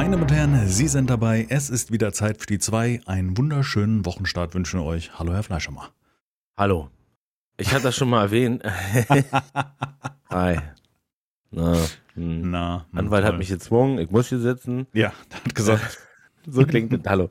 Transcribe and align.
Meine 0.00 0.12
Damen 0.12 0.22
und 0.22 0.32
Herren, 0.32 0.66
Sie 0.66 0.88
sind 0.88 1.10
dabei. 1.10 1.46
Es 1.50 1.68
ist 1.68 1.92
wieder 1.92 2.10
Zeit 2.14 2.40
für 2.40 2.46
die 2.46 2.58
zwei. 2.58 3.02
Einen 3.04 3.36
wunderschönen 3.36 4.06
Wochenstart 4.06 4.54
wünschen 4.54 4.80
wir 4.80 4.86
euch. 4.86 5.18
Hallo, 5.18 5.34
Herr 5.34 5.42
Fleischermacher. 5.42 5.92
Hallo. 6.56 6.88
Ich 7.58 7.70
hatte 7.70 7.82
das 7.82 7.96
schon 7.96 8.08
mal 8.08 8.22
erwähnt. 8.22 8.62
Hi. 10.30 10.58
Na, 11.50 11.76
hm. 12.14 12.50
Na, 12.50 12.86
hm, 12.90 12.98
Anwalt 12.98 13.24
hat 13.24 13.32
toll. 13.32 13.38
mich 13.40 13.50
gezwungen, 13.50 13.98
ich 13.98 14.10
muss 14.10 14.30
hier 14.30 14.38
sitzen. 14.38 14.86
Ja, 14.94 15.12
hat 15.34 15.54
gesagt. 15.54 15.98
So 16.46 16.64
klingt 16.64 16.94
das. 16.94 17.00
Hallo. 17.04 17.28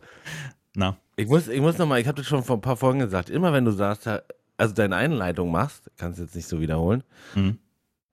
Na, 0.75 0.95
Ich 1.15 1.27
muss, 1.27 1.47
ich 1.47 1.61
muss 1.61 1.79
nochmal, 1.79 1.99
ich 1.99 2.07
habe 2.07 2.17
das 2.17 2.27
schon 2.27 2.43
vor 2.43 2.57
ein 2.57 2.61
paar 2.61 2.77
Folgen 2.77 2.99
gesagt, 2.99 3.31
immer 3.31 3.51
wenn 3.51 3.65
du 3.65 3.71
sagst, 3.71 4.08
also 4.58 4.75
deine 4.75 4.95
Einleitung 4.95 5.52
machst, 5.52 5.89
kannst 5.97 6.20
du 6.20 6.23
jetzt 6.23 6.36
nicht 6.36 6.47
so 6.47 6.61
wiederholen, 6.61 7.02
hm. 7.33 7.58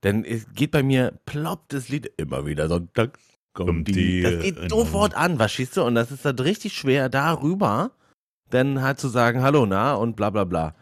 denn 0.03 0.25
es 0.25 0.47
geht 0.55 0.71
bei 0.71 0.83
mir, 0.83 1.13
ploppt 1.27 1.75
das 1.75 1.91
Lied 1.91 2.11
immer 2.17 2.47
wieder 2.47 2.69
sonntags. 2.69 3.36
Die 3.85 4.23
Das 4.23 4.43
geht 4.43 4.71
sofort 4.71 5.15
an, 5.17 5.37
verstehst 5.39 5.77
du? 5.77 5.83
Und 5.83 5.95
das 5.95 6.11
ist 6.11 6.25
dann 6.25 6.39
richtig 6.39 6.75
schwer, 6.75 7.09
darüber 7.09 7.91
dann 8.51 8.81
halt 8.83 9.01
zu 9.01 9.09
sagen, 9.09 9.43
hallo, 9.43 9.67
na 9.67 9.95
und 9.95 10.15
bla 10.17 10.31
bla 10.31 10.45
bla. 10.45 10.75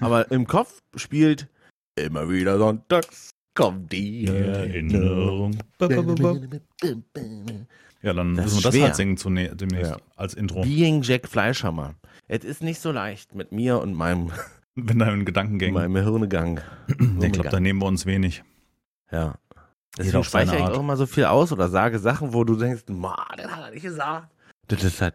Aber 0.00 0.30
im 0.30 0.46
Kopf 0.46 0.78
spielt 0.96 1.48
immer 1.96 2.28
wieder 2.30 2.58
sonntags 2.58 3.30
kommt 3.54 3.92
die 3.92 4.26
Erinnerung. 4.26 5.58
Ja, 8.02 8.12
dann 8.14 8.34
Das 8.36 8.44
müssen 8.46 8.58
wir 8.58 8.62
das 8.62 8.74
schwer. 8.74 8.84
halt 8.84 8.96
singen 8.96 9.16
demnächst 9.56 9.90
Ja. 9.92 9.96
als 10.16 10.34
Intro. 10.34 10.62
Being 10.62 11.02
Jack 11.02 11.28
Fleischhammer. 11.28 11.94
Es 12.28 12.44
ist 12.44 12.62
nicht 12.62 12.80
so 12.80 12.92
leicht 12.92 13.34
mit 13.34 13.52
mir 13.52 13.80
und 13.80 13.94
meinem, 13.94 14.30
Wenn 14.76 14.98
dein 15.00 15.24
Gedankengänge. 15.24 15.72
meinem 15.72 15.96
Hirnegang. 15.96 16.60
Ich 17.20 17.32
glaube, 17.32 17.50
da 17.50 17.60
nehmen 17.60 17.80
wir 17.82 17.86
uns 17.86 18.06
wenig. 18.06 18.42
Ja. 19.10 19.34
Deswegen 19.98 20.22
speichere 20.24 20.56
ich 20.56 20.62
Art. 20.62 20.76
auch 20.76 20.80
immer 20.80 20.96
so 20.96 21.06
viel 21.06 21.24
aus 21.24 21.52
oder 21.52 21.68
sage 21.68 21.98
Sachen, 21.98 22.32
wo 22.32 22.44
du 22.44 22.56
denkst, 22.56 22.84
ma, 22.88 23.16
das 23.36 23.50
hat 23.50 23.64
er 23.64 23.70
nicht 23.72 23.82
gesagt. 23.82 24.28
Das 24.68 24.84
ist 24.84 25.00
halt, 25.00 25.14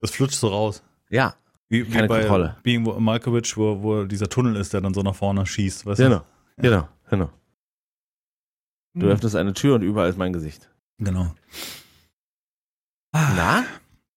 Das 0.00 0.10
flutscht 0.10 0.38
so 0.38 0.48
raus. 0.48 0.82
ja, 1.10 1.34
Wie, 1.68 1.86
wie 1.86 1.92
Keine 1.92 2.08
bei 2.08 2.20
Kontrolle. 2.20 2.56
Being 2.62 2.82
Malkovich, 3.02 3.56
wo, 3.56 3.82
wo 3.82 4.04
dieser 4.04 4.28
Tunnel 4.28 4.56
ist, 4.56 4.72
der 4.72 4.80
dann 4.80 4.94
so 4.94 5.02
nach 5.02 5.14
vorne 5.14 5.46
schießt. 5.46 5.86
Weißt 5.86 5.98
genau, 6.00 6.22
genau, 6.56 6.88
genau. 7.08 7.30
du? 8.94 9.00
Du 9.00 9.06
öffnest 9.06 9.36
eine 9.36 9.52
Tür 9.54 9.76
und 9.76 9.82
überall 9.82 10.08
ist 10.10 10.18
mein 10.18 10.32
Gesicht. 10.32 10.68
Genau. 10.98 11.32
Na? 13.12 13.64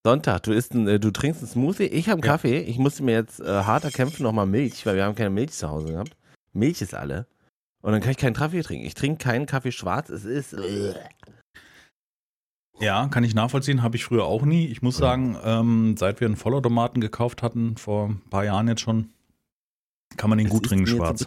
Sonntag, 0.05 0.43
du, 0.43 0.53
isst 0.53 0.73
ein, 0.73 0.87
äh, 0.87 0.99
du 0.99 1.11
trinkst 1.11 1.41
einen 1.41 1.51
Smoothie, 1.51 1.83
ich 1.83 2.07
habe 2.07 2.21
einen 2.21 2.25
Ja. 2.25 2.31
Kaffee. 2.33 2.59
Ich 2.61 2.77
musste 2.79 3.03
mir 3.03 3.11
jetzt 3.13 3.39
äh, 3.41 3.45
hart 3.63 3.83
erkämpfen, 3.83 4.23
nochmal 4.23 4.45
Milch, 4.45 4.85
weil 4.85 4.95
wir 4.95 5.03
haben 5.03 5.15
keine 5.15 5.29
Milch 5.29 5.51
zu 5.51 5.69
Hause 5.69 5.89
gehabt. 5.91 6.15
Milch 6.53 6.81
ist 6.81 6.93
alle. 6.95 7.27
Und 7.81 7.91
dann 7.93 8.01
kann 8.01 8.11
ich 8.11 8.17
keinen 8.17 8.33
Kaffee 8.33 8.61
trinken. 8.61 8.85
Ich 8.85 8.93
trinke 8.93 9.23
keinen 9.23 9.45
Kaffee 9.45 9.71
schwarz. 9.71 10.09
Es 10.09 10.25
ist. 10.25 10.53
äh, 10.53 10.93
Ja, 12.79 13.07
kann 13.07 13.23
ich 13.23 13.33
nachvollziehen, 13.35 13.81
habe 13.83 13.95
ich 13.97 14.05
früher 14.05 14.25
auch 14.25 14.43
nie. 14.43 14.67
Ich 14.67 14.81
muss 14.81 14.97
sagen, 14.97 15.37
ähm, 15.43 15.95
seit 15.97 16.19
wir 16.19 16.27
einen 16.27 16.35
Vollautomaten 16.37 17.01
gekauft 17.01 17.41
hatten, 17.43 17.77
vor 17.77 18.09
ein 18.09 18.21
paar 18.29 18.43
Jahren 18.45 18.67
jetzt 18.67 18.81
schon, 18.81 19.09
kann 20.17 20.29
man 20.29 20.37
den 20.39 20.47
es 20.47 20.53
gut 20.53 20.65
trinken 20.65 20.87
schwarz. 20.87 21.25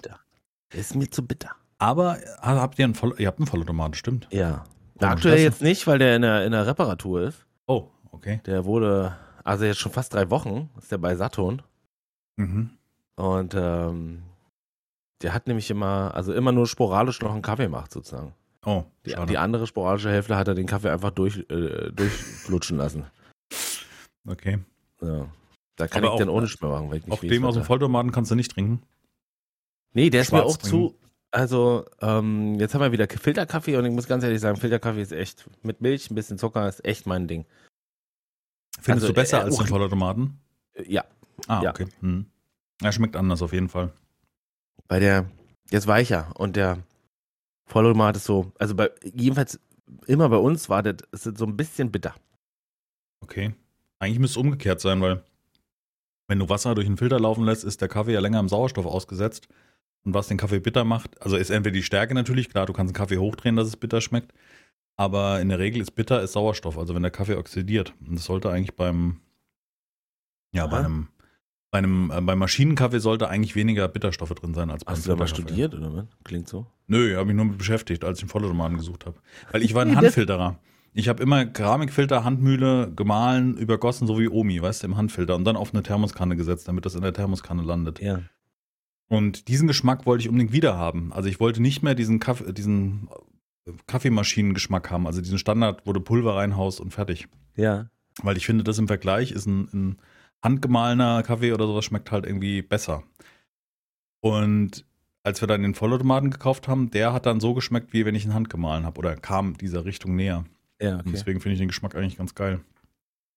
Ist 0.73 0.95
mir 0.95 1.11
zu 1.11 1.27
bitter. 1.27 1.50
Aber 1.78 2.19
äh, 2.19 2.25
habt 2.42 2.78
ihr 2.78 2.84
einen 2.84 2.95
Voll 2.95 3.14
ihr 3.19 3.27
habt 3.27 3.39
einen 3.39 3.47
Vollautomaten, 3.47 3.95
stimmt? 3.95 4.28
Ja. 4.30 4.64
Warum 4.95 5.17
Aktuell 5.17 5.39
jetzt 5.41 5.62
nicht, 5.62 5.86
weil 5.86 5.98
der 5.98 6.17
in 6.17 6.23
der, 6.23 6.45
in 6.47 6.53
der 6.53 6.67
Reparatur 6.67 7.23
ist. 7.23 7.45
Oh, 7.67 7.89
okay. 8.12 8.41
Der 8.47 8.64
wurde, 8.64 9.17
also 9.42 9.64
jetzt 9.64 9.80
schon 9.80 9.91
fast 9.91 10.14
drei 10.14 10.30
Wochen, 10.30 10.70
ist 10.78 10.92
der 10.92 10.98
bei 10.98 11.17
Saturn. 11.17 11.61
Mhm. 12.36 12.70
Und 13.17 13.55
ähm, 13.56 14.23
der 15.23 15.34
hat 15.34 15.47
nämlich 15.47 15.70
immer, 15.70 16.12
also 16.15 16.33
immer 16.33 16.53
nur 16.53 16.67
sporadisch 16.67 17.20
noch 17.20 17.33
einen 17.33 17.42
Kaffee 17.42 17.65
gemacht, 17.65 17.92
sozusagen. 17.92 18.34
Oh, 18.65 18.84
Die, 19.06 19.15
die 19.29 19.39
andere 19.39 19.67
sporadische 19.67 20.11
Hälfte 20.11 20.36
hat 20.36 20.46
er 20.48 20.55
den 20.55 20.67
Kaffee 20.67 20.91
einfach 20.91 21.11
durch, 21.11 21.39
äh, 21.51 21.91
durchflutschen 21.92 22.77
lassen. 22.79 23.05
okay. 24.29 24.58
Ja. 25.01 25.27
Da 25.77 25.89
kann 25.89 26.05
Aber 26.05 26.13
ich 26.14 26.19
dann 26.20 26.29
auch- 26.29 26.35
ohne 26.35 26.46
mehr 26.61 26.70
machen, 26.70 26.91
weil 26.91 26.98
ich 26.98 27.05
nicht 27.07 27.13
Auf 27.13 27.20
dem 27.20 27.45
aus 27.45 27.55
dem 27.55 27.64
Vollautomaten 27.64 28.13
kannst 28.13 28.30
du 28.30 28.35
nicht 28.35 28.52
trinken. 28.52 28.83
Nee, 29.95 30.11
der 30.11 30.20
ist 30.23 30.33
mir 30.33 30.39
Schwarz 30.39 30.55
auch 30.55 30.58
zu. 30.58 30.95
Also, 31.33 31.86
ähm, 32.01 32.57
jetzt 32.61 32.75
haben 32.75 32.83
wir 32.83 32.92
wieder 32.92 33.08
Filterkaffee 33.08 33.77
und 33.79 33.86
ich 33.86 33.91
muss 33.92 34.07
ganz 34.07 34.23
ehrlich 34.23 34.41
sagen, 34.41 34.58
Filterkaffee 34.58 35.01
ist 35.01 35.13
echt 35.13 35.48
mit 35.63 35.80
Milch, 35.80 36.11
ein 36.11 36.14
bisschen 36.14 36.36
Zucker, 36.39 36.69
ist 36.69 36.85
echt 36.85 37.07
mein 37.07 37.27
Ding. 37.27 37.46
Findest 38.80 39.05
Also, 39.05 39.07
du 39.08 39.14
besser 39.14 39.39
äh, 39.39 39.45
als 39.45 39.57
den 39.57 39.64
auch- 39.64 39.69
Vollautomaten? 39.69 40.39
Ja, 40.86 41.05
Ah, 41.48 41.63
ja. 41.63 41.70
okay. 41.70 41.86
Hm. 42.01 42.27
Er 42.83 42.92
schmeckt 42.92 43.17
anders 43.17 43.41
auf 43.42 43.52
jeden 43.52 43.69
Fall. 43.70 43.92
Weil 44.89 45.01
der, 45.01 45.31
der 45.70 45.79
ist 45.79 45.87
weicher 45.87 46.33
und 46.39 46.57
der 46.57 46.79
Vollautomat 47.67 48.17
ist 48.17 48.25
so, 48.25 48.53
also 48.59 48.75
bei, 48.75 48.91
jedenfalls 49.15 49.61
immer 50.07 50.29
bei 50.29 50.37
uns 50.37 50.69
war 50.69 50.83
das, 50.83 50.97
das 51.11 51.25
so 51.25 51.47
ein 51.47 51.57
bisschen 51.57 51.91
bitter. 51.91 52.15
Okay. 53.20 53.55
Eigentlich 53.98 54.19
müsste 54.19 54.41
es 54.41 54.45
umgekehrt 54.45 54.81
sein, 54.81 55.01
weil 55.01 55.23
wenn 56.29 56.39
du 56.39 56.48
Wasser 56.48 56.75
durch 56.75 56.87
einen 56.87 56.97
Filter 56.97 57.20
laufen 57.20 57.45
lässt, 57.45 57.65
ist 57.65 57.81
der 57.81 57.89
Kaffee 57.89 58.15
ja 58.15 58.20
länger 58.20 58.41
im 58.41 58.48
Sauerstoff 58.48 58.87
ausgesetzt. 58.87 59.48
Und 60.05 60.15
was 60.15 60.29
den 60.29 60.39
Kaffee 60.39 60.59
bitter 60.59 60.85
macht, 60.85 61.20
also 61.23 61.37
ist 61.37 61.51
entweder 61.51 61.75
die 61.75 61.83
Stärke 61.83 62.14
natürlich, 62.14 62.49
klar, 62.51 62.67
du 62.67 62.73
kannst 62.73 62.91
einen 62.91 62.97
Kaffee 62.97 63.19
hochdrehen, 63.19 63.55
dass 63.55 63.69
es 63.69 63.77
bitter 63.77 64.01
schmeckt, 64.01 64.33
aber 64.97 65.41
in 65.41 65.49
der 65.49 65.61
Regel 65.61 65.81
ist 65.81 65.93
bitter 65.93 66.23
ist 66.23 66.33
Sauerstoff, 66.33 66.77
also 66.77 66.95
wenn 66.95 67.03
der 67.03 67.13
Kaffee 67.13 67.37
oxidiert. 67.37 67.95
Und 68.05 68.17
das 68.17 68.25
sollte 68.25 68.51
eigentlich 68.51 68.75
beim, 68.75 69.20
ja, 70.53 70.67
bei 70.67 70.79
Aha. 70.79 70.87
einem, 70.87 71.09
bei 71.72 71.78
einem, 71.78 72.12
äh, 72.14 72.20
beim 72.20 72.38
Maschinenkaffee 72.38 73.00
sollte 73.00 73.28
eigentlich 73.28 73.56
weniger 73.56 73.88
Bitterstoffe 73.88 74.34
drin 74.34 74.52
sein 74.55 74.70
als 74.70 74.84
beim 74.84 74.94
Hast 74.94 75.06
du 75.06 75.10
da 75.10 75.16
mal 75.16 75.27
Filterkaffee. 75.27 75.52
studiert 75.64 75.74
oder 75.74 75.96
was? 75.96 76.05
Klingt 76.22 76.46
so. 76.46 76.66
Nö, 76.86 77.16
habe 77.16 77.30
ich 77.30 77.36
nur 77.36 77.46
mit 77.46 77.58
beschäftigt, 77.58 78.05
als 78.05 78.18
ich 78.18 78.24
einen 78.24 78.28
Vollautomaten 78.28 78.77
gesucht 78.77 79.06
habe. 79.06 79.16
Weil 79.50 79.62
ich 79.62 79.74
war 79.74 79.83
ein 79.83 79.96
Handfilterer. 79.96 80.58
Ich 80.92 81.08
habe 81.08 81.22
immer 81.22 81.46
Keramikfilter, 81.46 82.24
Handmühle 82.24 82.92
gemahlen, 82.94 83.56
übergossen, 83.56 84.06
so 84.06 84.18
wie 84.20 84.28
Omi, 84.28 84.60
weißt 84.60 84.83
du, 84.83 84.88
im 84.88 84.98
Handfilter 84.98 85.34
und 85.34 85.44
dann 85.44 85.56
auf 85.56 85.72
eine 85.72 85.83
Thermoskanne 85.83 86.36
gesetzt, 86.36 86.68
damit 86.68 86.84
das 86.84 86.94
in 86.94 87.00
der 87.00 87.14
Thermoskanne 87.14 87.62
landet. 87.62 88.00
Ja. 88.00 88.20
Und 89.08 89.48
diesen 89.48 89.66
Geschmack 89.66 90.04
wollte 90.04 90.22
ich 90.22 90.28
unbedingt 90.28 90.52
wieder 90.52 90.77
haben. 90.77 91.10
Also 91.14 91.30
ich 91.30 91.40
wollte 91.40 91.62
nicht 91.62 91.83
mehr 91.83 91.94
diesen, 91.94 92.18
Kaffee, 92.20 92.52
diesen 92.52 93.08
Kaffeemaschinengeschmack 93.86 94.90
haben, 94.90 95.06
also 95.06 95.22
diesen 95.22 95.39
Standard, 95.39 95.86
wo 95.86 95.94
du 95.94 96.00
Pulver 96.00 96.36
reinhaust 96.36 96.80
und 96.80 96.90
fertig. 96.92 97.28
Ja. 97.56 97.89
Weil 98.22 98.36
ich 98.36 98.44
finde, 98.44 98.62
das 98.62 98.78
im 98.78 98.89
Vergleich 98.89 99.33
ist 99.33 99.46
ein, 99.46 99.68
ein 99.72 99.96
handgemahlener 100.42 101.23
Kaffee 101.23 101.53
oder 101.53 101.67
sowas 101.67 101.85
schmeckt 101.85 102.11
halt 102.11 102.27
irgendwie 102.27 102.63
besser. 102.63 103.03
Und 104.20 104.85
als 105.25 105.41
wir 105.41 105.47
dann 105.48 105.63
den 105.63 105.75
Vollautomaten 105.75 106.30
gekauft 106.30 106.69
haben, 106.69 106.91
der 106.91 107.13
hat 107.13 107.27
dann 107.27 107.41
so 107.41 107.55
geschmeckt, 107.55 107.92
wie 107.92 108.05
wenn 108.05 108.14
ich 108.14 108.25
ihn 108.25 108.35
handgemahlen 108.35 108.85
habe 108.85 108.98
oder 108.98 109.17
kam 109.17 109.57
dieser 109.57 109.85
Richtung 109.85 110.17
näher. 110.17 110.45
Ja, 110.81 110.95
Und 110.95 111.01
okay. 111.02 111.11
deswegen 111.13 111.41
finde 111.41 111.55
ich 111.55 111.58
den 111.61 111.69
Geschmack 111.69 111.95
eigentlich 111.95 112.17
ganz 112.19 112.35
geil. 112.35 112.61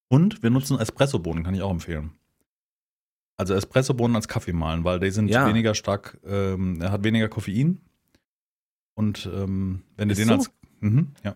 Und 0.08 0.42
wir 0.44 0.50
nutzen 0.50 0.80
Espressobohnen, 0.80 1.44
kann 1.44 1.54
ich 1.56 1.62
auch 1.62 1.72
empfehlen. 1.72 2.12
Also 3.38 3.54
Espressobohnen 3.54 4.16
als 4.16 4.28
Kaffee 4.28 4.54
mahlen, 4.54 4.84
weil 4.84 5.00
die 5.00 5.12
sind 5.12 5.30
Ja. 5.30 5.48
weniger 5.48 5.76
stark, 5.76 6.18
ähm, 6.26 6.82
er 6.82 6.92
hat 6.92 7.04
weniger 7.04 7.28
Koffein. 7.28 7.82
Und 8.96 9.30
ähm, 9.32 9.84
wenn 9.98 10.10
du 10.10 10.16
den 10.16 10.28
so? 10.28 10.34
als. 10.36 10.52
Mhm, 10.80 11.12
ja. 11.24 11.36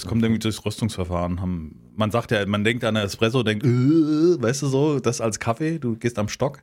Das 0.00 0.08
kommt 0.08 0.22
irgendwie 0.22 0.38
durchs 0.38 0.64
Röstungsverfahren. 0.64 1.42
Haben, 1.42 1.92
man 1.94 2.10
sagt 2.10 2.30
ja, 2.30 2.46
man 2.46 2.64
denkt 2.64 2.84
an 2.84 2.96
Espresso, 2.96 3.42
denkt, 3.42 3.66
äh, 3.66 3.68
weißt 3.68 4.62
du 4.62 4.66
so, 4.68 4.98
das 4.98 5.20
als 5.20 5.38
Kaffee, 5.38 5.78
du 5.78 5.94
gehst 5.94 6.18
am 6.18 6.30
Stock. 6.30 6.62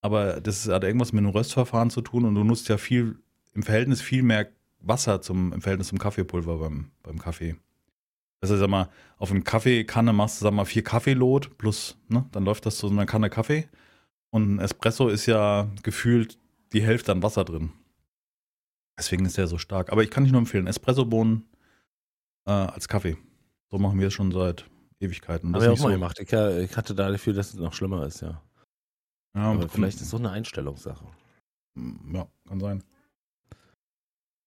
Aber 0.00 0.40
das 0.40 0.66
hat 0.66 0.82
irgendwas 0.82 1.12
mit 1.12 1.20
einem 1.20 1.30
Röstverfahren 1.30 1.90
zu 1.90 2.00
tun 2.00 2.24
und 2.24 2.34
du 2.34 2.42
nutzt 2.42 2.68
ja 2.68 2.76
viel, 2.76 3.20
im 3.54 3.62
Verhältnis 3.62 4.00
viel 4.00 4.24
mehr 4.24 4.48
Wasser 4.80 5.22
zum, 5.22 5.52
im 5.52 5.62
Verhältnis 5.62 5.88
zum 5.88 5.98
Kaffeepulver 5.98 6.58
beim, 6.58 6.90
beim 7.04 7.20
Kaffee. 7.20 7.54
Also 8.40 8.56
sag 8.56 8.68
mal, 8.68 8.88
auf 9.16 9.30
eine 9.30 9.42
Kaffeekanne 9.42 10.12
machst 10.12 10.40
du, 10.40 10.46
sag 10.46 10.52
mal, 10.52 10.64
vier 10.64 10.82
Kaffeelot 10.82 11.58
plus, 11.58 11.96
ne, 12.08 12.26
dann 12.32 12.44
läuft 12.44 12.66
das 12.66 12.78
zu 12.78 12.88
so 12.88 12.92
einer 12.92 13.06
Kanne 13.06 13.30
Kaffee. 13.30 13.68
Und 14.30 14.56
ein 14.56 14.58
Espresso 14.58 15.06
ist 15.06 15.26
ja 15.26 15.70
gefühlt 15.84 16.36
die 16.72 16.82
Hälfte 16.82 17.12
an 17.12 17.22
Wasser 17.22 17.44
drin. 17.44 17.70
Deswegen 18.98 19.24
ist 19.24 19.38
der 19.38 19.46
so 19.46 19.56
stark. 19.56 19.92
Aber 19.92 20.02
ich 20.02 20.10
kann 20.10 20.24
nicht 20.24 20.32
nur 20.32 20.40
empfehlen, 20.40 20.66
Espressobohnen 20.66 21.44
äh, 22.46 22.50
als 22.50 22.88
Kaffee. 22.88 23.16
So 23.70 23.78
machen 23.78 23.98
wir 24.00 24.06
es 24.08 24.14
schon 24.14 24.32
seit 24.32 24.68
Ewigkeiten. 25.00 25.54
Habe 25.54 25.64
ich 25.64 25.68
auch 25.68 25.72
nicht 25.74 25.82
mal 25.82 25.88
so, 25.88 25.94
gemacht. 25.94 26.18
Ich, 26.20 26.32
ha- 26.32 26.56
ich 26.58 26.76
hatte 26.76 26.94
da 26.94 27.08
das 27.08 27.14
Gefühl, 27.16 27.34
dass 27.34 27.48
es 27.52 27.60
noch 27.60 27.72
schlimmer 27.74 28.06
ist, 28.06 28.20
ja. 28.22 28.40
Ja, 29.36 29.50
Aber 29.52 29.68
vielleicht 29.68 29.96
ist 29.96 30.02
es 30.04 30.10
so 30.10 30.16
eine 30.16 30.30
Einstellungssache. 30.30 31.04
Ja, 32.12 32.26
kann 32.48 32.60
sein. 32.60 32.82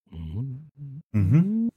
Mhm. 0.09 0.69
Mhm. 1.11 1.69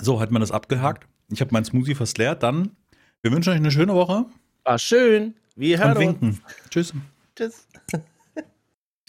So, 0.00 0.20
hat 0.20 0.30
man 0.30 0.40
das 0.40 0.52
abgehakt. 0.52 1.08
Ich 1.32 1.40
habe 1.40 1.52
meinen 1.52 1.64
Smoothie 1.64 1.94
fast 1.96 2.16
leer. 2.18 2.36
Dann, 2.36 2.76
wir 3.22 3.32
wünschen 3.32 3.50
euch 3.50 3.56
eine 3.56 3.70
schöne 3.72 3.94
Woche. 3.94 4.26
War 4.64 4.78
schön. 4.78 5.34
Wir 5.56 5.78
Und 5.78 5.84
hören 5.84 5.96
uns. 5.96 6.06
winken. 6.06 6.40
Tschüss. 6.70 6.94
Tschüss. 7.34 7.66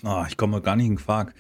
Ah, 0.04 0.26
ich 0.28 0.36
komme 0.38 0.62
gar 0.62 0.76
nicht 0.76 0.88
in 0.88 0.96
Quark. 0.96 1.36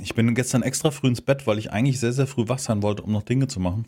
Ich 0.00 0.14
bin 0.14 0.34
gestern 0.34 0.62
extra 0.62 0.90
früh 0.90 1.08
ins 1.08 1.20
Bett, 1.20 1.46
weil 1.46 1.58
ich 1.58 1.70
eigentlich 1.72 2.00
sehr, 2.00 2.12
sehr 2.12 2.26
früh 2.26 2.48
wach 2.48 2.58
sein 2.58 2.82
wollte, 2.82 3.02
um 3.02 3.12
noch 3.12 3.22
Dinge 3.22 3.46
zu 3.46 3.60
machen. 3.60 3.86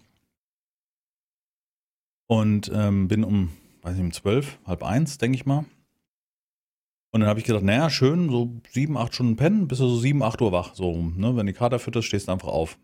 Und 2.28 2.70
ähm, 2.74 3.08
bin 3.08 3.24
um, 3.24 3.50
weiß 3.82 3.94
nicht, 3.94 4.04
um 4.04 4.12
zwölf, 4.12 4.58
halb 4.64 4.82
eins, 4.82 5.18
denke 5.18 5.36
ich 5.36 5.46
mal. 5.46 5.64
Und 7.12 7.20
dann 7.20 7.28
habe 7.28 7.40
ich 7.40 7.46
gedacht, 7.46 7.64
naja, 7.64 7.88
schön, 7.88 8.30
so 8.30 8.52
sieben, 8.72 8.96
acht 8.98 9.14
Stunden 9.14 9.36
pennen, 9.36 9.68
bist 9.68 9.80
du 9.80 9.88
so 9.88 9.96
sieben, 9.96 10.22
acht 10.22 10.40
Uhr 10.42 10.52
wach. 10.52 10.74
So, 10.74 11.02
ne? 11.16 11.36
Wenn 11.36 11.46
die 11.46 11.52
Kater 11.52 11.78
fütterst, 11.78 12.08
stehst 12.08 12.28
du 12.28 12.32
einfach 12.32 12.48
auf. 12.48 12.78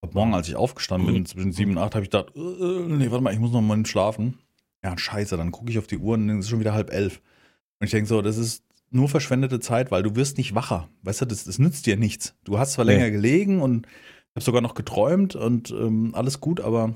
Ab 0.00 0.14
morgen, 0.14 0.34
als 0.34 0.48
ich 0.48 0.54
aufgestanden 0.54 1.12
bin, 1.12 1.26
zwischen 1.26 1.52
sieben 1.52 1.72
und 1.72 1.78
acht, 1.78 1.94
habe 1.94 2.04
ich 2.04 2.10
gedacht, 2.10 2.36
äh, 2.36 2.40
nee, 2.40 3.10
warte 3.10 3.24
mal, 3.24 3.32
ich 3.32 3.40
muss 3.40 3.52
noch 3.52 3.62
mal 3.62 3.84
schlafen. 3.86 4.38
Ja, 4.82 4.96
scheiße, 4.96 5.36
dann 5.36 5.50
gucke 5.50 5.70
ich 5.70 5.78
auf 5.78 5.86
die 5.86 5.96
Uhr 5.96 6.14
und 6.14 6.28
dann 6.28 6.38
ist 6.38 6.44
es 6.44 6.50
schon 6.50 6.60
wieder 6.60 6.74
halb 6.74 6.92
elf. 6.92 7.22
Und 7.80 7.86
ich 7.86 7.90
denke 7.90 8.06
so, 8.06 8.20
das 8.20 8.36
ist 8.36 8.62
nur 8.94 9.08
verschwendete 9.08 9.60
Zeit, 9.60 9.90
weil 9.90 10.02
du 10.02 10.16
wirst 10.16 10.38
nicht 10.38 10.54
wacher. 10.54 10.88
Weißt 11.02 11.20
du, 11.20 11.24
das, 11.26 11.44
das 11.44 11.58
nützt 11.58 11.86
dir 11.86 11.96
nichts. 11.96 12.34
Du 12.44 12.58
hast 12.58 12.72
zwar 12.72 12.84
Nee. 12.84 12.94
länger 12.94 13.10
gelegen 13.10 13.60
und 13.60 13.86
habe 14.34 14.44
sogar 14.44 14.60
noch 14.62 14.74
geträumt 14.74 15.34
und 15.36 15.70
ähm, 15.70 16.12
alles 16.14 16.40
gut, 16.40 16.60
aber 16.60 16.94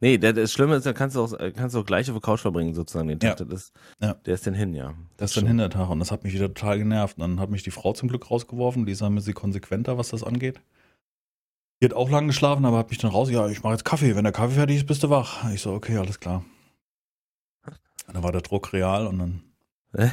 Nee, 0.00 0.18
der, 0.18 0.34
das 0.34 0.52
Schlimme 0.52 0.74
ist, 0.74 0.84
da 0.84 0.92
kannst 0.92 1.16
du 1.16 1.22
auch, 1.22 1.32
äh, 1.38 1.50
kannst 1.52 1.74
du 1.74 1.80
auch 1.80 1.86
gleich 1.86 2.10
auf 2.10 2.14
der 2.16 2.20
Couch 2.20 2.40
verbringen, 2.40 2.74
sozusagen, 2.74 3.08
den 3.08 3.20
Tag. 3.20 3.38
Ja. 3.40 3.46
Das, 3.46 3.72
Ja. 4.02 4.14
Der 4.26 4.34
ist 4.34 4.46
dann 4.46 4.52
hin, 4.52 4.74
ja. 4.74 4.92
das 5.16 5.30
ist 5.30 5.36
dann 5.36 5.44
stimmt. 5.46 5.48
Hintertag 5.48 5.88
und 5.88 5.98
das 6.00 6.10
hat 6.10 6.24
mich 6.24 6.34
wieder 6.34 6.48
total 6.52 6.78
genervt. 6.78 7.16
Und 7.16 7.20
dann 7.22 7.40
hat 7.40 7.48
mich 7.48 7.62
die 7.62 7.70
Frau 7.70 7.92
zum 7.94 8.08
Glück 8.10 8.30
rausgeworfen, 8.30 8.84
die 8.84 8.92
ist 8.92 9.02
ein 9.02 9.14
bisschen 9.14 9.32
konsequenter, 9.34 9.96
was 9.96 10.10
das 10.10 10.22
angeht. 10.22 10.60
Die 11.80 11.86
hat 11.86 11.94
auch 11.94 12.10
lang 12.10 12.26
geschlafen, 12.26 12.66
aber 12.66 12.76
hat 12.78 12.90
mich 12.90 12.98
dann 12.98 13.12
raus, 13.12 13.30
ja, 13.30 13.48
ich 13.48 13.62
mache 13.62 13.74
jetzt 13.74 13.84
Kaffee. 13.84 14.14
Wenn 14.14 14.24
der 14.24 14.32
Kaffee 14.32 14.54
fertig 14.56 14.76
ist, 14.76 14.86
bist 14.86 15.02
du 15.04 15.10
wach. 15.10 15.50
Ich 15.52 15.62
so, 15.62 15.72
okay, 15.72 15.96
alles 15.96 16.20
klar. 16.20 16.44
Und 18.06 18.14
dann 18.14 18.22
war 18.22 18.32
der 18.32 18.42
Druck 18.42 18.72
real 18.74 19.06
und 19.06 19.18
dann? 19.18 19.42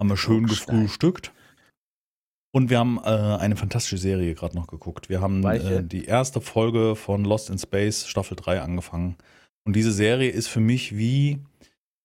haben 0.00 0.08
wir 0.08 0.16
schön 0.16 0.46
gefrühstückt. 0.46 1.32
Und 2.52 2.68
wir 2.68 2.80
haben 2.80 2.98
äh, 2.98 3.08
eine 3.08 3.54
fantastische 3.54 3.98
Serie 3.98 4.34
gerade 4.34 4.56
noch 4.56 4.66
geguckt. 4.66 5.08
Wir 5.08 5.20
haben 5.20 5.44
äh, 5.44 5.84
die 5.84 6.06
erste 6.06 6.40
Folge 6.40 6.96
von 6.96 7.24
Lost 7.24 7.48
in 7.48 7.58
Space 7.58 8.08
Staffel 8.08 8.36
3 8.36 8.60
angefangen. 8.60 9.16
Und 9.64 9.76
diese 9.76 9.92
Serie 9.92 10.30
ist 10.30 10.48
für 10.48 10.58
mich 10.58 10.96
wie 10.96 11.38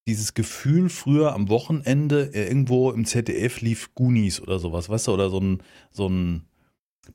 dieses 0.08 0.36
Gefühl 0.36 0.90
früher 0.90 1.34
am 1.34 1.50
Wochenende 1.50 2.32
äh, 2.36 2.48
irgendwo 2.48 2.92
im 2.92 3.06
ZDF 3.06 3.62
lief 3.62 3.96
Goonies 3.96 4.40
oder 4.40 4.60
sowas, 4.60 4.88
weißt 4.88 5.08
du, 5.08 5.14
oder 5.14 5.32
so 5.32 5.40
ein, 5.40 5.64
so 5.90 6.08
ein 6.08 6.44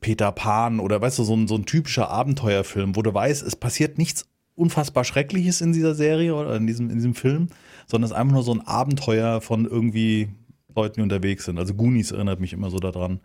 Peter 0.01 0.31
Pan 0.33 0.81
oder 0.81 0.99
weißt 0.99 1.19
du, 1.19 1.23
so 1.23 1.35
ein, 1.35 1.47
so 1.47 1.55
ein 1.55 1.65
typischer 1.65 2.09
Abenteuerfilm, 2.09 2.97
wo 2.97 3.01
du 3.01 3.13
weißt, 3.13 3.43
es 3.43 3.55
passiert 3.55 3.97
nichts 3.97 4.25
unfassbar 4.55 5.05
Schreckliches 5.05 5.61
in 5.61 5.71
dieser 5.71 5.95
Serie 5.95 6.35
oder 6.35 6.57
in 6.57 6.67
diesem, 6.67 6.89
in 6.89 6.97
diesem 6.97 7.15
Film, 7.15 7.47
sondern 7.87 8.05
es 8.05 8.11
ist 8.11 8.17
einfach 8.17 8.33
nur 8.33 8.43
so 8.43 8.53
ein 8.53 8.61
Abenteuer 8.61 9.39
von 9.39 9.65
irgendwie 9.65 10.29
Leuten, 10.75 10.95
die 10.95 11.01
unterwegs 11.01 11.45
sind. 11.45 11.57
Also 11.59 11.73
Goonies 11.73 12.11
erinnert 12.11 12.39
mich 12.39 12.53
immer 12.53 12.69
so 12.69 12.77
daran. 12.77 13.21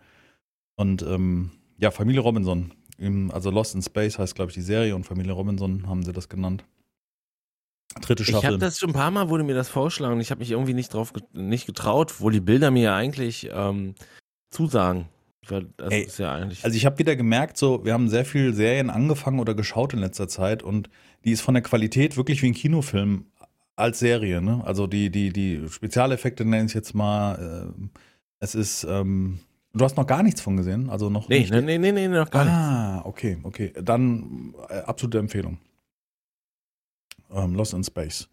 Und 0.75 1.01
ähm, 1.03 1.51
ja, 1.77 1.91
Familie 1.91 2.21
Robinson, 2.21 2.73
im, 2.97 3.31
also 3.31 3.49
Lost 3.49 3.75
in 3.75 3.81
Space 3.81 4.17
heißt, 4.17 4.35
glaube 4.35 4.51
ich, 4.51 4.55
die 4.55 4.61
Serie 4.61 4.95
und 4.95 5.05
Familie 5.05 5.33
Robinson 5.33 5.87
haben 5.87 6.03
sie 6.03 6.13
das 6.13 6.29
genannt. 6.29 6.63
Dritte 8.01 8.23
Ich 8.23 8.29
Staffel. 8.29 8.47
habe 8.47 8.57
das 8.57 8.79
schon 8.79 8.91
ein 8.91 8.93
paar 8.93 9.11
Mal, 9.11 9.29
wurde 9.29 9.43
mir 9.43 9.55
das 9.55 9.69
vorgeschlagen 9.69 10.15
und 10.15 10.21
ich 10.21 10.31
habe 10.31 10.39
mich 10.39 10.51
irgendwie 10.51 10.73
nicht 10.73 10.93
drauf 10.93 11.13
nicht 11.33 11.65
getraut, 11.65 12.19
wo 12.19 12.29
die 12.29 12.41
Bilder 12.41 12.69
mir 12.69 12.83
ja 12.83 12.95
eigentlich 12.95 13.49
ähm, 13.51 13.95
zusagen. 14.51 15.07
Ey, 15.49 16.03
ist 16.03 16.19
ja 16.19 16.33
eigentlich. 16.33 16.65
Also 16.65 16.75
ich 16.75 16.85
habe 16.85 16.99
wieder 16.99 17.15
gemerkt, 17.15 17.57
so 17.57 17.85
wir 17.85 17.93
haben 17.93 18.09
sehr 18.09 18.25
viel 18.25 18.53
Serien 18.53 18.89
angefangen 18.89 19.39
oder 19.39 19.55
geschaut 19.55 19.93
in 19.93 19.99
letzter 19.99 20.27
Zeit 20.27 20.61
und 20.61 20.89
die 21.23 21.31
ist 21.31 21.41
von 21.41 21.53
der 21.53 21.63
Qualität 21.63 22.17
wirklich 22.17 22.41
wie 22.41 22.47
ein 22.47 22.53
Kinofilm 22.53 23.25
als 23.77 23.99
Serie. 23.99 24.41
Ne? 24.41 24.61
Also 24.65 24.87
die 24.87 25.09
die 25.09 25.31
die 25.31 25.67
Spezialeffekte 25.69 26.43
nenne 26.45 26.65
ich 26.65 26.73
jetzt 26.73 26.93
mal. 26.93 27.71
Äh, 27.73 27.87
es 28.39 28.55
ist. 28.55 28.83
Ähm, 28.83 29.39
du 29.73 29.85
hast 29.85 29.95
noch 29.97 30.07
gar 30.07 30.23
nichts 30.23 30.41
von 30.41 30.57
gesehen, 30.57 30.89
also 30.89 31.09
noch 31.09 31.29
nee, 31.29 31.39
nicht. 31.39 31.51
nee, 31.51 31.61
nee, 31.61 31.77
nee, 31.77 31.91
nee, 31.91 32.07
noch 32.07 32.29
gar 32.31 32.43
nicht. 32.43 32.53
ah, 32.53 33.01
okay, 33.05 33.37
okay. 33.43 33.73
Dann 33.81 34.53
äh, 34.69 34.79
absolute 34.79 35.19
Empfehlung. 35.19 35.59
Ähm, 37.29 37.55
Lost 37.55 37.73
in 37.73 37.83
Space 37.83 38.29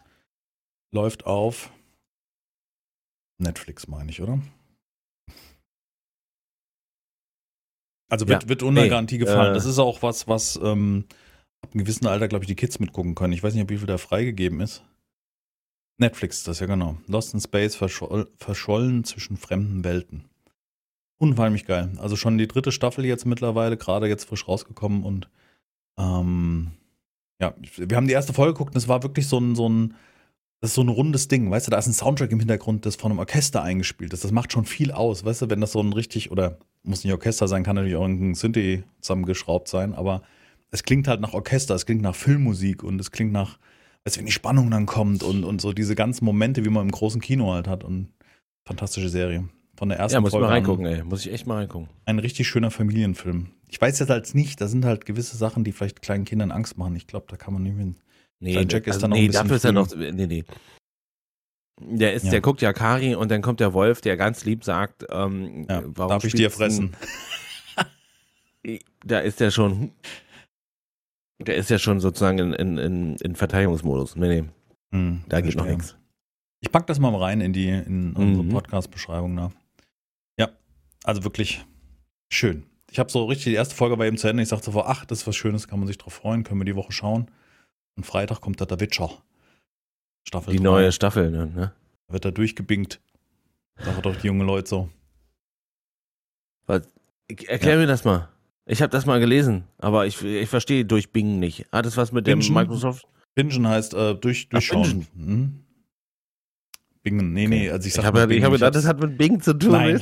läuft 0.93 1.27
auf 1.27 1.71
Netflix, 3.39 3.89
meine 3.89 4.11
ich, 4.11 4.23
oder? 4.23 4.39
Also 8.11 8.29
wird, 8.29 8.45
Ja. 8.45 8.49
wird 8.49 8.63
unter 8.63 8.83
Nee, 8.83 8.89
Garantie 8.89 9.19
gefallen. 9.19 9.51
äh, 9.53 9.55
das 9.55 9.65
ist 9.65 9.79
auch 9.79 10.03
was, 10.03 10.29
was 10.29 10.57
ähm, 10.63 11.07
ab 11.63 11.71
einem 11.73 11.85
gewissen 11.85 12.07
Alter, 12.07 12.29
glaube 12.29 12.45
ich, 12.45 12.49
die 12.49 12.55
Kids 12.55 12.79
mitgucken 12.79 13.15
können. 13.15 13.33
Ich 13.33 13.43
weiß 13.43 13.55
nicht, 13.55 13.63
ob 13.63 13.71
wie 13.71 13.79
viel 13.79 13.87
da 13.87 13.99
freigegeben 13.99 14.61
ist. 14.61 14.85
Netflix, 15.99 16.39
ist 16.39 16.49
das 16.49 16.61
ja 16.61 16.67
genau. 16.67 16.97
Lost 17.07 17.35
in 17.35 17.41
Space 17.41 17.77
verscholl, 17.77 18.29
verschollen 18.37 19.05
zwischen 19.05 19.37
fremden 19.37 19.85
Welten. 19.85 20.25
Unheimlich 21.19 21.67
geil. 21.67 21.93
Also 21.99 22.17
schon 22.17 22.39
die 22.39 22.49
dritte 22.49 22.73
Staffel 22.73 23.05
jetzt 23.05 23.25
mittlerweile, 23.25 23.77
gerade 23.77 24.09
jetzt 24.09 24.25
frisch 24.25 24.49
rausgekommen 24.49 25.05
und 25.05 25.29
ähm, 25.99 26.73
ja, 27.41 27.55
wir 27.77 27.97
haben 27.97 28.09
die 28.09 28.13
erste 28.13 28.33
Folge 28.33 28.55
geguckt 28.55 28.75
und 28.75 28.79
es 28.79 28.89
war 28.89 29.03
wirklich 29.03 29.29
so 29.29 29.39
ein, 29.39 29.55
so 29.55 29.69
ein, 29.69 29.95
das 30.61 30.71
ist 30.71 30.75
so 30.75 30.83
ein 30.83 30.89
rundes 30.89 31.29
Ding, 31.29 31.51
weißt 31.51 31.67
du, 31.67 31.71
da 31.71 31.79
ist 31.79 31.87
ein 31.87 31.93
Soundtrack 31.93 32.33
im 32.33 32.41
Hintergrund, 32.41 32.87
das 32.87 32.97
von 32.97 33.13
einem 33.13 33.21
Orchester 33.21 33.63
eingespielt 33.63 34.13
ist. 34.13 34.25
Das 34.25 34.33
macht 34.33 34.53
schon 34.53 34.65
viel 34.65 34.91
aus, 34.91 35.25
weißt 35.25 35.43
du, 35.43 35.51
wenn 35.51 35.61
das 35.61 35.73
so 35.73 35.81
ein 35.81 35.93
richtig, 35.93 36.31
oder 36.31 36.59
muss 36.83 37.05
nicht 37.05 37.13
Orchester 37.13 37.49
sein, 37.49 37.63
kann 37.63 37.77
natürlich 37.77 37.97
auch 37.97 38.05
ein 38.05 38.35
Synthi 38.35 38.83
zusammengeschraubt 39.01 39.69
sein, 39.69 39.95
aber 39.95 40.23
es 40.71 40.83
klingt 40.83 41.07
halt 41.07 41.21
nach 41.21 41.35
Orchester, 41.35 41.75
es 41.75 41.87
klingt 41.87 42.03
nach 42.03 42.17
Filmmusik 42.17 42.83
und 42.83 43.01
es 43.01 43.11
klingt 43.11 43.33
nach, 43.33 43.59
du, 44.05 44.17
wenn 44.19 44.27
die 44.27 44.33
Spannung 44.33 44.71
dann 44.71 44.87
kommt 44.87 45.23
und, 45.23 45.45
und 45.45 45.61
so 45.61 45.73
diese 45.73 45.95
ganzen 45.95 46.25
Momente, 46.25 46.65
wie 46.65 46.69
man 46.71 46.83
im 46.85 46.91
großen 46.91 47.21
Kino 47.21 47.53
halt 47.53 47.67
hat 47.69 47.85
und 47.85 48.13
fantastische 48.67 49.09
Serie. 49.09 49.49
Von 49.77 49.89
der 49.89 49.99
ersten 49.99 50.15
Ja, 50.15 50.21
muss 50.21 50.29
ich 50.29 50.33
Folge 50.33 50.45
mal 50.47 50.49
an. 50.49 50.55
reingucken, 50.55 50.87
ey. 50.87 51.03
Muss 51.03 51.27
ich 51.27 51.33
echt 51.33 51.47
mal 51.47 51.57
reingucken. 51.57 51.89
Ein 52.05 52.19
richtig 52.21 52.47
schöner 52.47 52.71
Familienfilm. 52.71 53.49
Ich 53.69 53.81
weiß 53.81 53.99
jetzt 53.99 54.09
halt 54.09 54.33
nicht, 54.35 54.61
da 54.61 54.69
sind 54.69 54.85
halt 54.85 55.05
gewisse 55.05 55.37
Sachen, 55.37 55.65
die 55.65 55.73
vielleicht 55.73 56.01
kleinen 56.01 56.25
Kindern 56.25 56.53
Angst 56.53 56.79
machen. 56.79 56.95
Ich 56.95 57.07
glaube, 57.09 57.27
da 57.29 57.37
kann 57.37 57.55
man 57.55 57.65
nicht 57.65 57.75
mit. 57.77 57.97
Nee, 58.39 58.55
Jack 58.69 58.87
ist 58.87 58.95
also, 58.95 59.01
dann 59.01 59.11
noch 59.11 59.17
nee 59.17 59.29
dafür 59.29 59.57
ist 59.57 59.65
er 59.65 59.73
noch. 59.73 59.89
Nee, 59.97 60.13
nee. 60.13 60.45
Der, 61.81 62.13
ist, 62.15 62.25
Ja. 62.27 62.31
der 62.31 62.41
guckt 62.41 62.63
ja 62.63 62.73
Kari 62.73 63.17
und 63.17 63.31
dann 63.33 63.43
kommt 63.43 63.59
der 63.59 63.73
Wolf, 63.73 64.01
der 64.01 64.17
ganz 64.17 64.45
lieb 64.45 64.63
sagt, 64.65 65.05
ähm, 65.11 65.67
Ja, 65.69 65.83
warum 65.87 66.11
darf 66.11 66.25
ich 66.25 66.35
dir 66.35 66.51
fressen? 66.51 66.95
Da 69.05 69.19
ist 69.19 69.41
der 69.41 69.51
schon. 69.51 69.93
Der 71.41 71.57
ist 71.57 71.71
ja 71.71 71.79
schon 71.79 72.01
sozusagen 72.01 72.39
in, 72.39 72.53
in, 72.53 72.79
in, 72.79 73.17
in 73.17 73.37
Verteidigungsmodus. 73.37 74.17
Nee, 74.17 74.41
nee, 74.43 74.49
Hm, 74.93 75.25
da 75.29 75.41
geht 75.41 75.57
noch 75.57 75.67
nichts. 75.67 75.97
Ich 76.61 76.71
pack 76.71 76.87
das 76.87 76.99
mal 77.01 77.15
rein 77.15 77.41
in 77.41 77.53
die 77.53 77.69
in 77.69 78.15
unsere 78.15 78.45
Mhm. 78.45 78.51
Podcast-Beschreibung. 78.51 79.35
Ne? 79.35 79.51
Ja, 80.39 80.51
also 81.03 81.25
wirklich 81.25 81.65
schön. 82.33 82.65
Ich 82.91 82.99
habe 83.01 83.11
so 83.11 83.25
richtig 83.25 83.45
die 83.47 83.55
erste 83.55 83.75
Folge 83.75 83.99
war 83.99 84.07
eben 84.07 84.17
zu 84.17 84.29
Ende. 84.29 84.43
Ich 84.45 84.49
sagte 84.49 84.71
so, 84.71 84.83
ach, 84.85 85.05
das 85.05 85.19
ist 85.23 85.27
was 85.27 85.35
Schönes, 85.37 85.67
kann 85.67 85.81
man 85.81 85.89
sich 85.89 85.99
drauf 85.99 86.15
freuen, 86.15 86.45
können 86.45 86.61
wir 86.61 86.65
die 86.65 86.77
Woche 86.77 86.93
schauen. 86.93 87.29
Und 87.97 88.05
Freitag 88.07 88.41
kommt 88.41 88.61
da 88.61 88.67
der 88.67 88.79
Witcher. 88.81 89.11
Staffel 90.27 90.53
Die 90.53 90.59
drei. 90.59 90.63
neue 90.65 90.93
Staffel, 90.93 91.31
ne? 91.31 91.47
ne? 91.49 91.73
Wird 92.09 92.25
da 92.25 92.31
durchgebingt. 92.31 93.01
Sagen 93.79 94.01
doch 94.03 94.17
die 94.17 94.29
jungen 94.29 94.47
Leute 94.47 94.69
so. 94.69 94.89
Ich- 97.27 97.49
Erklär 97.49 97.79
mir 97.79 97.87
das 97.87 98.05
mal. 98.05 98.29
Ich 98.67 98.81
habe 98.81 98.91
das 98.91 99.05
mal 99.05 99.21
gelesen, 99.21 99.65
aber 99.79 100.07
ich, 100.07 100.23
ich 100.23 100.49
verstehe 100.49 100.85
durch 100.85 101.13
Bing 101.13 101.39
nicht. 101.39 101.67
Hat 101.71 101.85
das 101.85 101.97
was 101.97 102.13
mit 102.13 102.27
dem 102.27 102.39
Bingen? 102.39 102.55
Microsoft? 102.55 103.07
Bingen 103.35 103.69
heißt 103.69 103.93
äh, 103.95 104.15
durch, 104.15 104.49
durchschauen. 104.49 105.07
Mhm. 105.15 105.65
Bingen, 107.03 107.35
nee, 107.35 107.47
nee, 107.47 107.69
also 107.69 107.83
ich 107.83 107.89
Ich 107.89 107.95
sag 107.95 108.05
habe 108.07 108.21
mal 108.21 108.33
ich 108.33 108.43
hab 108.43 108.53
ich 108.53 108.61
gedacht, 108.61 108.75
das 108.75 108.87
hat 108.87 108.99
mit 108.99 109.19
Bing 109.19 109.39
zu 109.41 109.53
tun. 109.53 109.73
Nein. 109.73 110.01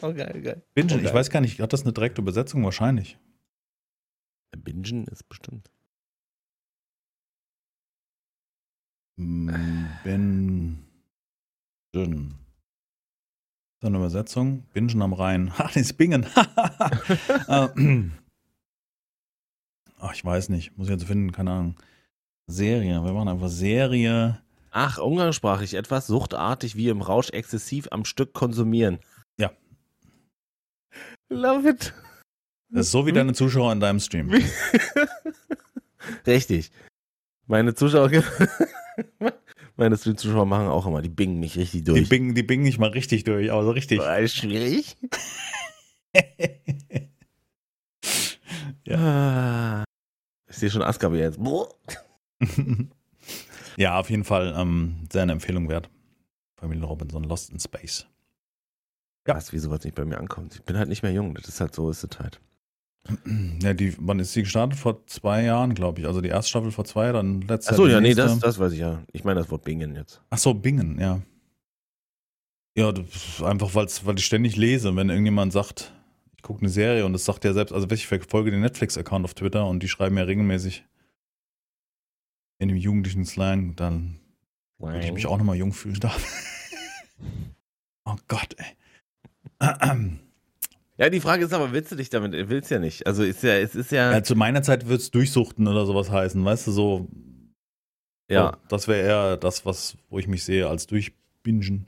Oh, 0.00 0.12
geil, 0.14 0.40
geil. 0.42 0.62
Bingen, 0.74 1.00
Oh, 1.00 1.04
ich 1.04 1.12
weiß 1.12 1.28
gar 1.28 1.40
nicht, 1.42 1.60
hat 1.60 1.72
das 1.74 1.82
eine 1.82 1.92
direkte 1.92 2.22
Übersetzung? 2.22 2.64
Wahrscheinlich. 2.64 3.18
Bingen 4.56 5.06
ist 5.08 5.28
bestimmt. 5.28 5.70
Mm, 9.18 9.50
Bingen. 10.04 10.78
Da 13.82 13.88
eine 13.88 13.96
Übersetzung? 13.98 14.62
Bingen 14.72 15.02
am 15.02 15.12
Rhein. 15.12 15.52
Ha, 15.58 15.68
das 15.74 15.92
Bingen. 15.92 16.24
Äh, 17.48 17.68
Ach, 19.98 20.14
ich 20.14 20.24
weiß 20.24 20.48
nicht. 20.50 20.76
Muss 20.78 20.86
ich 20.86 20.92
jetzt 20.92 21.04
finden, 21.04 21.32
keine 21.32 21.50
Ahnung. 21.50 21.76
Serie. 22.46 23.04
Wir 23.04 23.12
machen 23.12 23.28
einfach 23.28 23.48
Serie. 23.48 24.40
Ach, 24.70 24.98
umgangssprachlich 24.98 25.74
etwas 25.74 26.06
suchtartig 26.06 26.76
wie 26.76 26.88
im 26.88 27.02
Rausch 27.02 27.30
exzessiv 27.30 27.88
am 27.90 28.04
Stück 28.04 28.32
konsumieren. 28.32 29.00
Ja. 29.36 29.50
Love 31.28 31.68
it. 31.70 31.92
Das 32.70 32.86
ist 32.86 32.92
so 32.92 33.04
wie 33.04 33.10
Hm? 33.10 33.16
deine 33.16 33.34
Zuschauer 33.34 33.72
in 33.72 33.80
deinem 33.80 33.98
Stream. 34.00 34.32
Richtig. 36.26 36.70
Meine 37.46 37.74
Zuschauer, 37.74 38.10
meine 39.76 39.96
Stream-Zuschauer 39.96 40.46
machen 40.46 40.68
auch 40.68 40.86
immer, 40.86 41.02
die 41.02 41.08
bingen 41.08 41.40
mich 41.40 41.56
richtig 41.56 41.80
Die 41.80 41.84
durch. 41.84 42.08
bingen, 42.08 42.34
die 42.34 42.42
bingen 42.42 42.64
nicht 42.64 42.78
mal 42.78 42.90
richtig 42.90 43.24
durch, 43.24 43.50
aber 43.50 43.64
so 43.64 43.70
richtig. 43.70 44.00
Ist 44.00 44.36
schwierig. 44.36 44.96
Ja. 48.84 49.82
Ah. 49.82 49.84
Ich 50.48 50.56
sehe 50.56 50.70
schon 50.70 50.82
Askabe 50.82 51.16
jetzt. 51.18 51.38
Ja, 53.76 53.98
auf 53.98 54.10
jeden 54.10 54.24
Fall 54.24 54.54
ähm, 54.56 55.06
sehr 55.10 55.22
eine 55.22 55.32
Empfehlung 55.32 55.68
wert. 55.68 55.88
Familie 56.56 56.84
Robinson, 56.84 57.24
Lost 57.24 57.50
in 57.50 57.58
Space. 57.58 58.06
Ja. 59.26 59.36
Was, 59.36 59.52
wie 59.52 59.58
sowas 59.58 59.84
nicht 59.84 59.94
bei 59.94 60.04
mir 60.04 60.18
ankommt. 60.18 60.56
Ich 60.56 60.62
bin 60.62 60.76
halt 60.76 60.88
nicht 60.88 61.02
mehr 61.02 61.12
jung. 61.12 61.34
Das 61.34 61.48
ist 61.48 61.60
halt 61.60 61.74
so, 61.74 61.88
ist 61.88 62.04
es 62.04 62.18
halt. 62.18 62.40
Ja, 63.62 63.74
die, 63.74 63.94
wann 63.98 64.20
ist 64.20 64.32
sie 64.32 64.42
gestartet? 64.42 64.78
Vor 64.78 65.04
zwei 65.06 65.42
Jahren, 65.42 65.74
glaube 65.74 66.00
ich. 66.00 66.06
Also 66.06 66.20
die 66.20 66.28
erste 66.28 66.50
Staffel 66.50 66.70
vor 66.70 66.84
zwei, 66.84 67.10
dann 67.10 67.40
letztes 67.42 67.72
Achso, 67.72 67.86
ja, 67.86 68.00
nee, 68.00 68.14
das, 68.14 68.38
das 68.38 68.58
weiß 68.58 68.72
ich 68.72 68.78
ja. 68.78 69.02
Ich 69.12 69.24
meine 69.24 69.40
das 69.40 69.50
Wort 69.50 69.64
bingen 69.64 69.96
jetzt. 69.96 70.22
Ach 70.30 70.38
so, 70.38 70.54
Bingen, 70.54 71.00
ja. 71.00 71.20
Ja, 72.76 72.92
das 72.92 73.42
einfach, 73.42 73.74
weil's, 73.74 74.06
weil 74.06 74.18
ich 74.18 74.24
ständig 74.24 74.56
lese, 74.56 74.94
wenn 74.96 75.10
irgendjemand 75.10 75.52
sagt, 75.52 75.92
Ich 76.36 76.42
gucke 76.42 76.60
eine 76.60 76.70
Serie 76.70 77.04
und 77.04 77.12
das 77.12 77.24
sagt 77.24 77.44
ja 77.44 77.52
selbst, 77.52 77.72
also 77.72 77.90
ich 77.90 78.06
verfolge 78.06 78.50
den 78.50 78.60
Netflix-Account 78.60 79.24
auf 79.24 79.34
Twitter 79.34 79.66
und 79.66 79.82
die 79.82 79.88
schreiben 79.88 80.16
ja 80.16 80.24
regelmäßig 80.24 80.84
in 82.58 82.68
dem 82.68 82.76
jugendlichen 82.76 83.24
Slang, 83.24 83.74
dann 83.74 84.20
würde 84.78 85.00
ich 85.00 85.12
mich 85.12 85.26
auch 85.26 85.38
nochmal 85.38 85.56
jung 85.56 85.72
fühlen 85.72 85.98
darf. 86.00 86.24
oh 88.04 88.16
Gott, 88.28 88.56
ey. 88.56 88.76
Ja, 91.02 91.10
die 91.10 91.20
Frage 91.20 91.44
ist 91.44 91.52
aber, 91.52 91.72
willst 91.72 91.90
du 91.90 91.96
dich 91.96 92.10
damit, 92.10 92.32
willst 92.48 92.70
ja 92.70 92.78
nicht. 92.78 93.06
Also 93.06 93.24
ist 93.24 93.42
ja, 93.42 93.54
es 93.54 93.74
ist 93.74 93.90
ja. 93.90 94.12
ja 94.12 94.22
zu 94.22 94.36
meiner 94.36 94.62
Zeit 94.62 94.88
wird 94.88 95.00
es 95.00 95.10
durchsuchten 95.10 95.66
oder 95.66 95.84
sowas 95.84 96.10
heißen, 96.10 96.44
weißt 96.44 96.68
du, 96.68 96.70
so. 96.70 97.08
Ja. 98.30 98.52
So, 98.52 98.58
das 98.68 98.88
wäre 98.88 99.06
eher 99.06 99.36
das, 99.36 99.66
was, 99.66 99.96
wo 100.08 100.18
ich 100.18 100.28
mich 100.28 100.44
sehe, 100.44 100.68
als 100.68 100.86
durchbingen. 100.86 101.86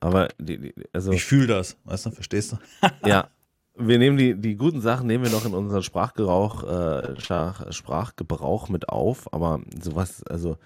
Aber 0.00 0.28
die, 0.38 0.58
die, 0.58 0.74
also 0.92 1.12
Ich 1.12 1.24
fühle 1.24 1.48
das, 1.48 1.76
weißt 1.84 2.06
du, 2.06 2.10
verstehst 2.10 2.52
du? 2.52 2.58
ja, 3.06 3.30
wir 3.76 3.98
nehmen 3.98 4.16
die, 4.16 4.34
die 4.34 4.56
guten 4.56 4.80
Sachen 4.80 5.06
nehmen 5.06 5.24
wir 5.24 5.30
noch 5.30 5.44
in 5.44 5.54
unseren 5.54 5.82
Sprachgebrauch, 5.82 6.64
äh, 6.64 7.20
Sprach, 7.20 7.72
Sprachgebrauch 7.72 8.68
mit 8.68 8.88
auf, 8.88 9.32
aber 9.32 9.60
sowas, 9.82 10.22
also 10.24 10.56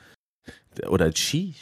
oder 0.87 1.11
Cheech 1.13 1.61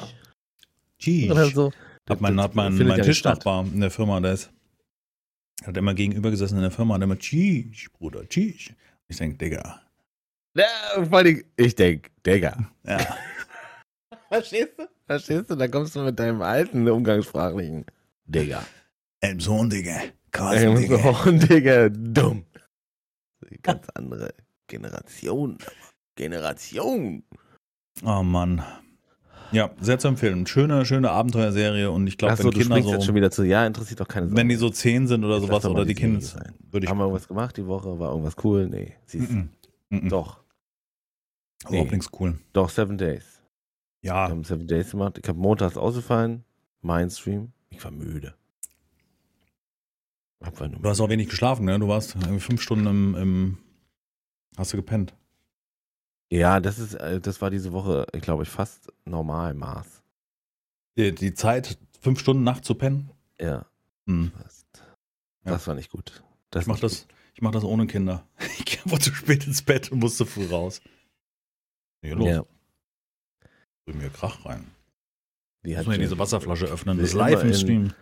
oder 1.30 1.46
so. 1.46 1.72
Hat 2.08 2.20
mein, 2.20 2.40
hat 2.40 2.54
mein, 2.54 2.76
mein 2.76 2.98
ja. 2.98 3.04
Tischnachbar 3.04 3.64
in 3.64 3.80
der 3.80 3.90
Firma, 3.90 4.18
der 4.20 4.32
ist, 4.32 4.50
hat 5.66 5.76
immer 5.76 5.94
gegenüber 5.94 6.30
gesessen 6.30 6.56
in 6.56 6.62
der 6.62 6.70
Firma, 6.70 6.94
hat 6.94 7.02
immer 7.02 7.18
Cheech, 7.18 7.88
Bruder, 7.92 8.26
Cheech. 8.28 8.74
Ich 9.08 9.16
denke, 9.16 9.36
Digga. 9.38 9.80
Ja, 10.56 10.66
vor 11.08 11.18
allem, 11.18 11.44
ich 11.56 11.74
denk, 11.74 12.10
Digga. 12.24 12.70
Ja. 12.84 12.98
Verstehst 14.28 14.72
du? 14.78 14.88
Verstehst 15.06 15.50
du? 15.50 15.56
Da 15.56 15.68
kommst 15.68 15.94
du 15.96 16.00
mit 16.00 16.18
deinem 16.18 16.42
alten 16.42 16.88
umgangssprachlichen 16.88 17.84
Digga. 18.24 18.64
Elmsohn, 19.20 19.68
Digga. 19.68 20.00
Carsten, 20.30 20.76
Digga. 20.76 20.96
doch- 20.96 21.26
Digga, 21.48 21.88
dumm. 21.88 22.44
Ganz 23.62 23.88
andere 23.94 24.32
Generation. 24.68 25.58
Generation. 26.16 27.22
Oh 28.04 28.22
Mann. 28.22 28.62
Ja, 29.52 29.70
sehr 29.80 29.98
zu 29.98 30.08
empfehlen. 30.08 30.46
Schöne, 30.46 30.84
schöne 30.84 31.10
Abenteuerserie 31.10 31.90
und 31.90 32.06
ich 32.06 32.18
glaube, 32.18 32.38
wenn 32.38 32.46
du 32.46 32.50
Kinder 32.52 32.64
springst 32.66 32.90
jetzt 32.90 33.00
so, 33.00 33.06
schon 33.06 33.14
wieder 33.14 33.30
zu. 33.30 33.44
Ja, 33.44 33.66
interessiert 33.66 34.00
doch 34.00 34.08
keine 34.08 34.28
Sau. 34.28 34.36
wenn 34.36 34.48
die 34.48 34.54
so 34.56 34.70
zehn 34.70 35.06
sind 35.06 35.24
oder 35.24 35.36
Jetzt 35.36 35.46
sowas 35.46 35.62
doch 35.62 35.70
oder 35.70 35.84
die 35.84 35.94
die 35.94 36.00
Kinder, 36.00 36.20
sein. 36.20 36.54
würde 36.70 36.84
ich. 36.84 36.90
Haben 36.90 36.98
wir 36.98 37.04
irgendwas 37.04 37.28
gemacht 37.28 37.56
die 37.56 37.66
Woche? 37.66 37.98
War 37.98 38.10
irgendwas 38.10 38.36
cool? 38.44 38.68
Nee. 38.68 38.94
Siehst. 39.06 39.30
Mm 39.32 39.36
-mm. 39.36 39.48
Mm 39.90 40.06
-mm. 40.06 40.08
Doch. 40.08 40.40
Überhaupt 41.68 41.92
nichts 41.92 42.08
cool. 42.18 42.38
Doch, 42.52 42.70
Seven 42.70 42.96
Days. 42.96 43.42
Wir 44.00 44.08
Ja, 44.08 44.28
haben 44.28 44.44
Seven 44.44 44.66
Days 44.66 44.92
gemacht. 44.92 45.18
Ich 45.20 45.28
habe 45.28 45.38
montags 45.38 45.76
ausgefallen. 45.76 46.44
Mein 46.80 47.10
Stream. 47.10 47.52
Ich 47.70 47.84
war 47.84 47.90
müde. 47.90 48.34
Du 50.40 50.88
hast 50.88 51.00
auch 51.00 51.10
wenig 51.10 51.28
geschlafen, 51.28 51.66
ne? 51.66 51.78
Du 51.78 51.88
warst 51.88 52.16
fünf 52.38 52.62
Stunden 52.62 52.86
im, 52.86 53.14
im 53.14 53.58
hast 54.56 54.72
du 54.72 54.78
gepennt. 54.78 55.14
Ja, 56.30 56.60
das 56.60 56.78
ist, 56.78 56.94
äh, 56.94 57.20
das 57.20 57.40
war 57.40 57.50
diese 57.50 57.72
Woche, 57.72 58.06
ich 58.14 58.22
glaube 58.22 58.44
ich, 58.44 58.48
fast 58.48 58.92
Normalmaß. 59.04 60.02
Die, 60.96 61.12
die 61.14 61.34
Zeit, 61.34 61.78
fünf 62.00 62.20
Stunden 62.20 62.44
Nacht 62.44 62.64
zu 62.64 62.74
pennen? 62.74 63.10
Ja, 63.40 63.66
Hm. 64.06 64.30
fast. 64.40 64.66
Ja. 65.44 65.52
Das 65.52 65.66
war 65.66 65.74
nicht 65.74 65.90
gut. 65.90 66.22
Das 66.50 66.62
Ich 66.62 66.66
mach 66.68 66.74
nicht 66.74 66.84
das, 66.84 67.06
ich 67.34 67.42
mach 67.42 67.50
das 67.52 67.64
ohne 67.64 67.86
Kinder. 67.86 68.26
Ich 68.58 68.64
gehe 68.64 68.84
einfach 68.84 68.98
zu 68.98 69.12
spät 69.14 69.46
ins 69.46 69.62
Bett 69.62 69.90
und 69.90 69.98
musste 69.98 70.24
früh 70.26 70.46
raus. 70.46 70.80
Hier 72.02 72.14
gut. 72.16 72.20
los, 72.26 72.28
Ja, 72.28 72.44
bring 73.84 73.98
mir 73.98 74.10
Krach 74.10 74.44
rein. 74.46 74.70
die 75.64 75.70
Muss 75.70 75.78
hat 75.78 75.86
man 75.86 75.94
hier 75.96 76.02
schon- 76.02 76.10
diese 76.10 76.18
Wasserflasche 76.18 76.66
öffnen. 76.66 76.98
Das 76.98 77.08
ist 77.08 77.14
live 77.14 77.42
im 77.42 77.48
in- 77.48 77.54
Stream. 77.54 77.94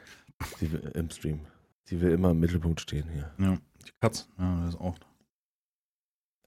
Sie 0.58 0.70
will, 0.70 0.80
Im 0.94 1.10
Stream. 1.10 1.40
Sie 1.84 2.00
will 2.00 2.12
immer 2.12 2.30
im 2.32 2.40
Mittelpunkt 2.40 2.80
stehen 2.80 3.08
hier. 3.10 3.32
Ja, 3.38 3.58
die 3.86 3.90
Katz. 4.00 4.28
Ja, 4.38 4.60
das 4.64 4.74
ist 4.74 4.80
auch. 4.80 4.96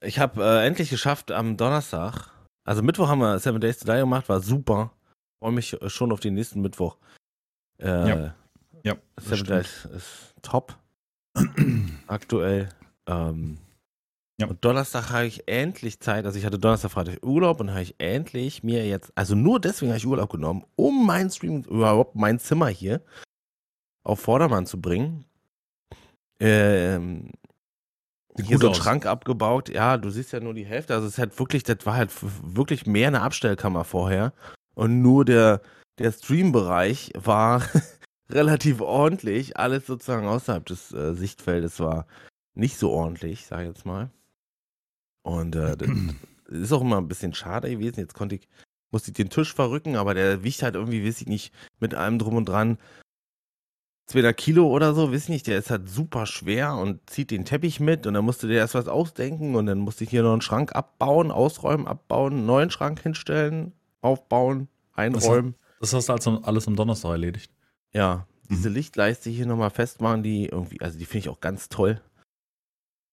Ich 0.02 0.18
habe 0.18 0.42
äh, 0.42 0.66
endlich 0.66 0.90
geschafft 0.90 1.30
am 1.30 1.56
Donnerstag. 1.56 2.30
Also 2.64 2.82
Mittwoch 2.82 3.08
haben 3.08 3.20
wir 3.20 3.38
Seven 3.38 3.60
Days 3.60 3.78
to 3.78 3.84
Die 3.86 3.98
gemacht, 3.98 4.28
war 4.28 4.40
super. 4.40 4.92
Freue 5.40 5.52
mich 5.52 5.76
schon 5.86 6.12
auf 6.12 6.20
den 6.20 6.34
nächsten 6.34 6.60
Mittwoch. 6.60 6.96
Äh, 7.78 8.08
Ja. 8.08 8.34
Ja, 8.84 8.96
Seven. 9.20 9.44
Days 9.46 9.84
ist 9.86 10.34
top 10.42 10.76
aktuell. 12.08 12.68
Ähm, 13.06 13.58
Ja. 14.40 14.48
Und 14.48 14.64
Donnerstag 14.64 15.10
habe 15.10 15.26
ich 15.26 15.46
endlich 15.46 16.00
Zeit. 16.00 16.24
Also 16.26 16.38
ich 16.38 16.44
hatte 16.44 16.58
Donnerstag, 16.58 16.90
Freitag 16.90 17.24
Urlaub 17.24 17.60
und 17.60 17.70
habe 17.70 17.82
ich 17.82 17.94
endlich 17.98 18.62
mir 18.64 18.86
jetzt, 18.86 19.12
also 19.14 19.34
nur 19.36 19.60
deswegen 19.60 19.90
habe 19.92 19.98
ich 19.98 20.06
Urlaub 20.06 20.30
genommen, 20.30 20.64
um 20.74 21.06
mein 21.06 21.30
Stream, 21.30 21.62
überhaupt 21.62 22.16
mein 22.16 22.38
Zimmer 22.40 22.68
hier 22.68 23.02
auf 24.04 24.18
Vordermann 24.20 24.66
zu 24.66 24.80
bringen. 24.80 25.24
Ähm, 26.40 27.30
Sieht 28.34 28.46
hier 28.46 28.58
so 28.58 28.70
aus. 28.70 28.76
Schrank 28.76 29.06
abgebaut. 29.06 29.68
Ja, 29.68 29.96
du 29.98 30.10
siehst 30.10 30.32
ja 30.32 30.40
nur 30.40 30.54
die 30.54 30.64
Hälfte. 30.64 30.94
Also 30.94 31.06
es 31.06 31.14
ist 31.14 31.18
halt 31.18 31.38
wirklich, 31.38 31.64
das 31.64 31.84
war 31.84 31.94
halt 31.94 32.10
wirklich 32.42 32.86
mehr 32.86 33.08
eine 33.08 33.22
Abstellkammer 33.22 33.84
vorher. 33.84 34.32
Und 34.74 35.02
nur 35.02 35.24
der, 35.24 35.60
der 35.98 36.12
Streambereich 36.12 37.12
war 37.14 37.62
relativ 38.30 38.80
ordentlich. 38.80 39.56
Alles 39.58 39.86
sozusagen 39.86 40.26
außerhalb 40.26 40.64
des 40.64 40.92
äh, 40.92 41.14
Sichtfeldes 41.14 41.78
war 41.80 42.06
nicht 42.54 42.78
so 42.78 42.90
ordentlich, 42.90 43.46
sag 43.46 43.60
ich 43.60 43.68
jetzt 43.68 43.86
mal. 43.86 44.10
Und 45.22 45.54
äh, 45.54 45.76
das 45.76 45.88
ist 46.48 46.72
auch 46.72 46.80
immer 46.80 46.98
ein 46.98 47.08
bisschen 47.08 47.34
schade 47.34 47.70
gewesen. 47.70 48.00
Jetzt 48.00 48.14
konnte 48.14 48.36
ich, 48.36 48.48
musste 48.90 49.10
ich 49.10 49.16
den 49.16 49.30
Tisch 49.30 49.54
verrücken, 49.54 49.96
aber 49.96 50.14
der 50.14 50.42
wiegt 50.42 50.62
halt 50.62 50.74
irgendwie, 50.74 51.06
weiß 51.06 51.20
ich 51.20 51.28
nicht, 51.28 51.52
mit 51.80 51.94
allem 51.94 52.18
drum 52.18 52.36
und 52.36 52.48
dran 52.48 52.78
200 54.06 54.36
Kilo 54.36 54.66
oder 54.68 54.94
so, 54.94 55.12
weiß 55.12 55.24
ich 55.24 55.28
nicht, 55.28 55.46
der 55.46 55.58
ist 55.58 55.70
halt 55.70 55.88
super 55.88 56.26
schwer 56.26 56.74
und 56.74 57.08
zieht 57.08 57.30
den 57.30 57.44
Teppich 57.44 57.80
mit 57.80 58.06
und 58.06 58.14
dann 58.14 58.24
musste 58.24 58.48
der 58.48 58.58
erst 58.58 58.74
was 58.74 58.88
ausdenken 58.88 59.54
und 59.54 59.66
dann 59.66 59.78
musste 59.78 60.04
ich 60.04 60.10
hier 60.10 60.22
noch 60.22 60.32
einen 60.32 60.42
Schrank 60.42 60.74
abbauen, 60.74 61.30
ausräumen, 61.30 61.86
abbauen, 61.86 62.32
einen 62.34 62.46
neuen 62.46 62.70
Schrank 62.70 63.00
hinstellen, 63.02 63.72
aufbauen, 64.00 64.68
einräumen. 64.92 65.54
Das 65.80 65.92
hast 65.94 66.08
du 66.08 66.12
also 66.12 66.42
alles 66.42 66.66
am 66.68 66.76
Donnerstag 66.76 67.12
erledigt. 67.12 67.52
Ja, 67.92 68.26
diese 68.50 68.68
Mhm. 68.68 68.74
Lichtleiste 68.74 69.30
hier 69.30 69.46
nochmal 69.46 69.70
festmachen, 69.70 70.22
die 70.22 70.46
irgendwie, 70.46 70.80
also 70.80 70.98
die 70.98 71.04
finde 71.06 71.18
ich 71.20 71.28
auch 71.28 71.40
ganz 71.40 71.68
toll. 71.68 72.00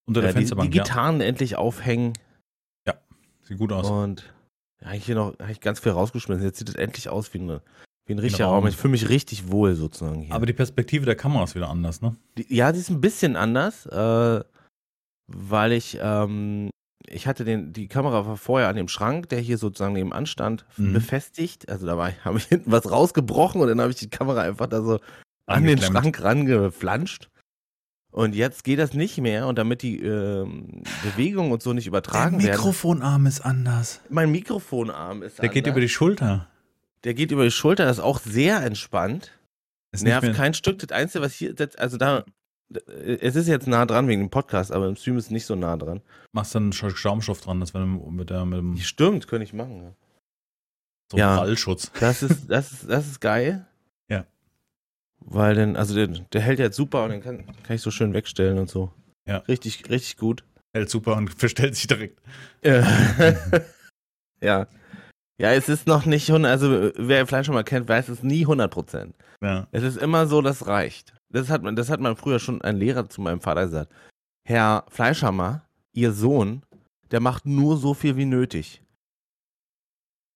Unter 0.05 0.21
der 0.21 0.31
Ja, 0.31 0.33
die, 0.33 0.39
die 0.39 0.39
Fensterbank, 0.47 0.75
ja. 0.75 0.83
Gitarren 0.83 1.21
endlich 1.21 1.55
aufhängen 1.55 2.13
Sieht 3.43 3.57
gut 3.57 3.71
aus. 3.71 3.89
und 3.89 4.31
ja, 4.81 4.93
ich 4.93 5.05
hier 5.05 5.15
noch, 5.15 5.37
habe 5.39 5.51
ich 5.51 5.59
ganz 5.59 5.79
viel 5.79 5.91
rausgeschmissen. 5.91 6.43
Jetzt 6.43 6.59
sieht 6.59 6.69
es 6.69 6.75
endlich 6.75 7.09
aus 7.09 7.33
wie, 7.33 7.39
eine, 7.39 7.63
wie 8.09 8.13
ein 8.13 8.19
richtiger 8.19 8.47
Raum. 8.47 8.67
Ich 8.67 8.75
fühle 8.75 8.91
mich 8.91 9.07
richtig 9.07 9.49
wohl 9.51 9.75
sozusagen 9.75 10.21
hier. 10.23 10.33
Aber 10.35 10.45
die 10.45 10.53
Perspektive 10.53 11.05
der 11.05 11.15
Kamera 11.15 11.43
ist 11.45 11.55
wieder 11.55 11.69
anders, 11.69 12.01
ne? 12.01 12.15
Die, 12.37 12.53
ja, 12.53 12.71
die 12.71 12.79
ist 12.79 12.89
ein 12.89 12.99
bisschen 13.01 13.35
anders, 13.35 13.85
äh, 13.85 14.43
weil 15.27 15.71
ich, 15.73 15.97
ähm, 16.01 16.69
ich 17.07 17.27
hatte 17.27 17.43
den, 17.45 17.71
die 17.71 17.87
Kamera 17.87 18.25
war 18.25 18.35
vorher 18.37 18.67
an 18.67 18.75
dem 18.75 18.87
Schrank, 18.87 19.29
der 19.29 19.39
hier 19.39 19.57
sozusagen 19.57 19.93
nebenan 19.93 20.25
stand, 20.25 20.65
Mhm. 20.77 20.93
befestigt. 20.93 21.69
Also 21.69 21.85
da 21.85 21.97
war 21.97 22.09
ich- 22.09 22.25
habe 22.25 22.37
ich 22.39 22.45
hinten 22.45 22.71
was 22.71 22.89
rausgebrochen 22.91 23.61
und 23.61 23.67
dann 23.67 23.79
habe 23.79 23.91
ich 23.91 23.97
die 23.97 24.09
Kamera 24.09 24.41
einfach 24.41 24.67
da 24.67 24.81
so 24.81 24.99
an 25.45 25.63
den. 25.63 25.79
Schrank 25.79 26.21
rangeflanscht. 26.23 27.29
Und 28.11 28.33
jetzt 28.33 28.63
geht 28.63 28.79
das 28.79 28.95
nicht 28.95 29.19
mehr 29.19 29.45
und 29.45 29.59
damit 29.59 29.83
die 29.83 30.01
ähm, 30.01 30.81
Bewegungen 31.03 31.51
und 31.51 31.61
so 31.61 31.73
nicht 31.73 31.85
übertragen 31.85 32.39
werden. 32.41 32.49
Mikrofonarm 32.57 33.27
ist 33.27 33.41
anders. 33.41 34.01
Mein 34.09 34.31
Mikrofonarm 34.31 35.21
ist 35.21 35.37
Der 35.37 35.49
geht 35.49 35.65
anders. 35.65 35.73
über 35.75 35.81
die 35.81 35.89
Schulter. 35.89 36.47
Der 37.03 37.13
geht 37.13 37.31
über 37.31 37.43
die 37.43 37.51
Schulter, 37.51 37.89
ist 37.89 37.99
auch 37.99 38.19
sehr 38.19 38.61
entspannt. 38.63 39.31
Nicht 39.91 40.03
Nervt 40.03 40.33
kein 40.35 40.53
Stück. 40.53 40.79
Das 40.79 40.91
Einzige, 40.91 41.23
was 41.23 41.33
hier, 41.33 41.53
das, 41.53 41.75
also 41.77 41.97
da, 41.97 42.23
es 42.95 43.35
ist 43.35 43.47
jetzt 43.47 43.67
nah 43.67 43.85
dran 43.85 44.07
wegen 44.07 44.21
dem 44.21 44.29
Podcast, 44.29 44.71
aber 44.71 44.87
im 44.87 44.95
Stream 44.95 45.17
ist 45.17 45.25
es 45.25 45.31
nicht 45.31 45.45
so 45.45 45.55
nah 45.55 45.77
dran. 45.77 46.01
Machst 46.33 46.53
dann 46.53 46.71
Scha- 46.71 46.95
Schaumstoff 46.95 47.41
dran, 47.41 47.59
das 47.59 47.73
wäre 47.73 47.87
mit, 47.87 48.29
der, 48.29 48.45
mit 48.45 48.59
dem 48.59 48.77
Stimmt, 48.77 49.27
könnte 49.27 49.45
ich 49.45 49.53
machen. 49.53 49.81
ja. 49.81 49.95
so 51.11 51.17
Ja. 51.17 51.37
Prallschutz. 51.37 51.91
Das 51.99 52.21
ist, 52.21 52.45
das 52.51 52.71
ist, 52.71 52.89
das 52.89 53.07
ist 53.07 53.19
geil. 53.21 53.65
Ja. 54.11 54.25
Weil 55.21 55.55
dann, 55.55 55.75
also 55.75 55.95
der, 55.95 56.07
der 56.07 56.41
hält 56.41 56.59
jetzt 56.59 56.75
super 56.75 57.03
und 57.05 57.11
den 57.11 57.21
kann, 57.21 57.45
kann 57.63 57.75
ich 57.75 57.81
so 57.81 57.89
schön 57.91 58.13
wegstellen 58.13 58.59
und 58.59 58.69
so. 58.69 58.93
Ja. 59.27 59.37
Richtig, 59.47 59.89
richtig 59.89 60.17
gut. 60.17 60.43
Hält 60.73 60.89
super 60.89 61.15
und 61.15 61.33
verstellt 61.39 61.75
sich 61.75 61.87
direkt. 61.87 62.19
ja. 62.63 62.83
Ja, 65.39 65.51
es 65.53 65.69
ist 65.69 65.87
noch 65.87 66.05
nicht 66.05 66.29
100, 66.29 66.51
also 66.51 66.91
wer 66.97 67.25
Fleisch 67.25 67.45
schon 67.45 67.55
mal 67.55 67.63
kennt, 67.63 67.87
weiß 67.87 68.09
es 68.09 68.23
nie 68.23 68.41
100 68.41 68.69
Prozent. 68.71 69.15
Ja. 69.41 69.67
Es 69.71 69.83
ist 69.83 69.97
immer 69.97 70.27
so, 70.27 70.41
das 70.41 70.67
reicht. 70.67 71.13
Das 71.29 71.49
hat 71.49 71.63
man, 71.63 71.75
das 71.75 71.89
hat 71.89 72.01
man 72.01 72.17
früher 72.17 72.39
schon 72.39 72.61
ein 72.61 72.75
Lehrer 72.77 73.07
zu 73.09 73.21
meinem 73.21 73.39
Vater 73.39 73.65
gesagt. 73.65 73.91
Herr 74.45 74.85
Fleischhammer, 74.89 75.63
Ihr 75.93 76.11
Sohn, 76.11 76.63
der 77.11 77.19
macht 77.21 77.45
nur 77.45 77.77
so 77.77 77.93
viel 77.93 78.17
wie 78.17 78.25
nötig. 78.25 78.81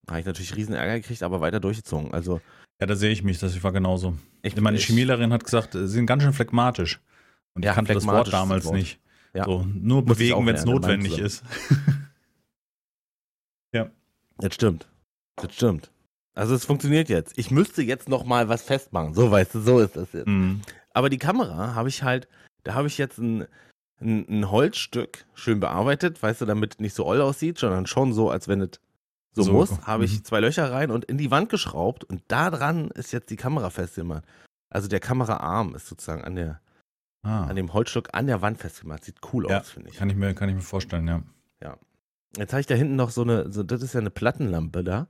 Da 0.06 0.12
habe 0.12 0.20
ich 0.20 0.26
natürlich 0.26 0.56
riesen 0.56 0.74
Ärger 0.74 1.00
gekriegt, 1.00 1.22
aber 1.22 1.40
weiter 1.40 1.60
durchgezogen. 1.60 2.12
Also 2.14 2.40
Ja, 2.80 2.86
da 2.86 2.96
sehe 2.96 3.10
ich 3.10 3.22
mich, 3.22 3.38
das 3.38 3.62
war 3.62 3.72
genauso. 3.72 4.16
ich, 4.42 4.56
Meine 4.60 4.76
ich- 4.78 4.86
Chemielehrerin 4.86 5.32
hat 5.32 5.44
gesagt, 5.44 5.72
sie 5.74 5.86
sind 5.86 6.06
ganz 6.06 6.22
schön 6.22 6.32
phlegmatisch. 6.32 7.00
Und 7.54 7.62
ich 7.62 7.66
Ja, 7.66 7.74
kannte 7.74 7.92
das 7.94 8.06
Wort 8.06 8.32
damals 8.32 8.62
das 8.64 8.70
Wort. 8.72 8.76
nicht. 8.78 9.00
Ja. 9.34 9.44
So, 9.44 9.64
nur 9.64 10.02
Muss 10.02 10.18
ich 10.18 10.30
bewegen, 10.30 10.46
wenn 10.46 10.54
es 10.54 10.64
notwendig 10.64 11.18
ist. 11.18 11.42
Das 14.38 14.52
stimmt. 14.52 14.88
Das 15.46 15.54
stimmt. 15.54 15.90
Also 16.34 16.54
es 16.54 16.64
funktioniert 16.64 17.08
jetzt. 17.08 17.32
Ich 17.38 17.50
müsste 17.50 17.82
jetzt 17.82 18.08
noch 18.08 18.24
mal 18.24 18.48
was 18.48 18.62
festmachen. 18.62 19.14
So 19.14 19.30
weißt 19.30 19.54
du, 19.54 19.60
so 19.60 19.78
ist 19.80 19.96
das 19.96 20.12
jetzt. 20.12 20.26
Mhm. 20.26 20.62
Aber 20.92 21.08
die 21.10 21.18
Kamera 21.18 21.74
habe 21.74 21.88
ich 21.88 22.02
halt, 22.02 22.28
da 22.64 22.74
habe 22.74 22.88
ich 22.88 22.98
jetzt 22.98 23.18
ein, 23.18 23.46
ein, 24.00 24.26
ein 24.28 24.50
Holzstück 24.50 25.26
schön 25.34 25.60
bearbeitet, 25.60 26.22
weißt 26.22 26.40
du, 26.40 26.46
damit 26.46 26.80
nicht 26.80 26.94
so 26.94 27.06
oll 27.06 27.20
aussieht, 27.20 27.58
sondern 27.58 27.86
schon 27.86 28.12
so, 28.12 28.30
als 28.30 28.48
wenn 28.48 28.60
es 28.62 28.80
so, 29.32 29.42
So, 29.42 29.52
muss, 29.52 29.70
mhm. 29.70 29.86
habe 29.86 30.04
ich 30.04 30.24
zwei 30.24 30.40
Löcher 30.40 30.70
rein 30.72 30.90
und 30.90 31.04
in 31.04 31.18
die 31.18 31.30
Wand 31.30 31.48
geschraubt 31.50 32.04
und 32.04 32.22
da 32.28 32.50
dran 32.50 32.90
ist 32.90 33.12
jetzt 33.12 33.30
die 33.30 33.36
Kamera 33.36 33.70
festgemacht. 33.70 34.24
Also 34.70 34.88
der 34.88 35.00
Kameraarm 35.00 35.74
ist 35.74 35.86
sozusagen 35.86 36.24
an, 36.24 36.34
der, 36.36 36.60
Ah, 37.22 37.44
an 37.46 37.56
dem 37.56 37.72
Holzstück 37.72 38.08
an 38.12 38.26
der 38.26 38.42
Wand 38.42 38.58
festgemacht. 38.58 39.04
Sieht 39.04 39.16
cool 39.32 39.46
Ja, 39.48 39.60
aus, 39.60 39.70
finde 39.70 39.90
ich. 39.90 39.96
kann 39.96 40.10
ich 40.10 40.16
mir, 40.16 40.34
kann 40.34 40.48
ich 40.48 40.54
mir 40.56 40.62
vorstellen, 40.62 41.06
ja. 41.08 41.22
Jetzt 42.36 42.52
habe 42.52 42.60
ich 42.60 42.66
da 42.66 42.74
hinten 42.74 42.96
noch 42.96 43.10
so 43.10 43.22
eine, 43.22 43.52
so, 43.52 43.62
das 43.62 43.80
ist 43.80 43.94
ja 43.94 44.00
eine 44.00 44.10
Plattenlampe 44.10 44.82
da. 44.82 45.06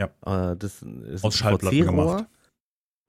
Ja. 0.00 0.06
Äh, 0.52 0.56
das 0.56 0.82
ist 0.82 1.24
Aus 1.24 1.36
Schallplatten 1.36 1.84
gemacht. 1.84 2.26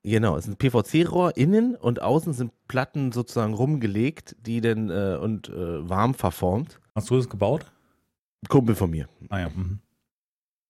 Genau, 0.04 0.36
es 0.36 0.48
ist 0.48 0.54
ein 0.54 0.58
PVC-Rohr 0.58 1.38
innen 1.38 1.76
und 1.76 2.02
außen 2.02 2.34
sind 2.34 2.52
Platten 2.68 3.12
sozusagen 3.12 3.54
rumgelegt, 3.54 4.36
die 4.40 4.60
dann 4.60 4.90
äh, 4.90 5.18
und 5.22 5.50
äh, 5.50 5.88
warm 5.88 6.16
verformt. 6.16 6.80
Hast 6.96 7.10
du 7.10 7.18
das 7.18 7.30
gebaut? 7.30 7.72
Kumpel 8.50 8.76
von 8.76 8.90
mir. 8.90 9.08
Ah 9.30 9.40
ja. 9.42 9.50
Mhm. 9.50 9.80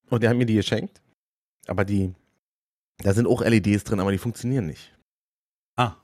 Und 0.10 0.22
der 0.22 0.30
hat 0.30 0.38
mir 0.38 0.46
die 0.46 0.56
geschenkt. 0.56 1.01
Aber 1.68 1.86
die, 1.86 2.13
da 2.98 3.13
sind 3.13 3.25
auch 3.28 3.42
LEDs 3.42 3.86
drin, 3.86 4.01
aber 4.01 4.12
die 4.12 4.18
funktionieren 4.18 4.66
nicht. 4.66 4.94
Ah. 5.78 5.96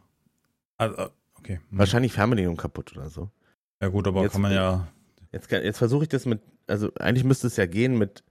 Also, 0.78 0.96
äh, 0.96 1.10
okay. 1.36 1.60
Mhm. 1.70 1.78
Wahrscheinlich 1.80 2.14
Fernbedienung 2.14 2.56
kaputt 2.56 2.96
oder 2.96 3.10
so. 3.10 3.30
Ja 3.82 3.90
gut, 3.90 4.08
aber 4.08 4.22
Jetzt- 4.24 4.32
kann 4.32 4.42
man 4.42 4.54
ja. 4.54 4.88
Jetzt, 5.34 5.52
jetzt 5.52 5.78
versuche 5.78 6.04
ich 6.04 6.10
das 6.10 6.26
mit, 6.26 6.40
also 6.68 6.90
eigentlich 6.96 7.26
müsste 7.26 7.48
es 7.48 7.58
ja 7.58 7.66
gehen 7.66 7.98
mit, 7.98 8.24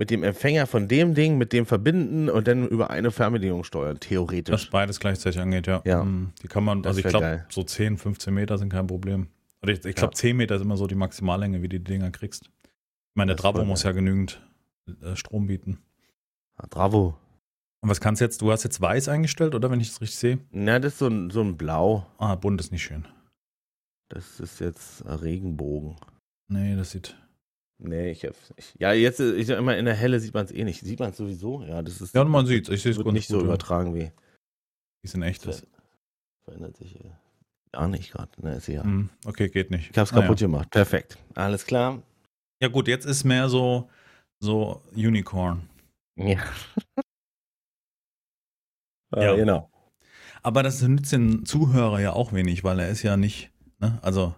mit 0.00 0.10
dem 0.10 0.22
Empfänger 0.22 0.66
von 0.66 0.88
dem 0.88 1.14
Ding, 1.14 1.36
mit 1.36 1.52
dem 1.52 1.66
verbinden 1.66 2.30
und 2.30 2.48
dann 2.48 2.66
über 2.66 2.88
eine 2.88 3.10
Fernbedienung 3.10 3.64
steuern, 3.64 3.96
Dass 3.98 4.08
theoretisch. 4.08 4.70
beides 4.70 4.98
gleichzeitig 4.98 5.38
angeht, 5.38 5.66
ja. 5.66 5.82
Ja. 5.84 6.02
Mhm. 6.02 6.32
Die 6.42 6.48
kann 6.48 6.64
man, 6.64 6.82
Das 6.82 6.96
also 6.96 7.00
ich 7.00 7.06
glaube, 7.06 7.44
so 7.50 7.62
10, 7.62 7.98
15 7.98 8.32
Meter 8.32 8.56
sind 8.56 8.70
kein 8.70 8.86
Problem. 8.86 9.26
Oder 9.62 9.74
ich, 9.74 9.84
ich 9.84 9.94
glaube, 9.94 10.14
Ja. 10.14 10.16
10 10.18 10.38
Meter 10.38 10.56
ist 10.56 10.62
immer 10.62 10.78
so 10.78 10.86
die 10.86 10.94
Maximallänge, 10.94 11.60
wie 11.60 11.68
du 11.68 11.78
die 11.78 11.84
Dinger 11.84 12.10
kriegst. 12.10 12.46
Ich 12.46 13.14
meine, 13.14 13.36
der 13.36 13.52
Das 13.52 13.66
muss 13.66 13.82
ja 13.82 13.92
genügend 13.92 14.40
äh, 15.02 15.14
Strom 15.16 15.48
bieten. 15.48 15.78
Ah, 16.56 16.66
Bravo. 16.70 17.18
Und 17.82 17.90
was 17.90 18.00
kannst 18.00 18.22
du 18.22 18.24
jetzt? 18.24 18.40
Du 18.40 18.50
hast 18.50 18.64
jetzt 18.64 18.80
weiß 18.80 19.10
eingestellt, 19.10 19.54
oder 19.54 19.70
wenn 19.70 19.80
ich 19.80 19.88
das 19.88 20.00
richtig 20.00 20.18
sehe? 20.18 20.38
Na, 20.50 20.78
das 20.78 20.94
ist 20.94 20.98
so 21.00 21.08
ein, 21.08 21.28
so 21.28 21.42
ein 21.42 21.58
Blau. 21.58 22.06
Ah, 22.16 22.36
bunt 22.36 22.58
ist 22.58 22.72
nicht 22.72 22.84
schön. 22.84 23.06
Das 24.08 24.40
ist 24.40 24.60
jetzt 24.60 25.04
Regenbogen. 25.06 25.96
Nee, 26.48 26.74
das 26.74 26.92
sieht. 26.92 27.16
Nee, 27.82 28.10
ich, 28.10 28.24
ich 28.24 28.74
ja, 28.78 28.92
jetzt 28.92 29.20
ich 29.20 29.46
sag 29.46 29.58
immer 29.58 29.76
in 29.76 29.86
der 29.86 29.94
Helle 29.94 30.20
sieht 30.20 30.34
man 30.34 30.44
es 30.44 30.52
eh 30.52 30.64
nicht. 30.64 30.80
Sieht 30.80 31.00
man 31.00 31.10
es 31.10 31.16
sowieso? 31.16 31.62
Ja, 31.62 31.80
das 31.82 32.00
ist 32.00 32.14
Ja, 32.14 32.22
und 32.22 32.30
man 32.30 32.46
sieht 32.46 32.68
Ich 32.68 32.82
sehe 32.82 32.92
es 32.92 32.98
nicht 32.98 33.28
so 33.28 33.38
ja. 33.38 33.44
übertragen 33.44 33.94
wie. 33.94 34.12
Die 35.02 35.08
sind 35.08 35.22
echtes. 35.22 35.66
Verändert 36.44 36.76
sich 36.76 36.96
äh, 36.96 37.10
gar 37.72 37.88
nicht 37.88 38.12
gerade. 38.12 38.30
Ne, 38.42 38.56
ist 38.56 38.66
ja. 38.68 38.84
Mhm. 38.84 39.08
Okay, 39.24 39.48
geht 39.48 39.70
nicht. 39.70 39.90
Ich 39.90 39.98
hab's 39.98 40.12
kaputt 40.12 40.38
gemacht. 40.38 40.70
Perfekt. 40.70 41.16
Alles 41.34 41.64
klar. 41.64 42.02
Ja 42.62 42.68
gut, 42.68 42.86
jetzt 42.86 43.06
ist 43.06 43.24
mehr 43.24 43.48
so, 43.48 43.88
so 44.40 44.82
Unicorn. 44.94 45.68
Ja. 46.16 46.38
Ja. 49.16 49.34
Genau. 49.34 49.68
Aber 50.42 50.62
das 50.62 50.80
nützt 50.82 51.12
den 51.12 51.44
Zuhörer 51.44 52.00
ja 52.00 52.12
auch 52.12 52.32
wenig, 52.32 52.62
weil 52.64 52.78
er 52.78 52.90
ist 52.90 53.02
ja 53.02 53.16
nicht, 53.16 53.50
ne? 53.80 53.98
Also, 54.02 54.36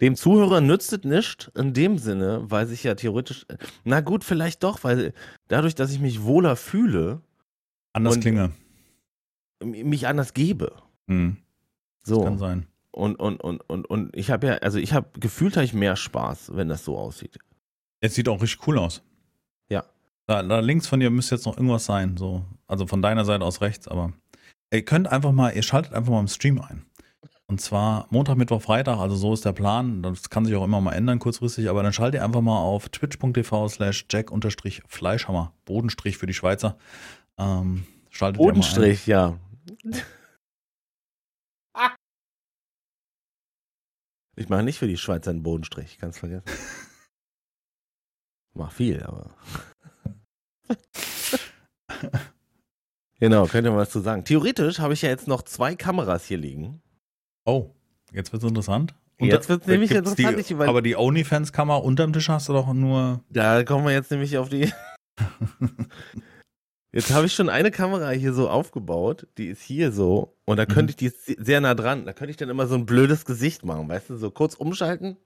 Dem 0.00 0.16
Zuhörer 0.16 0.60
nützt 0.60 0.92
es 0.92 1.04
nicht 1.04 1.52
in 1.54 1.72
dem 1.72 1.98
Sinne, 1.98 2.44
weil 2.48 2.66
sich 2.66 2.82
ja 2.82 2.94
theoretisch. 2.94 3.46
Na 3.84 4.00
gut, 4.00 4.24
vielleicht 4.24 4.64
doch, 4.64 4.82
weil 4.82 5.12
dadurch, 5.48 5.74
dass 5.74 5.92
ich 5.92 6.00
mich 6.00 6.22
wohler 6.22 6.56
fühle, 6.56 7.20
anders 7.92 8.18
klinge. 8.20 8.50
mich 9.62 10.06
anders 10.08 10.34
gebe. 10.34 10.72
Mhm. 11.06 11.36
So. 12.02 12.24
Kann 12.24 12.38
sein. 12.38 12.66
Und, 12.90 13.16
und, 13.16 13.42
und, 13.42 13.60
und, 13.68 13.86
und 13.86 14.16
ich 14.16 14.30
habe 14.30 14.46
ja, 14.46 14.54
also 14.54 14.78
ich 14.78 14.92
habe 14.92 15.08
gefühlt 15.18 15.56
habe 15.56 15.64
ich 15.64 15.74
mehr 15.74 15.96
Spaß, 15.96 16.54
wenn 16.54 16.68
das 16.68 16.84
so 16.84 16.96
aussieht. 16.96 17.38
Jetzt 18.02 18.14
sieht 18.14 18.28
auch 18.28 18.40
richtig 18.40 18.66
cool 18.68 18.78
aus. 18.78 19.02
Ja. 19.68 19.84
Da, 20.26 20.42
da 20.42 20.60
links 20.60 20.86
von 20.86 21.00
dir 21.00 21.10
müsste 21.10 21.34
jetzt 21.34 21.46
noch 21.46 21.56
irgendwas 21.56 21.86
sein, 21.86 22.16
so. 22.16 22.44
Also 22.66 22.86
von 22.86 23.02
deiner 23.02 23.24
Seite 23.24 23.44
aus 23.44 23.60
rechts, 23.60 23.88
aber 23.88 24.12
ihr 24.72 24.84
könnt 24.84 25.08
einfach 25.08 25.32
mal, 25.32 25.54
ihr 25.54 25.62
schaltet 25.62 25.92
einfach 25.92 26.12
mal 26.12 26.20
im 26.20 26.28
Stream 26.28 26.60
ein. 26.60 26.84
Und 27.46 27.60
zwar 27.60 28.06
Montag, 28.10 28.36
Mittwoch, 28.36 28.62
Freitag, 28.62 28.98
also 28.98 29.16
so 29.16 29.34
ist 29.34 29.44
der 29.44 29.52
Plan. 29.52 30.02
Das 30.02 30.30
kann 30.30 30.46
sich 30.46 30.54
auch 30.54 30.64
immer 30.64 30.80
mal 30.80 30.94
ändern 30.94 31.18
kurzfristig, 31.18 31.68
aber 31.68 31.82
dann 31.82 31.92
schaltet 31.92 32.20
ihr 32.20 32.24
einfach 32.24 32.40
mal 32.40 32.58
auf 32.58 32.88
twitch.tv 32.88 33.68
slash 33.68 34.06
jack-fleischhammer, 34.10 35.52
Bodenstrich 35.66 36.16
für 36.16 36.26
die 36.26 36.32
Schweizer. 36.34 36.78
Ähm, 37.36 37.86
schaltet 38.08 38.40
ihr 38.40 38.44
mal 38.44 38.50
ein. 38.50 38.54
Bodenstrich, 38.54 39.06
ja. 39.06 39.38
Ich 44.36 44.48
mache 44.48 44.64
nicht 44.64 44.78
für 44.78 44.88
die 44.88 44.96
Schweizer 44.96 45.30
einen 45.30 45.42
Bodenstrich, 45.44 45.98
ganz 45.98 46.18
vergessen. 46.18 46.44
Mach 48.54 48.72
viel, 48.72 49.02
aber. 49.02 49.30
genau, 53.20 53.46
könnt 53.46 53.66
ihr 53.66 53.70
mal 53.70 53.78
was 53.78 53.90
zu 53.90 54.00
sagen. 54.00 54.24
Theoretisch 54.24 54.78
habe 54.80 54.94
ich 54.94 55.02
ja 55.02 55.08
jetzt 55.08 55.28
noch 55.28 55.42
zwei 55.42 55.76
Kameras 55.76 56.24
hier 56.24 56.38
liegen. 56.38 56.82
Oh, 57.44 57.70
jetzt 58.12 58.32
wird's 58.32 58.44
interessant. 58.44 58.94
Jetzt 59.20 59.48
wird's 59.48 59.66
nämlich 59.66 59.90
gibt's 59.90 60.10
interessant, 60.12 60.48
Die, 60.50 60.54
aber 60.68 60.82
die 60.82 60.96
OnlyFans-Kamera 60.96 61.76
unterm 61.78 62.12
Tisch 62.12 62.28
hast 62.28 62.48
du 62.48 62.52
doch 62.52 62.72
nur. 62.72 63.20
Da 63.30 63.62
kommen 63.62 63.84
wir 63.86 63.92
jetzt 63.92 64.10
nämlich 64.10 64.36
auf 64.38 64.48
die. 64.48 64.72
Jetzt 66.92 67.12
habe 67.12 67.26
ich 67.26 67.32
schon 67.34 67.48
eine 67.48 67.72
Kamera 67.72 68.10
hier 68.10 68.32
so 68.32 68.48
aufgebaut, 68.48 69.26
die 69.36 69.46
ist 69.48 69.62
hier 69.62 69.90
so 69.90 70.36
und 70.44 70.58
da 70.58 70.64
könnte 70.64 70.90
ich 70.92 70.96
die 70.96 71.10
sehr 71.42 71.60
nah 71.60 71.74
dran, 71.74 72.06
da 72.06 72.12
könnte 72.12 72.30
ich 72.30 72.36
dann 72.36 72.48
immer 72.50 72.68
so 72.68 72.76
ein 72.76 72.86
blödes 72.86 73.24
Gesicht 73.24 73.64
machen, 73.64 73.88
weißt 73.88 74.10
du, 74.10 74.16
so 74.16 74.30
kurz 74.30 74.54
umschalten 74.54 75.16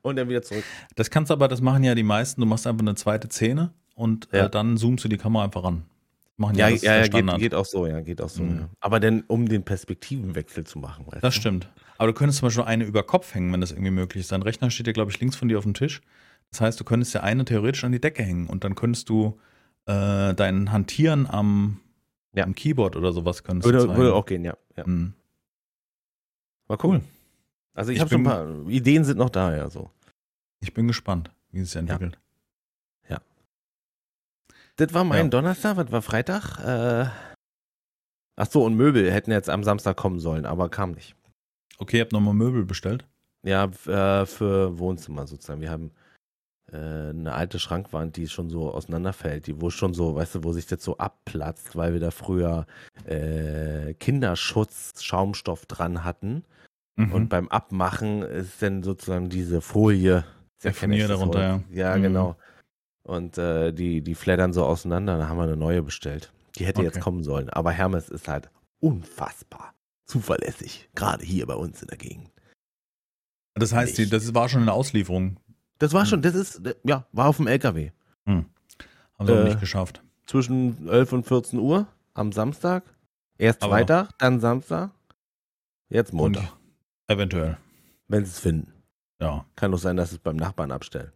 und 0.00 0.16
dann 0.16 0.30
wieder 0.30 0.40
zurück. 0.40 0.64
Das 0.96 1.10
kannst 1.10 1.28
du 1.28 1.34
aber, 1.34 1.46
das 1.48 1.60
machen 1.60 1.84
ja 1.84 1.94
die 1.94 2.02
meisten. 2.02 2.40
Du 2.40 2.46
machst 2.46 2.66
einfach 2.66 2.80
eine 2.80 2.94
zweite 2.94 3.28
Szene 3.28 3.74
und 3.94 4.26
Ja. 4.32 4.46
äh, 4.46 4.50
dann 4.50 4.78
zoomst 4.78 5.04
du 5.04 5.08
die 5.08 5.18
Kamera 5.18 5.44
einfach 5.44 5.64
ran. 5.64 5.84
Machen 6.40 6.56
Ja, 6.56 6.68
ja, 6.68 6.68
ja, 6.68 6.74
das 6.74 6.82
ja, 6.82 7.20
der 7.20 7.22
geht, 7.22 7.38
geht 7.40 7.54
auch 7.54 7.66
so, 7.66 7.86
ja, 7.86 8.00
geht 8.00 8.20
auch 8.22 8.28
so. 8.28 8.42
Mhm. 8.44 8.58
Ja. 8.60 8.68
Aber 8.80 9.00
dann, 9.00 9.24
um 9.26 9.48
den 9.48 9.64
Perspektivenwechsel 9.64 10.64
zu 10.64 10.78
machen, 10.78 11.04
weißt 11.08 11.22
Das 11.22 11.34
du? 11.34 11.40
stimmt. 11.40 11.68
Aber 11.98 12.06
du 12.06 12.12
könntest 12.14 12.38
zum 12.38 12.46
Beispiel 12.46 12.62
eine 12.64 12.84
über 12.84 13.02
Kopf 13.02 13.34
hängen, 13.34 13.52
wenn 13.52 13.60
das 13.60 13.72
irgendwie 13.72 13.90
möglich 13.90 14.20
ist. 14.22 14.30
Dein 14.32 14.42
Rechner 14.42 14.70
steht 14.70 14.86
ja, 14.86 14.92
glaube 14.92 15.10
ich, 15.10 15.18
links 15.20 15.34
von 15.36 15.48
dir 15.48 15.58
auf 15.58 15.64
dem 15.64 15.74
Tisch. 15.74 16.00
Das 16.52 16.60
heißt, 16.60 16.78
du 16.80 16.84
könntest 16.84 17.12
ja 17.12 17.22
eine 17.22 17.44
theoretisch 17.44 17.82
an 17.84 17.92
die 17.92 18.00
Decke 18.00 18.22
hängen 18.22 18.46
und 18.46 18.62
dann 18.64 18.74
könntest 18.76 19.08
du 19.08 19.38
äh, 19.86 20.32
dein 20.34 20.70
Hantieren 20.70 21.26
am, 21.28 21.80
Ja. 22.34 22.44
am 22.44 22.54
Keyboard 22.54 22.94
oder 22.94 23.12
sowas 23.12 23.42
könntest 23.42 23.66
Würde, 23.66 23.80
zeigen. 23.86 23.96
würde 23.98 24.14
auch 24.14 24.24
gehen, 24.24 24.44
ja. 24.44 24.56
ja. 24.76 24.86
Mhm. 24.86 25.14
Mal 26.68 26.78
cool. 26.84 27.00
Also 27.74 27.90
ich, 27.90 27.96
Ich 27.96 28.00
habe 28.00 28.10
schon 28.10 28.20
ein 28.20 28.24
paar 28.24 28.68
Ideen 28.68 29.04
sind 29.04 29.18
noch 29.18 29.30
da, 29.30 29.56
ja, 29.56 29.68
so. 29.70 29.90
Ich 30.60 30.72
bin 30.72 30.86
gespannt, 30.86 31.30
wie 31.50 31.60
es 31.60 31.70
sich 31.72 31.80
entwickelt. 31.80 32.18
Das 34.78 34.94
war 34.94 35.04
mein 35.04 35.24
Ja. 35.26 35.28
Donnerstag, 35.30 35.76
was 35.76 35.90
war 35.90 36.02
Freitag? 36.02 36.58
Äh, 36.64 37.10
ach 38.36 38.46
so, 38.48 38.64
und 38.64 38.74
Möbel 38.76 39.10
hätten 39.12 39.32
jetzt 39.32 39.50
am 39.50 39.64
Samstag 39.64 39.96
kommen 39.96 40.20
sollen, 40.20 40.46
aber 40.46 40.68
kam 40.68 40.92
nicht. 40.92 41.16
Okay, 41.78 41.98
ihr 41.98 42.02
habt 42.02 42.12
nochmal 42.12 42.34
Möbel 42.34 42.64
bestellt. 42.64 43.04
Ja, 43.44 43.64
äh, 43.86 44.24
für 44.26 44.78
Wohnzimmer 44.78 45.26
sozusagen. 45.26 45.60
Wir 45.60 45.70
haben 45.70 45.90
äh, 46.72 46.76
eine 47.10 47.32
alte 47.34 47.58
Schrankwand, 47.58 48.16
die 48.16 48.28
schon 48.28 48.50
so 48.50 48.72
auseinanderfällt, 48.72 49.46
die 49.48 49.60
wo 49.60 49.70
schon 49.70 49.94
so, 49.94 50.14
weißt 50.14 50.36
du, 50.36 50.44
wo 50.44 50.52
sich 50.52 50.66
das 50.66 50.82
so 50.84 50.96
abplatzt, 50.98 51.74
weil 51.76 51.92
wir 51.92 52.00
da 52.00 52.10
früher 52.12 52.66
äh, 53.04 53.94
Kinderschutz 53.94 55.02
Schaumstoff 55.02 55.66
dran 55.66 56.04
hatten 56.04 56.44
Mhm. 56.96 57.12
und 57.12 57.28
beim 57.28 57.48
Abmachen 57.48 58.22
ist 58.22 58.60
dann 58.60 58.82
sozusagen 58.82 59.28
diese 59.28 59.60
Folie 59.60 60.24
Der 60.64 60.74
Furnier 60.74 61.06
das 61.06 61.16
darunter, 61.18 61.40
ja. 61.40 61.60
Ja, 61.70 61.96
Mhm. 61.96 62.02
genau. 62.02 62.36
Und 63.08 63.38
äh, 63.38 63.72
die, 63.72 64.02
die 64.02 64.14
flattern 64.14 64.52
so 64.52 64.64
auseinander, 64.66 65.16
dann 65.16 65.28
haben 65.28 65.38
wir 65.38 65.44
eine 65.44 65.56
neue 65.56 65.82
bestellt. 65.82 66.30
Die 66.56 66.66
hätte 66.66 66.82
jetzt 66.82 66.96
Okay. 66.96 67.00
kommen 67.04 67.22
sollen. 67.24 67.48
Aber 67.48 67.70
Hermes 67.72 68.10
ist 68.10 68.28
halt 68.28 68.50
unfassbar 68.80 69.72
zuverlässig, 70.04 70.88
gerade 70.94 71.24
hier 71.24 71.46
bei 71.46 71.54
uns 71.54 71.80
in 71.82 71.88
der 71.88 71.96
Gegend. 71.98 72.30
das 73.54 73.72
heißt, 73.72 73.98
nicht. 73.98 74.12
das 74.12 74.34
war 74.34 74.48
schon 74.48 74.62
eine 74.62 74.72
Auslieferung. 74.72 75.38
Das 75.78 75.92
war 75.92 76.02
Hm. 76.02 76.06
schon, 76.08 76.22
das 76.22 76.34
ist, 76.34 76.60
ja, 76.84 77.06
war 77.12 77.28
auf 77.28 77.36
dem 77.38 77.46
LKW. 77.46 77.90
Haben 78.26 78.46
sie 79.26 79.32
Äh, 79.32 79.44
nicht 79.44 79.60
geschafft. 79.60 80.02
Zwischen 80.26 80.86
11 80.88 81.12
und 81.12 81.26
14 81.26 81.58
Uhr 81.58 81.86
am 82.14 82.30
Samstag. 82.32 82.84
Erst 83.38 83.62
Aber- 83.62 83.72
Freitag, 83.72 84.10
dann 84.18 84.38
Samstag. 84.40 84.90
Jetzt 85.88 86.12
Montag, 86.12 86.52
eventuell. 87.08 87.56
wenn 88.08 88.24
sie 88.24 88.30
es 88.30 88.38
finden. 88.38 88.72
Ja, 89.20 89.44
Kann 89.56 89.72
doch 89.72 89.78
sein, 89.78 89.96
dass 89.96 90.10
sie 90.10 90.16
es 90.16 90.22
beim 90.22 90.36
Nachbarn 90.36 90.70
abstellen. 90.70 91.10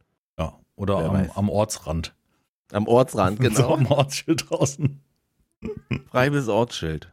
Ja. 0.76 0.82
Oder 0.82 0.98
am, 0.98 1.30
am 1.34 1.48
Ortsrand. 1.48 2.14
Am 2.72 2.86
Ortsrand, 2.88 3.38
So 3.42 3.48
genau. 3.48 3.74
am 3.74 3.86
Ortsschild 3.86 4.50
draußen. 4.50 5.00
Frei 6.10 6.30
bis 6.30 6.48
Ortsschild. 6.48 7.12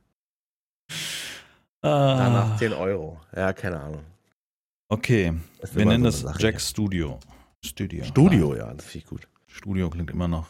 Ah, 1.82 2.18
Danach 2.18 2.58
10 2.58 2.74
Euro. 2.74 3.20
Ja, 3.36 3.54
keine 3.54 3.80
Ahnung. 3.80 4.04
okay, 4.90 5.34
wir 5.74 5.86
nennen 5.86 6.04
so 6.04 6.10
das 6.10 6.20
Sache 6.22 6.42
Jack 6.42 6.60
Studio. 6.60 7.20
Studio. 7.64 7.98
hier. 8.04 8.06
Studio, 8.10 8.56
ja, 8.56 8.74
das 8.74 8.86
finde 8.86 8.98
ich 9.06 9.10
gut. 9.10 9.28
Studio 9.48 9.90
klingt 9.90 10.10
immer 10.12 10.28
noch. 10.28 10.48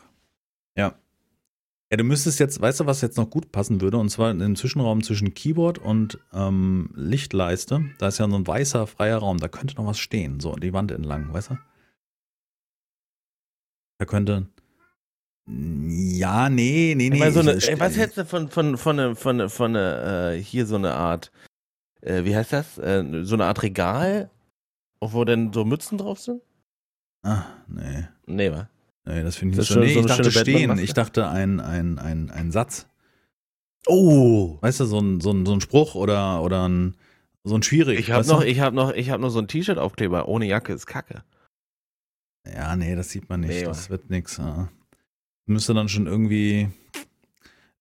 Ja. 0.75 0.93
Ja, 1.91 1.97
du 1.97 2.03
müsstest 2.03 2.39
jetzt, 2.39 2.61
weißt 2.61 2.81
du, 2.81 2.85
was 2.85 3.01
jetzt 3.01 3.17
noch 3.17 3.29
gut 3.29 3.51
passen 3.51 3.81
würde? 3.81 3.97
Und 3.97 4.09
zwar 4.09 4.29
im 4.31 4.55
Zwischenraum 4.55 5.01
zwischen 5.03 5.33
Keyboard 5.33 5.79
und 5.79 6.19
ähm, 6.33 6.91
Lichtleiste. 6.95 7.83
Da 7.97 8.07
ist 8.09 8.19
ja 8.19 8.29
so 8.29 8.35
ein 8.35 8.45
weißer, 8.45 8.85
freier 8.85 9.17
Raum. 9.17 9.37
Da 9.39 9.47
könnte 9.47 9.75
noch 9.75 9.87
was 9.87 9.97
stehen, 9.97 10.39
so 10.39 10.55
die 10.55 10.71
Wand 10.71 10.91
entlang, 10.91 11.33
weißt 11.33 11.49
du? 11.51 11.57
Da 13.99 14.05
könnte. 14.05 14.47
Ja, 15.47 16.49
nee, 16.49 16.93
nee, 16.95 17.09
nee. 17.09 17.29
So 17.31 17.41
eine, 17.41 17.55
ich- 17.55 17.67
ey, 17.69 17.79
was 17.79 17.97
hältst 17.97 18.17
du 18.17 18.25
von, 18.25 18.49
von, 18.49 18.77
von, 18.77 18.97
von, 18.97 19.15
von, 19.15 19.49
von 19.49 19.75
äh, 19.75 20.41
hier 20.41 20.65
so 20.65 20.75
eine 20.75 20.93
Art, 20.93 21.31
äh, 22.01 22.23
wie 22.23 22.35
heißt 22.35 22.53
das? 22.53 22.77
Äh, 22.77 23.23
so 23.23 23.35
eine 23.35 23.45
Art 23.45 23.61
Regal, 23.61 24.29
wo 25.01 25.25
dann 25.25 25.51
so 25.51 25.65
Mützen 25.65 25.97
drauf 25.97 26.19
sind? 26.19 26.41
Ah, 27.23 27.43
nee. 27.67 28.07
Nee, 28.25 28.51
wa? 28.51 28.69
Nee, 29.05 29.23
das 29.23 29.35
finde 29.35 29.53
ich 29.53 29.57
Das 29.57 29.69
nicht 29.69 29.73
so. 29.75 29.79
Nee, 29.81 29.93
so 29.93 29.99
ich 30.01 30.05
dachte 30.05 30.31
stehen. 30.31 30.77
Ich 30.77 30.93
dachte 30.93 31.27
ein, 31.27 31.59
ein, 31.59 31.99
ein, 31.99 32.31
ein 32.31 32.51
Satz. 32.51 32.87
Oh! 33.87 34.59
Weißt 34.61 34.79
du, 34.79 34.85
so 34.85 34.99
ein, 34.99 35.19
so 35.19 35.31
ein, 35.31 35.45
so 35.45 35.53
ein 35.53 35.61
Spruch 35.61 35.95
oder, 35.95 36.41
oder 36.41 36.69
ein, 36.69 36.95
so 37.43 37.55
ein 37.55 37.63
schwierig. 37.63 37.99
Ich 37.99 38.11
habe 38.11 38.25
noch, 38.27 38.43
ich 38.43 38.59
habe 38.61 38.75
noch, 38.75 38.93
ich 38.93 39.09
habe 39.09 39.21
noch 39.21 39.29
so 39.29 39.39
ein 39.39 39.47
T-Shirt-Aufkleber. 39.47 40.27
Ohne 40.29 40.45
Jacke 40.45 40.71
ist 40.71 40.85
Kacke. 40.85 41.23
Ja, 42.53 42.75
nee, 42.75 42.95
das 42.95 43.09
sieht 43.09 43.29
man 43.29 43.41
nicht. 43.41 43.49
Nee, 43.49 43.63
das 43.63 43.89
wird 43.89 44.09
nix. 44.09 44.37
Ja. 44.37 44.69
Müsste 45.45 45.73
dann 45.73 45.89
schon 45.89 46.07
irgendwie. 46.07 46.69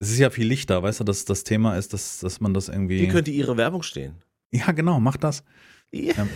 Es 0.00 0.11
ist 0.11 0.18
ja 0.18 0.31
viel 0.31 0.46
Lichter, 0.46 0.83
weißt 0.83 1.00
du, 1.00 1.04
dass 1.04 1.24
das 1.24 1.44
Thema 1.44 1.76
ist, 1.76 1.92
dass, 1.92 2.20
dass 2.20 2.40
man 2.40 2.54
das 2.54 2.68
irgendwie. 2.68 3.00
Wie 3.00 3.09
könnte 3.09 3.31
Ihre 3.31 3.57
Werbung 3.57 3.83
stehen? 3.83 4.14
ja, 4.50 4.72
genau, 4.72 5.00
mach 5.00 5.16
das. 5.16 5.42
Ja. 5.92 6.26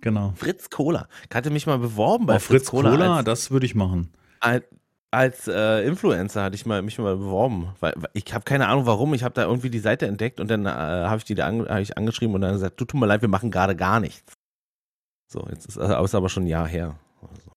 Genau. 0.00 0.32
Fritz 0.36 0.70
Cola. 0.70 1.08
Hatte 1.32 1.50
mich 1.50 1.66
mal 1.66 1.78
beworben 1.78 2.26
bei 2.26 2.34
Bei 2.34 2.38
Fritz 2.38 2.70
Cola, 2.70 3.16
als, 3.16 3.24
das 3.24 3.50
würde 3.50 3.66
ich 3.66 3.74
machen. 3.74 4.10
als, 4.40 4.64
als 5.10 5.48
äh, 5.48 5.84
Influencer 5.86 6.44
hatte 6.44 6.54
ich 6.54 6.66
mal, 6.66 6.82
mich 6.82 6.98
mal 6.98 7.16
beworben. 7.16 7.74
Weil, 7.80 7.94
ich 8.12 8.32
habe 8.32 8.44
keine 8.44 8.68
Ahnung 8.68 8.86
warum. 8.86 9.12
Ich 9.14 9.24
habe 9.24 9.34
da 9.34 9.42
irgendwie 9.42 9.70
die 9.70 9.80
Seite 9.80 10.06
entdeckt 10.06 10.40
und 10.40 10.50
dann 10.50 10.66
äh, 10.66 10.68
habe 10.68 11.18
ich 11.18 11.24
die 11.24 11.34
da 11.34 11.46
hab 11.50 11.80
ich 11.80 11.96
angeschrieben 11.98 12.34
und 12.34 12.42
dann 12.42 12.52
gesagt, 12.52 12.80
du 12.80 12.84
tut 12.84 12.98
mir 13.00 13.06
leid, 13.06 13.22
wir 13.22 13.28
machen 13.28 13.50
gerade 13.50 13.74
gar 13.74 13.98
nichts. 14.00 14.34
So, 15.30 15.46
jetzt 15.50 15.66
ist, 15.66 15.76
äh, 15.76 16.02
ist 16.04 16.14
aber 16.14 16.28
schon 16.28 16.44
ein 16.44 16.48
Jahr 16.48 16.66
her. 16.66 16.98
Also, 17.20 17.50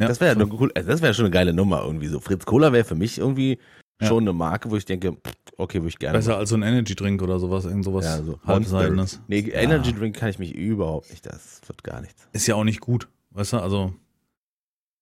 Ja, 0.00 0.08
das 0.08 0.20
wäre 0.20 0.34
so. 0.34 0.40
eine 0.42 0.52
cool, 0.54 0.70
also 0.74 0.88
das 0.88 1.02
wäre 1.02 1.12
schon 1.14 1.24
eine 1.24 1.32
geile 1.32 1.52
Nummer 1.52 1.82
irgendwie 1.82 2.06
so. 2.06 2.20
Fritz 2.20 2.44
Cola 2.46 2.72
wäre 2.72 2.84
für 2.84 2.94
mich 2.94 3.18
irgendwie 3.18 3.58
Ja. 4.00 4.08
schon 4.08 4.22
eine 4.24 4.32
Marke, 4.32 4.70
wo 4.70 4.76
ich 4.76 4.84
denke, 4.84 5.16
okay, 5.56 5.78
würde 5.78 5.88
ich 5.88 5.98
gerne. 5.98 6.18
Besser 6.18 6.36
als 6.36 6.50
so 6.50 6.56
ein 6.56 6.62
Energy 6.62 6.94
Drink 6.94 7.22
oder 7.22 7.38
sowas, 7.40 7.64
irgend 7.64 7.84
sowas 7.84 8.04
Ja, 8.04 8.22
so 8.22 8.38
halbseidenes. 8.44 9.20
Nee, 9.26 9.40
Energy 9.50 9.92
Drink 9.92 10.14
kann 10.16 10.28
ich 10.28 10.38
mich 10.38 10.54
überhaupt 10.54 11.10
nicht. 11.10 11.26
Das 11.26 11.60
wird 11.66 11.82
gar 11.82 12.00
nichts. 12.00 12.28
Ist 12.32 12.46
ja 12.46 12.54
auch 12.54 12.64
nicht 12.64 12.80
gut, 12.80 13.08
weißt 13.30 13.54
du, 13.54 13.58
also 13.58 13.92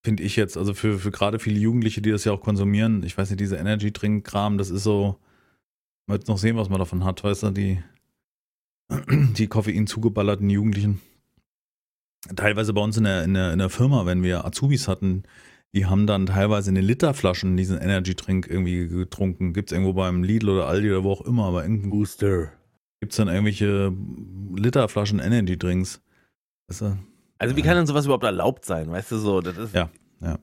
finde 0.06 0.22
ich 0.22 0.36
jetzt, 0.36 0.56
also 0.56 0.74
für, 0.74 0.98
für 0.98 1.10
gerade 1.10 1.38
viele 1.38 1.58
Jugendliche, 1.58 2.00
die 2.02 2.10
das 2.10 2.24
ja 2.24 2.32
auch 2.32 2.40
konsumieren, 2.42 3.02
ich 3.04 3.16
weiß 3.18 3.30
nicht, 3.30 3.40
diese 3.40 3.56
Energy 3.56 3.92
Drink 3.92 4.24
Kram, 4.24 4.58
das 4.58 4.70
ist 4.70 4.84
so, 4.84 5.16
man 6.06 6.18
wird 6.18 6.28
noch 6.28 6.38
sehen, 6.38 6.56
was 6.56 6.68
man 6.68 6.78
davon 6.78 7.04
hat, 7.04 7.24
weißt 7.24 7.42
du, 7.44 7.50
die, 7.50 7.82
die 9.10 9.46
Koffein 9.46 9.86
zugeballerten 9.86 10.48
Jugendlichen. 10.50 11.00
Teilweise 12.36 12.72
bei 12.72 12.80
uns 12.80 12.96
in 12.96 13.04
der, 13.04 13.24
in 13.24 13.34
der, 13.34 13.52
in 13.52 13.58
der 13.58 13.70
Firma, 13.70 14.06
wenn 14.06 14.22
wir 14.22 14.44
Azubis 14.44 14.88
hatten, 14.88 15.24
die 15.74 15.86
haben 15.86 16.06
dann 16.06 16.26
teilweise 16.26 16.70
in 16.70 16.76
den 16.76 16.84
Literflaschen 16.84 17.56
diesen 17.56 17.78
Energy 17.78 18.14
Drink 18.14 18.46
irgendwie 18.48 18.86
getrunken. 18.86 19.52
Gibt 19.52 19.70
es 19.70 19.72
irgendwo 19.72 19.92
beim 19.92 20.22
Lidl 20.22 20.50
oder 20.50 20.68
Aldi 20.68 20.90
oder 20.90 21.04
wo 21.04 21.12
auch 21.12 21.20
immer, 21.22 21.46
aber 21.46 21.64
irgendwo 21.64 21.90
Booster. 21.90 22.52
gibt 23.00 23.12
es 23.12 23.16
dann 23.16 23.28
irgendwelche 23.28 23.92
Literflaschen 24.56 25.18
Energy 25.18 25.58
Drinks. 25.58 26.00
Weißt 26.68 26.82
du? 26.82 26.98
Also 27.38 27.56
wie 27.56 27.62
kann 27.62 27.76
denn 27.76 27.86
sowas 27.86 28.04
überhaupt 28.04 28.24
erlaubt 28.24 28.64
sein? 28.64 28.90
Weißt 28.90 29.10
du 29.10 29.18
so, 29.18 29.40
das 29.40 29.58
ist 29.58 29.74
Ja, 29.74 29.90
ja. 30.20 30.38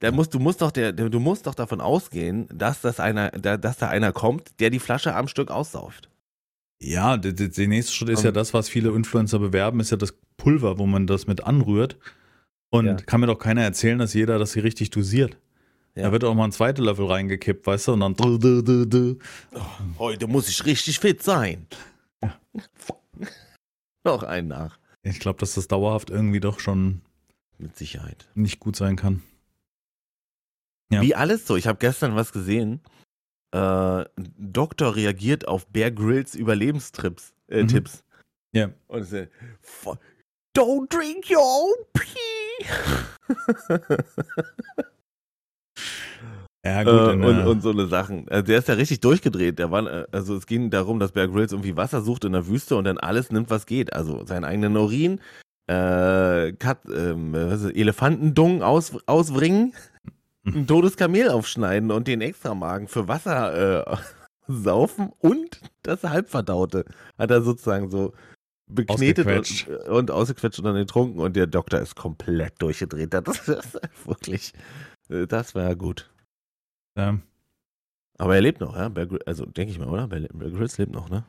Da 0.00 0.10
musst, 0.10 0.34
du 0.34 0.38
musst 0.38 0.60
doch 0.60 0.70
der, 0.70 0.92
der, 0.92 1.08
du 1.08 1.20
musst 1.20 1.46
doch 1.46 1.54
davon 1.54 1.80
ausgehen, 1.80 2.46
dass 2.52 2.80
das 2.80 3.00
einer, 3.00 3.30
da, 3.30 3.56
dass 3.56 3.78
da 3.78 3.88
einer 3.88 4.12
kommt, 4.12 4.60
der 4.60 4.70
die 4.70 4.78
Flasche 4.78 5.14
am 5.14 5.28
Stück 5.28 5.50
aussauft. 5.50 6.10
Ja, 6.86 7.16
der, 7.16 7.32
der, 7.32 7.68
nächste 7.68 7.92
Schritt 7.92 8.10
ist 8.10 8.18
Um- 8.20 8.24
ja 8.26 8.32
das, 8.32 8.52
was 8.52 8.68
viele 8.68 8.90
Influencer 8.90 9.38
bewerben, 9.38 9.80
ist 9.80 9.90
ja 9.90 9.96
das 9.96 10.12
Pulver, 10.36 10.78
wo 10.78 10.86
man 10.86 11.06
das 11.06 11.26
mit 11.26 11.42
anrührt. 11.44 11.98
Und 12.70 12.86
Ja. 12.86 12.94
kann 12.96 13.20
mir 13.20 13.26
doch 13.26 13.38
keiner 13.38 13.62
erzählen, 13.62 13.98
dass 13.98 14.12
jeder 14.14 14.38
das 14.38 14.52
hier 14.54 14.64
richtig 14.64 14.90
dosiert. 14.90 15.38
Ja. 15.94 16.02
Da 16.04 16.12
wird 16.12 16.24
auch 16.24 16.34
mal 16.34 16.44
ein 16.44 16.52
zweiter 16.52 16.82
Löffel 16.82 17.06
reingekippt, 17.06 17.66
weißt 17.66 17.88
du, 17.88 17.92
und 17.92 18.00
dann. 18.00 18.14
du, 18.16 18.36
du, 18.36 18.62
du, 18.62 18.84
du. 18.86 19.18
Heute 19.98 20.26
muss 20.26 20.48
ich 20.48 20.64
richtig 20.66 20.98
fit 20.98 21.22
sein. 21.22 21.66
Noch 24.04 24.22
einen 24.22 24.48
nach. 24.48 24.78
Ich 25.02 25.20
glaube, 25.20 25.38
dass 25.38 25.54
das 25.54 25.68
dauerhaft 25.68 26.10
irgendwie 26.10 26.40
doch 26.40 26.60
schon 26.60 27.00
Mit 27.58 27.76
Sicherheit. 27.76 28.28
nicht 28.34 28.58
gut 28.60 28.76
sein 28.76 28.96
kann. 28.96 29.22
Ja. 30.90 31.00
Wie 31.02 31.14
alles 31.14 31.46
so. 31.46 31.56
Ich 31.56 31.66
habe 31.66 31.78
gestern 31.78 32.14
was 32.16 32.32
gesehen. 32.32 32.80
Äh, 33.54 34.04
Doktor 34.38 34.96
reagiert 34.96 35.46
auf 35.46 35.66
Bear 35.68 35.90
Grylls 35.92 36.34
Überlebenstipps. 36.34 37.32
Äh, 37.48 37.62
Mhm. 37.62 37.68
Tipps. 37.68 38.02
Ja. 38.52 38.70
Und 38.88 39.02
es 39.02 39.12
ist, 39.12 39.28
"F- 39.62 39.96
Don't 40.56 40.88
drink 40.88 41.24
your 41.30 41.42
own 41.42 41.74
pee. 41.92 42.66
Ja, 46.64 46.80
Äh, 46.80 46.84
gut. 46.84 47.14
in 47.14 47.24
und, 47.24 47.46
und 47.46 47.60
so 47.60 47.70
eine 47.70 47.86
Sachen. 47.88 48.28
Also 48.28 48.46
der 48.46 48.58
ist 48.58 48.68
ja 48.68 48.74
richtig 48.74 49.00
durchgedreht. 49.00 49.58
Der 49.58 49.70
war, 49.70 49.86
äh, 49.86 50.06
also 50.12 50.34
es 50.36 50.46
ging 50.46 50.70
darum, 50.70 50.98
dass 50.98 51.12
Bear 51.12 51.28
Grylls 51.28 51.52
irgendwie 51.52 51.76
Wasser 51.76 52.00
sucht 52.00 52.24
in 52.24 52.32
der 52.32 52.46
Wüste 52.46 52.76
und 52.76 52.84
dann 52.84 52.96
alles 52.98 53.30
nimmt, 53.30 53.50
was 53.50 53.66
geht. 53.66 53.92
Also 53.92 54.24
seinen 54.24 54.44
eigenen 54.44 54.76
Urin, 54.76 55.20
äh, 55.66 56.52
Kat, 56.52 56.78
ähm, 56.86 57.32
was 57.34 57.62
ist, 57.62 57.76
Elefantendung 57.76 58.62
aus, 58.62 58.96
ausbringen, 59.06 59.74
Mhm. 60.04 60.12
Ein 60.44 60.66
totes 60.66 60.96
Kamel 60.96 61.30
aufschneiden 61.30 61.90
und 61.90 62.08
den 62.08 62.20
Extramagen 62.20 62.88
für 62.88 63.08
Wasser 63.08 63.86
äh, 63.86 63.96
saufen 64.46 65.10
und 65.20 65.60
das 65.82 66.02
Halbverdaute 66.02 66.84
hat 67.18 67.30
er 67.30 67.42
sozusagen 67.42 67.90
so 67.90 68.12
beknetet 68.66 69.26
Ausgequetscht. 69.26 69.68
und, 69.68 69.88
und 69.88 70.10
ausgequetscht 70.10 70.58
und 70.58 70.64
dann 70.64 70.76
getrunken 70.76 71.20
und 71.20 71.36
der 71.36 71.46
Doktor 71.46 71.80
ist 71.80 71.96
komplett 71.96 72.60
durchgedreht. 72.60 73.12
Das 73.12 73.26
ist 73.48 73.78
wirklich, 74.04 74.52
äh, 75.08 75.26
das 75.26 75.54
war 75.54 75.74
gut. 75.76 76.10
ja. 76.96 77.18
Aber 78.16 78.36
er 78.36 78.42
lebt 78.42 78.60
noch, 78.60 78.76
ja? 78.76 78.92
Also 79.26 79.44
denke 79.44 79.72
ich 79.72 79.78
mal, 79.80 79.88
oder? 79.88 80.06
Bear 80.06 80.28
Grylls 80.28 80.78
lebt 80.78 80.92
noch, 80.92 81.10
ne? 81.10 81.24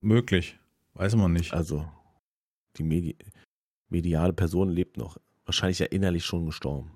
möglich. 0.00 0.58
Weiß 0.94 1.14
man 1.16 1.32
nicht. 1.32 1.52
Also 1.52 1.86
die 2.76 2.82
Medi 2.82 3.16
mediale 3.88 4.32
Person 4.32 4.70
lebt 4.70 4.96
noch. 4.96 5.18
Wahrscheinlich 5.44 5.80
ja 5.80 5.86
innerlich 5.86 6.24
schon 6.24 6.46
gestorben. 6.46 6.92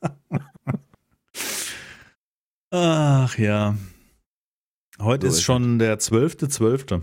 Ach 2.70 3.36
ja. 3.38 3.76
Heute 5.00 5.26
So 5.26 5.32
ist 5.32 5.38
ist 5.38 5.44
schon 5.44 5.78
der 5.78 5.98
12.12. 5.98 7.02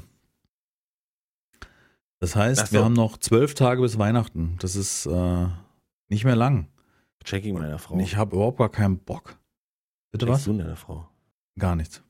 Das 2.20 2.36
heißt, 2.36 2.68
so. 2.68 2.74
wir 2.74 2.84
haben 2.84 2.94
noch 2.94 3.18
zwölf 3.18 3.54
Tage 3.54 3.82
bis 3.82 3.98
Weihnachten. 3.98 4.56
Das 4.60 4.76
ist 4.76 5.06
äh, 5.06 5.48
nicht 6.10 6.26
mehr 6.26 6.36
lang. 6.36 6.68
Checking 7.24 7.56
meiner 7.56 7.80
Frau. 7.80 8.00
Ich 8.00 8.16
habe 8.16 8.36
überhaupt 8.36 8.58
gar 8.58 8.70
keinen 8.70 9.00
Bock. 9.00 9.38
Bitte 10.12 10.26
Schenkst 10.26 10.48
was? 10.48 10.54
du 10.54 10.62
deiner 10.62 10.78
Frau? 10.78 11.10
Gar 11.60 11.76
nichts. 11.76 12.02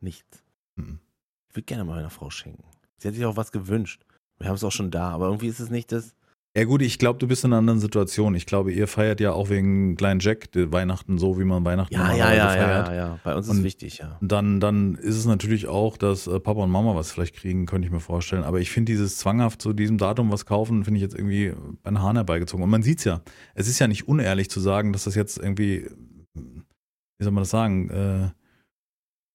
Nichts. 0.00 0.42
Mhm. 0.74 1.00
Ich 1.48 1.56
würde 1.56 1.66
gerne 1.66 1.84
mal 1.84 1.96
meiner 1.96 2.10
Frau 2.10 2.30
schenken. 2.30 2.64
Sie 2.98 3.08
hat 3.08 3.14
sich 3.14 3.24
auch 3.24 3.36
was 3.36 3.52
gewünscht. 3.52 4.04
Wir 4.38 4.48
haben 4.48 4.56
es 4.56 4.64
auch 4.64 4.72
schon 4.72 4.90
da, 4.90 5.10
aber 5.10 5.26
irgendwie 5.26 5.46
ist 5.46 5.60
es 5.60 5.70
nicht 5.70 5.92
das. 5.92 6.14
Ja 6.54 6.64
gut, 6.64 6.82
ich 6.82 6.98
glaube, 6.98 7.18
du 7.18 7.26
bist 7.26 7.44
in 7.44 7.48
einer 7.52 7.60
anderen 7.60 7.80
Situation. 7.80 8.34
Ich 8.34 8.44
glaube, 8.44 8.72
ihr 8.72 8.86
feiert 8.86 9.20
ja 9.20 9.32
auch 9.32 9.48
wegen 9.48 9.96
kleinen 9.96 10.20
Jack 10.20 10.50
Weihnachten 10.54 11.16
so, 11.16 11.38
wie 11.38 11.44
man 11.44 11.64
Weihnachten 11.64 11.94
Ja, 11.94 12.12
ja, 12.12 12.30
ja, 12.30 12.34
ja, 12.34 12.48
feiert. 12.50 12.88
ja, 12.88 12.94
ja. 12.94 13.18
Bei 13.24 13.34
uns 13.34 13.46
ist 13.48 13.56
Und- 13.56 13.64
wichtig, 13.64 13.98
ja. 13.98 14.18
Und 14.20 14.30
Dann, 14.30 14.60
dann 14.60 14.96
ist 14.96 15.16
es 15.16 15.24
natürlich 15.24 15.66
auch, 15.66 15.96
dass 15.96 16.26
äh, 16.26 16.38
Papa 16.40 16.60
und 16.62 16.70
Mama 16.70 16.94
was 16.94 17.10
vielleicht 17.10 17.36
kriegen, 17.36 17.64
könnte 17.64 17.86
ich 17.86 17.92
mir 17.92 18.00
vorstellen. 18.00 18.44
Aber 18.44 18.60
ich 18.60 18.70
finde 18.70 18.92
dieses 18.92 19.16
zwanghaft 19.16 19.62
zu 19.62 19.72
diesem 19.72 19.96
Datum 19.96 20.30
was 20.30 20.44
kaufen, 20.44 20.84
finde 20.84 20.98
ich 20.98 21.02
jetzt 21.02 21.14
irgendwie 21.14 21.54
bei 21.82 21.90
den 21.90 22.02
Haaren 22.02 22.16
herbeigezogen. 22.16 22.62
Und 22.62 22.68
man 22.70 22.82
sieht's 22.82 23.04
ja. 23.04 23.22
Es 23.54 23.66
ist 23.66 23.78
ja 23.78 23.88
nicht 23.88 24.06
unehrlich 24.06 24.50
zu 24.50 24.60
sagen, 24.60 24.92
dass 24.92 25.04
das 25.04 25.14
jetzt 25.14 25.38
irgendwie, 25.38 25.86
wie 26.34 27.24
soll 27.24 27.32
man 27.32 27.42
das 27.44 27.50
sagen, 27.50 27.88
äh, 27.88 28.28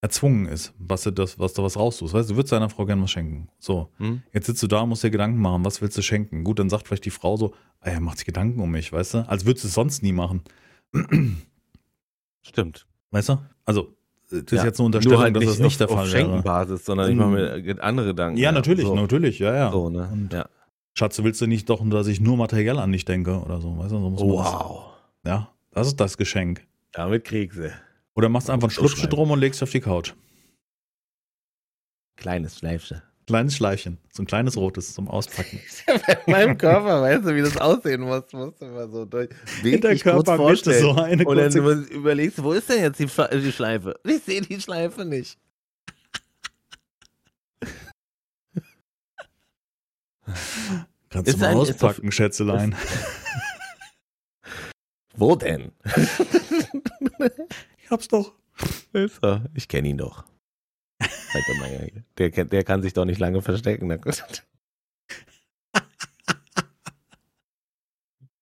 erzwungen 0.02 0.46
ist, 0.48 0.74
was 0.78 1.04
du 1.04 1.12
das, 1.12 1.40
was 1.40 1.54
du 1.54 1.64
was 1.64 1.76
raustust. 1.78 2.14
Weißt 2.14 2.30
du, 2.30 2.34
du 2.34 2.38
würdest 2.38 2.52
deiner 2.52 2.70
Frau 2.70 2.86
gerne 2.86 3.02
was 3.04 3.12
schenken. 3.12 3.50
So. 3.60 3.90
Hm? 3.98 4.22
Jetzt 4.34 4.46
sitzt 4.46 4.62
du 4.62 4.68
da 4.68 4.82
und 4.82 4.90
musst 4.90 5.04
dir 5.04 5.10
Gedanken 5.10 5.40
machen, 5.42 5.66
was 5.66 5.82
willst 5.82 5.98
du 5.98 6.02
schenken? 6.02 6.44
Gut, 6.44 6.60
dann 6.60 6.70
sagt 6.70 6.88
vielleicht 6.88 7.06
die 7.06 7.10
Frau 7.10 7.36
so, 7.38 7.54
ah, 7.82 7.90
er 7.90 8.00
macht 8.00 8.18
sich 8.20 8.26
Gedanken 8.26 8.62
um 8.62 8.70
mich, 8.72 8.94
weißt 8.94 9.14
du? 9.16 9.30
Als 9.30 9.46
würdest 9.46 9.64
du 9.66 9.68
es 9.70 9.74
sonst 9.74 10.04
nie 10.04 10.14
machen. 10.14 10.42
Stimmt. 12.42 12.88
Weißt 13.12 13.30
du? 13.30 13.38
Also, 13.66 13.94
das 14.30 14.40
ist 14.42 14.52
Ja. 14.52 14.66
jetzt 14.66 14.80
eine 14.80 14.86
Unterstellung, 14.88 15.18
Nur 15.18 15.24
halt 15.24 15.36
dass 15.36 15.46
das 15.46 15.60
nicht 15.60 15.80
der 15.80 15.88
auf, 15.90 15.96
Fall 15.96 16.04
auf. 16.04 16.10
Schenkenbasis, 16.10 16.86
sondern 16.86 17.10
ich 17.10 17.16
mache 17.16 17.30
mir 17.30 17.84
andere 17.84 18.08
Gedanken. 18.08 18.38
Ja, 18.38 18.52
natürlich, 18.52 18.86
so. 18.86 18.96
natürlich, 18.96 19.40
ja, 19.40 19.56
ja. 19.56 19.72
So, 19.72 19.90
ne? 19.90 20.10
Und 20.12 20.34
ja. 20.34 20.48
Schatz, 20.94 21.22
willst 21.22 21.42
du 21.42 21.48
nicht 21.48 21.70
doch, 21.70 21.88
dass 21.90 22.08
ich 22.08 22.20
nur 22.20 22.38
materiell 22.38 22.80
an 22.80 22.92
dich 22.92 23.06
denke 23.06 23.40
oder 23.40 23.62
so? 23.62 23.78
Weißt 23.78 23.92
du, 23.92 24.18
so 24.18 24.28
Wow. 24.30 24.86
Das, 25.24 25.32
ja, 25.32 25.50
das 25.72 25.88
ist 25.88 26.00
das 26.00 26.18
Geschenk. 26.18 26.66
Damit 26.92 27.24
krieg 27.24 27.54
sie. 27.54 27.72
Oder 28.18 28.30
machst 28.30 28.50
einfach 28.50 28.70
ein 28.70 28.72
Schlupfchen 28.72 29.12
drum 29.12 29.30
und 29.30 29.40
legst 29.40 29.62
auf 29.62 29.70
die 29.70 29.80
Couch. 29.80 30.14
Kleines 32.16 32.58
Schleifchen. 32.58 33.04
Kleines 33.28 33.56
Schleifchen, 33.56 34.00
so 34.12 34.24
ein 34.24 34.26
kleines 34.26 34.58
rotes 34.58 34.96
zum 34.96 35.08
Auspacken. 35.08 35.62
Bei 35.86 36.18
meinem 36.26 36.58
Körper, 36.58 37.02
weißt 37.02 37.26
du, 37.26 37.36
wie 37.36 37.42
das 37.42 37.58
aussehen 37.58 38.02
muss, 38.02 38.24
musst 38.32 38.60
du 38.60 38.66
mal 38.66 38.90
so 38.90 39.06
durch. 39.06 39.30
In 39.64 39.82
der 39.82 40.00
Körpermitte 40.00 40.80
so 40.80 40.96
eine 40.96 41.26
Und 41.26 41.38
dann 41.38 41.86
überlegst 41.90 42.40
du, 42.40 42.44
wo 42.44 42.54
ist 42.54 42.70
denn 42.70 42.82
jetzt 42.82 43.00
die, 43.00 43.06
die 43.06 43.52
Schleife? 43.52 44.00
Ich 44.04 44.24
sehe 44.24 44.42
die 44.42 44.60
Schleife 44.60 45.06
nicht. 45.06 45.38
Kannst 51.10 51.34
du 51.34 51.38
mal 51.38 51.48
ein, 51.50 51.58
auspacken, 51.58 52.12
Schätzelein. 52.12 52.76
Wo 55.16 55.36
denn? 55.36 55.72
ich 57.88 57.92
hab's 57.92 58.10
doch. 58.10 58.36
Ich 59.54 59.70
kenne 59.70 59.88
ihn 59.88 59.98
doch. 59.98 60.26
Der, 62.18 62.30
der 62.30 62.64
kann 62.66 62.82
sich 62.82 62.92
doch 62.92 63.06
nicht 63.06 63.20
lange 63.20 63.42
verstecken. 63.42 63.88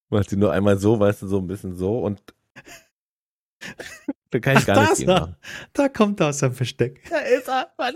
Machst 0.09 0.31
du 0.31 0.37
nur 0.37 0.51
einmal 0.51 0.79
so, 0.79 0.99
weißt 0.99 1.21
du, 1.21 1.27
so 1.27 1.37
ein 1.37 1.45
bisschen 1.45 1.75
so 1.75 1.99
und 1.99 2.23
da 4.31 4.39
kann 4.39 4.57
ich 4.57 4.63
Ach, 4.63 4.65
gar 4.65 4.89
nicht 4.89 5.07
da, 5.07 5.37
da 5.73 5.89
kommt 5.89 6.19
er 6.21 6.29
aus 6.29 6.39
seinem 6.39 6.55
Versteck. 6.55 7.07
Da 7.07 7.19
ist 7.19 7.47
er, 7.47 7.71
Mann. 7.77 7.93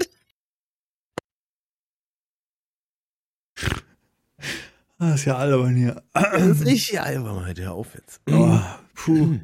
Das 4.99 5.15
ist 5.15 5.25
ja 5.25 5.37
albern 5.37 5.75
hier. 5.75 6.03
Das 6.13 6.43
ist 6.43 6.65
richtig 6.65 7.01
albern 7.01 7.43
heute, 7.43 7.63
hör 7.63 7.73
auf 7.73 7.95
jetzt. 7.95 8.21
Oh, 8.29 8.59
puh. 8.93 9.39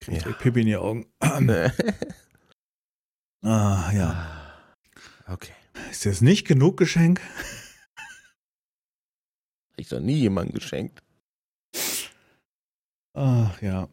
Krieg 0.00 0.18
ich 0.18 0.24
ja. 0.24 0.32
Pipi 0.32 0.60
in 0.60 0.66
die 0.66 0.76
Augen. 0.76 1.06
ah, 1.20 1.40
ja. 3.92 4.26
Okay. 5.26 5.52
Ist 5.90 6.06
das 6.06 6.20
nicht 6.20 6.46
genug 6.46 6.76
Geschenk? 6.76 7.20
Ich 9.76 9.88
doch 9.88 10.00
nie 10.00 10.16
jemandem 10.16 10.54
geschenkt. 10.54 11.02
Ach 13.14 13.60
ja. 13.62 13.88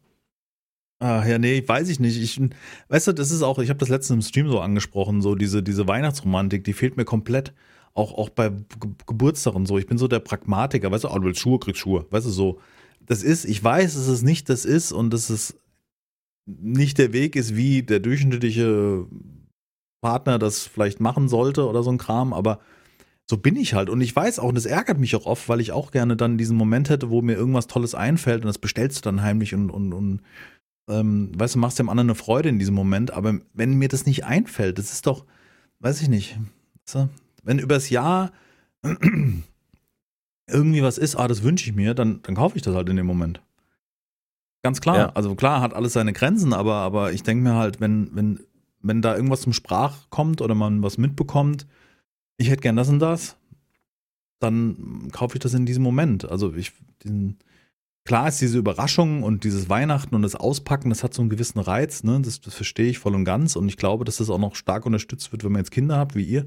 Ach 0.99 1.25
ja, 1.25 1.37
nee, 1.37 1.63
weiß 1.65 1.89
ich 1.89 1.99
nicht. 1.99 2.17
Ich, 2.17 2.41
weißt 2.87 3.07
du, 3.07 3.13
das 3.13 3.31
ist 3.31 3.43
auch, 3.43 3.59
ich 3.59 3.69
habe 3.69 3.79
das 3.79 3.89
letzte 3.89 4.13
im 4.13 4.21
Stream 4.21 4.47
so 4.47 4.59
angesprochen, 4.59 5.21
so 5.21 5.35
diese, 5.35 5.61
diese 5.61 5.87
Weihnachtsromantik, 5.87 6.63
die 6.63 6.73
fehlt 6.73 6.97
mir 6.97 7.05
komplett. 7.05 7.53
Auch, 7.93 8.13
auch 8.13 8.29
bei 8.29 8.49
Ge 8.49 8.91
Geburtstagen 9.05 9.65
so. 9.65 9.77
Ich 9.77 9.87
bin 9.87 9.97
so 9.97 10.07
der 10.07 10.19
Pragmatiker, 10.19 10.91
weißt 10.91 11.05
du, 11.05 11.09
oh, 11.09 11.19
du 11.19 11.25
willst 11.25 11.41
Schuhe, 11.41 11.59
kriegst 11.59 11.81
Schuhe. 11.81 12.05
Weißt 12.09 12.25
du, 12.25 12.31
so. 12.31 12.59
Das 13.05 13.23
ist, 13.23 13.45
ich 13.45 13.63
weiß, 13.63 13.93
dass 13.93 14.07
es 14.07 14.21
nicht 14.21 14.49
das 14.49 14.65
ist 14.65 14.91
und 14.91 15.11
dass 15.11 15.29
es 15.29 15.57
nicht 16.45 16.97
der 16.97 17.13
Weg 17.13 17.35
ist, 17.35 17.55
wie 17.55 17.83
der 17.83 17.99
durchschnittliche 17.99 19.05
Partner 20.01 20.37
das 20.37 20.63
vielleicht 20.63 20.99
machen 20.99 21.27
sollte 21.27 21.67
oder 21.67 21.83
so 21.83 21.91
ein 21.91 21.97
Kram, 21.97 22.33
aber 22.33 22.59
so 23.27 23.37
bin 23.37 23.55
ich 23.55 23.73
halt. 23.73 23.89
Und 23.89 24.01
ich 24.01 24.15
weiß 24.15 24.39
auch, 24.39 24.49
und 24.49 24.55
das 24.55 24.67
ärgert 24.67 24.99
mich 24.99 25.15
auch 25.15 25.25
oft, 25.25 25.49
weil 25.49 25.59
ich 25.59 25.71
auch 25.71 25.91
gerne 25.91 26.15
dann 26.15 26.37
diesen 26.37 26.57
Moment 26.57 26.89
hätte, 26.89 27.09
wo 27.09 27.21
mir 27.21 27.33
irgendwas 27.33 27.67
Tolles 27.67 27.95
einfällt 27.95 28.41
und 28.41 28.47
das 28.47 28.59
bestellst 28.59 28.97
du 28.97 29.01
dann 29.01 29.23
heimlich 29.23 29.55
und, 29.55 29.71
und, 29.71 29.93
und 29.93 30.21
ähm, 30.87 31.31
weißt 31.35 31.55
du, 31.55 31.59
machst 31.59 31.79
dem 31.79 31.89
anderen 31.89 32.09
eine 32.09 32.15
Freude 32.15 32.49
in 32.49 32.59
diesem 32.59 32.75
Moment. 32.75 33.11
Aber 33.11 33.39
wenn 33.53 33.73
mir 33.73 33.87
das 33.87 34.05
nicht 34.05 34.25
einfällt, 34.25 34.77
das 34.77 34.91
ist 34.91 35.07
doch, 35.07 35.25
weiß 35.79 36.01
ich 36.01 36.07
nicht, 36.07 36.37
wenn 37.43 37.57
übers 37.57 37.89
Jahr 37.89 38.31
irgendwie 40.47 40.83
was 40.83 40.99
ist, 40.99 41.15
ah, 41.15 41.27
das 41.27 41.41
wünsche 41.41 41.67
ich 41.67 41.75
mir, 41.75 41.95
dann, 41.95 42.21
dann 42.21 42.35
kaufe 42.35 42.57
ich 42.57 42.61
das 42.61 42.75
halt 42.75 42.89
in 42.89 42.97
dem 42.97 43.07
Moment. 43.07 43.41
Ganz 44.65 44.81
klar. 44.81 44.97
Ja. 44.97 45.11
Also 45.13 45.35
klar, 45.35 45.61
hat 45.61 45.73
alles 45.73 45.93
seine 45.93 46.11
Grenzen, 46.11 46.51
aber, 46.51 46.73
aber 46.73 47.13
ich 47.13 47.23
denke 47.23 47.43
mir 47.43 47.55
halt, 47.55 47.79
wenn, 47.79 48.09
wenn 48.13 48.39
wenn 48.85 49.01
da 49.01 49.15
irgendwas 49.15 49.41
zum 49.41 49.53
Sprach 49.53 50.09
kommt 50.11 50.41
oder 50.41 50.53
man 50.53 50.83
was 50.83 50.97
mitbekommt, 50.97 51.65
ich 52.37 52.49
hätte 52.49 52.61
gern 52.61 52.75
das 52.75 52.89
und 52.89 52.99
das, 52.99 53.35
dann 54.39 55.09
kaufe 55.11 55.37
ich 55.37 55.39
das 55.39 55.55
in 55.55 55.65
diesem 55.65 55.81
Moment. 55.81 56.29
Also 56.29 56.53
ich, 56.53 56.71
diesen, 57.01 57.39
klar 58.05 58.27
ist 58.27 58.41
diese 58.41 58.59
Überraschung 58.59 59.23
und 59.23 59.43
dieses 59.43 59.69
Weihnachten 59.69 60.13
und 60.13 60.21
das 60.21 60.35
Auspacken, 60.35 60.89
das 60.89 61.03
hat 61.03 61.15
so 61.15 61.23
einen 61.23 61.31
gewissen 61.31 61.59
Reiz, 61.59 62.03
ne? 62.03 62.21
das, 62.21 62.41
das 62.41 62.53
verstehe 62.53 62.89
ich 62.89 62.99
voll 62.99 63.15
und 63.15 63.25
ganz 63.25 63.55
und 63.55 63.67
ich 63.67 63.77
glaube, 63.77 64.05
dass 64.05 64.17
das 64.17 64.29
auch 64.29 64.37
noch 64.37 64.55
stark 64.55 64.85
unterstützt 64.85 65.31
wird, 65.31 65.43
wenn 65.43 65.51
man 65.51 65.61
jetzt 65.61 65.71
Kinder 65.71 65.97
hat, 65.97 66.13
wie 66.13 66.23
ihr, 66.23 66.45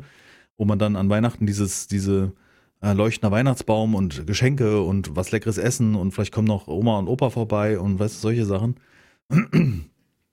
wo 0.57 0.65
man 0.65 0.79
dann 0.79 0.95
an 0.95 1.11
Weihnachten 1.11 1.45
dieses, 1.45 1.89
diese 1.89 2.33
äh, 2.81 2.93
leuchtender 2.93 3.31
Weihnachtsbaum 3.31 3.95
und 3.95 4.27
Geschenke 4.27 4.83
und 4.83 5.17
was 5.17 5.31
leckeres 5.31 5.59
Essen 5.59 5.95
und 5.95 6.13
vielleicht 6.13 6.33
kommen 6.33 6.49
noch 6.49 6.69
Oma 6.69 6.99
und 6.99 7.09
Opa 7.09 7.31
vorbei 7.31 7.79
und 7.79 7.99
weißt 7.99 8.17
du, 8.17 8.21
solche 8.21 8.45
Sachen. 8.45 8.77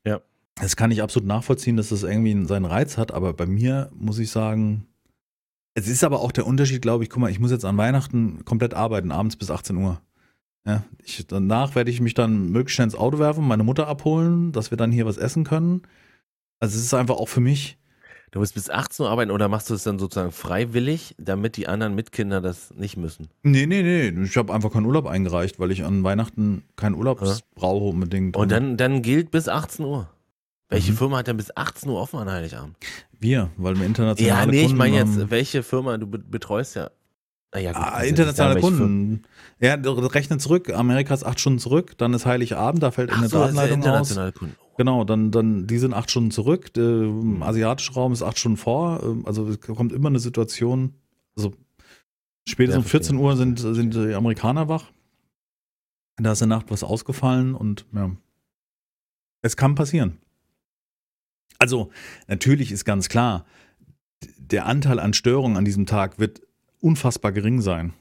Ja 0.05 0.21
das 0.55 0.75
kann 0.75 0.91
ich 0.91 1.01
absolut 1.01 1.27
nachvollziehen, 1.27 1.77
dass 1.77 1.89
das 1.89 2.03
irgendwie 2.03 2.45
seinen 2.45 2.65
Reiz 2.65 2.97
hat, 2.97 3.13
aber 3.13 3.33
bei 3.33 3.45
mir 3.45 3.91
muss 3.93 4.19
ich 4.19 4.31
sagen, 4.31 4.87
es 5.73 5.87
ist 5.87 6.03
aber 6.03 6.21
auch 6.21 6.31
der 6.31 6.47
Unterschied, 6.47 6.81
glaube 6.81 7.03
ich, 7.03 7.09
guck 7.09 7.19
mal, 7.19 7.29
ich 7.29 7.39
muss 7.39 7.51
jetzt 7.51 7.65
an 7.65 7.77
Weihnachten 7.77 8.45
komplett 8.45 8.73
arbeiten, 8.73 9.11
abends 9.11 9.35
bis 9.35 9.51
18 9.51 9.75
Uhr. 9.75 10.01
Ja, 10.65 10.83
ich, 11.03 11.27
danach 11.27 11.75
werde 11.75 11.91
ich 11.91 11.99
mich 11.99 12.13
dann 12.13 12.51
möglichst 12.51 12.75
schnell 12.75 12.85
ins 12.85 12.95
Auto 12.95 13.19
werfen, 13.19 13.45
meine 13.45 13.63
Mutter 13.63 13.87
abholen, 13.87 14.51
dass 14.51 14.71
wir 14.71 14.77
dann 14.77 14.91
hier 14.91 15.05
was 15.05 15.17
essen 15.17 15.43
können. 15.43 15.81
Also 16.59 16.77
es 16.77 16.85
ist 16.85 16.93
einfach 16.93 17.15
auch 17.15 17.27
für 17.27 17.41
mich. 17.41 17.77
Du 18.31 18.39
musst 18.39 18.53
bis 18.53 18.69
18 18.69 19.05
Uhr 19.05 19.09
arbeiten 19.09 19.31
oder 19.31 19.47
machst 19.47 19.69
du 19.69 19.73
es 19.73 19.83
dann 19.83 19.97
sozusagen 19.97 20.31
freiwillig, 20.31 21.15
damit 21.17 21.57
die 21.57 21.67
anderen 21.67 21.95
Mitkinder 21.95 22.41
das 22.41 22.73
nicht 22.75 22.97
müssen? 22.97 23.29
Nee, 23.43 23.65
nee, 23.65 23.81
nee. 23.81 24.23
Ich 24.23 24.35
habe 24.35 24.53
einfach 24.53 24.71
keinen 24.71 24.85
Urlaub 24.85 25.07
eingereicht, 25.07 25.59
weil 25.59 25.71
ich 25.71 25.83
an 25.83 26.03
Weihnachten 26.03 26.63
keinen 26.75 26.95
Urlaub 26.95 27.21
ja. 27.21 27.35
brauche 27.55 27.85
unbedingt. 27.85 28.35
Und 28.35 28.51
dann, 28.51 28.77
dann 28.77 29.01
gilt 29.01 29.31
bis 29.31 29.47
18 29.47 29.85
Uhr. 29.85 30.09
Welche 30.69 30.91
mhm. 30.91 30.97
Firma 30.97 31.17
hat 31.17 31.27
denn 31.27 31.37
bis 31.37 31.55
18 31.55 31.89
Uhr 31.89 32.01
offen 32.01 32.19
an 32.19 32.29
Heiligabend? 32.29 32.75
Wir, 33.19 33.49
weil 33.57 33.77
wir 33.79 33.85
internationale 33.85 34.39
Ja, 34.39 34.45
nee, 34.45 34.63
Kunden 34.63 34.71
ich 34.71 34.77
meine 34.77 34.97
jetzt, 34.97 35.29
welche 35.29 35.63
Firma 35.63 35.97
du 35.97 36.07
betreust 36.07 36.75
ja. 36.75 36.89
Ah, 37.51 37.59
ja, 37.59 37.71
gut, 37.71 37.81
ah, 37.81 38.01
internationale 38.01 38.59
Kunden. 38.59 39.23
Ja, 39.61 39.75
rechnen 39.75 40.39
zurück. 40.41 40.73
Amerika 40.73 41.13
ist 41.13 41.23
acht 41.23 41.39
Stunden 41.39 41.59
zurück, 41.59 41.97
dann 41.97 42.13
ist 42.13 42.25
Heiligabend, 42.25 42.83
da 42.83 42.91
fällt 42.91 43.11
Ach 43.13 43.19
eine 43.19 43.29
so, 43.29 43.39
Datenleitung 43.39 43.81
ja 43.81 43.99
aus. 43.99 44.13
Kunden. 44.13 44.55
Genau, 44.77 45.05
dann, 45.05 45.31
dann, 45.31 45.67
die 45.67 45.77
sind 45.77 45.93
acht 45.93 46.11
Stunden 46.11 46.31
zurück. 46.31 46.73
Der 46.73 46.83
mhm. 46.83 47.41
asiatische 47.41 47.93
Raum 47.93 48.11
ist 48.11 48.21
acht 48.21 48.37
Stunden 48.37 48.57
vor. 48.57 49.01
Ähm, 49.03 49.25
also 49.25 49.47
es 49.47 49.59
kommt 49.61 49.93
immer 49.93 50.09
eine 50.09 50.19
Situation, 50.19 50.95
also 51.35 51.53
spätestens 52.47 52.83
um 52.83 52.89
14 52.89 53.15
Uhr 53.15 53.37
sind, 53.37 53.59
sind 53.59 53.93
die 53.93 54.13
Amerikaner 54.13 54.67
wach. 54.67 54.91
Da 56.17 56.31
ist 56.31 56.41
in 56.41 56.49
der 56.49 56.57
Nacht 56.57 56.71
was 56.71 56.83
ausgefallen 56.83 57.55
und 57.55 57.85
ja. 57.93 58.11
Es 59.41 59.57
kann 59.57 59.75
passieren. 59.75 60.17
Also 61.59 61.91
natürlich 62.27 62.71
ist 62.71 62.85
ganz 62.85 63.09
klar, 63.09 63.45
der 64.37 64.65
Anteil 64.65 64.99
an 64.99 65.13
Störungen 65.13 65.57
an 65.57 65.65
diesem 65.65 65.85
Tag 65.85 66.19
wird 66.19 66.41
unfassbar 66.81 67.31
gering 67.31 67.61
sein. 67.61 67.93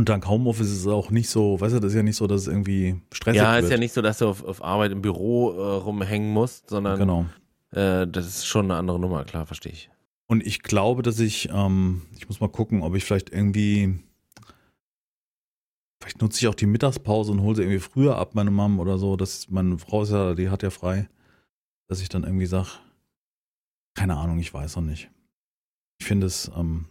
Und 0.00 0.08
dank 0.08 0.26
Homeoffice 0.26 0.70
ist 0.70 0.80
es 0.80 0.86
auch 0.86 1.10
nicht 1.10 1.28
so, 1.28 1.60
weißt 1.60 1.74
du, 1.74 1.80
das 1.80 1.92
ist 1.92 1.96
ja 1.96 2.02
nicht 2.02 2.16
so, 2.16 2.26
dass 2.26 2.42
es 2.42 2.46
irgendwie 2.46 3.02
stressig 3.12 3.42
ja, 3.42 3.52
wird. 3.52 3.60
Ja, 3.60 3.66
ist 3.66 3.70
ja 3.70 3.76
nicht 3.76 3.92
so, 3.92 4.00
dass 4.00 4.16
du 4.18 4.28
auf, 4.28 4.42
auf 4.42 4.64
Arbeit 4.64 4.92
im 4.92 5.02
Büro 5.02 5.52
äh, 5.52 5.76
rumhängen 5.76 6.32
musst, 6.32 6.70
sondern 6.70 6.98
genau. 6.98 7.26
äh, 7.72 8.06
das 8.06 8.26
ist 8.26 8.46
schon 8.46 8.64
eine 8.64 8.76
andere 8.76 8.98
Nummer, 8.98 9.24
klar, 9.24 9.44
verstehe 9.44 9.72
ich. 9.72 9.90
Und 10.26 10.46
ich 10.46 10.62
glaube, 10.62 11.02
dass 11.02 11.20
ich, 11.20 11.50
ähm, 11.52 12.02
ich 12.16 12.26
muss 12.28 12.40
mal 12.40 12.48
gucken, 12.48 12.82
ob 12.82 12.94
ich 12.94 13.04
vielleicht 13.04 13.30
irgendwie, 13.30 14.00
vielleicht 16.00 16.22
nutze 16.22 16.38
ich 16.38 16.48
auch 16.48 16.54
die 16.54 16.66
Mittagspause 16.66 17.32
und 17.32 17.42
hole 17.42 17.56
sie 17.56 17.62
irgendwie 17.62 17.80
früher 17.80 18.16
ab, 18.16 18.34
meine 18.34 18.50
Mom 18.50 18.80
oder 18.80 18.96
so. 18.96 19.16
Das, 19.16 19.50
meine 19.50 19.76
Frau 19.78 20.04
ist 20.04 20.12
ja, 20.12 20.34
die 20.34 20.48
hat 20.48 20.62
ja 20.62 20.70
frei 20.70 21.08
dass 21.90 22.00
ich 22.00 22.08
dann 22.08 22.22
irgendwie 22.22 22.46
sage, 22.46 22.68
keine 23.96 24.16
Ahnung, 24.16 24.38
ich 24.38 24.54
weiß 24.54 24.76
noch 24.76 24.84
nicht. 24.84 25.10
Ich 25.98 26.06
finde 26.06 26.28
es, 26.28 26.48
ähm. 26.56 26.86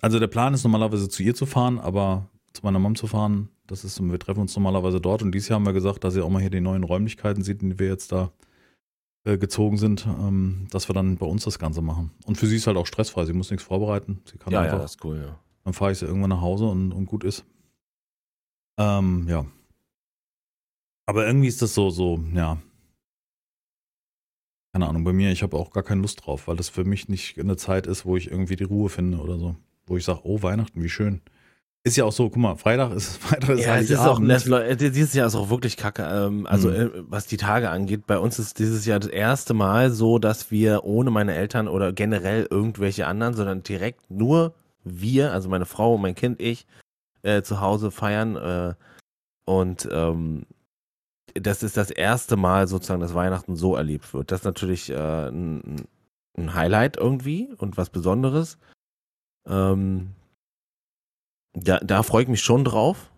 Also 0.00 0.18
der 0.18 0.26
Plan 0.26 0.54
ist 0.54 0.64
normalerweise 0.64 1.08
zu 1.08 1.22
ihr 1.22 1.34
zu 1.34 1.46
fahren, 1.46 1.78
aber 1.78 2.28
zu 2.52 2.62
meiner 2.64 2.78
Mom 2.78 2.94
zu 2.94 3.06
fahren, 3.06 3.48
das 3.66 3.84
ist, 3.84 4.00
wir 4.00 4.18
treffen 4.18 4.40
uns 4.40 4.54
normalerweise 4.54 5.00
dort 5.00 5.22
und 5.22 5.32
dieses 5.32 5.48
Jahr 5.48 5.58
haben 5.58 5.66
wir 5.66 5.72
gesagt, 5.72 6.04
dass 6.04 6.14
sie 6.14 6.22
auch 6.22 6.30
mal 6.30 6.40
hier 6.40 6.50
die 6.50 6.60
neuen 6.60 6.84
Räumlichkeiten 6.84 7.42
sieht, 7.42 7.62
in 7.62 7.70
die 7.70 7.78
wir 7.78 7.88
jetzt 7.88 8.12
da 8.12 8.30
äh, 9.24 9.38
gezogen 9.38 9.76
sind, 9.78 10.06
ähm, 10.06 10.68
dass 10.70 10.88
wir 10.88 10.94
dann 10.94 11.16
bei 11.16 11.26
uns 11.26 11.44
das 11.44 11.58
Ganze 11.58 11.82
machen. 11.82 12.12
Und 12.26 12.36
für 12.36 12.46
sie 12.46 12.56
ist 12.56 12.66
halt 12.66 12.76
auch 12.76 12.86
stressfrei, 12.86 13.24
sie 13.24 13.32
muss 13.32 13.50
nichts 13.50 13.64
vorbereiten. 13.64 14.20
Sie 14.24 14.38
kann 14.38 14.52
ja, 14.52 14.60
einfach, 14.60 14.74
ja, 14.74 14.82
das 14.82 14.92
ist 14.92 15.04
cool, 15.04 15.18
ja. 15.18 15.38
Dann 15.64 15.72
fahre 15.72 15.92
ich 15.92 15.98
sie 15.98 16.06
irgendwann 16.06 16.30
nach 16.30 16.42
Hause 16.42 16.66
und, 16.66 16.92
und 16.92 17.06
gut 17.06 17.24
ist. 17.24 17.44
Ähm, 18.78 19.26
ja, 19.28 19.46
aber 21.06 21.24
irgendwie 21.26 21.46
ist 21.46 21.62
das 21.62 21.72
so, 21.74 21.90
so, 21.90 22.22
ja. 22.34 22.58
Keine 24.72 24.88
Ahnung, 24.88 25.04
bei 25.04 25.12
mir, 25.12 25.30
ich 25.30 25.42
habe 25.42 25.56
auch 25.56 25.70
gar 25.70 25.84
keine 25.84 26.02
Lust 26.02 26.26
drauf, 26.26 26.48
weil 26.48 26.56
das 26.56 26.68
für 26.68 26.84
mich 26.84 27.08
nicht 27.08 27.38
eine 27.38 27.56
Zeit 27.56 27.86
ist, 27.86 28.04
wo 28.04 28.16
ich 28.16 28.30
irgendwie 28.30 28.56
die 28.56 28.64
Ruhe 28.64 28.90
finde 28.90 29.18
oder 29.18 29.38
so. 29.38 29.56
Wo 29.86 29.96
ich 29.96 30.04
sage, 30.04 30.20
oh, 30.24 30.42
Weihnachten, 30.42 30.82
wie 30.82 30.88
schön. 30.88 31.20
Ist 31.84 31.96
ja 31.96 32.04
auch 32.04 32.12
so, 32.12 32.28
guck 32.28 32.42
mal, 32.42 32.56
Freitag 32.56 32.92
ist 32.92 33.16
Freitag 33.22 33.50
ist 33.50 33.64
ja, 33.64 33.76
es 33.76 33.90
ist 33.90 33.98
auch, 34.00 34.18
dieses 34.18 35.14
Jahr 35.14 35.28
ist 35.28 35.36
auch 35.36 35.50
wirklich 35.50 35.76
kacke. 35.76 36.02
Ähm, 36.02 36.44
also 36.46 36.68
mhm. 36.68 36.90
was 37.08 37.26
die 37.26 37.36
Tage 37.36 37.70
angeht, 37.70 38.08
bei 38.08 38.18
uns 38.18 38.40
ist 38.40 38.58
dieses 38.58 38.86
Jahr 38.86 38.98
das 38.98 39.08
erste 39.08 39.54
Mal 39.54 39.92
so, 39.92 40.18
dass 40.18 40.50
wir 40.50 40.82
ohne 40.82 41.12
meine 41.12 41.34
Eltern 41.36 41.68
oder 41.68 41.92
generell 41.92 42.48
irgendwelche 42.50 43.06
anderen, 43.06 43.34
sondern 43.34 43.62
direkt 43.62 44.10
nur 44.10 44.54
wir, 44.82 45.32
also 45.32 45.48
meine 45.48 45.66
Frau, 45.66 45.96
mein 45.96 46.16
Kind, 46.16 46.40
ich, 46.40 46.66
äh, 47.22 47.42
zu 47.42 47.60
Hause 47.60 47.92
feiern. 47.92 48.34
Äh, 48.34 48.74
und 49.44 49.88
ähm, 49.92 50.46
das 51.34 51.62
ist 51.62 51.76
das 51.76 51.90
erste 51.90 52.36
Mal 52.36 52.66
sozusagen, 52.66 53.00
dass 53.00 53.14
Weihnachten 53.14 53.54
so 53.54 53.76
erlebt 53.76 54.12
wird. 54.12 54.32
Das 54.32 54.40
ist 54.40 54.44
natürlich 54.44 54.90
äh, 54.90 55.28
ein, 55.28 55.86
ein 56.36 56.54
Highlight 56.54 56.96
irgendwie 56.96 57.52
und 57.58 57.76
was 57.76 57.90
Besonderes. 57.90 58.58
Ähm, 59.46 60.10
da, 61.54 61.78
da 61.78 62.02
freue 62.02 62.22
ich 62.24 62.28
mich 62.28 62.42
schon 62.42 62.64
drauf. 62.64 63.10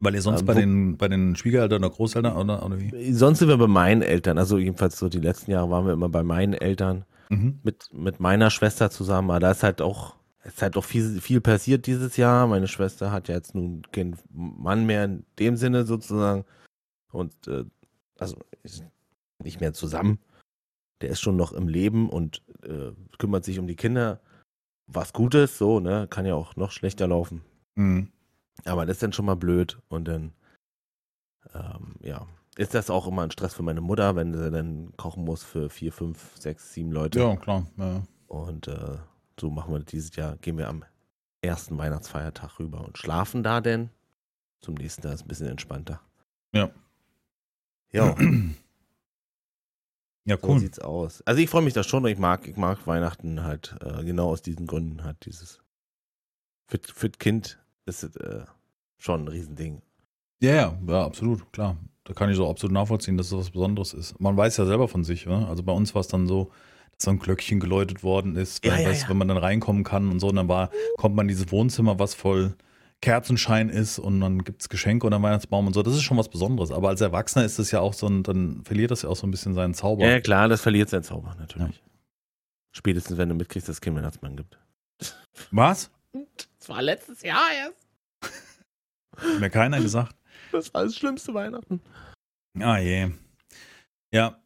Weil 0.00 0.14
ihr 0.14 0.22
sonst 0.22 0.40
Ähm, 0.40 0.46
bei, 0.46 0.54
den, 0.54 0.96
bei 0.96 1.08
den 1.08 1.34
Schwiegereltern 1.34 1.82
oder 1.84 1.92
Großeltern 1.92 2.36
oder, 2.36 2.64
oder 2.64 2.78
wie? 2.78 3.12
Sonst 3.12 3.40
sind 3.40 3.48
wir 3.48 3.56
bei 3.58 3.66
meinen 3.66 4.02
Eltern, 4.02 4.38
also 4.38 4.56
jedenfalls 4.58 4.96
so 4.98 5.08
die 5.08 5.18
letzten 5.20 5.50
Jahre 5.50 5.70
waren 5.70 5.86
wir 5.86 5.92
immer 5.92 6.08
bei 6.08 6.22
meinen 6.22 6.54
Eltern 6.54 7.04
Mhm. 7.30 7.60
mit, 7.62 7.92
mit 7.92 8.20
meiner 8.20 8.48
Schwester 8.50 8.90
zusammen, 8.90 9.30
aber 9.30 9.38
da 9.38 9.50
ist 9.50 9.62
halt 9.62 9.82
auch, 9.82 10.14
ist 10.44 10.62
halt 10.62 10.78
auch 10.78 10.84
viel, 10.84 11.20
viel 11.20 11.42
passiert 11.42 11.86
dieses 11.86 12.16
Jahr. 12.16 12.46
Meine 12.46 12.68
Schwester 12.68 13.12
hat 13.12 13.28
ja 13.28 13.34
jetzt 13.34 13.54
nun 13.54 13.82
keinen 13.92 14.16
Mann 14.32 14.86
mehr 14.86 15.04
in 15.04 15.26
dem 15.38 15.56
Sinne 15.56 15.84
sozusagen 15.84 16.46
und 17.12 17.46
äh, 17.46 17.64
also 18.18 18.38
nicht 19.44 19.60
mehr 19.60 19.74
zusammen. 19.74 20.20
Der 21.02 21.10
ist 21.10 21.20
schon 21.20 21.36
noch 21.36 21.52
im 21.52 21.68
Leben 21.68 22.08
und 22.08 22.42
äh, 22.62 22.92
kümmert 23.18 23.44
sich 23.44 23.58
um 23.58 23.66
die 23.66 23.76
Kinder. 23.76 24.20
Was 24.88 25.12
Gutes, 25.12 25.58
so, 25.58 25.80
ne? 25.80 26.06
Kann 26.08 26.26
ja 26.26 26.34
auch 26.34 26.56
noch 26.56 26.70
schlechter 26.70 27.06
laufen. 27.06 27.42
Mhm. 27.74 28.10
Aber 28.64 28.86
das 28.86 28.96
ist 28.96 29.02
dann 29.02 29.12
schon 29.12 29.26
mal 29.26 29.36
blöd 29.36 29.78
und 29.88 30.08
dann, 30.08 30.32
ähm, 31.54 31.94
ja, 32.00 32.26
ist 32.56 32.74
das 32.74 32.90
auch 32.90 33.06
immer 33.06 33.22
ein 33.22 33.30
Stress 33.30 33.54
für 33.54 33.62
meine 33.62 33.80
Mutter, 33.80 34.16
wenn 34.16 34.34
sie 34.34 34.50
dann 34.50 34.92
kochen 34.96 35.24
muss 35.24 35.44
für 35.44 35.70
vier, 35.70 35.92
fünf, 35.92 36.36
sechs, 36.36 36.72
sieben 36.72 36.90
Leute. 36.90 37.20
Ja, 37.20 37.36
klar. 37.36 37.66
Ja. 37.76 38.02
Und 38.26 38.66
äh, 38.66 38.96
so 39.38 39.50
machen 39.50 39.72
wir 39.72 39.80
dieses 39.80 40.16
Jahr, 40.16 40.36
gehen 40.38 40.58
wir 40.58 40.68
am 40.68 40.84
ersten 41.40 41.78
Weihnachtsfeiertag 41.78 42.58
rüber 42.58 42.84
und 42.84 42.98
schlafen 42.98 43.42
da 43.42 43.60
denn. 43.60 43.90
Zum 44.60 44.74
nächsten 44.74 45.02
Tag 45.02 45.12
ist 45.14 45.22
ein 45.22 45.28
bisschen 45.28 45.46
entspannter. 45.46 46.00
Ja. 46.52 46.70
Ja, 47.92 48.16
Ja, 50.28 50.36
so 50.40 50.48
cool. 50.48 50.60
sieht's 50.60 50.78
aus. 50.78 51.22
Also 51.26 51.40
ich 51.40 51.48
freue 51.48 51.62
mich 51.62 51.74
da 51.74 51.82
schon 51.82 52.04
und 52.04 52.10
ich 52.10 52.18
mag, 52.18 52.46
ich 52.46 52.56
mag 52.56 52.86
Weihnachten 52.86 53.42
halt 53.44 53.76
äh, 53.82 54.04
genau 54.04 54.28
aus 54.30 54.42
diesen 54.42 54.66
Gründen 54.66 55.04
halt 55.04 55.24
dieses 55.24 55.60
für, 56.68 56.78
für 56.94 57.08
das 57.08 57.18
Kind 57.18 57.58
ist 57.86 58.02
es 58.04 58.16
äh, 58.16 58.44
schon 58.98 59.24
ein 59.24 59.28
Riesending. 59.28 59.80
Ja, 60.40 60.54
ja, 60.54 60.78
ja, 60.86 61.04
absolut, 61.04 61.50
klar. 61.52 61.76
Da 62.04 62.14
kann 62.14 62.30
ich 62.30 62.36
so 62.36 62.48
absolut 62.48 62.72
nachvollziehen, 62.74 63.16
dass 63.16 63.30
das 63.30 63.38
was 63.38 63.50
Besonderes 63.50 63.92
ist. 63.94 64.20
Man 64.20 64.36
weiß 64.36 64.56
ja 64.58 64.66
selber 64.66 64.88
von 64.88 65.04
sich, 65.04 65.26
ne? 65.26 65.46
Also 65.48 65.62
bei 65.62 65.72
uns 65.72 65.94
war 65.94 66.00
es 66.00 66.08
dann 66.08 66.26
so, 66.26 66.50
dass 66.92 67.04
so 67.04 67.10
ein 67.10 67.18
Glöckchen 67.18 67.60
geläutet 67.60 68.02
worden 68.02 68.36
ist, 68.36 68.64
Ja, 68.64 68.72
wenn, 68.72 68.82
ja, 68.82 68.88
weißt, 68.90 69.02
ja. 69.04 69.08
wenn 69.08 69.18
man 69.18 69.28
dann 69.28 69.36
reinkommen 69.38 69.84
kann 69.84 70.10
und 70.10 70.20
so. 70.20 70.28
Und 70.28 70.36
dann 70.36 70.48
war, 70.48 70.70
kommt 70.96 71.16
man 71.16 71.24
in 71.24 71.28
dieses 71.28 71.50
Wohnzimmer, 71.50 71.98
was 71.98 72.14
voll 72.14 72.54
Kerzenschein 73.00 73.68
ist 73.68 73.98
und 73.98 74.20
dann 74.20 74.42
gibt 74.42 74.62
es 74.62 74.68
Geschenke 74.68 75.06
und 75.06 75.12
ein 75.12 75.22
Weihnachtsbaum 75.22 75.66
und 75.68 75.72
so. 75.72 75.82
Das 75.82 75.94
ist 75.94 76.02
schon 76.02 76.16
was 76.16 76.28
Besonderes. 76.28 76.72
Aber 76.72 76.88
als 76.88 77.00
Erwachsener 77.00 77.44
ist 77.44 77.58
es 77.58 77.70
ja 77.70 77.80
auch 77.80 77.94
so 77.94 78.08
ein, 78.08 78.24
dann 78.24 78.64
verliert 78.64 78.90
das 78.90 79.02
ja 79.02 79.08
auch 79.08 79.16
so 79.16 79.26
ein 79.26 79.30
bisschen 79.30 79.54
seinen 79.54 79.74
Zauber. 79.74 80.04
Ja, 80.06 80.20
klar, 80.20 80.48
das 80.48 80.60
verliert 80.60 80.88
seinen 80.88 81.04
Zauber 81.04 81.36
natürlich. 81.38 81.82
Spätestens, 82.72 83.16
wenn 83.16 83.28
du 83.28 83.34
mitkriegst, 83.34 83.68
dass 83.68 83.76
es 83.76 83.80
keinen 83.80 83.96
Weihnachtsmann 83.96 84.36
gibt. 84.36 84.58
Was? 85.50 85.90
Das 86.58 86.68
war 86.68 86.82
letztes 86.82 87.22
Jahr 87.22 87.48
erst. 87.56 87.86
Hat 89.16 89.40
mir 89.40 89.50
keiner 89.50 89.80
gesagt. 89.80 90.16
Das 90.52 90.72
war 90.74 90.84
das 90.84 90.96
schlimmste 90.96 91.34
Weihnachten. 91.34 91.80
Ah 92.58 92.78
je. 92.78 93.10
Ja, 94.12 94.40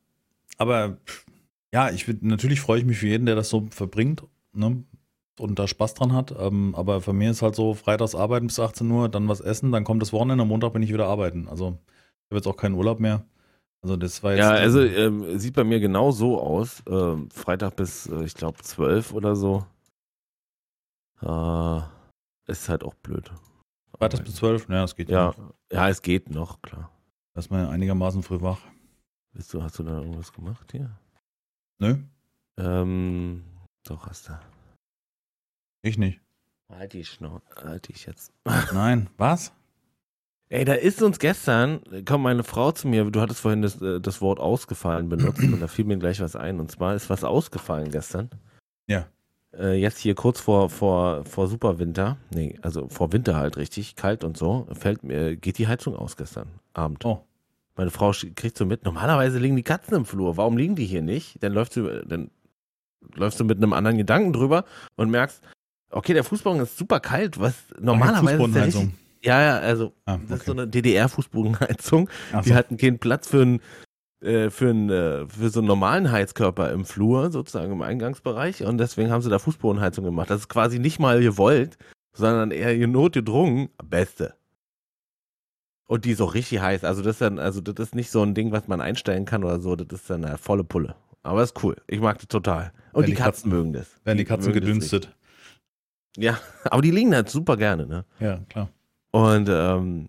aber 0.59 0.99
ja, 1.73 1.91
ich 1.91 2.07
würde 2.07 2.27
natürlich 2.27 2.61
freue 2.61 2.81
ich 2.81 2.85
mich 2.85 2.99
für 2.99 3.07
jeden, 3.07 3.27
der 3.27 3.35
das 3.35 3.49
so 3.49 3.67
verbringt, 3.71 4.25
ne? 4.53 4.85
Und 5.41 5.59
da 5.59 5.67
Spaß 5.67 5.95
dran 5.95 6.13
hat. 6.13 6.35
Ähm, 6.39 6.75
aber 6.77 7.01
für 7.01 7.13
mich 7.13 7.29
ist 7.29 7.43
halt 7.43 7.55
so, 7.55 7.75
freitags 7.75 8.15
arbeiten 8.15 8.47
bis 8.47 8.61
18 8.61 8.91
Uhr, 8.91 9.09
dann 9.09 9.29
was 9.29 9.41
essen, 9.41 9.73
dann 9.73 9.85
kommt 9.85 10.03
das 10.03 10.13
Wochenende, 10.13 10.43
am 10.43 10.49
Montag 10.49 10.73
bin 10.73 10.83
ich 10.83 10.93
wieder 10.93 11.07
arbeiten. 11.07 11.49
Also 11.49 11.79
ich 11.79 12.31
habe 12.31 12.37
jetzt 12.37 12.47
auch 12.47 12.57
keinen 12.57 12.75
Urlaub 12.75 13.01
mehr. 13.01 13.25
Also 13.83 13.97
das 13.97 14.23
war 14.23 14.33
jetzt. 14.33 14.41
Ja, 14.41 14.51
also 14.51 14.81
ähm, 14.83 15.39
sieht 15.39 15.55
bei 15.55 15.65
mir 15.65 15.81
genau 15.81 16.11
so 16.13 16.41
aus. 16.41 16.83
Ähm, 16.89 17.31
Freitag 17.31 17.77
bis, 17.77 18.07
äh, 18.07 18.25
ich 18.25 18.35
glaube, 18.35 18.63
12 18.63 19.13
oder 19.13 19.35
so. 19.35 19.67
Äh, 21.21 21.81
ist 22.47 22.69
halt 22.69 22.85
auch 22.85 22.95
blöd. 22.95 23.31
Freitags 23.99 24.25
bis 24.25 24.37
12, 24.37 24.69
ja, 24.69 24.83
das 24.83 24.97
geht 24.97 25.09
Ja, 25.09 25.35
ja, 25.73 25.89
es 25.89 26.03
geht 26.03 26.31
noch, 26.31 26.61
klar. 26.63 26.91
Da 27.35 27.41
ist 27.41 27.51
man 27.51 27.69
einigermaßen 27.69 28.23
früh 28.23 28.41
wach. 28.41 28.61
Bist 29.33 29.53
du, 29.55 29.63
hast 29.63 29.79
du 29.79 29.83
da 29.83 29.99
irgendwas 29.99 30.33
gemacht 30.33 30.73
hier? 30.73 30.91
Nö, 31.79 31.97
Ähm, 32.59 33.45
doch, 33.85 34.07
hast 34.07 34.29
du. 34.29 34.39
Ich 35.83 35.99
nicht. 35.99 36.21
Halt 36.69 36.93
die 36.95 37.05
Schnauze, 37.05 37.45
halt 37.65 37.89
dich 37.89 38.07
jetzt. 38.07 38.33
Nein, 38.73 39.11
was? 39.19 39.53
Ey, 40.49 40.65
da 40.65 40.75
ist 40.75 41.03
uns 41.03 41.19
gestern, 41.19 41.81
kommt 42.05 42.25
meine 42.25 42.45
Frau 42.45 42.73
zu 42.73 42.87
mir, 42.87 43.11
du 43.11 43.21
hattest 43.21 43.41
vorhin 43.41 43.63
das, 43.63 43.81
äh, 43.81 44.01
das 44.01 44.21
Wort 44.21 44.39
ausgefallen 44.39 45.09
benutzt 45.09 45.43
und 45.43 45.61
da 45.61 45.67
fiel 45.67 45.87
mir 45.87 45.97
gleich 45.97 46.21
was 46.21 46.37
ein. 46.37 46.61
Und 46.61 46.71
zwar 46.71 46.95
ist 46.95 47.09
was 47.09 47.25
ausgefallen 47.25 47.91
gestern. 47.91 48.29
Ja. 48.87 49.07
Äh, 49.55 49.81
jetzt 49.81 49.99
hier 49.99 50.15
kurz 50.15 50.41
vor, 50.41 50.71
vor, 50.71 51.25
vor 51.25 51.49
Superwinter, 51.49 52.19
nee, 52.31 52.59
also 52.63 52.89
vor 52.89 53.13
Winter 53.13 53.37
halt 53.37 53.57
richtig, 53.57 53.97
kalt 53.97 54.25
und 54.25 54.37
so, 54.37 54.67
fällt 54.73 55.05
mir, 55.05 55.37
geht 55.37 55.59
die 55.59 55.69
Heizung 55.69 55.97
aus 55.97 56.17
gestern 56.17 56.49
Abend. 56.75 57.05
Oh. 57.05 57.25
Meine 57.75 57.91
Frau 57.91 58.13
kriegt 58.35 58.59
so 58.59 58.67
mit, 58.67 58.85
normalerweise 58.85 59.39
liegen 59.39 59.57
die 59.57 59.63
Katzen 59.63 59.97
im 59.97 60.05
Flur, 60.05 60.37
warum 60.37 60.59
liegen 60.59 60.77
die 60.77 60.85
hier 60.85 61.03
nicht? 61.03 61.43
Dann 61.43 61.55
läufst 61.55 61.77
du, 61.77 62.05
dann 62.07 62.31
läufst 63.15 63.41
du 63.41 63.45
mit 63.45 63.57
einem 63.57 63.73
anderen 63.73 63.97
Gedanken 63.97 64.35
drüber 64.35 64.65
und 64.97 65.11
merkst, 65.11 65.43
okay, 65.93 66.15
der 66.15 66.25
Fußboden 66.25 66.61
ist 66.63 66.77
super 66.77 67.01
kalt, 67.01 67.39
was 67.41 67.55
normalerweise 67.81 68.21
ist 68.45 68.55
der 68.55 68.65
richtig, 68.67 68.75
Fußbodenheizung. 68.75 68.95
ja, 69.23 69.41
ja, 69.43 69.59
also 69.59 69.93
Ah, 70.07 70.19
das 70.29 70.41
ist 70.41 70.47
so 70.47 70.53
okay. 70.53 70.61
eine 70.63 70.71
DDR-Fußbodenheizung. 70.71 72.09
Ach 72.33 72.43
Die 72.43 72.51
so. 72.51 72.55
hatten 72.55 72.77
keinen 72.77 72.99
Platz 72.99 73.29
für 73.29 73.43
einen 73.43 73.61
äh, 74.21 74.51
für, 74.51 74.71
einen, 74.71 74.89
äh, 74.91 75.27
für 75.27 75.49
so 75.51 75.59
einen 75.61 75.67
normalen 75.67 76.13
Heizkörper 76.13 76.71
im 76.71 76.85
Flur, 76.85 77.31
sozusagen 77.33 77.73
im 77.73 77.83
Eingangsbereich. 77.83 78.63
Und 78.65 78.79
deswegen 78.79 79.11
haben 79.11 79.21
sie 79.23 79.31
da 79.31 79.41
Fußbodenheizung 79.41 80.05
gemacht. 80.05 80.31
Das 80.31 80.39
ist 80.43 80.49
quasi 80.49 80.79
nicht 80.79 81.01
mal 81.01 81.21
gewollt, 81.21 81.77
sondern 82.17 82.53
eher 82.53 82.73
ihr 82.77 82.87
notgedrungen. 82.87 83.71
Beste. 83.85 84.35
Und 85.89 86.05
die 86.05 86.13
ist 86.13 86.21
auch 86.21 86.35
richtig 86.35 86.61
heiß. 86.61 86.85
Also 86.85 87.03
das 87.03 87.17
ist 87.17 87.21
dann, 87.21 87.39
also 87.41 87.61
das 87.61 87.75
ist 87.89 87.95
nicht 87.97 88.11
so 88.13 88.23
ein 88.23 88.35
Ding, 88.35 88.53
was 88.53 88.69
man 88.69 88.81
einstellen 88.81 89.25
kann 89.25 89.43
oder 89.45 89.59
so. 89.61 89.75
Das 89.77 90.01
ist 90.03 90.09
dann 90.11 90.25
eine 90.25 90.39
volle 90.39 90.63
Pulle. 90.65 90.95
Aber 91.25 91.43
ist 91.43 91.63
cool. 91.65 91.77
Ich 91.89 92.01
mag 92.01 92.19
das 92.19 92.29
total. 92.29 92.73
Und 92.93 93.07
die 93.07 93.13
die 93.13 93.17
Katzen, 93.17 93.51
Katzen- 93.51 93.57
mögen 93.57 93.73
das. 93.73 93.87
Werden 94.05 94.19
die 94.19 94.25
Katzen 94.25 94.47
mögen 94.53 94.61
das 94.61 94.67
gedünstet. 94.69 95.17
Ja, 96.17 96.39
aber 96.65 96.83
die 96.83 96.91
liegen 96.91 97.15
halt 97.15 97.31
super 97.31 97.57
gerne, 97.57 97.87
ne? 97.87 98.05
Ja, 98.21 98.39
klar. 98.49 98.69
Und, 99.13 99.49
ähm, 99.51 100.09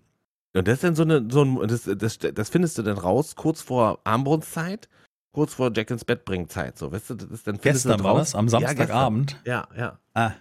und 0.54 0.68
das 0.68 0.74
ist 0.74 0.84
dann 0.84 0.94
so 0.94 1.02
eine, 1.02 1.26
so 1.30 1.42
ein, 1.44 1.68
das, 1.68 1.84
das, 1.84 2.18
das 2.18 2.48
findest 2.48 2.78
du 2.78 2.82
dann 2.82 2.96
raus, 2.98 3.36
kurz 3.36 3.60
vor 3.60 4.00
Armbrustzeit, 4.04 4.88
kurz 5.32 5.54
vor 5.54 5.70
Jack 5.74 5.90
ins 5.90 6.04
Bett 6.04 6.24
bringen 6.24 6.48
Zeit, 6.48 6.78
so, 6.78 6.92
weißt 6.92 7.10
du, 7.10 7.14
das 7.14 7.28
ist 7.30 7.46
dann 7.46 7.58
findest 7.58 7.84
Gestern 7.86 7.98
du 7.98 8.04
war 8.04 8.12
raus. 8.12 8.20
das, 8.20 8.34
am 8.34 8.46
Ja, 8.46 8.50
Samstagabend. 8.68 9.40
Ja, 9.44 9.68
ja. 9.76 9.98
Ah, 10.14 10.32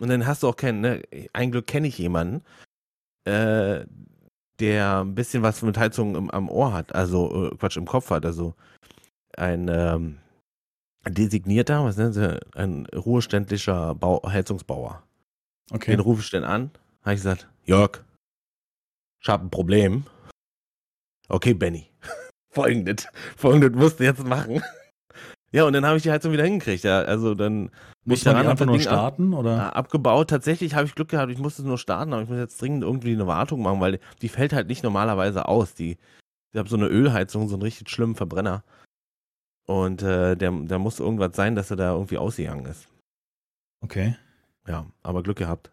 Und 0.00 0.08
dann 0.08 0.26
hast 0.26 0.42
du 0.42 0.48
auch 0.48 0.56
keinen, 0.56 0.80
ne, 0.80 1.02
ein 1.32 1.50
Glück 1.52 1.66
kenne 1.66 1.86
ich 1.88 1.98
jemanden, 1.98 2.42
äh, 3.24 3.84
der 4.58 5.00
ein 5.00 5.14
bisschen 5.14 5.42
was 5.42 5.62
mit 5.62 5.78
Heizung 5.78 6.16
im, 6.16 6.30
am 6.30 6.48
Ohr 6.48 6.72
hat, 6.72 6.94
also, 6.94 7.50
äh, 7.52 7.56
Quatsch, 7.56 7.76
im 7.76 7.86
Kopf 7.86 8.10
hat, 8.10 8.24
also 8.24 8.54
ein, 9.36 9.68
ähm, 9.68 10.18
designierter, 11.08 11.84
was 11.84 11.96
nennen 11.96 12.12
sie, 12.12 12.40
ein 12.54 12.86
ruheständlicher 12.86 13.94
Bau, 13.94 14.22
Heizungsbauer. 14.26 15.02
okay. 15.72 15.92
Den 15.92 16.00
rufe 16.00 16.22
ich 16.22 16.30
dann 16.30 16.44
an, 16.44 16.70
habe 17.02 17.14
ich 17.14 17.20
gesagt, 17.20 17.48
Jörg, 17.64 18.02
ich 19.22 19.28
habe 19.28 19.44
ein 19.46 19.50
Problem. 19.50 20.04
Okay, 21.28 21.54
Benny. 21.54 21.90
Folgendes, 22.52 23.06
folgendes 23.36 23.72
musst 23.80 24.00
du 24.00 24.04
jetzt 24.04 24.24
machen. 24.24 24.62
Ja, 25.52 25.64
und 25.64 25.72
dann 25.72 25.84
habe 25.86 25.96
ich 25.96 26.02
die 26.02 26.10
Heizung 26.10 26.32
wieder 26.32 26.44
hingekriegt. 26.44 26.84
Ja, 26.84 27.00
also 27.02 27.34
dann 27.34 27.70
Muss 28.04 28.18
ich 28.20 28.24
man 28.24 28.36
einfach 28.36 28.66
nur 28.66 28.76
Ding 28.78 28.86
ab- 28.88 28.92
starten? 28.94 29.32
Oder? 29.34 29.56
äh, 29.56 29.60
abgebaut. 29.76 30.30
Tatsächlich 30.30 30.74
habe 30.74 30.86
ich 30.86 30.94
Glück 30.94 31.08
gehabt, 31.08 31.30
ich 31.32 31.38
musste 31.38 31.62
es 31.62 31.66
nur 31.66 31.78
starten, 31.78 32.12
aber 32.12 32.22
ich 32.22 32.28
muss 32.28 32.38
jetzt 32.38 32.60
dringend 32.60 32.82
irgendwie 32.84 33.12
eine 33.12 33.26
Wartung 33.26 33.62
machen, 33.62 33.80
weil 33.80 34.00
die 34.22 34.28
fällt 34.28 34.52
halt 34.52 34.66
nicht 34.68 34.82
normalerweise 34.82 35.46
aus. 35.46 35.74
Die, 35.74 35.98
ich 36.52 36.58
habe 36.58 36.68
so 36.68 36.76
eine 36.76 36.86
Ölheizung, 36.86 37.48
so 37.48 37.54
einen 37.54 37.62
richtig 37.62 37.88
schlimmen 37.90 38.14
Verbrenner. 38.16 38.64
Und 39.70 40.02
äh, 40.02 40.36
der, 40.36 40.50
der 40.50 40.78
muss 40.80 40.98
irgendwas 40.98 41.36
sein, 41.36 41.54
dass 41.54 41.70
er 41.70 41.76
da 41.76 41.92
irgendwie 41.92 42.18
ausgegangen 42.18 42.66
ist. 42.66 42.88
Okay. 43.80 44.16
Ja, 44.66 44.84
aber 45.04 45.22
Glück 45.22 45.38
gehabt. 45.38 45.70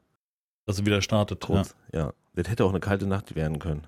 Dass 0.68 0.78
er 0.78 0.86
wieder 0.86 1.02
startet. 1.02 1.42
Ja. 1.42 1.48
Kurz. 1.48 1.76
Ja. 1.92 2.14
Das 2.36 2.48
hätte 2.48 2.64
auch 2.64 2.70
eine 2.70 2.80
kalte 2.80 3.08
Nacht 3.08 3.34
werden 3.34 3.58
können. 3.58 3.88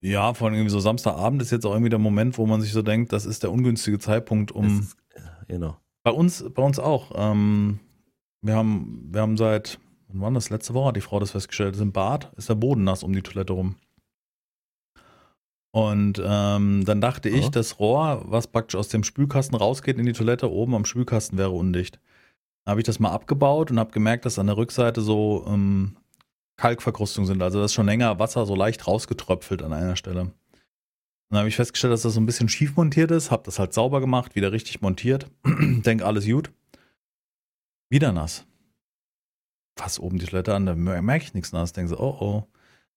ja, 0.00 0.32
vor 0.32 0.46
allem 0.46 0.54
irgendwie 0.54 0.70
so 0.70 0.80
Samstagabend 0.80 1.42
ist 1.42 1.50
jetzt 1.50 1.66
auch 1.66 1.72
irgendwie 1.72 1.90
der 1.90 1.98
Moment, 1.98 2.38
wo 2.38 2.46
man 2.46 2.62
sich 2.62 2.72
so 2.72 2.80
denkt, 2.80 3.12
das 3.12 3.26
ist 3.26 3.42
der 3.42 3.52
ungünstige 3.52 3.98
Zeitpunkt, 3.98 4.52
um. 4.52 4.80
Ist, 4.80 4.96
ja, 5.14 5.22
genau. 5.46 5.76
Bei 6.02 6.12
uns, 6.12 6.42
bei 6.54 6.62
uns 6.62 6.78
auch. 6.78 7.12
Ähm, 7.14 7.80
wir 8.40 8.56
haben, 8.56 9.06
wir 9.12 9.20
haben 9.20 9.36
seit, 9.36 9.78
wann 10.08 10.20
war 10.22 10.30
das? 10.30 10.48
Letzte 10.48 10.72
Woche 10.72 10.88
hat 10.88 10.96
die 10.96 11.02
Frau 11.02 11.20
das 11.20 11.32
festgestellt. 11.32 11.74
Ist 11.74 11.82
im 11.82 11.92
Bad, 11.92 12.32
ist 12.38 12.48
der 12.48 12.54
Boden 12.54 12.84
nass 12.84 13.02
um 13.02 13.12
die 13.12 13.20
Toilette 13.20 13.52
rum. 13.52 13.76
Und 15.70 16.20
ähm, 16.24 16.84
dann 16.86 17.00
dachte 17.00 17.28
ich, 17.28 17.44
Ja. 17.44 17.50
das 17.50 17.78
Rohr, 17.78 18.22
was 18.26 18.46
praktisch 18.46 18.76
aus 18.76 18.88
dem 18.88 19.04
Spülkasten 19.04 19.56
rausgeht 19.56 19.98
in 19.98 20.06
die 20.06 20.12
Toilette, 20.12 20.50
oben 20.50 20.74
am 20.74 20.84
Spülkasten 20.84 21.36
wäre 21.38 21.50
undicht. 21.50 22.00
Dann 22.64 22.72
habe 22.72 22.80
ich 22.80 22.86
das 22.86 22.98
mal 22.98 23.10
abgebaut 23.10 23.70
und 23.70 23.78
habe 23.78 23.92
gemerkt, 23.92 24.24
dass 24.24 24.38
an 24.38 24.46
der 24.46 24.56
Rückseite 24.56 25.00
so 25.02 25.44
ähm, 25.46 25.96
Kalkverkrustungen 26.56 27.26
sind. 27.26 27.42
Also 27.42 27.58
da 27.58 27.66
ist 27.66 27.74
schon 27.74 27.86
länger 27.86 28.18
Wasser 28.18 28.46
so 28.46 28.54
leicht 28.54 28.86
rausgetröpfelt 28.86 29.62
an 29.62 29.72
einer 29.72 29.96
Stelle. 29.96 30.32
Dann 31.30 31.38
habe 31.40 31.48
ich 31.50 31.56
festgestellt, 31.56 31.92
dass 31.92 32.02
das 32.02 32.14
so 32.14 32.20
ein 32.20 32.26
bisschen 32.26 32.48
schief 32.48 32.74
montiert 32.76 33.10
ist, 33.10 33.30
habe 33.30 33.42
das 33.44 33.58
halt 33.58 33.74
sauber 33.74 34.00
gemacht, 34.00 34.34
wieder 34.34 34.50
richtig 34.52 34.80
montiert, 34.80 35.30
denk 35.44 36.02
alles 36.02 36.24
gut. 36.26 36.50
Wieder 37.90 38.12
nass. 38.12 38.46
Fass 39.78 40.00
oben 40.00 40.18
die 40.18 40.24
Toilette 40.26 40.54
an, 40.54 40.64
da 40.66 40.74
merke 40.74 41.24
ich 41.24 41.34
nichts 41.34 41.52
nass. 41.52 41.72
Denke 41.74 41.90
so, 41.90 41.98
oh 42.00 42.16
oh. 42.20 42.44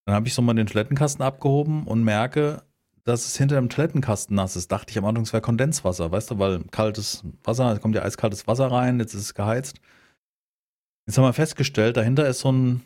Dann 0.04 0.14
habe 0.14 0.26
ich 0.26 0.34
so 0.34 0.42
mal 0.42 0.54
den 0.54 0.66
Toilettenkasten 0.66 1.24
abgehoben 1.24 1.84
und 1.84 2.02
merke, 2.02 2.62
dass 3.04 3.26
es 3.26 3.36
hinter 3.36 3.56
dem 3.56 3.68
Toilettenkasten 3.68 4.36
nass 4.36 4.56
ist. 4.56 4.70
Dachte 4.70 4.90
ich 4.90 4.98
am 4.98 5.04
Anfang, 5.04 5.24
es 5.24 5.32
wäre 5.32 5.42
Kondenswasser, 5.42 6.10
weißt 6.10 6.32
du, 6.32 6.38
weil 6.38 6.64
kaltes 6.70 7.24
Wasser, 7.44 7.72
es 7.72 7.80
kommt 7.80 7.94
ja 7.94 8.02
eiskaltes 8.02 8.46
Wasser 8.46 8.70
rein, 8.70 8.98
jetzt 9.00 9.14
ist 9.14 9.22
es 9.22 9.34
geheizt. 9.34 9.80
Jetzt 11.06 11.18
haben 11.18 11.24
wir 11.24 11.32
festgestellt, 11.32 11.96
dahinter 11.96 12.28
ist 12.28 12.40
so 12.40 12.52
ein, 12.52 12.82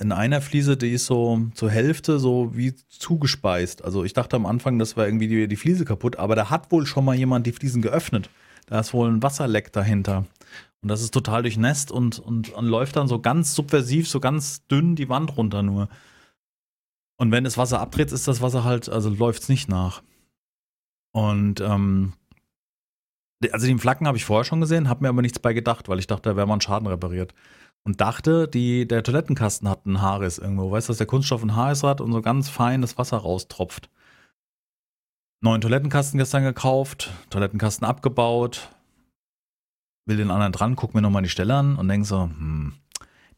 in 0.00 0.10
einer 0.10 0.40
Fliese, 0.40 0.76
die 0.76 0.92
ist 0.92 1.06
so 1.06 1.40
zur 1.54 1.70
Hälfte 1.70 2.18
so 2.18 2.56
wie 2.56 2.74
zugespeist. 2.88 3.84
Also 3.84 4.04
ich 4.04 4.12
dachte 4.12 4.36
am 4.36 4.46
Anfang, 4.46 4.78
das 4.78 4.96
wäre 4.96 5.06
irgendwie 5.06 5.28
die, 5.28 5.48
die 5.48 5.56
Fliese 5.56 5.84
kaputt, 5.84 6.16
aber 6.16 6.34
da 6.34 6.50
hat 6.50 6.72
wohl 6.72 6.86
schon 6.86 7.04
mal 7.04 7.14
jemand 7.14 7.46
die 7.46 7.52
Fliesen 7.52 7.82
geöffnet. 7.82 8.30
Da 8.66 8.80
ist 8.80 8.92
wohl 8.94 9.08
ein 9.08 9.22
Wasserleck 9.22 9.72
dahinter. 9.72 10.26
Und 10.82 10.88
das 10.88 11.00
ist 11.00 11.14
total 11.14 11.42
durchnässt 11.42 11.92
und, 11.92 12.18
und, 12.18 12.50
und 12.50 12.66
läuft 12.66 12.96
dann 12.96 13.06
so 13.06 13.20
ganz 13.20 13.54
subversiv, 13.54 14.08
so 14.08 14.18
ganz 14.18 14.66
dünn 14.66 14.96
die 14.96 15.08
Wand 15.08 15.36
runter 15.36 15.62
nur. 15.62 15.88
Und 17.16 17.30
wenn 17.30 17.44
das 17.44 17.56
Wasser 17.56 17.80
abdreht, 17.80 18.10
ist 18.10 18.26
das 18.26 18.40
Wasser 18.42 18.64
halt, 18.64 18.88
also 18.88 19.08
läuft 19.08 19.42
es 19.42 19.48
nicht 19.48 19.68
nach. 19.68 20.02
Und 21.12 21.60
ähm, 21.60 22.14
also 23.52 23.66
den 23.66 23.78
Flacken 23.78 24.06
habe 24.06 24.16
ich 24.16 24.24
vorher 24.24 24.44
schon 24.44 24.60
gesehen, 24.60 24.88
habe 24.88 25.02
mir 25.02 25.08
aber 25.08 25.22
nichts 25.22 25.38
bei 25.38 25.52
gedacht, 25.52 25.88
weil 25.88 26.00
ich 26.00 26.06
dachte, 26.08 26.30
da 26.30 26.36
wäre 26.36 26.46
mal 26.46 26.54
ein 26.54 26.60
Schaden 26.60 26.88
repariert. 26.88 27.32
Und 27.84 28.00
dachte, 28.00 28.48
die, 28.48 28.86
der 28.86 29.02
Toilettenkasten 29.02 29.68
hat 29.68 29.86
einen 29.86 30.00
Haarriss 30.00 30.38
irgendwo. 30.38 30.70
Weißt 30.70 30.88
du, 30.88 30.92
dass 30.92 30.98
der 30.98 31.06
Kunststoff 31.06 31.42
einen 31.42 31.56
Haarriss 31.56 31.82
hat 31.82 32.00
und 32.00 32.12
so 32.12 32.22
ganz 32.22 32.48
feines 32.48 32.98
Wasser 32.98 33.18
raustropft. 33.18 33.88
Neuen 35.40 35.60
Toilettenkasten 35.60 36.18
gestern 36.18 36.44
gekauft, 36.44 37.10
Toilettenkasten 37.30 37.84
abgebaut, 37.86 38.70
will 40.06 40.16
den 40.16 40.30
anderen 40.30 40.52
dran, 40.52 40.76
guck 40.76 40.94
mir 40.94 41.02
nochmal 41.02 41.22
die 41.22 41.28
Stelle 41.28 41.54
an 41.54 41.76
und 41.76 41.88
denk 41.88 42.06
so, 42.06 42.22
hm, 42.24 42.74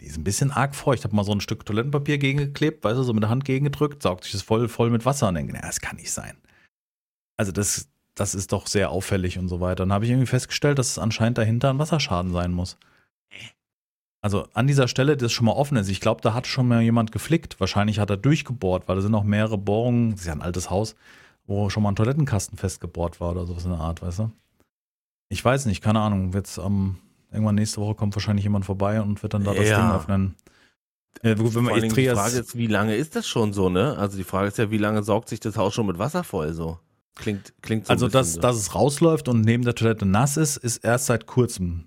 die 0.00 0.06
ist 0.06 0.18
ein 0.18 0.24
bisschen 0.24 0.50
arg 0.50 0.74
feucht. 0.74 1.00
Ich 1.00 1.04
habe 1.04 1.16
mal 1.16 1.24
so 1.24 1.32
ein 1.32 1.40
Stück 1.40 1.64
Toilettenpapier 1.64 2.18
gegengeklebt, 2.18 2.84
weißt 2.84 2.98
du, 2.98 3.02
so 3.02 3.12
mit 3.12 3.22
der 3.22 3.30
Hand 3.30 3.44
gegengedrückt, 3.44 4.02
saugt 4.02 4.24
sich 4.24 4.32
das 4.32 4.42
voll, 4.42 4.68
voll 4.68 4.90
mit 4.90 5.04
Wasser 5.04 5.28
und 5.28 5.34
denke, 5.34 5.52
naja, 5.52 5.66
das 5.66 5.80
kann 5.80 5.96
nicht 5.96 6.12
sein. 6.12 6.36
Also 7.36 7.52
das, 7.52 7.88
das 8.14 8.34
ist 8.34 8.52
doch 8.52 8.66
sehr 8.66 8.90
auffällig 8.90 9.38
und 9.38 9.48
so 9.48 9.60
weiter. 9.60 9.82
Und 9.82 9.90
dann 9.90 9.94
habe 9.94 10.04
ich 10.04 10.10
irgendwie 10.10 10.26
festgestellt, 10.26 10.78
dass 10.78 10.90
es 10.90 10.98
anscheinend 10.98 11.38
dahinter 11.38 11.70
ein 11.70 11.78
Wasserschaden 11.78 12.32
sein 12.32 12.52
muss. 12.52 12.76
Also 14.20 14.48
an 14.54 14.66
dieser 14.66 14.88
Stelle, 14.88 15.18
das 15.18 15.32
schon 15.32 15.46
mal 15.46 15.52
offen 15.52 15.76
ist, 15.76 15.88
ich 15.88 16.00
glaube, 16.00 16.22
da 16.22 16.32
hat 16.32 16.46
schon 16.46 16.66
mal 16.66 16.80
jemand 16.80 17.12
geflickt. 17.12 17.60
Wahrscheinlich 17.60 17.98
hat 17.98 18.08
er 18.08 18.16
durchgebohrt, 18.16 18.88
weil 18.88 18.96
da 18.96 19.02
sind 19.02 19.14
auch 19.14 19.24
mehrere 19.24 19.58
Bohrungen, 19.58 20.12
das 20.12 20.20
ist 20.20 20.26
ja 20.26 20.32
ein 20.32 20.40
altes 20.40 20.70
Haus, 20.70 20.96
wo 21.46 21.68
schon 21.68 21.82
mal 21.82 21.90
ein 21.90 21.96
Toilettenkasten 21.96 22.56
festgebohrt 22.56 23.20
war 23.20 23.32
oder 23.32 23.44
sowas 23.44 23.64
in 23.64 23.72
der 23.72 23.80
Art, 23.80 24.00
weißt 24.00 24.20
du? 24.20 24.32
Ich 25.28 25.44
weiß 25.44 25.66
nicht, 25.66 25.82
keine 25.82 26.00
Ahnung. 26.00 26.32
Jetzt 26.32 26.58
am 26.58 26.98
irgendwann 27.32 27.56
nächste 27.56 27.80
Woche 27.80 27.94
kommt 27.94 28.14
wahrscheinlich 28.14 28.44
jemand 28.44 28.64
vorbei 28.64 29.00
und 29.02 29.22
wird 29.22 29.34
dann 29.34 29.44
da 29.44 29.54
das 29.54 29.68
Ja. 29.68 29.80
Ding 29.80 29.96
öffnen. 29.96 30.34
Äh, 31.22 31.34
gut, 31.36 31.54
wenn 31.54 31.64
man 31.64 31.74
Dingen 31.80 31.94
die 31.94 32.08
Frage 32.08 32.38
ist, 32.38 32.56
wie 32.56 32.66
lange 32.66 32.94
ist 32.96 33.16
das 33.16 33.26
schon 33.26 33.52
so, 33.52 33.68
ne? 33.68 33.96
Also 33.96 34.16
die 34.16 34.24
Frage 34.24 34.48
ist 34.48 34.58
ja, 34.58 34.70
wie 34.70 34.78
lange 34.78 35.02
saugt 35.02 35.28
sich 35.28 35.40
das 35.40 35.56
Haus 35.56 35.74
schon 35.74 35.86
mit 35.86 35.98
Wasser 35.98 36.24
voll 36.24 36.52
so? 36.52 36.78
Klingt, 37.16 37.54
klingt 37.62 37.86
so 37.86 37.92
Also, 37.92 38.08
dass, 38.08 38.34
so. 38.34 38.40
dass 38.40 38.56
es 38.56 38.74
rausläuft 38.74 39.28
und 39.28 39.40
neben 39.42 39.64
der 39.64 39.74
Toilette 39.74 40.04
nass 40.06 40.36
ist, 40.36 40.56
ist 40.56 40.78
erst 40.78 41.06
seit 41.06 41.26
kurzem. 41.26 41.84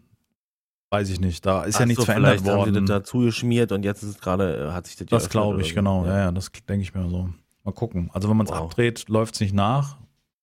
Weiß 0.89 1.09
ich 1.09 1.19
nicht. 1.19 1.45
Da 1.45 1.63
ist 1.65 1.75
ja 1.75 1.81
Ach 1.83 1.85
nichts 1.88 2.01
so, 2.01 2.05
verändert 2.05 2.39
vielleicht 2.39 2.49
haben 2.49 2.65
sie 2.65 2.71
worden. 2.73 2.85
das 2.85 2.97
dazu 3.03 3.19
geschmiert 3.19 3.73
und 3.73 3.83
jetzt 3.83 4.03
ist 4.03 4.21
gerade, 4.21 4.67
äh, 4.69 4.71
hat 4.71 4.88
sich 4.88 4.95
das 4.95 5.07
Das 5.07 5.29
glaube 5.29 5.61
ich, 5.61 5.69
so. 5.69 5.75
genau. 5.75 6.05
Ja, 6.05 6.17
ja, 6.17 6.31
das 6.31 6.49
denke 6.67 6.81
ich 6.83 6.93
mir 6.95 7.09
so. 7.09 7.29
Mal 7.65 7.73
gucken. 7.73 8.09
Also, 8.13 8.29
wenn 8.29 8.38
man 8.38 8.45
es 8.47 8.51
Wow. 8.53 8.59
abdreht, 8.63 9.09
läuft 9.09 9.35
es 9.35 9.41
nicht 9.41 9.53
nach. 9.53 9.97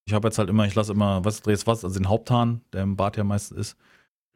Ich 0.06 0.12
habe 0.12 0.28
jetzt 0.28 0.38
halt 0.38 0.50
immer, 0.50 0.66
ich 0.66 0.74
lasse 0.74 0.92
immer, 0.92 1.24
was 1.24 1.40
drehe 1.40 1.56
was, 1.64 1.84
also 1.84 1.98
den 1.98 2.08
Haupthahn, 2.08 2.60
der 2.72 2.82
im 2.82 2.96
Bad 2.96 3.16
ja 3.16 3.24
meistens 3.24 3.58
ist, 3.58 3.76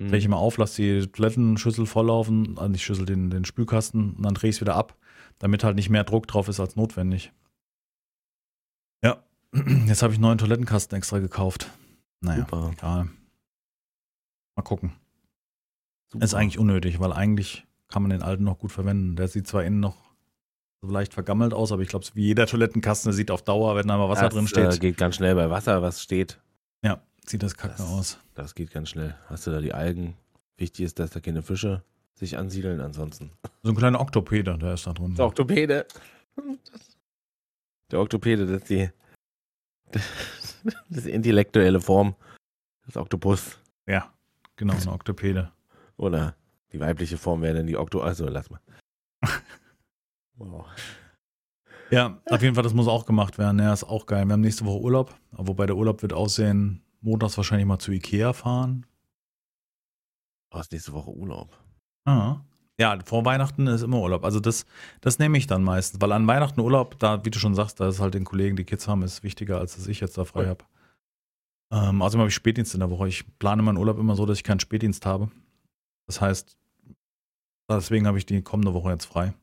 Hm. 0.01 0.09
drehe 0.09 0.19
ich 0.19 0.25
immer 0.25 0.37
auf, 0.39 0.57
lasse 0.59 0.81
die 0.81 1.07
Toilettenschüssel 1.09 1.85
volllaufen, 1.85 2.57
also 2.57 2.69
nicht 2.71 2.85
Schüssel, 2.85 3.05
den, 3.05 3.31
den 3.31 3.45
Spülkasten 3.45 4.15
und 4.15 4.23
dann 4.23 4.35
drehe 4.35 4.51
ich 4.51 4.57
es 4.57 4.61
wieder 4.61 4.77
ab, 4.77 4.97
damit 5.39 5.65
halt 5.65 5.75
nicht 5.77 5.91
mehr 5.91 6.05
Druck 6.05 6.27
drauf 6.29 6.49
ist 6.49 6.61
als 6.61 6.77
notwendig. 6.77 7.33
Ja, 9.05 9.23
jetzt 9.87 10.03
habe 10.03 10.13
ich 10.13 10.19
einen 10.19 10.23
neuen 10.23 10.39
Toilettenkasten 10.39 10.97
extra 10.97 11.19
gekauft. 11.19 11.71
Naja, 12.21 12.41
Super. 12.41 12.71
egal. 12.73 13.09
Mal 14.57 14.63
gucken. 14.63 14.93
Super. 16.13 16.25
Ist 16.25 16.35
eigentlich 16.35 16.59
unnötig, 16.59 17.01
weil 17.01 17.13
eigentlich 17.13 17.67
kann 17.89 18.03
man 18.03 18.11
den 18.11 18.23
alten 18.23 18.45
noch 18.45 18.59
gut 18.59 18.73
verwenden. 18.73 19.17
Der 19.17 19.29
sieht 19.29 19.47
zwar 19.47 19.65
innen 19.65 19.81
noch 19.81 19.97
so 20.81 20.89
leicht 20.91 21.15
vergammelt 21.15 21.53
aus, 21.55 21.73
aber 21.73 21.83
ich 21.83 21.89
glaube, 21.89 22.07
wie 22.15 22.27
jeder 22.27 22.47
Toilettenkasten, 22.47 23.13
sieht 23.13 23.31
auf 23.31 23.43
Dauer, 23.43 23.75
wenn 23.77 23.89
da 23.89 23.97
mal 23.97 24.09
Wasser 24.09 24.25
das, 24.27 24.35
drin 24.35 24.47
steht, 24.47 24.75
Äh, 24.75 24.79
geht 24.79 24.97
ganz 24.97 25.17
schnell 25.17 25.35
bei 25.35 25.51
Wasser, 25.51 25.83
was 25.83 26.03
steht. 26.03 26.39
ja, 26.83 27.01
sieht 27.27 27.43
das 27.43 27.57
kacke 27.57 27.83
aus. 27.83 28.19
Das 28.35 28.55
geht 28.55 28.71
ganz 28.71 28.91
schnell. 28.91 29.17
Hast 29.27 29.47
du 29.47 29.51
da 29.51 29.61
die 29.61 29.75
Algen? 29.75 30.17
Wichtig 30.57 30.85
ist, 30.87 30.99
dass 30.99 31.11
da 31.11 31.21
keine 31.21 31.43
Fische 31.43 31.83
sich 32.15 32.37
ansiedeln 32.39 32.81
ansonsten. 32.81 33.31
So 33.63 33.71
ein 33.71 33.77
kleiner 33.77 34.01
Oktopeder, 34.01 34.57
der 34.59 34.75
ist 34.75 34.87
da 34.87 34.93
drin. 34.93 35.15
Der 35.15 35.27
Oktopäde. 35.27 35.87
Der 37.91 38.01
Oktopäde, 38.01 38.47
das 38.47 38.63
ist 38.63 38.71
die, 38.71 38.91
das 39.91 40.05
ist 40.91 41.07
intellektuelle 41.07 41.81
Form 41.81 42.15
des 42.87 42.97
Oktopus. 42.97 43.59
Ja, 43.87 44.13
genau, 44.57 44.75
eine 44.75 44.93
Oktopede. 44.93 45.51
Oder 45.97 46.35
die 46.73 46.81
weibliche 46.81 47.17
Form 47.17 47.43
wäre 47.43 47.55
dann 47.59 47.67
die 47.67 47.77
Okto. 47.77 48.01
Also 48.01 48.29
lass 48.29 48.51
mal. 48.51 48.61
Wow. 50.39 50.67
Ja, 51.91 52.21
auf 52.27 52.43
jeden 52.43 52.55
Fall, 52.55 52.63
das 52.65 52.75
muss 52.75 52.87
auch 52.87 53.07
gemacht 53.07 53.39
werden. 53.39 53.59
Ja, 53.59 53.73
ist 53.73 53.85
auch 53.85 54.07
geil. 54.07 54.27
Wir 54.27 54.35
haben 54.35 54.41
nächste 54.43 54.65
Woche 54.65 54.81
Urlaub, 54.81 55.15
wobei 55.33 55.67
der 55.67 55.77
Urlaub 55.77 56.03
wird 56.03 56.13
aussehen, 56.13 56.83
montags 57.01 57.37
wahrscheinlich 57.37 57.67
mal 57.67 57.79
zu 57.79 57.93
Ikea 57.93 58.33
fahren. 58.33 58.87
Du 60.53 60.59
hast 60.59 60.73
nächste 60.73 60.93
Woche 60.93 61.11
Urlaub. 61.11 61.57
Ah. 62.07 62.41
Ja, 62.81 62.97
vor 63.05 63.25
Weihnachten 63.25 63.67
ist 63.67 63.83
immer 63.83 64.01
Urlaub. 64.01 64.25
Also 64.25 64.39
das, 64.39 64.65
das 65.01 65.19
nehme 65.19 65.37
ich 65.39 65.47
dann 65.47 65.65
meistens, 65.65 66.01
weil 66.01 66.13
an 66.13 66.27
Weihnachten 66.27 66.61
Urlaub, 66.61 66.99
da, 66.99 67.25
wie 67.25 67.31
du 67.31 67.39
schon 67.39 67.55
sagst, 67.55 67.81
da 67.81 67.89
ist 67.89 68.01
halt 68.01 68.15
den 68.15 68.25
Kollegen, 68.25 68.57
die 68.57 68.65
Kids 68.65 68.87
haben, 68.87 69.03
ist 69.03 69.23
wichtiger, 69.23 69.59
als 69.59 69.75
dass 69.75 69.89
ich 69.89 70.01
jetzt 70.01 70.17
da 70.17 70.25
frei 70.25 70.43
Ja. 70.45 70.49
habe. 70.51 70.65
Ähm, 71.73 72.01
außerdem 72.01 72.21
habe 72.21 72.29
ich 72.29 72.35
Spätdienst 72.35 72.75
in 72.75 72.81
der 72.81 72.91
Woche. 72.91 73.09
Ich 73.09 73.25
plane 73.39 73.63
meinen 73.63 73.79
Urlaub 73.79 73.99
immer 73.99 74.15
so, 74.15 74.25
dass 74.27 74.39
ich 74.39 74.45
keinen 74.45 74.61
Spätdienst 74.61 75.05
habe. 75.07 75.31
Das 76.07 76.21
heißt, 76.21 76.57
deswegen 77.71 78.07
habe 78.07 78.17
ich 78.19 78.27
die 78.27 78.41
kommende 78.43 78.73
Woche 78.75 78.91
jetzt 78.91 79.05
frei. 79.07 79.35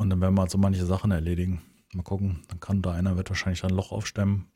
Und 0.00 0.08
dann 0.08 0.18
werden 0.22 0.34
wir 0.34 0.40
halt 0.40 0.50
so 0.50 0.56
manche 0.56 0.86
Sachen 0.86 1.10
erledigen. 1.10 1.60
Mal 1.92 2.02
gucken, 2.02 2.40
dann 2.48 2.58
kann 2.58 2.80
da 2.80 2.92
einer, 2.92 3.18
wird 3.18 3.28
wahrscheinlich 3.28 3.62
ein 3.64 3.70
Loch 3.70 3.92
aufstemmen. 3.92 4.46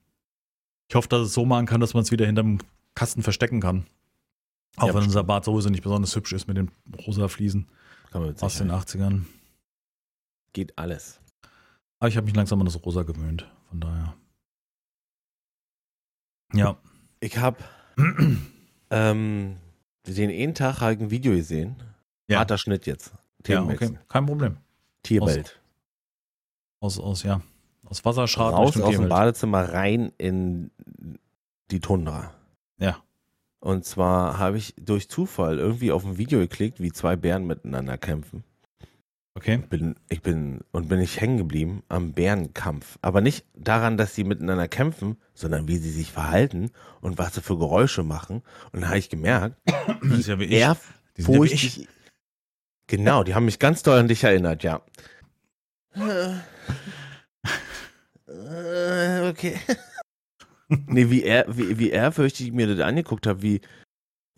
Ich 0.88 0.95
hoffe, 0.95 1.09
dass 1.09 1.20
es 1.20 1.34
so 1.34 1.45
machen 1.45 1.66
kann, 1.66 1.82
dass 1.82 1.92
man 1.92 2.03
es 2.03 2.11
wieder 2.11 2.24
hinterm 2.24 2.61
Kasten 2.95 3.22
verstecken 3.22 3.61
kann. 3.61 3.84
Auch 4.76 4.86
Ja, 4.86 4.95
wenn 4.95 5.03
unser. 5.03 5.22
Bad 5.22 5.45
sowieso 5.45 5.68
nicht 5.68 5.82
besonders 5.82 6.16
hübsch 6.16 6.32
ist 6.32 6.49
mit 6.49 6.57
den 6.57 6.70
rosa 7.07 7.28
Fliesen 7.28 7.68
Kann 8.11 8.22
man 8.22 8.30
mit 8.30 8.42
aus 8.42 8.57
den 8.57 8.68
Sicherheit. 8.68 8.88
80ern. 8.88 9.24
Geht 10.55 10.78
alles. 10.78 11.20
Aber 11.99 12.09
ich 12.09 12.16
habe 12.16 12.24
mich 12.24 12.34
langsam 12.34 12.61
an 12.61 12.64
das 12.64 12.82
Rosa 12.82 13.03
gewöhnt. 13.03 13.47
Von 13.68 13.80
daher. 13.80 14.14
Ja. 16.55 16.78
Ich 17.20 17.36
habe 17.36 17.59
ähm, 18.90 19.57
den 20.07 20.30
einen 20.30 20.55
Tag 20.55 20.80
halt 20.80 21.03
ein 21.03 21.11
Video 21.11 21.34
gesehen. 21.34 21.76
Ja. 22.28 22.38
Harter 22.38 22.57
Schnitt 22.57 22.86
jetzt. 22.86 23.12
ja, 23.47 23.62
okay. 23.62 23.99
Kein 24.09 24.24
Problem. 24.24 24.57
Tierwelt. 25.05 25.61
Aus, 26.80 26.98
aus, 26.98 27.22
ja. 27.22 27.40
Aus 27.84 28.05
Wasserschaden 28.05 28.55
Raus 28.55 28.80
aus 28.80 28.96
dem. 28.96 29.09
Badezimmer 29.09 29.72
rein 29.72 30.12
in 30.18 30.70
die 31.70 31.80
Tundra. 31.80 32.34
Ja. 32.78 33.02
Und 33.61 33.84
zwar 33.84 34.38
habe 34.38 34.59
ich 34.59 34.74
durch 34.78 35.09
Zufall 35.09 35.59
irgendwie 35.59 35.92
auf 35.92 36.05
ein 36.05 36.18
Video 36.18 36.40
geklickt, 36.40 36.80
wie 36.80 36.92
zwei 36.92 37.16
Bären 37.16 37.46
miteinander 37.46 37.96
kämpfen. 37.96 38.44
Okay. 39.36 39.59
Bin, 39.68 39.96
ich 40.09 40.22
bin 40.22 40.61
und 40.70 40.88
bin 40.88 41.00
ich 41.00 41.20
hängen 41.20 41.38
geblieben 41.38 41.82
am 41.88 42.12
Bärenkampf. 42.12 42.98
Aber 43.02 43.20
nicht 43.20 43.44
daran, 43.55 43.96
dass 43.96 44.14
sie 44.14 44.22
miteinander 44.22 44.68
kämpfen, 44.68 45.16
sondern 45.34 45.66
wie 45.66 45.78
sie 45.78 45.90
sich 45.90 46.12
verhalten 46.12 46.70
und 47.00 47.18
was 47.18 47.34
sie 47.34 47.40
für 47.40 47.59
Geräusche 47.59 48.05
machen. 48.05 48.42
Und 48.72 48.82
dann 48.82 48.88
habe 48.88 48.98
ich 48.98 49.09
gemerkt, 49.09 49.57
Das 50.02 50.18
ist 50.18 50.28
ja 50.28 50.38
wie 50.38 50.44
ich. 50.44 50.64
sind 51.16 51.34
ja 51.34 51.42
wie 51.42 51.52
ich. 51.52 51.88
Genau, 52.87 53.24
die 53.24 53.35
haben 53.35 53.47
mich 53.47 53.59
ganz 53.59 53.82
doll 53.82 53.99
an 53.99 54.09
dich 54.09 54.24
erinnert, 54.24 54.62
ja. 54.62 54.82
Äh, 55.97 56.35
Okay. 59.28 59.59
Nee, 60.68 61.11
wie 61.11 61.22
er, 61.22 61.45
wie, 61.57 61.78
wie 61.78 61.91
ehrfürchtig 61.91 62.47
ich 62.49 62.53
mir 62.53 62.66
das 62.66 62.80
angeguckt 62.85 63.26
habe, 63.26 63.43
wie, 63.43 63.61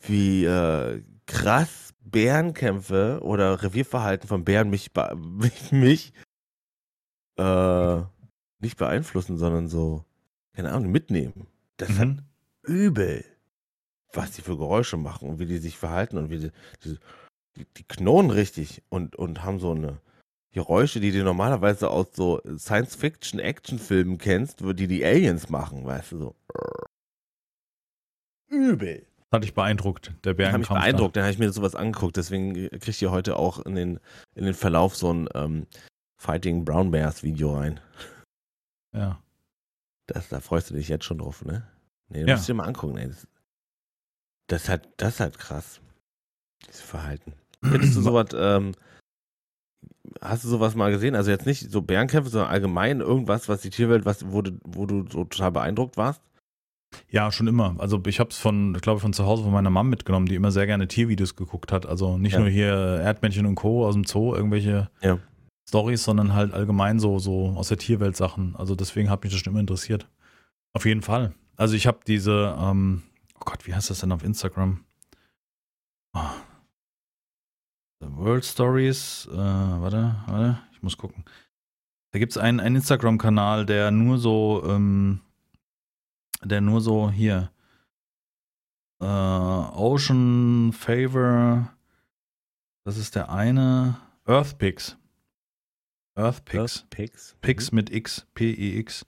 wie 0.01 0.44
äh, 0.44 1.03
krass 1.26 1.94
Bärenkämpfe 2.01 3.20
oder 3.22 3.62
Revierverhalten 3.62 4.28
von 4.28 4.44
Bären 4.44 4.68
mich, 4.68 4.90
mich, 5.16 5.72
mich 5.72 6.12
äh, 7.38 8.01
nicht 8.59 8.76
beeinflussen, 8.76 9.38
sondern 9.38 9.68
so, 9.68 10.05
keine 10.55 10.72
Ahnung, 10.72 10.90
mitnehmen. 10.90 11.47
Das 11.76 11.90
ist 11.90 11.99
Mhm. 12.01 12.22
übel, 12.62 13.24
was 14.12 14.32
die 14.32 14.42
für 14.42 14.57
Geräusche 14.57 14.97
machen 14.97 15.28
und 15.28 15.38
wie 15.38 15.47
die 15.47 15.59
sich 15.59 15.78
verhalten 15.78 16.16
und 16.18 16.30
wie 16.30 16.38
die, 16.38 16.51
die, 16.84 16.99
die, 17.57 17.66
die 17.76 17.84
knurren 17.84 18.30
richtig 18.30 18.82
und, 18.88 19.16
und 19.16 19.42
haben 19.42 19.59
so 19.59 19.72
eine, 19.72 20.00
Geräusche, 20.57 21.00
die 21.00 21.12
du 21.12 21.22
normalerweise 21.22 21.90
aus 21.90 22.07
so 22.14 22.40
Science-Fiction-Action-Filmen 22.57 24.16
kennst, 24.16 24.61
die 24.61 24.86
die 24.86 25.04
Aliens 25.04 25.50
machen, 25.50 25.84
weißt 25.84 26.12
du, 26.12 26.18
so. 26.18 26.36
Übel. 28.48 29.07
Das 29.18 29.36
hat 29.36 29.44
dich 29.44 29.52
beeindruckt, 29.52 30.14
der 30.24 30.32
Bärenkampf. 30.32 30.64
ich 30.64 30.68
beeindruckt, 30.70 31.14
dann 31.14 31.24
habe 31.24 31.32
ich 31.32 31.38
mir 31.38 31.52
sowas 31.52 31.74
angeguckt, 31.74 32.16
deswegen 32.16 32.70
kriegt 32.70 33.02
ihr 33.02 33.11
heute 33.11 33.36
auch 33.36 33.59
in 33.66 33.74
den, 33.74 34.00
in 34.34 34.46
den 34.46 34.54
Verlauf 34.54 34.96
so 34.96 35.12
ein 35.12 35.28
ähm, 35.34 35.66
Fighting 36.18 36.64
Brown 36.64 36.90
Bears 36.90 37.22
Video 37.22 37.54
rein. 37.54 37.78
Da. 38.92 38.98
Ja. 38.98 39.22
Das, 40.07 40.30
da 40.30 40.40
freust 40.40 40.70
du 40.70 40.74
dich 40.74 40.88
jetzt 40.88 41.04
schon 41.04 41.18
drauf, 41.18 41.44
ne? 41.44 41.68
Nee, 42.09 42.22
du 42.22 42.28
Ja. 42.30 42.36
musst 42.36 42.48
dir 42.48 42.54
mal 42.54 42.64
angucken, 42.64 42.96
ey. 42.96 43.09
Das, 43.09 43.28
das, 44.46 44.68
halt, 44.70 44.88
das 44.96 45.14
ist 45.14 45.20
halt 45.20 45.38
krass. 45.38 45.82
Dieses 46.66 46.80
Verhalten. 46.80 47.34
Findest 47.70 47.96
du 47.96 48.00
sowas, 48.02 48.26
ähm, 48.34 48.72
hast 50.20 50.44
du 50.44 50.48
sowas 50.48 50.74
mal 50.74 50.90
gesehen? 50.90 51.14
Also 51.14 51.30
jetzt 51.30 51.46
nicht 51.46 51.70
so 51.70 51.82
Bärenkämpfe, 51.82 52.30
sondern 52.30 52.50
allgemein 52.50 53.00
irgendwas, 53.00 53.48
was 53.48 53.60
die 53.60 53.70
Tierwelt, 53.70 54.04
was, 54.04 54.30
wo 54.30 54.42
du, 54.42 54.52
wo 54.64 54.86
du 54.86 55.04
so 55.10 55.24
total 55.24 55.52
beeindruckt 55.52 55.96
warst? 55.96 56.22
Ja, 57.10 57.30
schon 57.32 57.48
immer. 57.48 57.74
Also 57.78 58.00
ich 58.06 58.20
habe 58.20 58.30
es 58.30 58.38
von, 58.38 58.74
ich 58.74 58.80
glaube, 58.80 59.00
von 59.00 59.12
zu 59.12 59.26
Hause 59.26 59.42
von 59.42 59.52
meiner 59.52 59.70
Mom 59.70 59.88
mitgenommen, 59.90 60.26
die 60.26 60.34
immer 60.36 60.52
sehr 60.52 60.66
gerne 60.66 60.88
Tiervideos 60.88 61.36
geguckt 61.36 61.72
hat. 61.72 61.84
Also 61.86 62.16
nicht 62.16 62.32
Ja. 62.34 62.40
nur 62.40 62.48
hier 62.48 62.72
Erdmännchen 62.72 63.44
und 63.46 63.56
Co. 63.56 63.86
aus 63.86 63.94
dem 63.94 64.04
Zoo, 64.04 64.34
irgendwelche 64.34 64.88
Ja. 65.02 65.18
Stories, 65.68 66.04
sondern 66.04 66.32
halt 66.32 66.54
allgemein 66.54 67.00
so, 67.00 67.18
so 67.18 67.48
aus 67.56 67.68
der 67.68 67.76
Tierwelt 67.78 68.16
Sachen. 68.16 68.54
Also 68.56 68.76
deswegen 68.76 69.10
hat 69.10 69.24
mich 69.24 69.32
das 69.32 69.40
schon 69.40 69.52
immer 69.52 69.60
interessiert. 69.60 70.08
Auf 70.72 70.86
jeden 70.86 71.02
Fall. 71.02 71.34
Also 71.56 71.74
ich 71.74 71.86
habe 71.86 71.98
diese, 72.06 72.56
ähm, 72.58 73.02
oh 73.34 73.40
Gott, 73.44 73.66
wie 73.66 73.74
heißt 73.74 73.90
das 73.90 74.00
denn 74.00 74.12
auf 74.12 74.22
Instagram? 74.22 74.84
Ah. 76.12 76.34
The 78.01 78.09
World 78.11 78.44
Stories, 78.44 79.26
äh, 79.32 79.36
warte, 79.36 80.16
warte, 80.26 80.59
ich 80.72 80.82
muss 80.82 80.97
gucken. 80.97 81.24
Da 82.12 82.18
gibt 82.18 82.32
es 82.32 82.38
einen, 82.38 82.61
einen 82.61 82.76
Instagram-Kanal, 82.76 83.66
der 83.66 83.90
nur 83.90 84.18
so, 84.18 84.62
ähm, 84.66 85.20
der 86.42 86.61
nur 86.61 86.80
so 86.80 87.11
hier 87.11 87.51
äh, 89.01 89.05
Ocean 89.05 90.72
Favor, 90.72 91.72
das 92.84 92.99
ist 92.99 93.14
der 93.14 93.30
eine, 93.30 93.97
Earth 94.24 94.59
Picks. 94.59 94.97
Earth 96.14 96.44
Picks. 96.44 96.86
Pics. 96.90 97.36
Pix 97.40 97.72
mit 97.72 97.90
X, 97.90 98.26
P-E-X. 98.34 99.07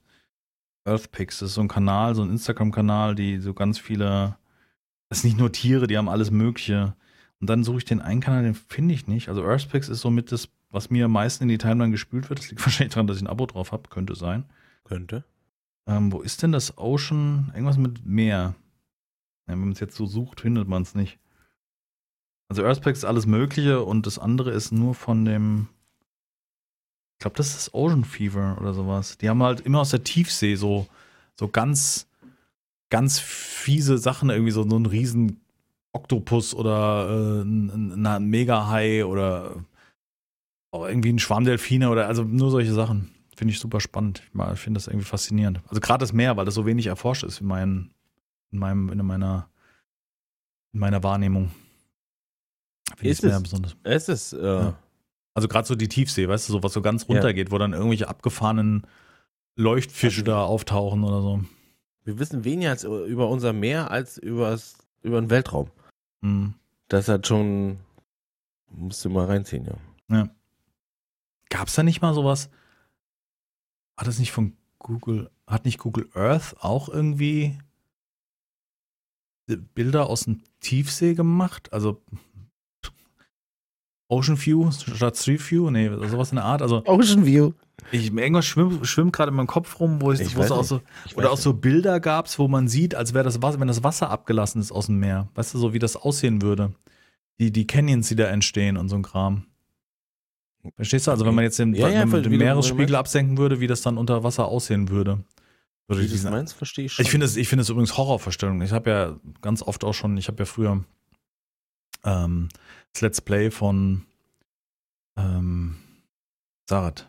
Earthpix, 0.85 1.39
das 1.39 1.49
ist 1.49 1.55
so 1.55 1.61
ein 1.61 1.67
Kanal, 1.67 2.15
so 2.15 2.23
ein 2.23 2.31
Instagram-Kanal, 2.31 3.15
die 3.15 3.39
so 3.39 3.53
ganz 3.53 3.79
viele, 3.79 4.37
das 5.09 5.19
ist 5.19 5.23
nicht 5.23 5.37
nur 5.37 5.51
Tiere, 5.51 5.87
die 5.87 5.97
haben 5.97 6.09
alles 6.09 6.31
Mögliche. 6.31 6.95
Und 7.39 7.49
dann 7.49 7.63
suche 7.63 7.77
ich 7.77 7.85
den 7.85 8.01
einen 8.01 8.21
Kanal, 8.21 8.43
den 8.43 8.53
finde 8.53 8.93
ich 8.93 9.07
nicht. 9.07 9.29
Also 9.29 9.43
Earthpix 9.43 9.87
ist 9.87 10.01
somit 10.01 10.31
das, 10.31 10.49
was 10.69 10.89
mir 10.89 11.05
am 11.05 11.13
meisten 11.13 11.43
in 11.43 11.49
die 11.49 11.57
Timeline 11.57 11.91
gespült 11.91 12.29
wird. 12.29 12.39
Das 12.39 12.49
liegt 12.49 12.61
wahrscheinlich 12.65 12.93
daran, 12.93 13.07
dass 13.07 13.17
ich 13.17 13.23
ein 13.23 13.27
Abo 13.27 13.45
drauf 13.45 13.71
habe, 13.71 13.89
könnte 13.89 14.15
sein. 14.15 14.45
Könnte. 14.83 15.23
Ähm, 15.87 16.11
wo 16.11 16.21
ist 16.21 16.43
denn 16.43 16.51
das 16.51 16.77
Ocean? 16.77 17.51
Irgendwas 17.53 17.77
mit 17.77 18.05
Meer. 18.05 18.55
Ja, 19.47 19.53
wenn 19.53 19.59
man 19.59 19.71
es 19.71 19.79
jetzt 19.79 19.95
so 19.95 20.05
sucht, 20.05 20.41
findet 20.41 20.67
man 20.67 20.81
es 20.81 20.95
nicht. 20.95 21.17
Also 22.49 22.63
Earthpix 22.63 22.99
ist 22.99 23.05
alles 23.05 23.25
Mögliche 23.25 23.83
und 23.83 24.05
das 24.05 24.19
andere 24.19 24.51
ist 24.51 24.71
nur 24.71 24.95
von 24.95 25.23
dem. 25.23 25.67
Ich 27.13 27.21
glaube, 27.21 27.37
das 27.37 27.55
ist 27.55 27.73
Ocean 27.73 28.03
Fever 28.03 28.57
oder 28.59 28.73
sowas. 28.73 29.17
Die 29.17 29.29
haben 29.29 29.43
halt 29.43 29.61
immer 29.61 29.81
aus 29.81 29.91
der 29.91 30.03
Tiefsee 30.03 30.55
so, 30.55 30.87
so 31.35 31.47
ganz, 31.47 32.07
ganz 32.89 33.19
fiese 33.19 33.97
Sachen, 33.97 34.29
irgendwie 34.29 34.51
so, 34.51 34.67
so 34.67 34.77
ein 34.77 34.85
riesen 34.85 35.41
Oktopus 35.91 36.53
oder 36.53 37.07
äh, 37.09 37.41
ein, 37.41 38.29
Mega-Hai 38.29 39.05
oder 39.05 39.63
auch 40.71 40.85
irgendwie 40.87 41.11
ein 41.11 41.19
Schwarmdelfine 41.19 41.89
oder 41.89 42.07
also 42.07 42.23
nur 42.23 42.51
solche 42.51 42.73
Sachen. 42.73 43.11
Finde 43.35 43.53
ich 43.53 43.59
super 43.59 43.79
spannend. 43.79 44.21
Ich 44.53 44.59
finde 44.59 44.77
das 44.77 44.87
irgendwie 44.87 45.05
faszinierend. 45.05 45.61
Also 45.67 45.79
gerade 45.81 46.01
das 46.01 46.13
Meer, 46.13 46.35
weil 46.37 46.45
das 46.45 46.53
so 46.55 46.65
wenig 46.65 46.87
erforscht 46.87 47.23
ist 47.23 47.41
in, 47.41 47.47
meinen, 47.47 47.93
in, 48.51 48.59
meinem, 48.59 48.89
in 48.89 49.05
meiner, 49.05 49.49
in 50.73 50.79
meiner 50.81 51.01
Wahrnehmung. 51.03 51.51
Finde 52.97 53.11
ich 53.11 53.21
Meer 53.23 53.37
es? 53.37 53.43
besonders. 53.43 53.75
Es 53.83 54.09
ist, 54.09 54.33
äh, 54.33 54.45
Ja. 54.45 54.77
Also 55.35 55.47
gerade 55.47 55.65
so 55.67 55.75
die 55.75 55.87
Tiefsee, 55.87 56.27
weißt 56.27 56.49
du, 56.49 56.53
so 56.53 56.63
was 56.63 56.73
so 56.73 56.81
ganz 56.81 57.07
runtergeht, 57.07 57.49
wo 57.51 57.57
dann 57.57 57.71
irgendwelche 57.71 58.09
abgefahrenen 58.09 58.85
Leuchtfische 59.55 60.21
Also- 60.21 60.31
da 60.31 60.43
auftauchen 60.43 61.03
oder 61.03 61.21
so. 61.21 61.41
wir 62.03 62.19
wissen 62.19 62.43
weniger 62.43 62.71
als 62.71 62.83
über 62.83 63.29
unser 63.29 63.53
Meer 63.53 63.89
als 63.89 64.17
übers, 64.17 64.75
über 65.01 65.21
den 65.21 65.29
Weltraum. 65.29 65.69
Hm. 66.21 66.53
Das 66.87 67.07
hat 67.07 67.27
schon, 67.27 67.79
musst 68.69 69.03
du 69.05 69.09
mal 69.09 69.25
reinziehen, 69.25 69.65
ja. 69.65 70.29
Gab 71.49 71.67
es 71.67 71.75
da 71.75 71.83
nicht 71.83 72.01
mal 72.01 72.13
sowas? 72.13 72.49
Hat 73.97 74.07
das 74.07 74.19
nicht 74.19 74.31
von 74.31 74.55
Google, 74.77 75.29
hat 75.47 75.65
nicht 75.65 75.79
Google 75.79 76.09
Earth 76.13 76.55
auch 76.59 76.89
irgendwie 76.89 77.57
Bilder 79.47 80.07
aus 80.07 80.21
dem 80.21 80.43
Tiefsee 80.59 81.15
gemacht? 81.15 81.73
Also 81.73 82.01
Ocean 84.09 84.37
View 84.43 84.69
statt 84.71 85.15
Street 85.17 85.39
View? 85.51 85.69
Nee, 85.69 85.89
sowas 86.07 86.31
in 86.31 86.35
der 86.37 86.45
Art. 86.45 86.61
Also 86.61 86.83
Ocean 86.85 87.25
View. 87.25 87.53
ich, 87.91 88.11
irgendwas 88.11 88.45
schwimmt, 88.45 88.85
schwimmt 88.85 89.13
gerade 89.13 89.29
in 89.29 89.35
meinem 89.37 89.47
Kopf 89.47 89.79
rum, 89.79 90.01
wo, 90.01 90.11
ich, 90.11 90.19
Ich 90.19 90.35
wo 90.35 90.41
es 90.41 90.51
auch 90.51 90.57
nicht. 90.59 90.67
so, 90.67 90.81
Ich 91.05 91.15
oder 91.15 91.31
auch 91.31 91.37
so 91.37 91.53
Bilder 91.53 91.99
gab 91.99 92.27
wo 92.39 92.47
man 92.47 92.67
sieht, 92.67 92.95
als 92.95 93.13
wäre 93.13 93.23
das 93.23 93.41
Wasser, 93.41 93.59
wenn 93.59 93.67
das 93.67 93.83
Wasser 93.83 94.09
abgelassen 94.09 94.59
ist 94.61 94.71
aus 94.71 94.87
dem 94.87 94.99
Meer. 94.99 95.29
Weißt 95.35 95.53
du, 95.53 95.59
so 95.59 95.73
wie 95.73 95.79
das 95.79 95.95
aussehen 95.95 96.41
würde. 96.41 96.73
Die, 97.39 97.51
die 97.51 97.65
Canyons, 97.67 98.09
die 98.09 98.15
da 98.15 98.25
entstehen 98.25 98.75
und 98.77 98.89
so 98.89 98.95
ein 98.97 99.03
Kram. 99.03 99.45
Verstehst 100.75 101.07
du? 101.07 101.11
Also, 101.11 101.25
wenn 101.25 101.35
man 101.35 101.45
jetzt 101.45 101.57
den, 101.59 101.73
Ja, 101.73 101.87
ja, 101.87 102.03
den 102.03 102.23
du- 102.23 102.29
Meeresspiegel 102.31 102.95
absenken 102.95 103.37
würde, 103.37 103.61
wie 103.61 103.67
das 103.67 103.81
dann 103.81 103.97
unter 103.97 104.23
Wasser 104.25 104.45
aussehen 104.49 104.89
würde. 104.89 105.19
Würde 105.87 106.01
Wie 106.03 106.07
diesen- 106.07 106.31
meinst, 106.31 106.53
verstehe 106.53 106.85
ich 106.85 106.93
schon. 106.93 107.03
ich 107.05 107.09
finde 107.11 107.25
es, 107.25 107.37
ich 107.37 107.47
finde 107.47 107.61
es 107.61 107.69
übrigens 107.69 107.95
Horrorvorstellung. 107.97 108.61
Ich 108.61 108.71
habe 108.73 108.89
ja 108.89 109.15
ganz 109.41 109.61
oft 109.63 109.83
auch 109.85 109.93
schon, 109.93 110.17
ich 110.17 110.27
habe 110.27 110.39
ja 110.39 110.45
früher 110.45 110.83
ähm, 112.03 112.49
das 112.99 113.01
Let's 113.01 113.21
Play 113.21 113.49
von 113.49 114.05
ähm, 115.17 115.77
Sarat. 116.69 117.07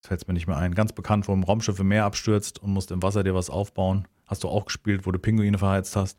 Das 0.00 0.08
fällt 0.08 0.26
mir 0.26 0.34
nicht 0.34 0.46
mehr 0.46 0.56
ein. 0.56 0.74
Ganz 0.74 0.92
bekannt, 0.92 1.28
wo 1.28 1.32
ein 1.32 1.44
Raumschiff 1.44 1.78
im 1.78 1.88
Meer 1.88 2.04
abstürzt 2.06 2.60
und 2.60 2.72
musst 2.72 2.90
im 2.90 3.02
Wasser 3.02 3.22
dir 3.22 3.34
was 3.34 3.50
aufbauen. 3.50 4.08
Hast 4.26 4.42
du 4.42 4.48
auch 4.48 4.64
gespielt, 4.64 5.06
wo 5.06 5.12
du 5.12 5.18
Pinguine 5.18 5.58
verheizt 5.58 5.96
hast? 5.96 6.18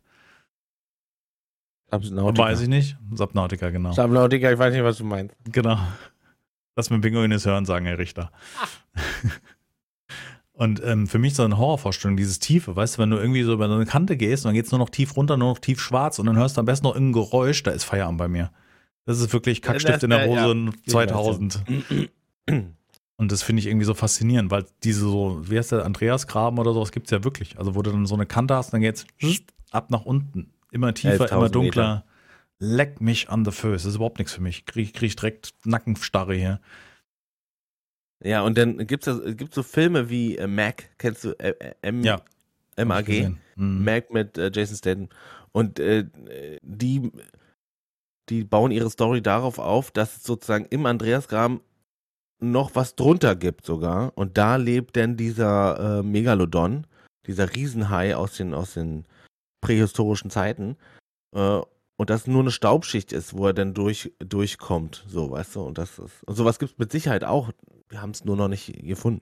Subnautica. 1.90 2.48
Weiß 2.48 2.62
ich 2.62 2.68
nicht. 2.68 2.98
Subnautica, 3.14 3.72
genau. 3.72 3.92
Subnautica, 3.94 4.52
ich 4.52 4.60
weiß 4.60 4.74
nicht, 4.74 4.84
was 4.84 4.98
du 4.98 5.06
meinst. 5.06 5.36
Genau. 5.52 5.78
Lass 6.76 6.90
mir 6.90 7.00
Pinguines 7.00 7.46
hören, 7.46 7.66
sagen 7.66 7.86
Herr 7.86 7.98
Richter. 7.98 8.32
Und 10.54 10.84
ähm, 10.86 11.08
für 11.08 11.18
mich 11.18 11.34
so 11.34 11.44
eine 11.44 11.58
Horrorvorstellung, 11.58 12.16
dieses 12.16 12.38
Tiefe, 12.38 12.76
weißt 12.76 12.98
du, 12.98 13.02
wenn 13.02 13.10
du 13.10 13.18
irgendwie 13.18 13.42
so 13.42 13.54
über 13.54 13.68
so 13.68 13.74
eine 13.74 13.88
Kante 13.88 14.16
gehst 14.16 14.46
und 14.46 14.50
dann 14.50 14.56
geht's 14.56 14.72
nur 14.72 14.78
noch 14.78 14.92
tief 14.92 15.18
runter, 15.18 15.36
nur 15.36 15.50
noch 15.50 15.60
tief 15.60 15.82
schwarz 15.82 16.20
und 16.20 16.28
dann 16.28 16.36
hörst 16.36 16.58
du 16.58 16.60
am 16.60 16.66
besten 16.66 16.86
noch 16.86 16.94
irgendein 16.94 17.24
Geräusch, 17.24 17.64
da 17.64 17.72
ist 17.72 17.84
Feierabend 17.84 18.20
bei 18.20 18.28
mir. 18.28 18.52
Das 19.06 19.20
ist 19.20 19.34
wirklich 19.34 19.62
Kackstift 19.62 19.96
Das- 19.98 20.04
in 20.04 20.10
der 20.12 20.28
Hose 20.28 20.72
ja. 20.86 20.92
2000. 20.92 21.64
Und 23.18 23.32
das 23.32 23.44
finde 23.44 23.60
ich 23.62 23.68
irgendwie 23.68 23.86
so 23.86 23.94
faszinierend, 23.94 24.50
weil 24.52 24.66
diese 24.84 25.02
so, 25.02 25.42
wie 25.50 25.58
heißt 25.58 25.72
der, 25.72 25.86
Andreasgraben 25.86 26.58
oder 26.60 26.74
sowas 26.74 26.92
gibt's 26.92 27.12
ja 27.12 27.24
wirklich. 27.24 27.58
Also 27.60 27.76
wo 27.76 27.82
du 27.82 27.92
dann 27.92 28.06
so 28.06 28.16
eine 28.16 28.26
Kante 28.26 28.56
hast, 28.56 28.74
dann 28.74 28.82
geht's 28.82 29.06
ab 29.72 29.92
nach 29.92 30.06
unten. 30.06 30.52
Immer 30.72 30.94
tiefer, 30.94 31.26
11.000 31.26 31.36
immer 31.38 31.50
dunkler. 31.50 32.06
Leck 32.60 33.02
mich 33.02 33.30
an 33.30 33.44
der 33.44 33.54
Föß. 33.54 33.84
Das 33.84 33.90
ist 33.92 33.96
überhaupt 33.98 34.20
nichts 34.20 34.34
für 34.34 34.42
mich. 34.42 34.66
Krieg, 34.66 34.94
krieg 34.94 35.08
ich 35.10 35.16
direkt 35.16 35.54
Nackenstarre 35.66 36.34
hier. 36.36 36.60
Ja, 38.24 38.42
und 38.42 38.58
dann 38.58 38.88
gibt's 38.88 39.06
ja, 39.06 39.18
gibt's 39.34 39.56
so 39.56 39.64
Filme 39.64 40.10
wie 40.10 40.38
äh, 40.38 40.48
Mac, 40.48 40.90
kennst 40.98 41.26
du 41.26 41.32
äh, 41.40 41.50
äh, 41.60 41.74
M 41.82 42.04
Ja. 42.04 42.22
MAG? 42.78 43.08
Mhm. 43.56 43.84
Mac 43.84 44.12
mit 44.12 44.38
äh, 44.38 44.50
Jason 44.54 44.78
Statham. 44.78 45.10
Und 45.52 45.80
äh, 45.80 46.06
die, 46.64 47.12
die 48.30 48.44
bauen 48.44 48.72
ihre 48.72 48.90
Story 48.90 49.22
darauf 49.22 49.60
auf, 49.60 49.92
dass 49.92 50.18
es 50.18 50.24
sozusagen 50.24 50.66
im 50.66 50.86
Andreasgraben 50.86 51.62
noch 52.40 52.76
was 52.76 52.96
drunter 52.96 53.36
gibt 53.36 53.66
sogar. 53.66 54.12
Und 54.16 54.38
da 54.38 54.58
lebt 54.58 54.98
dann 54.98 55.18
dieser 55.18 56.00
äh, 56.00 56.04
Megalodon, 56.04 56.88
dieser 57.26 57.54
Riesenhai 57.56 58.16
aus 58.16 58.38
den, 58.38 58.54
aus 58.54 58.74
den 58.74 59.06
prähistorischen 59.62 60.30
Zeiten. 60.30 60.78
Äh, 61.36 61.62
und 61.96 62.10
das 62.10 62.28
nur 62.28 62.42
eine 62.42 62.52
Staubschicht 62.52 63.14
ist, 63.14 63.38
wo 63.38 63.48
er 63.48 63.54
dann 63.54 63.74
durch, 63.74 64.12
durchkommt. 64.20 65.06
So, 65.08 65.32
weißt 65.32 65.56
du? 65.56 65.62
Und 65.62 65.78
das 65.78 66.00
ist. 66.00 66.24
Und 66.24 66.36
sowas 66.36 66.60
gibt 66.60 66.74
es 66.74 66.78
mit 66.78 66.92
Sicherheit 66.92 67.24
auch. 67.24 67.52
Wir 67.90 68.02
haben 68.02 68.12
es 68.12 68.26
nur 68.26 68.36
noch 68.36 68.48
nicht 68.48 68.74
gefunden. 68.84 69.22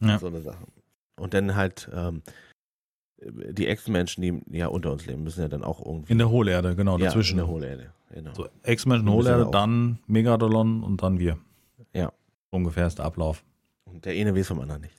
Ja. 0.00 0.18
So 0.18 0.28
eine 0.28 0.40
Sache. 0.40 0.64
Und 1.18 1.34
dann 1.34 1.56
halt 1.56 1.90
ähm, 1.92 2.22
die 3.20 3.66
Ex-Menschen, 3.66 4.22
die 4.22 4.56
ja 4.56 4.68
unter 4.68 4.92
uns 4.92 5.06
leben, 5.06 5.24
müssen 5.24 5.40
ja 5.40 5.48
dann 5.48 5.64
auch 5.64 5.84
irgendwie. 5.84 6.12
In 6.12 6.18
der 6.18 6.30
Hohlerde, 6.30 6.76
genau, 6.76 6.98
ja, 6.98 7.06
dazwischen. 7.06 7.32
in 7.32 7.38
der 7.38 7.48
Hohlerde. 7.48 7.92
Genau. 8.10 8.34
So, 8.34 8.48
Hohlerde, 9.12 9.46
auch- 9.46 9.50
dann 9.50 9.98
Megadolon 10.06 10.82
und 10.82 11.02
dann 11.02 11.18
wir. 11.18 11.38
Ja. 11.92 12.12
Ungefähr 12.50 12.86
ist 12.86 12.98
der 12.98 13.04
Ablauf. 13.06 13.44
Und 13.84 14.04
der 14.04 14.14
eine 14.14 14.34
weiß 14.34 14.48
vom 14.48 14.60
anderen 14.60 14.82
nicht. 14.82 14.94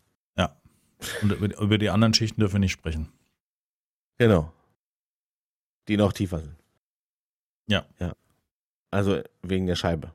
Und 1.22 1.32
über, 1.32 1.78
die 1.78 1.90
anderen 1.90 2.14
Schichten 2.14 2.42
dürfen 2.42 2.56
wir 2.56 2.60
nicht 2.60 2.74
sprechen. 2.74 3.08
Genau. 4.18 4.52
Die 5.88 5.96
noch 5.96 6.12
tiefer 6.12 6.40
sind. 6.42 6.56
Ja. 7.68 7.86
Ja. 8.00 8.14
Also 8.92 9.22
wegen 9.42 9.66
der 9.66 9.76
Scheibe. 9.76 10.12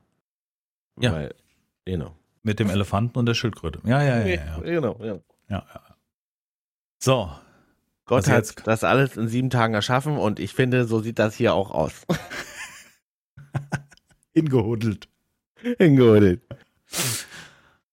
Ja. 1.00 1.12
Weil, 1.12 1.34
genau. 1.86 2.14
Mit 2.42 2.60
dem 2.60 2.68
Elefanten 2.68 3.18
und 3.18 3.24
der 3.24 3.32
Schildkröte. 3.32 3.80
Ja, 3.84 4.02
ja, 4.02 4.18
ja. 4.18 4.26
ja, 4.26 4.44
ja. 4.44 4.58
Genau, 4.60 4.96
ja. 5.00 5.14
ja, 5.48 5.66
ja. 5.66 5.96
So, 6.98 7.30
Gott 8.04 8.28
hat 8.28 8.66
das 8.66 8.84
alles 8.84 9.16
in 9.16 9.28
sieben 9.28 9.48
Tagen 9.48 9.72
erschaffen 9.72 10.18
und 10.18 10.38
ich 10.38 10.52
finde, 10.52 10.84
so 10.84 11.00
sieht 11.00 11.18
das 11.18 11.34
hier 11.34 11.54
auch 11.54 11.70
aus. 11.70 12.04
hingehudelt. 14.34 15.08
Hingeholt. 15.78 16.40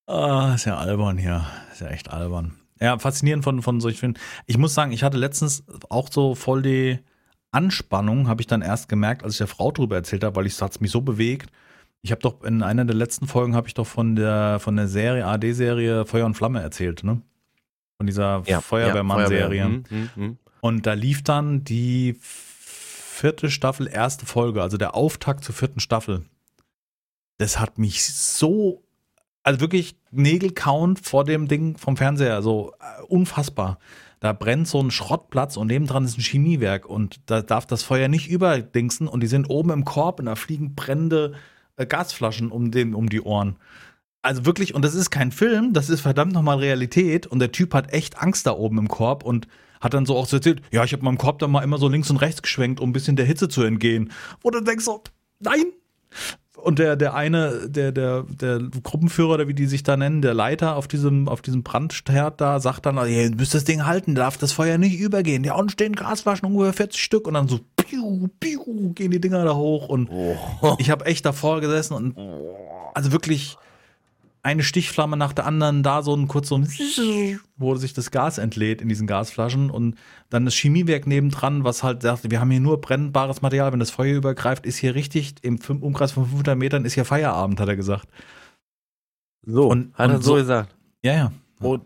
Ah, 0.08 0.54
ist 0.56 0.66
ja 0.66 0.78
albern 0.78 1.18
hier. 1.18 1.46
Ist 1.72 1.82
ja 1.82 1.88
echt 1.88 2.12
albern. 2.12 2.56
Ja, 2.82 2.98
faszinierend 3.00 3.44
von, 3.44 3.62
von 3.62 3.80
solchen 3.80 3.98
Filmen. 3.98 4.18
Ich 4.48 4.58
muss 4.58 4.74
sagen, 4.74 4.92
ich 4.92 5.04
hatte 5.04 5.18
letztens 5.18 5.64
auch 5.90 6.10
so 6.12 6.36
voll 6.36 6.64
die 6.64 7.00
Anspannung, 7.52 8.28
habe 8.28 8.42
ich 8.42 8.48
dann 8.48 8.62
erst 8.62 8.90
gemerkt, 8.90 9.24
als 9.24 9.34
ich 9.34 9.38
der 9.38 9.48
Frau 9.48 9.72
drüber 9.72 9.96
erzählt 9.96 10.24
habe, 10.24 10.36
weil 10.36 10.48
ich 10.48 10.60
hat 10.62 10.72
es 10.72 10.82
mich 10.82 10.92
so 10.92 11.02
bewegt. 11.02 11.52
Ich 12.02 12.12
habe 12.12 12.22
doch 12.22 12.44
in 12.44 12.64
einer 12.64 12.86
der 12.86 12.96
letzten 12.96 13.28
Folgen 13.28 13.56
habe 13.56 13.68
ich 13.68 13.76
doch 13.76 13.86
von 13.86 14.16
der 14.16 14.60
von 14.60 14.76
der 14.76 14.88
Serie 14.88 15.28
AD-Serie 15.28 16.06
Feuer 16.06 16.26
und 16.26 16.34
Flamme 16.34 16.62
erzählt, 16.62 17.04
ne? 17.04 17.22
Von 17.98 18.08
dieser 18.08 18.44
Feuerwehrmann-Serie. 18.44 19.64
Hm, 19.64 19.84
hm, 19.88 20.10
hm. 20.16 20.38
Und 20.62 20.88
da 20.88 20.94
lief 20.94 21.24
dann 21.24 21.64
die 21.64 22.18
vierte 22.20 23.52
Staffel, 23.52 23.88
erste 23.88 24.26
Folge, 24.26 24.64
also 24.64 24.78
der 24.78 24.96
Auftakt 24.96 25.44
zur 25.44 25.54
vierten 25.54 25.80
Staffel. 25.80 26.26
Das 27.42 27.60
hat 27.60 27.80
mich 27.80 28.06
so, 28.06 28.84
also 29.42 29.62
wirklich 29.62 29.96
Nägelkauen 30.12 30.96
vor 30.96 31.24
dem 31.24 31.48
Ding 31.48 31.76
vom 31.76 31.98
Fernseher, 31.98 32.44
so 32.44 32.74
äh, 32.80 33.02
unfassbar. 33.08 33.80
Da 34.20 34.32
brennt 34.32 34.68
so 34.68 34.80
ein 34.80 34.92
Schrottplatz 34.92 35.58
und 35.58 35.66
nebendran 35.66 36.06
ist 36.06 36.20
ein 36.20 36.22
Chemiewerk 36.22 36.86
und 36.86 37.20
da 37.26 37.42
darf 37.42 37.66
das 37.66 37.82
Feuer 37.82 38.10
nicht 38.10 38.30
überdingsen 38.30 39.08
und 39.08 39.22
die 39.22 39.28
sind 39.28 39.50
oben 39.50 39.72
im 39.72 39.86
Korb 39.86 40.20
und 40.20 40.28
da 40.28 40.36
fliegen 40.36 40.76
brennende 40.76 41.34
äh, 41.78 41.88
Gasflaschen 41.88 42.52
um, 42.52 42.70
den, 42.70 42.94
um 42.94 43.10
die 43.10 43.22
Ohren. 43.22 43.56
Also 44.22 44.46
wirklich, 44.46 44.76
und 44.76 44.86
das 44.86 44.94
ist 44.94 45.10
kein 45.10 45.32
Film, 45.32 45.74
das 45.74 45.90
ist 45.90 46.02
verdammt 46.02 46.34
nochmal 46.34 46.60
Realität 46.60 47.26
und 47.26 47.40
der 47.40 47.52
Typ 47.52 47.74
hat 47.74 47.92
echt 47.92 48.22
Angst 48.22 48.46
da 48.46 48.52
oben 48.52 48.78
im 48.78 48.88
Korb 48.88 49.24
und 49.24 49.48
hat 49.80 49.96
dann 49.96 50.06
so 50.06 50.16
auch 50.16 50.28
so 50.28 50.38
erzählt, 50.38 50.62
ja, 50.72 50.84
ich 50.84 50.94
habe 50.94 51.04
meinem 51.04 51.18
Korb 51.18 51.40
dann 51.40 51.50
mal 51.50 51.64
immer 51.64 51.80
so 51.80 51.88
links 51.88 52.12
und 52.12 52.18
rechts 52.18 52.44
geschwenkt, 52.44 52.80
um 52.80 52.92
ein 52.92 52.94
bisschen 52.94 53.16
der 53.16 53.26
Hitze 53.26 53.50
zu 53.50 53.64
entgehen. 53.64 54.12
Wo 54.42 54.52
du 54.52 54.62
denkst 54.62 54.86
so, 54.86 55.02
nein. 55.40 55.66
Und 56.64 56.80
der, 56.80 56.96
der 56.96 57.14
eine, 57.16 57.68
der, 57.70 57.92
der, 57.92 58.24
der 58.24 58.60
Gruppenführer 58.84 59.34
oder 59.34 59.48
wie 59.48 59.54
die 59.54 59.66
sich 59.66 59.84
da 59.84 59.98
nennen, 59.98 60.22
der 60.22 60.34
Leiter 60.34 60.76
auf 60.76 60.88
diesem, 60.88 61.28
auf 61.28 61.42
diesem 61.42 61.64
Brandherd 61.64 62.40
da, 62.40 62.60
sagt 62.60 62.86
dann, 62.86 62.98
ihr 63.10 63.32
müsst 63.36 63.54
das 63.54 63.64
Ding 63.64 63.86
halten, 63.86 64.14
darf 64.16 64.38
das 64.38 64.52
Feuer 64.52 64.78
nicht 64.78 65.00
übergehen. 65.00 65.44
Ja, 65.44 65.56
unten 65.56 65.70
stehen 65.72 65.94
Gasflaschen, 65.96 66.48
ungefähr 66.48 66.74
40 66.74 67.02
Stück 67.02 67.28
und 67.28 67.34
dann 67.34 67.48
so, 67.48 67.60
piu, 67.76 68.28
piu, 68.40 68.92
gehen 68.94 69.12
die 69.12 69.20
Dinger 69.22 69.44
da 69.44 69.56
hoch 69.56 69.90
und 69.90 70.10
Oh. 70.12 70.76
ich 70.78 70.90
habe 70.90 71.06
echt 71.06 71.26
davor 71.26 71.62
gesessen 71.62 71.94
und 71.94 72.16
also 72.94 73.12
wirklich 73.12 73.58
eine 74.44 74.64
Stichflamme 74.64 75.18
nach 75.18 75.34
der 75.34 75.46
anderen, 75.46 75.84
da 75.84 76.02
so 76.02 76.16
ein 76.16 76.28
kurz 76.28 76.50
so 76.50 76.56
ein 76.58 76.68
wo 77.58 77.76
sich 77.76 77.94
das 77.94 78.10
Gas 78.12 78.38
entlädt 78.40 78.82
in 78.82 78.90
diesen 78.90 79.06
Gasflaschen 79.08 79.70
und 79.70 79.96
dann 80.30 80.46
das 80.46 80.56
Chemiewerk 80.56 81.06
nebendran, 81.06 81.64
was 81.64 81.84
halt 81.84 82.02
sagt, 82.02 82.30
wir 82.32 82.40
haben 82.40 82.50
hier 82.52 82.60
nur 82.60 82.82
brennbares 82.82 83.42
Material, 83.42 83.72
wenn 83.72 83.80
das 83.80 83.92
Feuer 83.92 84.16
übergreift, 84.18 84.66
ist 84.66 84.78
hier 84.78 84.96
richtig, 84.96 85.36
im 85.44 85.60
Umkreis 85.82 86.12
von 86.14 86.26
500 86.26 86.58
Metern 86.58 86.86
ist 86.86 86.94
hier 86.94 87.06
Feierabend, 87.06 87.60
hat 87.60 87.70
er 87.70 87.76
gesagt. 87.76 88.08
So, 89.46 89.68
Und- 89.68 89.94
hat 89.96 90.10
er 90.10 90.16
und 90.18 90.24
so 90.24 90.32
so- 90.32 90.36
gesagt. 90.38 90.76
Ja, 91.04 91.14
ja. 91.14 91.32
Und, 91.60 91.84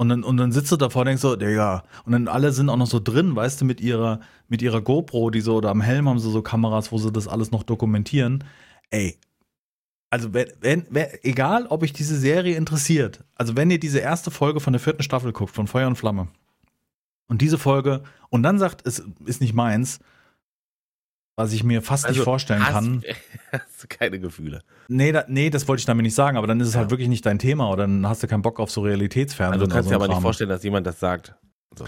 Und 0.00 0.10
dann, 0.10 0.22
und 0.22 0.36
dann 0.36 0.52
sitzt 0.52 0.70
du 0.70 0.76
davor 0.76 1.02
und 1.02 1.06
denkst 1.06 1.22
so, 1.22 1.34
Digga. 1.34 1.82
Und 2.04 2.12
dann 2.12 2.28
alle 2.28 2.52
sind 2.52 2.68
auch 2.68 2.76
noch 2.76 2.86
so 2.86 3.00
drin, 3.00 3.34
weißt 3.34 3.60
du, 3.60 3.64
mit 3.64 3.80
ihrer, 3.80 4.20
mit 4.46 4.62
ihrer 4.62 4.80
GoPro, 4.80 5.30
die 5.30 5.40
so, 5.40 5.56
oder 5.56 5.70
am 5.70 5.80
Helm 5.80 6.08
haben 6.08 6.20
sie 6.20 6.30
so 6.30 6.40
Kameras, 6.40 6.92
wo 6.92 6.98
sie 6.98 7.10
das 7.10 7.26
alles 7.26 7.50
noch 7.50 7.64
dokumentieren. 7.64 8.44
Ey. 8.90 9.18
Also, 10.10 10.32
wenn, 10.32 10.48
wenn, 10.60 10.86
wenn, 10.90 11.06
egal, 11.22 11.66
ob 11.66 11.82
euch 11.82 11.92
diese 11.92 12.16
Serie 12.18 12.56
interessiert, 12.56 13.24
also 13.34 13.56
wenn 13.56 13.70
ihr 13.70 13.78
diese 13.78 13.98
erste 13.98 14.30
Folge 14.30 14.58
von 14.60 14.72
der 14.72 14.80
vierten 14.80 15.02
Staffel 15.02 15.32
guckt, 15.32 15.54
von 15.54 15.66
Feuer 15.66 15.86
und 15.86 15.96
Flamme, 15.96 16.28
und 17.28 17.42
diese 17.42 17.58
Folge, 17.58 18.02
und 18.30 18.42
dann 18.42 18.58
sagt, 18.58 18.86
es 18.86 19.02
ist 19.26 19.40
nicht 19.42 19.52
meins, 19.52 19.98
was 21.36 21.52
ich 21.52 21.62
mir 21.62 21.82
fast 21.82 22.08
nicht 22.08 22.20
vorstellen 22.20 22.64
hast, 22.66 22.72
kann. 22.72 23.04
Hast 23.52 23.82
du 23.84 23.86
keine 23.88 24.18
Gefühle. 24.18 24.62
Nee, 24.88 25.12
da, 25.12 25.24
nee, 25.28 25.50
das 25.50 25.68
wollte 25.68 25.80
ich 25.80 25.86
damit 25.86 26.02
nicht 26.02 26.14
sagen, 26.14 26.36
aber 26.36 26.46
dann 26.46 26.58
ist 26.58 26.68
es 26.68 26.74
Ja. 26.74 26.80
halt 26.80 26.90
wirklich 26.90 27.08
nicht 27.08 27.24
dein 27.26 27.38
Thema 27.38 27.70
oder 27.70 27.82
dann 27.84 28.06
hast 28.08 28.22
du 28.22 28.26
keinen 28.26 28.42
Bock 28.42 28.58
auf 28.58 28.70
so 28.70 28.80
Realitätsfernsehen. 28.80 29.52
Also 29.60 29.66
du 29.66 29.72
kannst 29.72 29.84
so 29.88 29.90
dir 29.90 29.96
aber 29.96 30.06
nicht 30.08 30.14
Kram. 30.14 30.22
vorstellen, 30.22 30.50
dass 30.50 30.62
jemand 30.64 30.86
das 30.86 30.98
sagt. 30.98 31.34
Ja, 31.78 31.86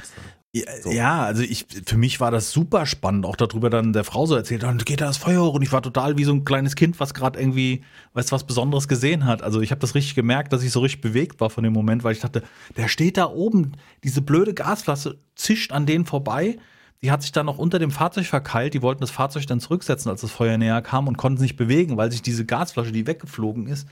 So. 0.53 0.90
ja, 0.90 1.22
also 1.22 1.42
ich, 1.42 1.66
für 1.86 1.96
mich 1.96 2.18
war 2.18 2.32
das 2.32 2.51
super 2.51 2.84
spannend, 2.84 3.24
auch 3.24 3.36
darüber 3.36 3.70
dann 3.70 3.92
der 3.92 4.03
Frau 4.03 4.26
so 4.26 4.34
erzählt, 4.34 4.64
dann 4.64 4.78
geht 4.78 5.01
da 5.01 5.07
das 5.07 5.16
Feuer 5.16 5.44
hoch 5.44 5.55
und 5.55 5.62
ich 5.62 5.70
war 5.70 5.80
total 5.80 6.18
wie 6.18 6.24
so 6.24 6.32
ein 6.32 6.44
kleines 6.44 6.74
Kind, 6.74 6.98
was 6.98 7.14
gerade 7.14 7.38
irgendwie, 7.38 7.84
weißt 8.14 8.30
du, 8.30 8.34
was 8.34 8.42
Besonderes 8.42 8.88
gesehen 8.88 9.26
hat. 9.26 9.42
Also 9.42 9.61
ich 9.61 9.70
habe 9.70 9.80
das 9.80 9.94
richtig 9.94 10.16
gemerkt, 10.16 10.53
dass 10.53 10.64
ich 10.64 10.72
so 10.72 10.80
richtig 10.80 11.03
bewegt 11.03 11.40
war 11.40 11.51
von 11.51 11.62
dem 11.62 11.72
Moment, 11.72 12.03
weil 12.03 12.14
ich 12.14 12.20
dachte, 12.20 12.42
der 12.76 12.88
steht 12.88 13.16
da 13.16 13.26
oben, 13.26 13.76
diese 14.03 14.22
blöde 14.22 14.53
Gasflasche 14.53 15.18
zischt 15.36 15.70
an 15.70 15.86
denen 15.86 16.05
vorbei. 16.05 16.59
Die 17.01 17.12
hat 17.12 17.22
sich 17.22 17.30
dann 17.30 17.46
noch 17.46 17.59
unter 17.59 17.78
dem 17.78 17.92
Fahrzeug 17.92 18.26
verkeilt. 18.26 18.74
Die 18.74 18.82
wollten 18.82 19.03
das 19.03 19.12
Fahrzeug 19.12 19.46
dann 19.46 19.61
zurücksetzen, 19.61 20.11
als 20.11 20.20
das 20.20 20.32
Feuer 20.32 20.59
näher 20.59 20.82
kam 20.82 21.07
und 21.07 21.16
konnten 21.16 21.38
sich 21.38 21.57
bewegen, 21.57 21.96
weil 21.96 22.11
sich 22.11 22.22
diese 22.22 22.44
Gasflasche, 22.44 22.90
die 22.90 23.07
weggeflogen 23.07 23.68
ist, 23.68 23.86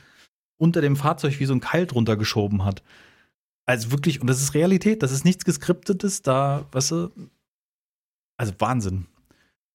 unter 0.59 0.81
dem 0.81 0.97
Fahrzeug 0.97 1.39
wie 1.39 1.47
so 1.47 1.55
ein 1.55 1.61
Keil 1.61 1.87
drunter 1.87 2.17
geschoben 2.17 2.65
hat. 2.65 2.83
Also 3.69 3.93
wirklich, 3.93 4.21
und 4.23 4.29
das 4.29 4.41
ist 4.41 4.55
Realität, 4.55 5.03
das 5.03 5.13
ist 5.13 5.27
nichts 5.27 5.45
Geskriptetes, 5.45 6.23
da, 6.23 6.65
weißt 6.73 6.91
du, 6.93 7.11
also 8.39 8.55
Wahnsinn. 8.59 9.07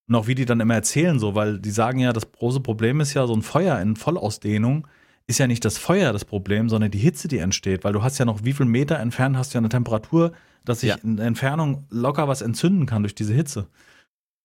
Und 0.07 0.15
auch 0.15 0.25
wie 0.25 0.33
die 0.33 0.45
dann 0.45 0.59
immer 0.59 0.73
erzählen, 0.73 1.19
so, 1.19 1.35
weil 1.35 1.59
die 1.59 1.69
sagen 1.69 1.99
ja, 1.99 2.11
das 2.11 2.31
große 2.31 2.59
Problem 2.59 3.01
ist 3.01 3.13
ja, 3.13 3.27
so 3.27 3.35
ein 3.35 3.43
Feuer 3.43 3.79
in 3.79 3.95
Vollausdehnung 3.95 4.87
ist 5.27 5.37
ja 5.37 5.45
nicht 5.45 5.63
das 5.63 5.77
Feuer 5.77 6.11
das 6.11 6.25
Problem, 6.25 6.69
sondern 6.69 6.89
die 6.89 6.97
Hitze, 6.97 7.27
die 7.27 7.37
entsteht, 7.37 7.83
weil 7.83 7.93
du 7.93 8.01
hast 8.01 8.17
ja 8.17 8.25
noch, 8.25 8.43
wie 8.43 8.53
viel 8.53 8.65
Meter 8.65 8.97
entfernt 8.99 9.37
hast 9.37 9.53
du 9.53 9.57
ja 9.57 9.61
eine 9.61 9.69
Temperatur, 9.69 10.33
dass 10.65 10.79
sich 10.79 10.89
Ja. 10.89 10.95
in 10.95 11.17
der 11.17 11.27
Entfernung 11.27 11.85
locker 11.91 12.27
was 12.27 12.41
entzünden 12.41 12.87
kann 12.87 13.03
durch 13.03 13.15
diese 13.15 13.33
Hitze. 13.33 13.67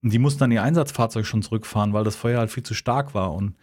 Und 0.02 0.12
die 0.12 0.18
mussten 0.18 0.40
dann 0.40 0.52
ihr 0.52 0.62
Einsatzfahrzeug 0.62 1.24
schon 1.26 1.42
zurückfahren, 1.42 1.94
weil 1.94 2.04
das 2.04 2.16
Feuer 2.16 2.38
halt 2.38 2.50
viel 2.50 2.62
zu 2.62 2.74
stark 2.74 3.14
war. 3.14 3.32
Und 3.32 3.56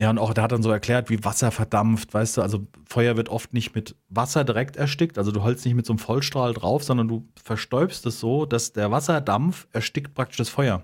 ja, 0.00 0.10
und 0.10 0.18
auch 0.18 0.34
der 0.34 0.44
hat 0.44 0.52
dann 0.52 0.62
so 0.62 0.70
erklärt, 0.70 1.08
wie 1.10 1.22
Wasser 1.24 1.50
verdampft, 1.50 2.12
weißt 2.14 2.36
du, 2.36 2.42
also 2.42 2.66
Feuer 2.88 3.16
wird 3.16 3.28
oft 3.28 3.52
nicht 3.54 3.74
mit 3.74 3.94
Wasser 4.08 4.44
direkt 4.44 4.76
erstickt, 4.76 5.18
also 5.18 5.30
du 5.30 5.42
holst 5.42 5.64
nicht 5.64 5.74
mit 5.74 5.86
so 5.86 5.92
einem 5.92 5.98
Vollstrahl 6.00 6.52
drauf, 6.52 6.82
sondern 6.84 7.08
du 7.08 7.28
verstäubst 7.42 8.04
es 8.06 8.18
so, 8.20 8.44
dass 8.46 8.72
der 8.72 8.90
Wasserdampf 8.90 9.66
erstickt 9.72 10.14
praktisch 10.14 10.38
das 10.38 10.48
Feuer. 10.48 10.82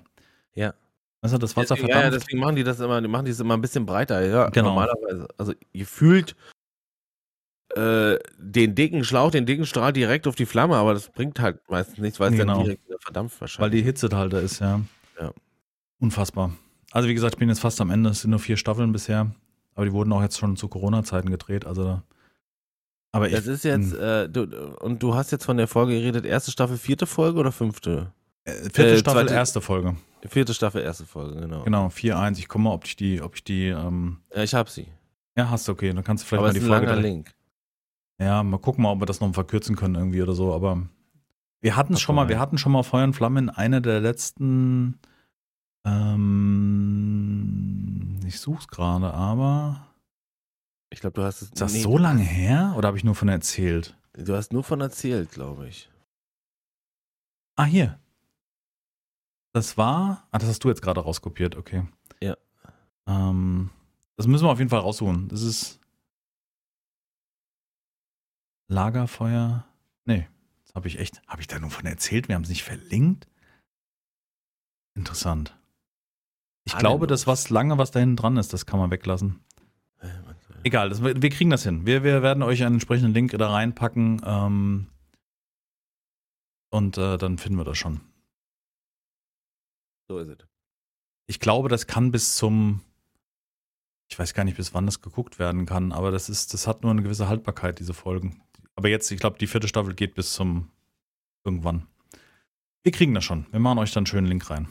Ja. 0.54 0.74
Weißt 1.22 1.34
du, 1.34 1.38
das 1.38 1.56
Wasser 1.56 1.74
Deswegen, 1.74 1.88
ja, 1.90 1.96
ja, 1.96 2.00
verdampft. 2.02 2.26
deswegen 2.28 2.40
machen 2.40 2.56
die 2.56 2.64
das 2.64 2.80
immer, 2.80 3.00
die 3.02 3.08
machen 3.08 3.24
die 3.26 3.30
es 3.32 3.40
immer 3.40 3.54
ein 3.54 3.60
bisschen 3.60 3.84
breiter, 3.84 4.24
ja. 4.24 4.48
Genau. 4.48 4.68
Normalerweise. 4.68 5.28
Also 5.36 5.52
ihr 5.72 5.86
fühlt 5.86 6.34
äh, 7.76 8.16
den 8.38 8.74
dicken 8.74 9.04
Schlauch, 9.04 9.30
den 9.30 9.44
dicken 9.46 9.66
Strahl 9.66 9.92
direkt 9.92 10.26
auf 10.26 10.34
die 10.34 10.46
Flamme, 10.46 10.76
aber 10.76 10.94
das 10.94 11.10
bringt 11.10 11.38
halt 11.40 11.60
meistens 11.68 11.98
nichts, 11.98 12.18
weil 12.20 12.32
es 12.32 12.38
Genau. 12.38 12.54
dann 12.54 12.64
direkt 12.64 12.82
verdampft 13.02 13.36
weil 13.36 13.40
wahrscheinlich. 13.42 13.80
die 13.80 13.84
Hitze 13.84 14.08
halt 14.12 14.32
da 14.32 14.38
ist, 14.40 14.60
ja. 14.60 14.80
Ja. 15.20 15.32
Unfassbar. 16.00 16.52
Also 16.92 17.08
wie 17.08 17.14
gesagt, 17.14 17.34
ich 17.34 17.38
bin 17.38 17.48
jetzt 17.48 17.60
fast 17.60 17.80
am 17.80 17.90
Ende, 17.90 18.10
es 18.10 18.22
sind 18.22 18.30
nur 18.30 18.40
vier 18.40 18.56
Staffeln 18.56 18.92
bisher, 18.92 19.30
aber 19.74 19.84
die 19.86 19.92
wurden 19.92 20.12
auch 20.12 20.22
jetzt 20.22 20.38
schon 20.38 20.56
zu 20.56 20.68
Corona-Zeiten 20.68 21.30
gedreht, 21.30 21.64
also 21.66 22.00
aber 23.12 23.26
ich, 23.28 23.34
das 23.34 23.46
ist 23.48 23.64
jetzt, 23.64 23.92
hm, 23.92 24.00
äh, 24.00 24.28
du, 24.28 24.42
und 24.80 25.02
du 25.02 25.14
hast 25.14 25.32
jetzt 25.32 25.44
von 25.44 25.56
der 25.56 25.66
Folge 25.66 25.94
geredet, 25.94 26.24
erste 26.24 26.50
Staffel, 26.52 26.76
vierte 26.76 27.06
Folge 27.06 27.40
oder 27.40 27.50
fünfte? 27.52 28.12
äh, 28.44 28.52
vierte 28.52 28.90
äh, 28.92 28.98
Staffel, 28.98 29.22
zweite- 29.26 29.34
erste 29.34 29.60
Folge. 29.60 29.96
Vierte 30.28 30.52
Staffel, 30.54 30.82
erste 30.82 31.06
Folge, 31.06 31.40
genau. 31.40 31.62
Genau, 31.64 31.86
4-1. 31.88 32.38
Ich 32.38 32.46
komme 32.48 32.64
mal, 32.64 32.72
ob 32.72 32.84
ich 32.84 32.94
die, 32.94 33.20
ob 33.22 33.34
ich 33.36 33.42
die, 33.42 33.68
ähm, 33.68 34.18
Ja, 34.34 34.42
ich 34.42 34.54
hab 34.54 34.68
sie. 34.68 34.86
ja, 35.36 35.48
hast 35.50 35.66
du, 35.66 35.72
okay, 35.72 35.92
dann 35.92 36.04
kannst 36.04 36.24
du 36.24 36.28
vielleicht 36.28 36.38
aber 36.40 36.48
mal 36.48 36.52
die 36.52 36.58
ist 36.58 36.64
ein 36.64 36.68
Folge. 36.70 36.86
langer 36.86 37.00
Link. 37.00 37.34
Ja, 38.20 38.42
mal 38.42 38.58
gucken 38.58 38.82
mal, 38.82 38.90
ob 38.92 39.00
wir 39.00 39.06
das 39.06 39.20
noch 39.20 39.32
verkürzen 39.32 39.76
können 39.76 39.94
irgendwie 39.94 40.20
oder 40.22 40.34
so, 40.34 40.52
aber 40.54 40.82
wir 41.62 41.74
hatten 41.74 41.94
es 41.94 42.00
schon 42.02 42.14
mal, 42.14 42.28
wir 42.28 42.38
hatten 42.38 42.58
schon 42.58 42.70
mal 42.72 42.82
Feuer 42.82 43.04
und 43.04 43.14
Flamme 43.14 43.40
in 43.40 43.48
einer 43.48 43.80
der 43.80 44.00
letzten, 44.00 44.98
ähm, 45.84 47.40
ich 48.26 48.38
such's 48.40 48.68
gerade, 48.68 49.12
aber 49.14 49.86
Ich 50.90 51.00
glaube, 51.00 51.14
du 51.14 51.22
hast 51.22 51.36
es. 51.42 51.48
ist 51.48 51.60
das 51.60 51.72
nee, 51.72 51.82
so 51.82 51.96
lange 51.98 52.22
her 52.22 52.74
oder 52.76 52.88
habe 52.88 52.96
ich 52.98 53.04
nur 53.04 53.14
von 53.14 53.28
erzählt? 53.28 53.96
Du 54.14 54.34
hast 54.34 54.52
nur 54.52 54.64
von 54.64 54.80
erzählt, 54.80 55.30
glaube 55.30 55.68
ich. 55.68 55.88
Ah, 57.56 57.64
hier. 57.64 57.98
Das 59.52 59.76
war, 59.76 60.26
ah, 60.30 60.38
das 60.38 60.48
hast 60.48 60.62
du 60.64 60.68
jetzt 60.68 60.82
gerade 60.82 61.00
rauskopiert, 61.00 61.56
okay. 61.56 61.86
Ja. 62.22 62.36
Ähm, 63.06 63.70
das 64.16 64.26
müssen 64.26 64.44
wir 64.44 64.50
auf 64.50 64.58
jeden 64.58 64.70
Fall 64.70 64.80
raussuchen. 64.80 65.28
Das 65.28 65.42
ist 65.42 65.78
Lagerfeuer. 68.68 69.66
Nee, 70.04 70.28
das 70.64 70.74
habe 70.74 70.86
ich 70.88 70.98
echt, 70.98 71.20
habe 71.26 71.40
ich 71.40 71.48
da 71.48 71.58
nur 71.58 71.70
von 71.70 71.86
erzählt? 71.86 72.28
Wir 72.28 72.36
haben 72.36 72.42
es 72.44 72.48
nicht 72.48 72.62
verlinkt? 72.62 73.26
Interessant. 74.94 75.56
Ich 76.72 76.78
glaube, 76.78 77.06
das 77.06 77.26
was 77.26 77.50
lange, 77.50 77.78
was 77.78 77.90
da 77.90 78.00
hinten 78.00 78.16
dran 78.16 78.36
ist, 78.36 78.52
das 78.52 78.64
kann 78.64 78.78
man 78.78 78.90
weglassen. 78.90 79.40
Egal, 80.62 80.90
das, 80.90 81.02
wir 81.02 81.30
kriegen 81.30 81.50
das 81.50 81.62
hin. 81.64 81.86
Wir, 81.86 82.04
wir 82.04 82.22
werden 82.22 82.42
euch 82.42 82.62
einen 82.62 82.74
entsprechenden 82.74 83.14
Link 83.14 83.32
da 83.36 83.50
reinpacken 83.50 84.20
ähm, 84.24 84.86
und 86.70 86.98
äh, 86.98 87.16
dann 87.16 87.38
finden 87.38 87.58
wir 87.58 87.64
das 87.64 87.78
schon. 87.78 88.00
So 90.08 90.18
ist 90.18 90.28
es. 90.28 90.46
Ich 91.26 91.40
glaube, 91.40 91.68
das 91.68 91.86
kann 91.86 92.10
bis 92.12 92.36
zum 92.36 92.82
Ich 94.08 94.18
weiß 94.18 94.34
gar 94.34 94.44
nicht, 94.44 94.56
bis 94.56 94.74
wann 94.74 94.86
das 94.86 95.00
geguckt 95.00 95.38
werden 95.38 95.66
kann, 95.66 95.92
aber 95.92 96.10
das 96.10 96.28
ist, 96.28 96.52
das 96.52 96.66
hat 96.66 96.82
nur 96.82 96.92
eine 96.92 97.02
gewisse 97.02 97.28
Haltbarkeit, 97.28 97.78
diese 97.78 97.94
Folgen. 97.94 98.42
Aber 98.76 98.88
jetzt, 98.88 99.10
ich 99.10 99.18
glaube, 99.18 99.38
die 99.38 99.46
vierte 99.46 99.68
Staffel 99.68 99.94
geht 99.94 100.14
bis 100.14 100.34
zum 100.34 100.70
irgendwann. 101.44 101.86
Wir 102.82 102.92
kriegen 102.92 103.14
das 103.14 103.24
schon. 103.24 103.46
Wir 103.50 103.60
machen 103.60 103.78
euch 103.78 103.92
dann 103.92 104.02
einen 104.02 104.06
schönen 104.06 104.26
Link 104.26 104.50
rein. 104.50 104.68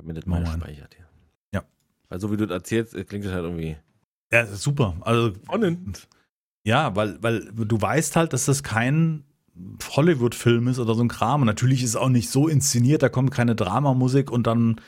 Habe 0.00 0.08
mir 0.08 0.14
das 0.14 0.24
mal 0.24 0.42
gespeichert 0.42 0.94
hier. 0.96 1.06
Ja. 1.52 1.62
Weil 2.08 2.20
so 2.20 2.32
wie 2.32 2.38
du 2.38 2.46
das 2.46 2.54
erzählst, 2.54 2.94
äh, 2.94 3.04
klingt 3.04 3.26
das 3.26 3.34
halt 3.34 3.44
irgendwie. 3.44 3.76
Ja, 4.32 4.40
das 4.40 4.52
ist 4.52 4.62
super. 4.62 4.96
Also, 5.02 5.34
Spannend. 5.34 6.08
ja, 6.64 6.96
weil, 6.96 7.22
weil 7.22 7.40
du 7.52 7.78
weißt 7.78 8.16
halt, 8.16 8.32
dass 8.32 8.46
das 8.46 8.62
kein 8.62 9.24
Hollywood-Film 9.94 10.68
ist 10.68 10.78
oder 10.78 10.94
so 10.94 11.02
ein 11.02 11.08
Kram. 11.08 11.42
Und 11.42 11.46
natürlich 11.48 11.82
ist 11.82 11.90
es 11.90 11.96
auch 11.96 12.08
nicht 12.08 12.30
so 12.30 12.48
inszeniert, 12.48 13.02
da 13.02 13.10
kommt 13.10 13.30
keine 13.30 13.54
Dramamusik 13.54 14.30
und 14.30 14.46
dann 14.46 14.80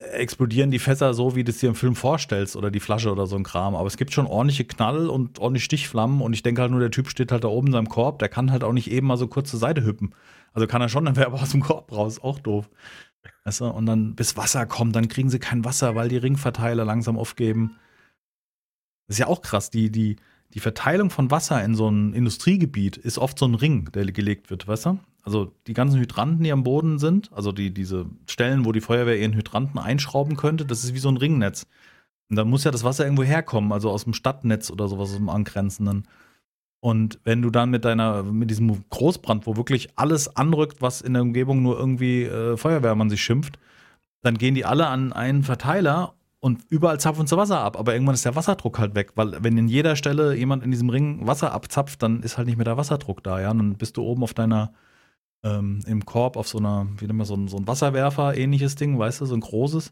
explodieren 0.00 0.72
die 0.72 0.80
Fässer 0.80 1.14
so, 1.14 1.36
wie 1.36 1.44
du 1.44 1.52
es 1.52 1.58
dir 1.58 1.68
im 1.68 1.76
Film 1.76 1.94
vorstellst 1.94 2.56
oder 2.56 2.72
die 2.72 2.80
Flasche 2.80 3.12
oder 3.12 3.28
so 3.28 3.36
ein 3.36 3.44
Kram. 3.44 3.76
Aber 3.76 3.86
es 3.86 3.96
gibt 3.96 4.12
schon 4.12 4.26
ordentliche 4.26 4.64
Knall 4.64 5.08
und 5.08 5.38
ordentlich 5.38 5.64
Stichflammen 5.64 6.20
und 6.20 6.32
ich 6.32 6.42
denke 6.42 6.62
halt 6.62 6.72
nur, 6.72 6.80
der 6.80 6.90
Typ 6.90 7.08
steht 7.08 7.30
halt 7.30 7.44
da 7.44 7.48
oben 7.48 7.68
in 7.68 7.74
seinem 7.74 7.88
Korb, 7.88 8.18
der 8.18 8.28
kann 8.28 8.50
halt 8.50 8.64
auch 8.64 8.72
nicht 8.72 8.90
eben 8.90 9.06
mal 9.06 9.16
so 9.16 9.28
kurz 9.28 9.50
zur 9.50 9.60
Seite 9.60 9.84
hüppen. 9.84 10.16
Also 10.52 10.66
kann 10.66 10.82
er 10.82 10.88
schon, 10.88 11.04
dann 11.04 11.14
wäre 11.14 11.26
aber 11.26 11.40
aus 11.40 11.50
dem 11.50 11.60
Korb 11.60 11.92
raus, 11.92 12.20
auch 12.20 12.40
doof. 12.40 12.68
Weißt 13.44 13.60
du? 13.60 13.66
Und 13.66 13.86
dann 13.86 14.14
bis 14.14 14.36
Wasser 14.36 14.66
kommt, 14.66 14.94
dann 14.96 15.08
kriegen 15.08 15.30
sie 15.30 15.38
kein 15.38 15.64
Wasser, 15.64 15.94
weil 15.94 16.08
die 16.08 16.16
Ringverteiler 16.16 16.84
langsam 16.84 17.18
aufgeben. 17.18 17.76
Das 19.06 19.16
ist 19.16 19.20
ja 19.20 19.26
auch 19.26 19.42
krass, 19.42 19.70
die, 19.70 19.90
die, 19.90 20.16
die 20.54 20.60
Verteilung 20.60 21.10
von 21.10 21.30
Wasser 21.30 21.62
in 21.64 21.74
so 21.74 21.88
einem 21.88 22.14
Industriegebiet 22.14 22.96
ist 22.96 23.18
oft 23.18 23.38
so 23.38 23.46
ein 23.46 23.54
Ring, 23.54 23.90
der 23.92 24.04
gelegt 24.06 24.50
wird, 24.50 24.68
weißt 24.68 24.86
du? 24.86 24.98
Also 25.22 25.54
die 25.66 25.74
ganzen 25.74 26.00
Hydranten, 26.00 26.42
die 26.42 26.52
am 26.52 26.62
Boden 26.62 26.98
sind, 26.98 27.30
also 27.32 27.52
die, 27.52 27.72
diese 27.72 28.06
Stellen, 28.26 28.64
wo 28.64 28.72
die 28.72 28.80
Feuerwehr 28.80 29.18
ihren 29.18 29.34
Hydranten 29.34 29.78
einschrauben 29.78 30.36
könnte, 30.36 30.64
das 30.64 30.84
ist 30.84 30.94
wie 30.94 30.98
so 30.98 31.10
ein 31.10 31.18
Ringnetz. 31.18 31.66
Und 32.30 32.36
da 32.36 32.44
muss 32.44 32.64
ja 32.64 32.70
das 32.70 32.84
Wasser 32.84 33.04
irgendwo 33.04 33.24
herkommen, 33.24 33.72
also 33.72 33.90
aus 33.90 34.04
dem 34.04 34.14
Stadtnetz 34.14 34.70
oder 34.70 34.88
sowas, 34.88 35.10
aus 35.10 35.16
dem 35.16 35.28
angrenzenden. 35.28 36.06
Und 36.80 37.18
wenn 37.24 37.42
du 37.42 37.50
dann 37.50 37.70
mit 37.70 37.84
deiner, 37.84 38.22
mit 38.22 38.50
diesem 38.50 38.84
Großbrand, 38.90 39.46
wo 39.46 39.56
wirklich 39.56 39.88
alles 39.96 40.36
anrückt, 40.36 40.80
was 40.80 41.00
in 41.00 41.14
der 41.14 41.22
Umgebung 41.22 41.62
nur 41.62 41.78
irgendwie 41.78 42.24
äh, 42.24 42.56
Feuerwehrmann 42.56 43.10
sich 43.10 43.22
schimpft, 43.22 43.58
dann 44.22 44.38
gehen 44.38 44.54
die 44.54 44.64
alle 44.64 44.86
an 44.86 45.12
einen 45.12 45.42
Verteiler 45.42 46.14
und 46.40 46.64
überall 46.68 47.00
zapfen 47.00 47.26
sie 47.26 47.36
Wasser 47.36 47.60
ab. 47.60 47.78
Aber 47.78 47.92
irgendwann 47.94 48.14
ist 48.14 48.24
der 48.24 48.36
Wasserdruck 48.36 48.78
halt 48.78 48.94
weg, 48.94 49.12
weil 49.16 49.42
wenn 49.42 49.58
in 49.58 49.68
jeder 49.68 49.96
Stelle 49.96 50.34
jemand 50.34 50.62
in 50.62 50.70
diesem 50.70 50.90
Ring 50.90 51.26
Wasser 51.26 51.52
abzapft, 51.52 52.02
dann 52.02 52.22
ist 52.22 52.38
halt 52.38 52.46
nicht 52.46 52.56
mehr 52.56 52.64
der 52.64 52.76
Wasserdruck 52.76 53.24
da, 53.24 53.40
ja. 53.40 53.50
Und 53.50 53.58
dann 53.58 53.74
bist 53.76 53.96
du 53.96 54.02
oben 54.02 54.22
auf 54.22 54.34
deiner, 54.34 54.72
ähm, 55.44 55.80
im 55.86 56.04
Korb 56.04 56.36
auf 56.36 56.48
so 56.48 56.58
einer, 56.58 56.86
wie 56.98 57.06
nennt 57.06 57.18
man 57.18 57.26
so 57.26 57.34
ein, 57.34 57.48
so 57.48 57.56
ein 57.56 57.66
Wasserwerfer, 57.66 58.36
ähnliches 58.36 58.76
Ding, 58.76 58.98
weißt 58.98 59.20
du, 59.20 59.26
so 59.26 59.34
ein 59.34 59.40
großes. 59.40 59.90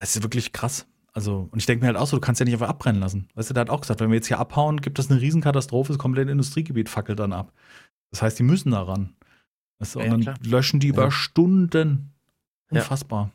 Das 0.00 0.16
ist 0.16 0.22
wirklich 0.22 0.52
krass. 0.52 0.86
Also, 1.12 1.48
und 1.50 1.58
ich 1.58 1.66
denke 1.66 1.82
mir 1.82 1.88
halt 1.88 1.96
auch 1.96 2.06
so, 2.06 2.16
du 2.16 2.20
kannst 2.20 2.38
ja 2.40 2.44
nicht 2.44 2.54
einfach 2.54 2.68
abbrennen 2.68 3.00
lassen. 3.00 3.28
Weißt 3.34 3.50
du, 3.50 3.54
der 3.54 3.62
hat 3.62 3.70
auch 3.70 3.80
gesagt, 3.80 4.00
wenn 4.00 4.10
wir 4.10 4.16
jetzt 4.16 4.28
hier 4.28 4.38
abhauen, 4.38 4.80
gibt 4.80 4.98
es 4.98 5.10
eine 5.10 5.20
Riesenkatastrophe, 5.20 5.92
das 5.92 5.98
komplette 5.98 6.30
Industriegebiet 6.30 6.88
fackelt 6.88 7.18
dann 7.18 7.32
ab. 7.32 7.52
Das 8.10 8.22
heißt, 8.22 8.38
die 8.38 8.42
müssen 8.44 8.70
da 8.72 8.82
ran. 8.82 9.14
Weißt 9.80 9.94
du, 9.96 10.00
Ja, 10.00 10.04
und 10.04 10.10
dann 10.10 10.20
klar. 10.20 10.36
löschen 10.44 10.78
die 10.80 10.88
über 10.88 11.04
Ja. 11.04 11.10
Stunden. 11.10 12.12
Ja. 12.70 12.80
Unfassbar. 12.82 13.30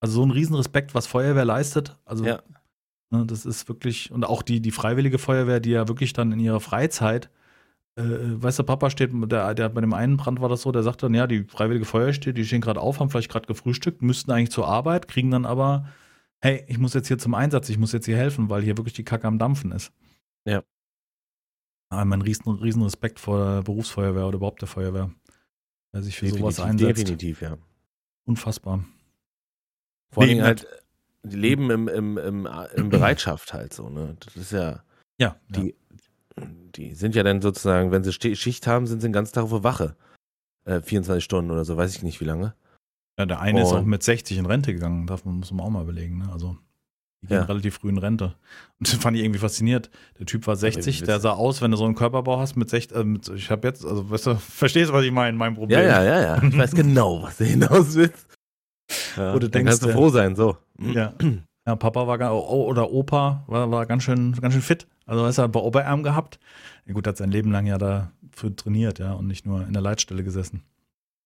Also 0.00 0.14
so 0.14 0.26
ein 0.26 0.30
Riesenrespekt, 0.32 0.94
was 0.94 1.06
Feuerwehr 1.06 1.44
leistet. 1.44 1.94
Also, 2.04 2.24
Ja. 2.24 2.42
ne, 3.10 3.24
das 3.26 3.46
ist 3.46 3.68
wirklich, 3.68 4.10
und 4.10 4.24
auch 4.24 4.42
die, 4.42 4.60
die 4.60 4.72
freiwillige 4.72 5.18
Feuerwehr, 5.18 5.60
die 5.60 5.70
ja 5.70 5.86
wirklich 5.88 6.12
dann 6.12 6.32
in 6.32 6.40
ihrer 6.40 6.60
Freizeit, 6.60 7.30
äh, 7.96 8.02
weißt 8.04 8.58
du, 8.58 8.64
Papa 8.64 8.90
steht, 8.90 9.10
der, 9.14 9.54
der 9.54 9.68
bei 9.68 9.80
dem 9.80 9.94
einen 9.94 10.16
Brand 10.16 10.40
war 10.40 10.48
das 10.48 10.62
so, 10.62 10.72
der 10.72 10.82
sagt 10.82 11.02
dann, 11.02 11.14
ja, 11.14 11.26
die 11.26 11.44
freiwillige 11.44 11.86
Feuerwehr 11.86 12.12
steht, 12.12 12.36
die 12.36 12.44
stehen 12.44 12.60
gerade 12.60 12.80
auf, 12.80 12.98
haben 13.00 13.08
vielleicht 13.10 13.30
gerade 13.30 13.46
gefrühstückt, 13.46 14.02
müssten 14.02 14.30
eigentlich 14.32 14.50
zur 14.50 14.66
Arbeit, 14.68 15.08
kriegen 15.08 15.30
dann 15.30 15.46
aber, 15.46 15.86
hey, 16.40 16.64
ich 16.68 16.78
muss 16.78 16.94
jetzt 16.94 17.08
hier 17.08 17.18
zum 17.18 17.34
Einsatz, 17.34 17.68
ich 17.68 17.78
muss 17.78 17.92
jetzt 17.92 18.06
hier 18.06 18.16
helfen, 18.16 18.50
weil 18.50 18.62
hier 18.62 18.76
wirklich 18.76 18.94
die 18.94 19.04
Kacke 19.04 19.26
am 19.26 19.38
Dampfen 19.38 19.72
ist. 19.72 19.92
Ja. 20.44 20.62
Aber 21.88 22.04
mein 22.04 22.22
riesen, 22.22 22.48
riesen 22.56 22.82
Respekt 22.82 23.20
vor 23.20 23.38
der 23.38 23.62
Berufsfeuerwehr 23.62 24.26
oder 24.26 24.36
überhaupt 24.36 24.60
der 24.60 24.68
Feuerwehr. 24.68 25.10
Wer 25.92 26.02
sich 26.02 26.16
für 26.16 26.28
sowas 26.28 26.56
Definitiv, 26.56 26.86
einsetzt. 26.86 26.98
definitiv, 26.98 27.42
ja. 27.42 27.58
Unfassbar. 28.24 28.84
Vor 30.10 30.24
allem 30.24 30.42
halt, 30.42 30.66
die 31.22 31.36
leben 31.36 31.70
im, 31.70 31.88
im, 31.88 32.18
im, 32.18 32.48
im 32.74 32.88
Bereitschaft 32.90 33.52
halt 33.52 33.72
so, 33.72 33.88
ne? 33.88 34.16
Das 34.20 34.36
ist 34.36 34.52
ja, 34.52 34.82
Ja, 35.18 35.36
die, 35.48 35.74
die 36.36 36.94
sind 36.94 37.14
ja 37.14 37.22
dann 37.22 37.40
sozusagen, 37.40 37.90
wenn 37.92 38.04
sie 38.04 38.12
Schicht 38.12 38.66
haben, 38.66 38.86
sind 38.86 39.00
sie 39.00 39.08
den 39.08 39.12
ganzen 39.12 39.34
Tag 39.34 39.44
auf 39.44 39.50
der 39.50 39.64
Wache. 39.64 39.96
Äh, 40.64 40.80
24 40.80 41.24
Stunden 41.24 41.50
oder 41.50 41.64
so, 41.64 41.76
weiß 41.76 41.94
ich 41.94 42.02
nicht 42.02 42.20
wie 42.20 42.24
lange. 42.24 42.54
Ja, 43.18 43.26
der 43.26 43.40
eine 43.40 43.62
ist 43.62 43.72
auch 43.72 43.82
mit 43.82 44.02
60 44.02 44.36
in 44.38 44.46
Rente 44.46 44.74
gegangen, 44.74 45.06
darf 45.06 45.24
man, 45.24 45.36
muss 45.36 45.50
man 45.50 45.64
auch 45.64 45.70
mal 45.70 45.82
überlegen. 45.82 46.18
Ne? 46.18 46.30
Also, 46.32 46.58
die 47.22 47.28
gehen 47.28 47.38
Ja. 47.38 47.44
relativ 47.44 47.76
früh 47.76 47.88
in 47.88 47.98
Rente. 47.98 48.34
Und 48.78 48.92
das 48.92 48.94
fand 48.96 49.16
ich 49.16 49.22
irgendwie 49.24 49.40
fasziniert. 49.40 49.90
Der 50.18 50.26
Typ 50.26 50.46
war 50.46 50.56
60, 50.56 51.00
wie 51.00 51.06
der 51.06 51.18
sah 51.20 51.32
aus, 51.32 51.62
wenn 51.62 51.70
du 51.70 51.76
so 51.78 51.84
einen 51.86 51.94
Körperbau 51.94 52.38
hast 52.38 52.56
mit 52.56 52.68
60, 52.68 52.96
äh, 52.96 53.04
mit, 53.04 53.28
ich 53.30 53.50
habe 53.50 53.66
jetzt, 53.66 53.84
also 53.86 54.10
weißt 54.10 54.26
du, 54.26 54.34
verstehst 54.38 54.90
du, 54.90 54.94
was 54.94 55.04
ich 55.04 55.12
meine, 55.12 55.36
mein 55.36 55.54
Problem. 55.54 55.80
Ja, 55.80 56.02
ja, 56.02 56.04
ja, 56.04 56.20
ja. 56.36 56.42
Ich 56.42 56.56
weiß 56.56 56.72
genau, 56.74 57.22
was 57.22 57.38
du 57.38 57.44
hinaus 57.44 57.94
willst. 57.94 58.26
Ja, 59.16 59.32
dann 59.38 59.50
denkst, 59.50 59.70
kannst 59.70 59.84
du 59.84 59.88
froh 59.88 60.10
sein, 60.10 60.36
so. 60.36 60.56
Ja. 60.78 61.14
Ja, 61.66 61.74
Papa 61.74 62.06
war, 62.06 62.32
oh, 62.32 62.66
oder 62.66 62.92
Opa 62.92 63.42
war, 63.48 63.68
war 63.72 63.86
ganz 63.86 64.04
schön, 64.04 64.32
ganz 64.40 64.54
schön 64.54 64.62
fit. 64.62 64.86
Also, 65.06 65.24
weißt 65.24 65.38
du, 65.38 65.42
hat 65.42 65.52
bei 65.52 65.58
Oberarm 65.58 66.04
gehabt. 66.04 66.38
Ja, 66.86 66.92
gut, 66.92 67.06
hat 67.08 67.16
sein 67.16 67.30
Leben 67.32 67.50
lang 67.50 67.66
ja 67.66 67.78
dafür 67.78 68.54
trainiert, 68.54 69.00
ja, 69.00 69.14
und 69.14 69.26
nicht 69.26 69.46
nur 69.46 69.66
in 69.66 69.72
der 69.72 69.82
Leitstelle 69.82 70.22
gesessen. 70.22 70.62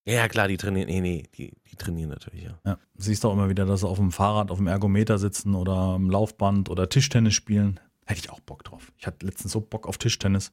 Ja, 0.06 0.28
klar, 0.28 0.48
die 0.48 0.56
trainieren, 0.56 0.88
nee, 0.88 1.00
nee, 1.00 1.28
die, 1.34 1.52
die 1.70 1.76
trainieren 1.76 2.10
natürlich, 2.10 2.44
ja. 2.44 2.58
Ja, 2.64 2.78
siehst 2.94 3.24
auch 3.24 3.32
immer 3.32 3.48
wieder, 3.48 3.66
dass 3.66 3.80
sie 3.80 3.88
auf 3.88 3.98
dem 3.98 4.10
Fahrrad, 4.12 4.50
auf 4.50 4.58
dem 4.58 4.66
Ergometer 4.66 5.18
sitzen 5.18 5.54
oder 5.54 5.72
am 5.74 6.08
Laufband 6.10 6.70
oder 6.70 6.88
Tischtennis 6.88 7.34
spielen. 7.34 7.78
Hätte 8.06 8.20
ich 8.20 8.30
auch 8.30 8.40
Bock 8.40 8.64
drauf. 8.64 8.92
Ich 8.96 9.06
hatte 9.06 9.24
letztens 9.26 9.52
so 9.52 9.60
Bock 9.60 9.86
auf 9.86 9.98
Tischtennis. 9.98 10.52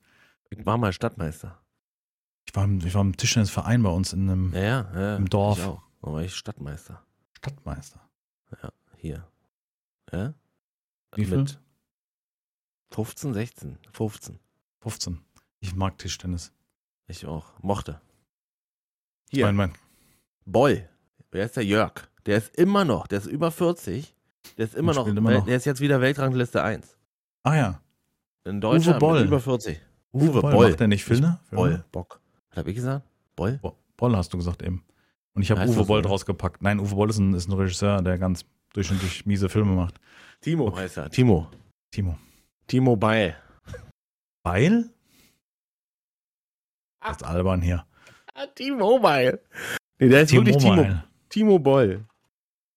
Ich 0.50 0.64
war 0.66 0.78
mal 0.78 0.94
Stadtmeister. 0.94 1.58
Ich 2.48 2.56
war, 2.56 2.66
im- 2.66 2.80
ich 2.86 2.94
war 2.94 3.02
im 3.02 3.16
Tischtennisverein 3.18 3.82
bei 3.84 3.90
uns 3.90 4.14
in 4.14 4.30
einem 4.30 4.54
Ja, 4.54 4.62
ja, 4.62 4.92
ja. 4.94 5.16
Im 5.18 5.30
Dorf. 5.30 5.58
Ich 5.60 5.64
auch. 5.66 5.82
Da 6.02 6.12
war 6.14 6.22
ich 6.22 6.36
Stadtmeister. 6.36 7.02
Stadtmeister. 7.34 8.02
Hier. 8.98 9.28
Ja? 10.12 10.34
Wie 11.16 11.26
viel? 11.26 11.38
Mit 11.38 11.60
15, 12.92 13.34
16, 13.34 13.78
15. 13.92 14.40
15. 14.82 15.20
Ich 15.60 15.76
mag 15.76 15.98
Tischtennis. 15.98 16.52
Ich 17.08 17.26
auch. 17.26 17.46
Mochte. 17.62 18.00
Hier. 19.30 19.46
mein, 19.46 19.56
mein, 19.56 19.74
Boll. 20.46 20.88
Wer 21.32 21.46
ist 21.46 21.58
der 21.58 21.66
Jörg? 21.66 21.94
Der 22.26 22.38
ist 22.38 22.56
immer 22.56 22.86
noch, 22.86 23.08
der 23.08 23.20
ist 23.20 23.26
über 23.28 23.52
40. 23.52 24.14
Der 24.58 24.66
ist 24.66 24.76
immer 24.76 24.94
noch, 24.94 25.08
immer 25.08 25.32
noch. 25.32 25.46
der 25.46 25.58
ist 25.58 25.66
jetzt 25.66 25.82
wieder 25.82 26.00
Weltrangliste 26.02 26.64
1. 26.64 26.98
ah 27.44 27.56
ja, 27.56 27.82
In 28.46 28.62
Deutschland 28.62 29.00
Boll. 29.00 29.20
mit 29.20 29.28
über 29.28 29.40
40. 29.40 29.80
Uwe, 30.14 30.24
Uwe 30.30 30.42
Boll. 30.42 30.52
Boll. 30.54 30.70
Macht 30.70 30.80
der 30.80 30.88
nicht 30.88 31.04
Filme? 31.04 31.40
Boll. 31.52 31.84
Bock. 31.92 32.22
Was 32.50 32.58
hab 32.60 32.68
ich 32.68 32.76
gesagt? 32.76 33.06
Boll? 33.36 33.60
Bo- 33.62 33.78
Boll 33.98 34.16
hast 34.16 34.34
du 34.34 34.38
gesagt 34.38 34.62
eben. 34.64 34.84
Und 35.34 35.42
ich 35.44 35.52
habe 35.52 35.68
Uwe 35.68 35.84
Boll 35.86 36.02
draus 36.02 36.26
gepackt. 36.26 36.62
Nein, 36.62 36.80
Uwe 36.80 36.96
Boll 36.96 37.10
ist 37.10 37.18
ein, 37.20 37.34
ist 37.34 37.48
ein 37.50 37.54
Regisseur, 37.54 38.02
der 38.02 38.18
ganz 38.18 38.46
durchschnittlich 38.74 39.26
miese 39.26 39.50
Filme 39.50 39.74
macht. 39.74 40.00
Timo 40.42 40.76
heißt 40.76 40.98
er. 40.98 41.10
Timo. 41.10 41.50
Timo. 41.92 42.18
Timo 42.68 42.96
Beil. 42.96 43.36
Beil? 44.44 44.90
Das 47.02 47.18
ist 47.18 47.24
albern 47.24 47.62
hier. 47.62 47.86
Timo 48.56 49.00
Beil. 49.00 49.40
Nee, 50.00 50.10
der 50.10 50.22
ist 50.24 50.32
wirklich 50.34 50.58
Timo. 50.58 50.86
Timo 51.30 51.60
Boll. 51.60 52.06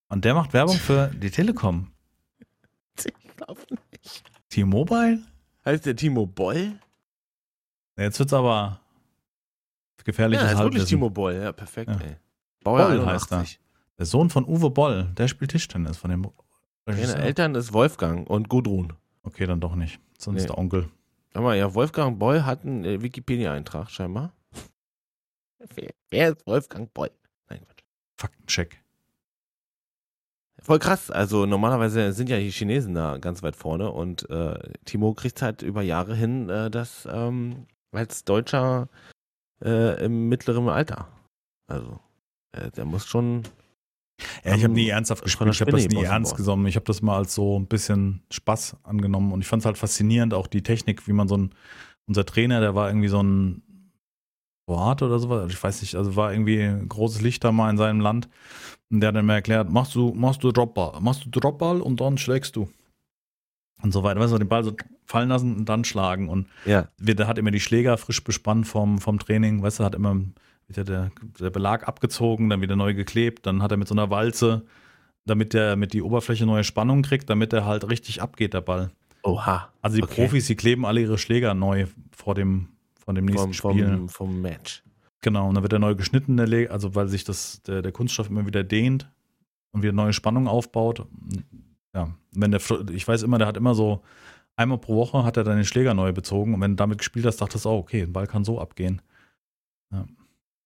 Und 0.09 0.25
der 0.25 0.35
macht 0.35 0.53
Werbung 0.53 0.77
für 0.77 1.09
die 1.09 1.31
Telekom. 1.31 1.89
Ich 2.97 3.37
glaube 3.47 3.61
nicht. 3.71 4.25
T-Mobile? 4.51 5.21
Heißt 5.65 5.87
der 5.87 5.97
Timo 5.97 6.27
Boll? 6.27 6.73
Jetzt 7.97 8.19
wird's 8.19 8.33
aber 8.35 8.81
gefährliches 10.05 10.45
ja, 10.45 10.53
ist 10.53 10.59
wirklich. 10.59 10.85
Timo 10.85 11.09
Boll. 11.09 11.35
Ja, 11.35 11.53
perfekt, 11.53 11.91
Ja. 11.91 12.01
ey. 12.07 12.17
Bauer 12.63 12.79
Boll 12.89 13.01
81. 13.01 13.07
heißt 13.31 13.33
er. 13.33 13.45
Der 13.99 14.07
Sohn 14.07 14.29
von 14.29 14.45
Uwe 14.45 14.69
Boll, 14.71 15.05
der 15.17 15.29
spielt 15.29 15.53
Tischtennis 15.53 15.97
von 15.97 16.11
dem 16.11 16.27
Seine. 16.87 17.23
Eltern 17.23 17.55
ist 17.55 17.73
Wolfgang 17.73 18.29
und 18.29 18.49
Gudrun. 18.51 18.93
Okay, 19.23 19.47
dann 19.47 19.61
doch 19.61 19.75
nicht. 19.75 20.01
Sonst 20.19 20.43
Nee. 20.43 20.47
der 20.49 20.59
Onkel. 20.59 20.89
Sag 21.33 21.43
mal, 21.43 21.57
ja, 21.57 21.73
Wolfgang 21.75 22.19
Boll 22.19 22.45
hat 22.45 22.65
einen 22.65 22.85
äh, 22.85 23.01
Wikipedia-Eintrag 23.01 23.91
scheinbar. 23.91 24.33
Wer, 26.11 26.31
ist 26.31 26.47
Wolfgang 26.47 26.93
Boll? 26.93 27.11
Nein, 27.49 27.61
Quatsch. 27.67 27.85
Faktencheck. 28.17 28.83
Voll 30.63 30.79
krass. 30.79 31.11
Also 31.11 31.47
normalerweise 31.47 32.13
sind 32.13 32.29
ja 32.29 32.39
die 32.39 32.51
Chinesen 32.51 32.95
da 32.95 33.19
ganz 33.19 33.43
weit 33.43 33.57
vorne 33.57 33.91
und 33.91 34.29
äh, 34.29 34.59
Timo 34.85 35.15
kriegt 35.15 35.41
halt 35.41 35.63
über 35.63 35.83
Jahre 35.83 36.15
hin, 36.15 36.49
äh, 36.51 36.71
das 36.71 37.09
ähm, 37.11 37.67
als 37.93 38.25
Deutscher 38.25 38.89
äh, 39.65 40.05
im 40.05 40.29
mittleren 40.29 40.69
Alter. 40.69 41.09
Also 41.67 41.99
äh, 42.53 42.71
der 42.73 42.85
muss 42.85 43.07
schon. 43.07 43.43
Ja, 44.45 44.55
ich 44.55 44.65
habe 44.65 44.75
nie 44.75 44.89
ernsthaft 44.89 45.25
gespielt. 45.25 45.51
Ich 45.51 45.61
habe 45.63 45.73
das 45.73 45.89
nie 45.89 46.05
ernst 46.05 46.37
genommen. 46.37 46.67
Ich 46.67 46.77
habe 46.77 46.85
das 46.85 47.01
mal 47.01 47.17
als 47.17 47.35
so 47.35 47.59
ein 47.59 47.67
bisschen 47.67 48.23
Spaß 48.31 48.77
angenommen 48.83 49.33
und 49.33 49.41
ich 49.41 49.47
fand 49.47 49.63
es 49.63 49.67
halt 49.67 49.79
faszinierend, 49.79 50.35
auch 50.35 50.47
die 50.47 50.63
Technik, 50.63 51.09
wie 51.09 51.15
man 51.15 51.27
so 51.27 51.39
ein, 51.39 51.55
unser 52.07 52.27
Trainer, 52.27 52.61
der 52.61 52.75
war 52.75 52.89
irgendwie 52.89 53.09
so 53.09 53.23
ein 53.23 53.63
Kroat 54.71 55.03
oder 55.03 55.19
sowas. 55.19 55.43
Also 55.43 55.53
ich 55.55 55.63
weiß 55.63 55.81
nicht, 55.83 55.95
also 55.97 56.15
war 56.17 56.33
irgendwie 56.33 56.61
ein 56.63 56.89
großes 56.89 57.21
Licht 57.23 57.43
da 57.45 57.53
mal 57.53 57.71
in 57.71 57.77
seinem 57.77 58.01
Land. 58.01 58.29
Und 58.91 59.01
der 59.01 59.09
hat 59.09 59.17
dann 59.17 59.27
mir 59.27 59.35
erklärt, 59.35 59.71
machst 59.71 59.95
du, 59.95 60.13
machst 60.15 60.43
du 60.43 60.53
Dropball, 60.53 61.01
machst 61.01 61.25
du 61.25 61.31
Dropball 61.31 61.81
und 61.81 62.01
dann 62.01 62.19
schlägst 62.19 62.57
du. 62.57 62.69
Und 63.83 63.93
so 63.93 64.03
weiter. 64.03 64.21
Weißt 64.21 64.33
du, 64.33 64.39
den 64.39 64.49
Ball 64.49 64.63
so 64.65 64.75
fallen 65.07 65.29
lassen 65.29 65.57
und 65.57 65.69
dann 65.69 65.85
schlagen. 65.85 66.29
Und 66.29 66.47
Ja. 66.67 66.89
der 66.99 67.27
hat 67.27 67.39
immer 67.39 67.51
die 67.51 67.61
Schläger 67.61 67.97
frisch 67.99 68.23
bespannt 68.23 68.67
vom, 68.67 68.99
vom 68.99 69.19
Training, 69.19 69.63
weißt 69.63 69.81
du, 69.81 69.85
hat 69.85 69.95
immer 69.95 70.17
wieder 70.69 70.85
der, 70.85 71.11
der 71.41 71.51
Belag 71.51 71.89
abgezogen, 71.89 72.49
dann 72.49 72.61
wieder 72.61 72.77
neu 72.77 72.95
geklebt, 72.95 73.47
dann 73.47 73.63
hat 73.63 73.73
er 73.73 73.77
mit 73.77 73.89
so 73.89 73.95
einer 73.95 74.11
Walze, 74.11 74.63
damit 75.25 75.53
der 75.53 75.75
mit 75.77 75.93
die 75.93 76.03
Oberfläche 76.03 76.47
neue 76.47 76.63
Spannung 76.63 77.03
kriegt, 77.03 77.29
damit 77.29 77.53
er 77.53 77.65
halt 77.65 77.89
richtig 77.91 78.23
abgeht, 78.23 78.55
der 78.55 78.61
Ball. 78.61 78.91
Oha. 79.23 79.69
Also 79.83 79.97
die 79.97 80.03
Okay. 80.05 80.15
Profis, 80.15 80.47
die 80.47 80.55
kleben 80.55 80.87
alle 80.87 81.01
ihre 81.01 81.19
Schläger 81.19 81.55
neu 81.55 81.87
vor 82.17 82.35
dem, 82.35 82.69
vor 83.05 83.15
dem 83.15 83.25
nächsten 83.25 83.53
Vom, 83.53 83.73
Spiel. 83.75 83.87
vom, 83.87 84.09
vom 84.09 84.41
Match. 84.41 84.83
Genau, 85.23 85.49
und 85.49 85.55
dann 85.55 85.63
wird 85.63 85.73
er 85.73 85.79
neu 85.79 85.95
geschnitten, 85.95 86.41
also 86.71 86.95
weil 86.95 87.09
sich 87.09 87.25
das, 87.25 87.63
der, 87.63 87.83
der 87.83 87.93
Kunststoff 87.93 88.31
immer 88.31 88.47
wieder 88.47 88.65
dehnt 88.65 89.11
und 89.73 89.83
wieder 89.83 89.93
neue 89.93 90.13
Spannung 90.13 90.49
aufbaut. 90.49 91.07
Ja, 91.95 92.15
wenn 92.33 92.51
der, 92.53 92.61
ich 92.93 93.07
weiß 93.07 93.23
immer, 93.23 93.39
der 93.39 93.47
hat 93.47 93.57
immer 93.57 93.75
so, 93.75 94.03
einmal 94.57 94.79
pro 94.79 94.97
Woche 94.97 95.25
hat 95.25 95.37
er 95.37 95.45
dann 95.45 95.57
den 95.57 95.65
Schläger 95.65 95.95
neu 95.95 96.13
bezogen 96.13 96.55
und 96.55 96.61
wenn 96.61 96.73
du 96.73 96.77
damit 96.77 96.99
gespielt 96.99 97.27
hast, 97.27 97.39
dachtest 97.39 97.65
du, 97.65 97.71
oh, 97.71 97.79
okay, 97.79 98.03
ein 98.03 98.13
Ball 98.13 98.27
kann 98.27 98.45
so 98.45 98.61
abgehen. 98.61 99.03
Ja. 99.93 100.07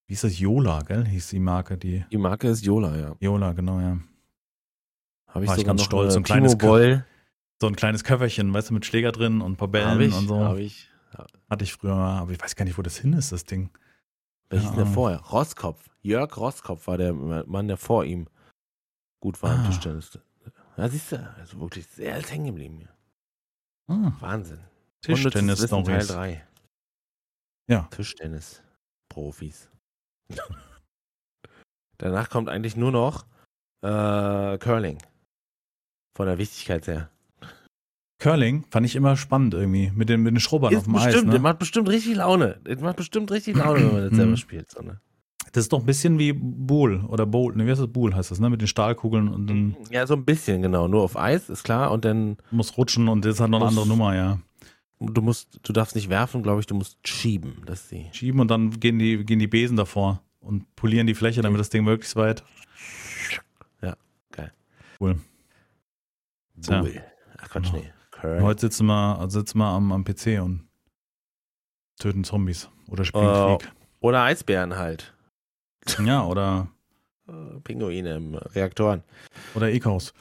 Wie 0.07 0.13
ist 0.13 0.23
das? 0.23 0.39
Yola, 0.39 0.83
gell? 0.83 1.07
Hieß 1.07 1.29
die 1.31 1.39
Marke, 1.41 1.79
die 1.79 2.05
Die 2.11 2.19
Marke 2.19 2.49
ist 2.49 2.65
Yola, 2.65 2.97
ja. 2.97 3.17
Yola, 3.21 3.53
genau, 3.55 3.81
ja. 3.81 3.99
Habe 5.29 5.45
ich 5.45 5.51
War 5.51 5.59
ich 5.59 5.65
ganz 5.65 5.83
stolz, 5.83 6.13
so 6.13 6.21
ein 6.21 6.25
kleines 6.25 6.57
Boll. 6.57 7.05
So 7.61 7.69
ein 7.69 7.77
kleines 7.77 8.05
Köfferchen, 8.05 8.53
weißt 8.53 8.71
du, 8.71 8.75
mit 8.75 8.85
Schläger 8.85 9.13
drin 9.13 9.41
und 9.41 9.53
ein 9.53 9.57
paar 9.57 9.69
Bällen 9.69 9.89
Hab 9.89 10.01
ich, 10.01 10.15
und 10.15 10.29
so. 10.29 10.39
hab 10.39 10.59
ich. 10.59 10.89
Hatte 11.51 11.65
ich 11.65 11.73
früher 11.73 11.95
mal, 11.95 12.21
aber 12.21 12.33
ich 12.33 12.41
weiß 12.41 12.57
gar 12.57 12.65
nicht, 12.65 12.77
wo 12.79 12.83
das 12.83 12.99
hin 12.99 13.13
ist, 13.13 13.33
das 13.33 13.45
Ding. 13.45 13.71
Wer 14.51 14.61
hieß 14.61 14.71
denn 14.71 14.79
der 14.79 14.87
vorher? 14.87 15.19
Rosskopf. 15.21 15.89
Jörg 16.03 16.37
Rosskopf 16.37 16.87
war 16.87 16.99
der 16.99 17.13
Mann, 17.13 17.69
der 17.69 17.77
vor 17.77 18.05
ihm 18.05 18.29
gut 19.21 19.43
war 19.43 19.55
im 19.55 19.61
Ah. 19.61 19.67
Tischtennis. 19.67 20.19
Ja, 20.77 20.89
siehst 20.89 21.13
du, 21.13 21.35
also 21.39 21.61
wirklich 21.61 21.87
sehr 21.87 22.19
ist 22.19 22.31
hängen 22.31 22.47
geblieben 22.47 22.79
hier. 22.79 22.95
Ah, 23.87 24.13
Wahnsinn. 24.21 24.61
Tischtennis 25.03 25.59
Teil 25.61 25.69
Stories. 25.69 26.09
3. 26.09 26.47
Ja. 27.69 27.83
Tischtennis. 27.91 28.63
Profis. 29.09 29.71
Danach 31.99 32.29
kommt 32.29 32.49
eigentlich 32.49 32.77
nur 32.77 32.91
noch 32.91 33.27
äh, 33.83 34.59
Curling. 34.59 34.99
Von 36.17 36.27
der 36.27 36.39
Wichtigkeit 36.39 36.87
her. 36.87 37.11
Curling 38.25 38.65
fand 38.71 38.87
ich 38.87 38.97
immer 38.97 39.17
spannend 39.17 39.53
irgendwie, 39.53 39.93
mit 39.95 40.09
den, 40.09 40.23
mit 40.23 40.33
den 40.35 40.41
Schrubbern 40.41 40.75
auf 40.75 40.81
Ist 40.81 40.87
dem 40.87 40.97
Eis. 40.97 41.05
bestimmt, 41.05 41.27
Ne? 41.27 41.33
der 41.33 41.41
macht 41.41 41.59
bestimmt 41.59 41.89
richtig 41.91 42.17
Laune. 42.17 42.59
Das 42.65 42.81
macht 42.81 42.97
bestimmt 42.97 43.31
richtig 43.31 43.55
Laune, 43.57 43.81
wenn 43.85 43.93
man 43.93 44.03
das 44.09 44.17
selber 44.17 44.31
Mhm. 44.33 44.37
spielt. 44.39 44.71
So, 44.71 44.81
ne? 44.83 44.99
Das 45.53 45.65
ist 45.65 45.73
doch 45.75 45.81
ein 45.81 45.87
bisschen 45.87 46.19
wie 46.19 46.33
Bowl 46.33 47.05
oder 47.05 47.27
Bowl, 47.27 47.55
ne, 47.55 47.67
wie 47.67 47.71
heißt 47.71 47.83
das? 47.83 47.93
Bowl 47.93 48.15
heißt 48.15 48.31
das, 48.31 48.41
ne? 48.41 48.49
Mit 48.49 48.61
den 48.63 48.67
Stahlkugeln 48.67 49.29
und 49.29 49.47
dann 49.47 49.77
Ja, 49.91 50.07
so 50.07 50.15
ein 50.15 50.25
bisschen, 50.25 50.63
genau. 50.63 50.89
Nur 50.89 51.03
auf 51.03 51.17
Eis, 51.19 51.51
ist 51.51 51.63
klar. 51.65 51.91
Und 51.93 52.05
dann, 52.07 52.39
muss 52.51 52.77
rutschen 52.79 53.09
und 53.09 53.25
das 53.27 53.41
hat 53.41 53.51
noch 53.51 53.61
eine 53.61 53.69
andere 53.69 53.87
Nummer, 53.87 54.15
ja. 54.17 54.39
du 55.01 55.21
musst, 55.21 55.61
du 55.63 55.73
darfst 55.75 55.95
nicht 55.95 56.09
werfen, 56.09 56.43
glaube 56.43 56.61
ich, 56.61 56.67
du 56.67 56.75
musst 56.75 56.97
schieben. 57.07 57.59
Das 57.67 57.83
ist 57.83 57.91
die. 57.93 58.07
Schieben 58.13 58.41
und 58.41 58.51
dann 58.51 58.71
gehen 58.81 58.99
die, 58.99 59.23
gehen 59.25 59.39
die 59.39 59.47
Besen 59.49 59.77
davor 59.77 60.23
und 60.41 60.75
polieren 60.77 61.07
die 61.07 61.15
Fläche, 61.15 61.43
damit 61.43 61.61
das 61.61 61.69
Ding 61.69 61.85
möglichst 61.85 62.17
weit. 62.17 62.43
Ja, 63.83 63.95
geil. 64.33 64.53
Cool. 64.99 65.17
Bull. 66.57 67.03
Ach 67.39 67.49
Quatsch, 67.51 67.71
Genau. 67.71 67.85
Curling. 68.25 68.43
Heute 68.43 68.61
sitzen 68.63 68.87
wir, 68.87 69.27
sitzen 69.29 69.59
wir 69.59 69.67
am, 69.67 69.93
am 69.93 70.05
PC 70.05 70.41
und 70.43 70.67
töten 71.99 72.25
Zombies 72.25 72.69
oder 72.89 73.05
spielen 73.05 73.25
Oh. 73.27 73.59
Krieg. 73.59 73.71
Oder 74.01 74.23
Eisbären 74.23 74.77
halt. 74.77 75.15
Ja, 76.03 76.25
oder, 76.25 76.69
Äh, 77.27 77.59
Pinguine 77.61 78.17
im 78.17 78.35
Reaktoren. 78.35 79.03
oder 79.55 79.69
Ekaus. 79.73 80.13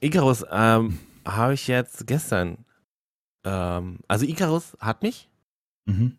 Icarus 0.00 0.44
ähm, 0.50 0.98
habe 1.24 1.54
ich 1.54 1.68
jetzt 1.68 2.08
gestern. 2.08 2.64
Ähm, 3.44 4.00
also 4.08 4.26
Icarus 4.26 4.76
hat 4.80 5.02
mich, 5.02 5.28
Mhm. 5.86 6.18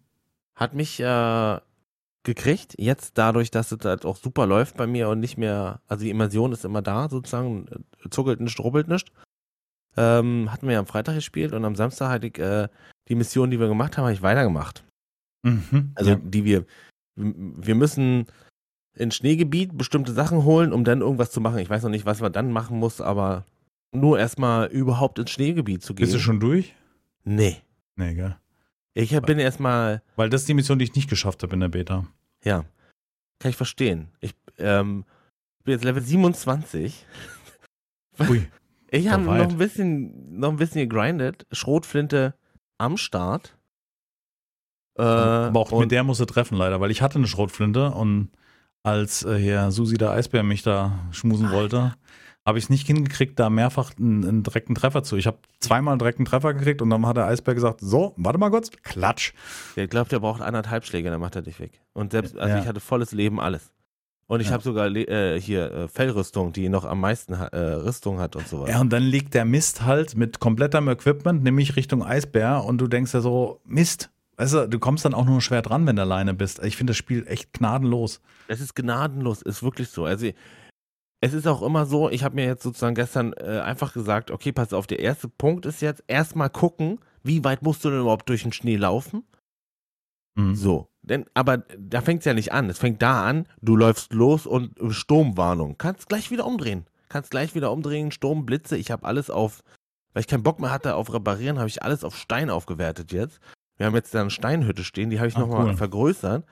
hat 0.55 0.73
mich 0.73 1.01
äh, 1.01 1.59
gekriegt. 2.23 2.75
Jetzt 2.77 3.17
dadurch, 3.17 3.51
dass 3.51 3.73
es 3.73 3.83
halt 3.83 4.05
auch 4.05 4.15
super 4.15 4.45
läuft 4.47 4.77
bei 4.77 4.87
mir 4.87 5.09
und 5.09 5.19
nicht 5.19 5.37
mehr, 5.37 5.81
also 5.87 6.05
die 6.05 6.11
Immersion 6.11 6.53
ist 6.53 6.63
immer 6.63 6.81
da 6.81 7.09
sozusagen, 7.09 7.67
äh, 7.67 8.09
zuckelt 8.09 8.39
nicht, 8.39 8.53
strubbelt 8.53 8.87
nicht. 8.87 9.11
Ähm, 9.97 10.51
hatten 10.51 10.67
wir 10.67 10.77
am 10.79 10.87
Freitag 10.87 11.15
gespielt 11.15 11.53
und 11.53 11.63
am 11.65 11.75
Samstag 11.75 12.09
hatte 12.09 12.27
ich 12.27 12.37
äh, 12.37 12.67
die 13.07 13.15
Mission, 13.15 13.51
die 13.51 13.59
wir 13.59 13.67
gemacht 13.67 13.97
haben, 13.97 14.03
habe 14.05 14.13
ich 14.13 14.21
weitergemacht. 14.21 14.83
Mhm. 15.43 15.91
Also 15.95 16.11
ja. 16.11 16.15
die 16.21 16.43
wir, 16.43 16.65
wir 17.15 17.75
müssen 17.75 18.25
in 18.93 19.11
Schneegebiet 19.11 19.77
bestimmte 19.77 20.13
Sachen 20.13 20.43
holen, 20.43 20.73
um 20.73 20.83
dann 20.83 21.01
irgendwas 21.01 21.31
zu 21.31 21.39
machen. 21.41 21.59
Ich 21.59 21.69
weiß 21.69 21.83
noch 21.83 21.89
nicht, 21.89 22.05
was 22.05 22.21
man 22.21 22.33
dann 22.33 22.51
machen 22.51 22.77
muss, 22.79 23.01
aber 23.01 23.45
nur 23.93 24.19
erstmal 24.19 24.67
überhaupt 24.67 25.19
ins 25.19 25.31
Schneegebiet 25.31 25.83
zu 25.83 25.93
gehen. 25.93 26.05
Bist 26.05 26.15
du 26.15 26.19
schon 26.19 26.39
durch? 26.39 26.73
Nee. 27.23 27.57
Nee, 27.95 28.13
gell? 28.15 28.35
Ich 28.93 29.13
hab- 29.13 29.25
bin 29.25 29.39
erstmal, 29.39 30.01
Weil 30.15 30.29
das 30.29 30.41
ist 30.41 30.49
die 30.49 30.53
Mission, 30.53 30.79
die 30.79 30.85
ich 30.85 30.95
nicht 30.95 31.09
geschafft 31.09 31.43
habe 31.43 31.53
in 31.53 31.59
der 31.59 31.69
Beta. 31.69 32.05
ja, 32.43 32.65
kann 33.39 33.49
ich 33.49 33.57
verstehen. 33.57 34.07
Ich 34.21 34.33
ähm, 34.57 35.03
bin 35.65 35.73
jetzt 35.73 35.83
Level 35.83 36.01
27. 36.01 37.05
Ui. 38.29 38.47
Ich 38.95 39.09
habe 39.09 39.23
noch 39.23 39.31
ein 39.33 39.57
bisschen, 39.57 40.39
noch 40.39 40.49
ein 40.49 40.57
bisschen 40.57 40.87
gegrindet. 40.89 41.45
Schrotflinte 41.51 42.35
am 42.77 42.97
Start. 42.97 43.57
Äh, 44.97 45.01
Aber 45.03 45.59
auch 45.59 45.79
mit 45.79 45.91
der 45.91 46.03
musste 46.03 46.25
treffen 46.25 46.57
leider, 46.57 46.79
weil 46.79 46.91
ich 46.91 47.01
hatte 47.01 47.17
eine 47.17 47.27
Schrotflinte 47.27 47.91
und 47.91 48.29
als 48.83 49.23
äh, 49.25 49.37
hier 49.37 49.71
Susi 49.71 49.97
der 49.97 50.11
Eisbär 50.11 50.43
mich 50.43 50.61
da 50.63 50.99
schmusen 51.11 51.51
wollte, 51.51 51.95
habe 52.45 52.59
ich 52.59 52.65
es 52.65 52.69
nicht 52.69 52.85
hingekriegt, 52.87 53.39
da 53.39 53.49
mehrfach 53.49 53.91
einen, 53.97 54.23
einen 54.23 54.43
direkten 54.43 54.75
Treffer 54.75 55.03
zu. 55.03 55.17
Ich 55.17 55.25
habe 55.27 55.39
zweimal 55.59 55.93
einen 55.93 55.99
direkten 55.99 56.25
Treffer 56.25 56.53
gekriegt 56.53 56.81
und 56.81 56.91
dann 56.91 57.05
hat 57.05 57.17
der 57.17 57.25
Eisbär 57.25 57.55
gesagt, 57.55 57.81
so, 57.81 58.13
warte 58.17 58.37
mal 58.37 58.51
kurz, 58.51 58.69
klatsch. 58.83 59.33
Der 59.75 59.87
glaubt, 59.87 60.11
der 60.11 60.19
braucht 60.19 60.41
anderthalb 60.41 60.85
Schläge, 60.85 61.09
dann 61.09 61.19
macht 61.19 61.35
er 61.35 61.41
dich 61.41 61.59
weg. 61.59 61.81
Und 61.93 62.11
selbst, 62.11 62.37
also 62.37 62.55
Ja. 62.55 62.61
ich 62.61 62.67
hatte 62.67 62.79
volles 62.79 63.11
Leben, 63.11 63.39
alles. 63.41 63.71
Und 64.27 64.39
ich 64.39 64.47
Ja. 64.47 64.53
habe 64.53 64.63
sogar 64.63 64.87
äh, 64.87 65.39
hier 65.39 65.71
äh, 65.71 65.87
Fellrüstung, 65.87 66.51
die 66.51 66.67
noch 66.69 66.83
am 66.83 66.99
meisten 66.99 67.33
äh, 67.33 67.57
Rüstung 67.57 68.19
hat 68.19 68.35
und 68.35 68.47
so 68.47 68.61
weiter. 68.61 68.71
Ja, 68.71 68.81
und 68.81 68.91
dann 68.91 69.03
liegt 69.03 69.33
der 69.35 69.45
Mist 69.45 69.83
halt 69.83 70.15
mit 70.15 70.39
komplettem 70.39 70.87
Equipment, 70.89 71.43
nämlich 71.43 71.75
Richtung 71.75 72.03
Eisbär 72.03 72.63
und 72.63 72.79
du 72.79 72.87
denkst 72.87 73.13
ja 73.13 73.21
so, 73.21 73.61
Mist. 73.65 74.09
Weißt 74.37 74.53
du, 74.53 74.67
du 74.67 74.79
kommst 74.79 75.05
dann 75.05 75.13
auch 75.13 75.25
nur 75.25 75.41
schwer 75.41 75.61
dran, 75.61 75.85
wenn 75.85 75.95
du 75.95 76.01
alleine 76.01 76.33
bist. 76.33 76.61
Ich 76.63 76.75
finde 76.75 76.91
das 76.91 76.97
Spiel 76.97 77.25
echt 77.27 77.53
gnadenlos. 77.53 78.19
Es 78.47 78.59
ist 78.59 78.75
gnadenlos, 78.75 79.41
ist 79.41 79.63
wirklich 79.63 79.89
so. 79.89 80.05
Also 80.05 80.27
es 81.21 81.33
ist 81.33 81.47
auch 81.47 81.61
immer 81.61 81.85
so, 81.85 82.09
ich 82.09 82.23
habe 82.23 82.35
mir 82.35 82.45
jetzt 82.45 82.63
sozusagen 82.63 82.95
gestern 82.95 83.31
äh, 83.33 83.61
einfach 83.63 83.93
gesagt, 83.93 84.31
okay, 84.31 84.51
pass 84.51 84.73
auf, 84.73 84.87
der 84.87 84.99
erste 84.99 85.27
Punkt 85.29 85.65
ist 85.65 85.81
jetzt 85.81 86.03
erstmal 86.07 86.49
gucken, 86.49 86.99
wie 87.23 87.43
weit 87.43 87.61
musst 87.61 87.85
du 87.85 87.89
denn 87.89 88.01
überhaupt 88.01 88.27
durch 88.27 88.43
den 88.43 88.51
Schnee 88.53 88.75
laufen? 88.75 89.23
Mhm. 90.35 90.55
So. 90.55 90.89
Denn, 91.07 91.25
aber 91.33 91.59
da 91.77 92.01
fängt 92.01 92.19
es 92.19 92.25
ja 92.25 92.33
nicht 92.33 92.51
an. 92.51 92.69
Es 92.69 92.79
fängt 92.79 93.01
da 93.01 93.25
an, 93.25 93.47
du 93.61 93.75
läufst 93.75 94.13
los 94.13 94.45
und 94.45 94.79
äh, 94.79 94.91
Sturmwarnung. 94.91 95.77
Kannst 95.77 96.09
gleich 96.09 96.31
wieder 96.31 96.45
umdrehen. 96.45 96.85
Kannst 97.09 97.31
gleich 97.31 97.55
wieder 97.55 97.71
umdrehen, 97.71 98.11
Sturm, 98.11 98.45
Blitze. 98.45 98.77
Ich 98.77 98.91
habe 98.91 99.05
alles 99.05 99.29
auf, 99.29 99.63
weil 100.13 100.21
ich 100.21 100.27
keinen 100.27 100.43
Bock 100.43 100.59
mehr 100.59 100.71
hatte 100.71 100.95
auf 100.95 101.13
Reparieren, 101.13 101.59
habe 101.59 101.69
ich 101.69 101.83
alles 101.83 102.03
auf 102.03 102.17
Stein 102.17 102.49
aufgewertet 102.49 103.11
jetzt. 103.11 103.39
Wir 103.77 103.85
haben 103.85 103.95
jetzt 103.95 104.13
da 104.13 104.21
eine 104.21 104.31
Steinhütte 104.31 104.83
stehen, 104.83 105.09
die 105.09 105.19
habe 105.19 105.27
ich 105.27 105.37
nochmal 105.37 105.67
cool. 105.67 105.77
vergrößert. 105.77 106.45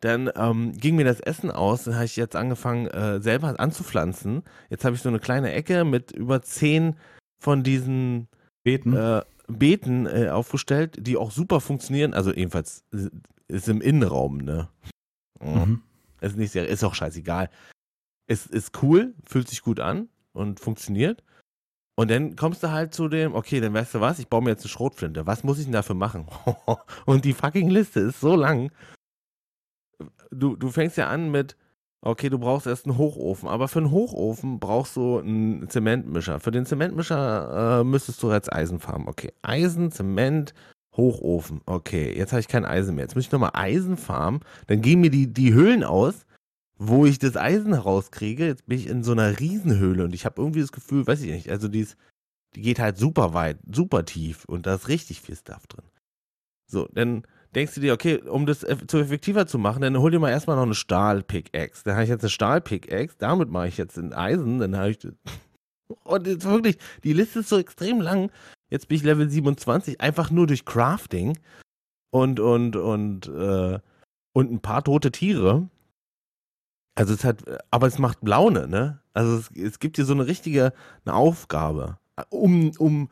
Dann 0.00 0.30
ähm, 0.34 0.72
ging 0.72 0.96
mir 0.96 1.04
das 1.04 1.20
Essen 1.20 1.50
aus, 1.50 1.84
dann 1.84 1.94
habe 1.94 2.06
ich 2.06 2.16
jetzt 2.16 2.34
angefangen, 2.34 2.86
äh, 2.86 3.20
selber 3.20 3.58
anzupflanzen. 3.58 4.42
Jetzt 4.70 4.84
habe 4.84 4.96
ich 4.96 5.02
so 5.02 5.08
eine 5.08 5.20
kleine 5.20 5.52
Ecke 5.52 5.84
mit 5.84 6.10
über 6.12 6.42
zehn 6.42 6.96
von 7.38 7.62
diesen 7.62 8.28
Beten. 8.64 8.94
äh, 8.94 9.22
Beeten 9.46 10.06
äh, 10.06 10.28
aufgestellt, 10.28 10.96
die 11.00 11.16
auch 11.16 11.30
super 11.30 11.60
funktionieren. 11.60 12.14
Also 12.14 12.32
jedenfalls 12.32 12.84
äh, 12.92 13.08
ist 13.50 13.68
im 13.68 13.80
Innenraum, 13.80 14.38
ne? 14.38 14.68
Mhm. 15.40 15.54
Mhm. 15.54 15.82
Ist 16.20 16.36
nicht 16.36 16.52
sehr, 16.52 16.68
ist 16.68 16.84
auch 16.84 16.94
scheißegal. 16.94 17.50
Es 18.26 18.46
ist 18.46 18.82
cool, 18.82 19.14
fühlt 19.26 19.48
sich 19.48 19.62
gut 19.62 19.80
an 19.80 20.08
und 20.32 20.60
funktioniert. 20.60 21.24
Und 21.96 22.10
dann 22.10 22.36
kommst 22.36 22.62
du 22.62 22.70
halt 22.70 22.94
zu 22.94 23.08
dem, 23.08 23.34
okay, 23.34 23.60
dann 23.60 23.74
weißt 23.74 23.94
du 23.94 24.00
was, 24.00 24.18
ich 24.18 24.28
baue 24.28 24.42
mir 24.42 24.50
jetzt 24.50 24.62
eine 24.62 24.70
Schrotflinte. 24.70 25.26
Was 25.26 25.44
muss 25.44 25.58
ich 25.58 25.64
denn 25.64 25.72
dafür 25.72 25.96
machen? 25.96 26.26
und 27.06 27.24
die 27.24 27.34
fucking 27.34 27.68
Liste 27.68 28.00
ist 28.00 28.20
so 28.20 28.36
lang. 28.36 28.70
Du, 30.30 30.56
du 30.56 30.70
fängst 30.70 30.96
ja 30.96 31.08
an 31.08 31.30
mit, 31.30 31.56
okay, 32.00 32.30
du 32.30 32.38
brauchst 32.38 32.66
erst 32.66 32.86
einen 32.86 32.96
Hochofen. 32.96 33.48
Aber 33.48 33.68
für 33.68 33.80
einen 33.80 33.90
Hochofen 33.90 34.60
brauchst 34.60 34.96
du 34.96 35.18
einen 35.18 35.68
Zementmischer. 35.68 36.40
Für 36.40 36.50
den 36.50 36.64
Zementmischer 36.64 37.80
äh, 37.80 37.84
müsstest 37.84 38.22
du 38.22 38.32
jetzt 38.32 38.52
Eisen 38.52 38.80
farmen. 38.80 39.08
Okay, 39.08 39.32
Eisen, 39.42 39.90
Zement, 39.90 40.54
Hochofen. 40.96 41.60
Okay, 41.66 42.16
jetzt 42.16 42.32
habe 42.32 42.40
ich 42.40 42.48
kein 42.48 42.64
Eisen 42.64 42.94
mehr. 42.94 43.04
Jetzt 43.04 43.14
muss 43.14 43.24
ich 43.24 43.32
nochmal 43.32 43.52
Eisen 43.54 43.96
farmen. 43.96 44.40
Dann 44.66 44.82
gehen 44.82 45.00
mir 45.00 45.10
die, 45.10 45.32
die 45.32 45.52
Höhlen 45.52 45.84
aus, 45.84 46.26
wo 46.76 47.06
ich 47.06 47.18
das 47.18 47.36
Eisen 47.36 47.74
herauskriege. 47.74 48.46
Jetzt 48.46 48.66
bin 48.66 48.78
ich 48.78 48.86
in 48.86 49.04
so 49.04 49.12
einer 49.12 49.38
Riesenhöhle 49.38 50.04
und 50.04 50.14
ich 50.14 50.24
habe 50.24 50.40
irgendwie 50.40 50.60
das 50.60 50.72
Gefühl, 50.72 51.06
weiß 51.06 51.22
ich 51.22 51.30
nicht, 51.30 51.50
also 51.50 51.68
die, 51.68 51.80
ist, 51.80 51.96
die 52.54 52.62
geht 52.62 52.78
halt 52.78 52.98
super 52.98 53.34
weit, 53.34 53.58
super 53.70 54.04
tief 54.04 54.44
und 54.46 54.66
da 54.66 54.74
ist 54.74 54.88
richtig 54.88 55.20
viel 55.20 55.36
Stuff 55.36 55.66
drin. 55.66 55.84
So, 56.66 56.88
dann, 56.92 57.24
denkst 57.54 57.74
du 57.74 57.80
dir, 57.80 57.92
okay, 57.92 58.18
um 58.18 58.46
das 58.46 58.60
zu 58.60 58.98
effektiver 58.98 59.46
zu 59.46 59.58
machen, 59.58 59.82
dann 59.82 59.98
hol 59.98 60.10
dir 60.10 60.18
mal 60.18 60.30
erstmal 60.30 60.56
noch 60.56 60.64
eine 60.64 60.74
Stahl-Pickaxe. 60.74 61.82
Dann 61.84 61.94
habe 61.94 62.04
ich 62.04 62.10
jetzt 62.10 62.22
eine 62.22 62.30
Stahl-Pickaxe, 62.30 63.16
damit 63.18 63.50
mache 63.50 63.68
ich 63.68 63.76
jetzt 63.76 63.98
ein 63.98 64.12
Eisen, 64.12 64.58
dann 64.58 64.76
habe 64.76 64.90
ich. 64.90 64.98
Und 66.04 66.26
jetzt 66.26 66.44
wirklich, 66.44 66.78
die 67.02 67.12
Liste 67.12 67.40
ist 67.40 67.48
so 67.48 67.58
extrem 67.58 68.00
lang. 68.00 68.30
Jetzt 68.70 68.88
bin 68.88 68.96
ich 68.96 69.02
Level 69.02 69.28
27, 69.28 70.00
einfach 70.00 70.30
nur 70.30 70.46
durch 70.46 70.64
Crafting 70.64 71.38
und, 72.10 72.40
und, 72.40 72.76
und, 72.76 73.28
äh, 73.28 73.78
und 74.32 74.52
ein 74.52 74.60
paar 74.60 74.84
tote 74.84 75.10
Tiere. 75.10 75.68
Also 76.94 77.14
es 77.14 77.24
hat, 77.24 77.42
aber 77.70 77.86
es 77.86 77.98
macht 77.98 78.18
Laune, 78.22 78.68
ne? 78.68 79.00
Also 79.12 79.36
es, 79.36 79.50
es 79.50 79.78
gibt 79.78 79.96
dir 79.96 80.04
so 80.04 80.12
eine 80.12 80.26
richtige 80.26 80.72
eine 81.04 81.14
Aufgabe, 81.14 81.98
um, 82.28 82.72
um, 82.78 83.08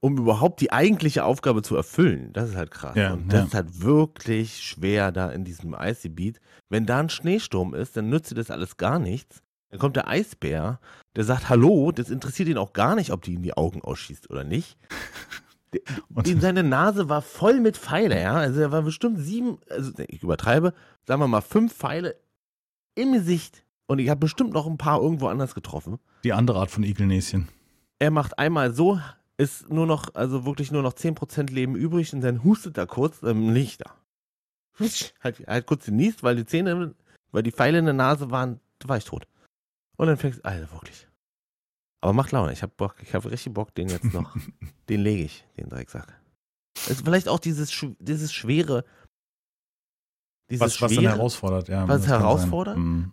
um 0.00 0.18
überhaupt 0.18 0.60
die 0.60 0.72
eigentliche 0.72 1.24
Aufgabe 1.24 1.62
zu 1.62 1.76
erfüllen. 1.76 2.32
Das 2.32 2.50
ist 2.50 2.56
halt 2.56 2.70
krass. 2.70 2.96
Ja, 2.96 3.12
und 3.12 3.28
das 3.32 3.40
ja. 3.40 3.46
ist 3.46 3.54
halt 3.54 3.82
wirklich 3.82 4.62
schwer 4.62 5.12
da 5.12 5.30
in 5.30 5.44
diesem 5.44 5.74
Icy 5.78 6.08
Beat. 6.08 6.40
Wenn 6.70 6.86
da 6.86 7.00
ein 7.00 7.10
Schneesturm 7.10 7.74
ist, 7.74 7.96
dann 7.96 8.08
nützt 8.08 8.30
dir 8.30 8.36
das 8.36 8.50
alles 8.50 8.76
gar 8.76 8.98
nichts. 8.98 9.42
Dann 9.72 9.80
kommt 9.80 9.96
der 9.96 10.06
Eisbär, 10.06 10.78
der 11.16 11.24
sagt 11.24 11.48
Hallo, 11.48 11.92
das 11.92 12.10
interessiert 12.10 12.48
ihn 12.50 12.58
auch 12.58 12.74
gar 12.74 12.94
nicht, 12.94 13.10
ob 13.10 13.22
die 13.22 13.32
ihm 13.32 13.42
die 13.42 13.56
Augen 13.56 13.80
ausschießt 13.82 14.28
oder 14.30 14.44
nicht. 14.44 14.76
Und- 16.14 16.28
Ihm 16.28 16.40
seine 16.40 16.62
Nase 16.62 17.08
war 17.08 17.22
voll 17.22 17.58
mit 17.58 17.78
Pfeile, 17.78 18.20
ja. 18.20 18.34
Also 18.34 18.60
er 18.60 18.70
war 18.70 18.82
bestimmt 18.82 19.18
sieben, 19.18 19.58
also 19.70 19.90
ich 20.06 20.22
übertreibe, 20.22 20.74
sagen 21.06 21.22
wir 21.22 21.26
mal 21.28 21.40
fünf 21.40 21.72
Pfeile 21.74 22.16
im 22.94 23.14
Gesicht. 23.14 23.64
Und 23.86 23.98
ich 23.98 24.10
habe 24.10 24.20
bestimmt 24.20 24.52
noch 24.52 24.66
ein 24.66 24.76
paar 24.76 25.00
irgendwo 25.00 25.28
anders 25.28 25.54
getroffen. 25.54 25.98
Die 26.24 26.34
andere 26.34 26.58
Art 26.60 26.70
von 26.70 26.84
Igelnäschen. 26.84 27.48
Er 27.98 28.10
macht 28.10 28.38
einmal 28.38 28.74
so, 28.74 29.00
ist 29.38 29.70
nur 29.70 29.86
noch, 29.86 30.14
also 30.14 30.44
wirklich 30.44 30.70
nur 30.70 30.82
noch 30.82 30.92
10% 30.92 31.50
Leben 31.50 31.74
übrig 31.76 32.12
und 32.12 32.20
dann 32.20 32.44
hustet 32.44 32.76
er 32.76 32.86
kurz, 32.86 33.20
dann 33.20 33.54
liegt 33.54 33.80
er. 33.80 33.92
Halt, 35.24 35.42
halt 35.46 35.66
kurz 35.66 35.86
genießt, 35.86 36.22
weil 36.22 36.36
die 36.36 36.44
Zähne, 36.44 36.94
weil 37.30 37.42
die 37.42 37.52
Pfeile 37.52 37.78
in 37.78 37.86
der 37.86 37.94
Nase 37.94 38.30
waren, 38.30 38.60
da 38.78 38.90
war 38.90 38.98
ich 38.98 39.04
tot. 39.06 39.26
Und 39.96 40.06
dann 40.06 40.16
fängst 40.16 40.44
Alter, 40.44 40.70
wirklich. 40.72 41.08
Aber 42.00 42.12
macht 42.12 42.32
Laune, 42.32 42.52
ich 42.52 42.62
hab 42.62 42.76
Bock, 42.76 42.96
ich 43.02 43.14
hab 43.14 43.24
richtig 43.24 43.54
Bock, 43.54 43.74
den 43.74 43.88
jetzt 43.88 44.12
noch, 44.12 44.36
den 44.88 45.00
lege 45.00 45.22
ich, 45.22 45.46
den 45.56 45.68
Drecksack. 45.68 46.20
Ist 46.88 47.04
vielleicht 47.04 47.28
auch 47.28 47.38
dieses, 47.38 47.72
dieses 47.98 48.32
schwere, 48.32 48.84
dieses 50.50 50.60
Was, 50.60 50.80
was 50.80 50.90
dann 50.90 50.98
schwere, 50.98 51.16
herausfordert, 51.16 51.68
ja. 51.68 51.86
Was 51.86 52.06
herausfordert? 52.06 52.76
Mhm. 52.76 53.12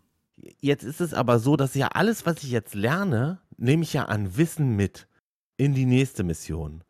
Jetzt 0.60 0.84
ist 0.84 1.02
es 1.02 1.14
aber 1.14 1.40
so, 1.40 1.56
dass 1.56 1.76
ja 1.76 1.90
alles, 1.90 2.26
was 2.26 2.44
ich 2.44 2.52
jetzt 2.52 2.74
lerne, 2.74 3.42
nehme 3.58 3.84
ich 3.84 3.94
ja 3.94 4.06
an 4.06 4.38
Wissen 4.38 4.76
mit 4.76 5.08
in 5.58 5.74
die 5.74 5.86
nächste 5.86 6.24
Mission. 6.24 6.84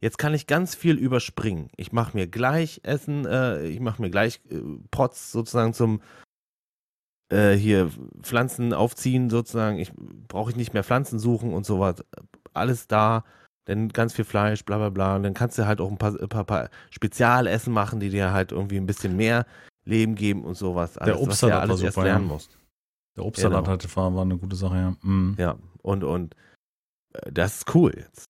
Jetzt 0.00 0.18
kann 0.18 0.34
ich 0.34 0.46
ganz 0.46 0.74
viel 0.74 0.96
überspringen. 0.96 1.70
Ich 1.76 1.92
mache 1.92 2.16
mir 2.16 2.26
gleich 2.26 2.80
Essen, 2.82 3.26
äh, 3.26 3.66
ich 3.66 3.80
mache 3.80 4.00
mir 4.00 4.10
gleich 4.10 4.40
äh, 4.50 4.60
Pots 4.90 5.32
sozusagen 5.32 5.74
zum 5.74 6.00
äh, 7.32 7.56
hier 7.56 7.90
Pflanzen 8.22 8.74
aufziehen 8.74 9.30
sozusagen. 9.30 9.78
Ich 9.78 9.92
brauche 10.28 10.50
ich 10.50 10.56
nicht 10.56 10.74
mehr 10.74 10.84
Pflanzen 10.84 11.18
suchen 11.18 11.52
und 11.54 11.64
sowas. 11.64 12.04
Alles 12.52 12.86
da, 12.86 13.24
dann 13.64 13.88
ganz 13.88 14.12
viel 14.12 14.24
Fleisch, 14.24 14.64
bla 14.64 14.76
bla 14.78 14.90
bla. 14.90 15.16
Und 15.16 15.22
dann 15.22 15.34
kannst 15.34 15.58
du 15.58 15.66
halt 15.66 15.80
auch 15.80 15.90
ein 15.90 15.98
paar, 15.98 16.20
ein 16.20 16.28
paar, 16.28 16.44
paar 16.44 16.70
Spezialessen 16.90 17.72
machen, 17.72 18.00
die 18.00 18.10
dir 18.10 18.32
halt 18.32 18.52
irgendwie 18.52 18.76
ein 18.76 18.86
bisschen 18.86 19.16
mehr 19.16 19.46
Leben 19.84 20.14
geben 20.14 20.44
und 20.44 20.56
sowas. 20.56 20.98
Alles, 20.98 21.14
was 21.14 21.20
ja 21.20 21.26
Obstsalat 21.26 21.54
war 21.54 21.62
alles 21.62 21.80
erst 21.80 21.94
super, 21.94 22.06
ja. 22.06 22.12
lernen 22.12 22.28
musst. 22.28 22.58
Der 23.16 23.24
Obstsalat 23.24 23.64
Genau. 23.64 23.72
hatte, 23.72 23.96
war, 23.96 24.14
war 24.14 24.22
eine 24.22 24.36
gute 24.36 24.56
Sache, 24.56 24.76
ja. 24.76 24.96
Mhm. 25.02 25.36
Ja, 25.38 25.56
und, 25.82 26.04
und 26.04 26.36
äh, 27.14 27.32
das 27.32 27.58
ist 27.58 27.74
cool 27.74 27.92
jetzt. 27.96 28.26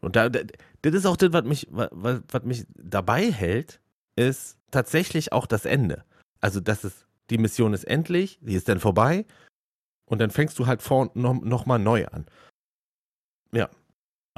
Und 0.00 0.14
da, 0.14 0.28
da, 0.28 0.40
das 0.82 0.94
ist 0.94 1.06
auch 1.06 1.16
das, 1.16 1.32
was 1.32 1.44
mich, 1.44 1.66
was, 1.70 2.22
was 2.28 2.42
mich 2.44 2.64
dabei 2.76 3.32
hält, 3.32 3.80
ist 4.14 4.56
tatsächlich 4.70 5.32
auch 5.32 5.46
das 5.46 5.64
Ende. 5.64 6.04
Also, 6.40 6.60
das 6.60 6.84
ist, 6.84 7.07
die 7.30 7.38
Mission 7.38 7.74
ist 7.74 7.84
endlich, 7.84 8.38
die 8.42 8.54
ist 8.54 8.68
dann 8.68 8.80
vorbei 8.80 9.26
und 10.06 10.20
dann 10.20 10.30
fängst 10.30 10.58
du 10.58 10.66
halt 10.66 10.82
vor 10.82 11.10
noch, 11.14 11.40
noch 11.40 11.66
mal 11.66 11.78
neu 11.78 12.06
an. 12.06 12.26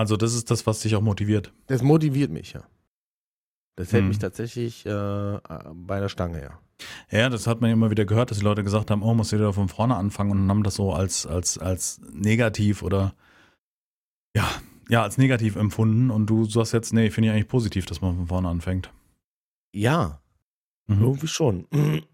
Also 0.00 0.16
das 0.16 0.32
ist 0.32 0.50
das, 0.50 0.66
was 0.66 0.80
dich 0.80 0.96
auch 0.96 1.02
motiviert. 1.02 1.52
Das 1.66 1.82
motiviert 1.82 2.30
mich, 2.30 2.54
ja. 2.54 2.62
Das 3.76 3.92
hält 3.92 4.04
Hm. 4.04 4.08
mich 4.08 4.18
tatsächlich 4.18 4.86
äh, 4.86 5.38
bei 5.74 6.00
der 6.00 6.08
Stange, 6.08 6.40
ja. 6.42 6.58
Ja, 7.10 7.28
das 7.28 7.46
hat 7.46 7.60
man 7.60 7.68
ja 7.68 7.74
immer 7.74 7.90
wieder 7.90 8.06
gehört, 8.06 8.30
dass 8.30 8.38
die 8.38 8.44
Leute 8.44 8.64
gesagt 8.64 8.90
haben, 8.90 9.02
oh, 9.02 9.12
muss 9.12 9.30
wieder 9.30 9.52
von 9.52 9.68
vorne 9.68 9.96
anfangen 9.96 10.30
und 10.30 10.48
haben 10.48 10.62
das 10.62 10.76
so 10.76 10.94
als, 10.94 11.26
als, 11.26 11.58
als 11.58 12.00
negativ 12.14 12.82
oder 12.82 13.14
ja, 14.34 14.48
ja, 14.88 15.02
als 15.02 15.18
negativ 15.18 15.56
empfunden. 15.56 16.10
Und 16.10 16.30
du 16.30 16.46
sagst 16.46 16.72
jetzt, 16.72 16.94
nee, 16.94 17.10
finde 17.10 17.28
ich 17.28 17.34
eigentlich 17.34 17.48
positiv, 17.48 17.84
dass 17.84 18.00
man 18.00 18.16
von 18.16 18.26
vorne 18.28 18.48
anfängt. 18.48 18.90
Ja, 19.74 20.22
Mhm. 20.90 21.02
Irgendwie 21.02 21.28
schon. 21.28 21.66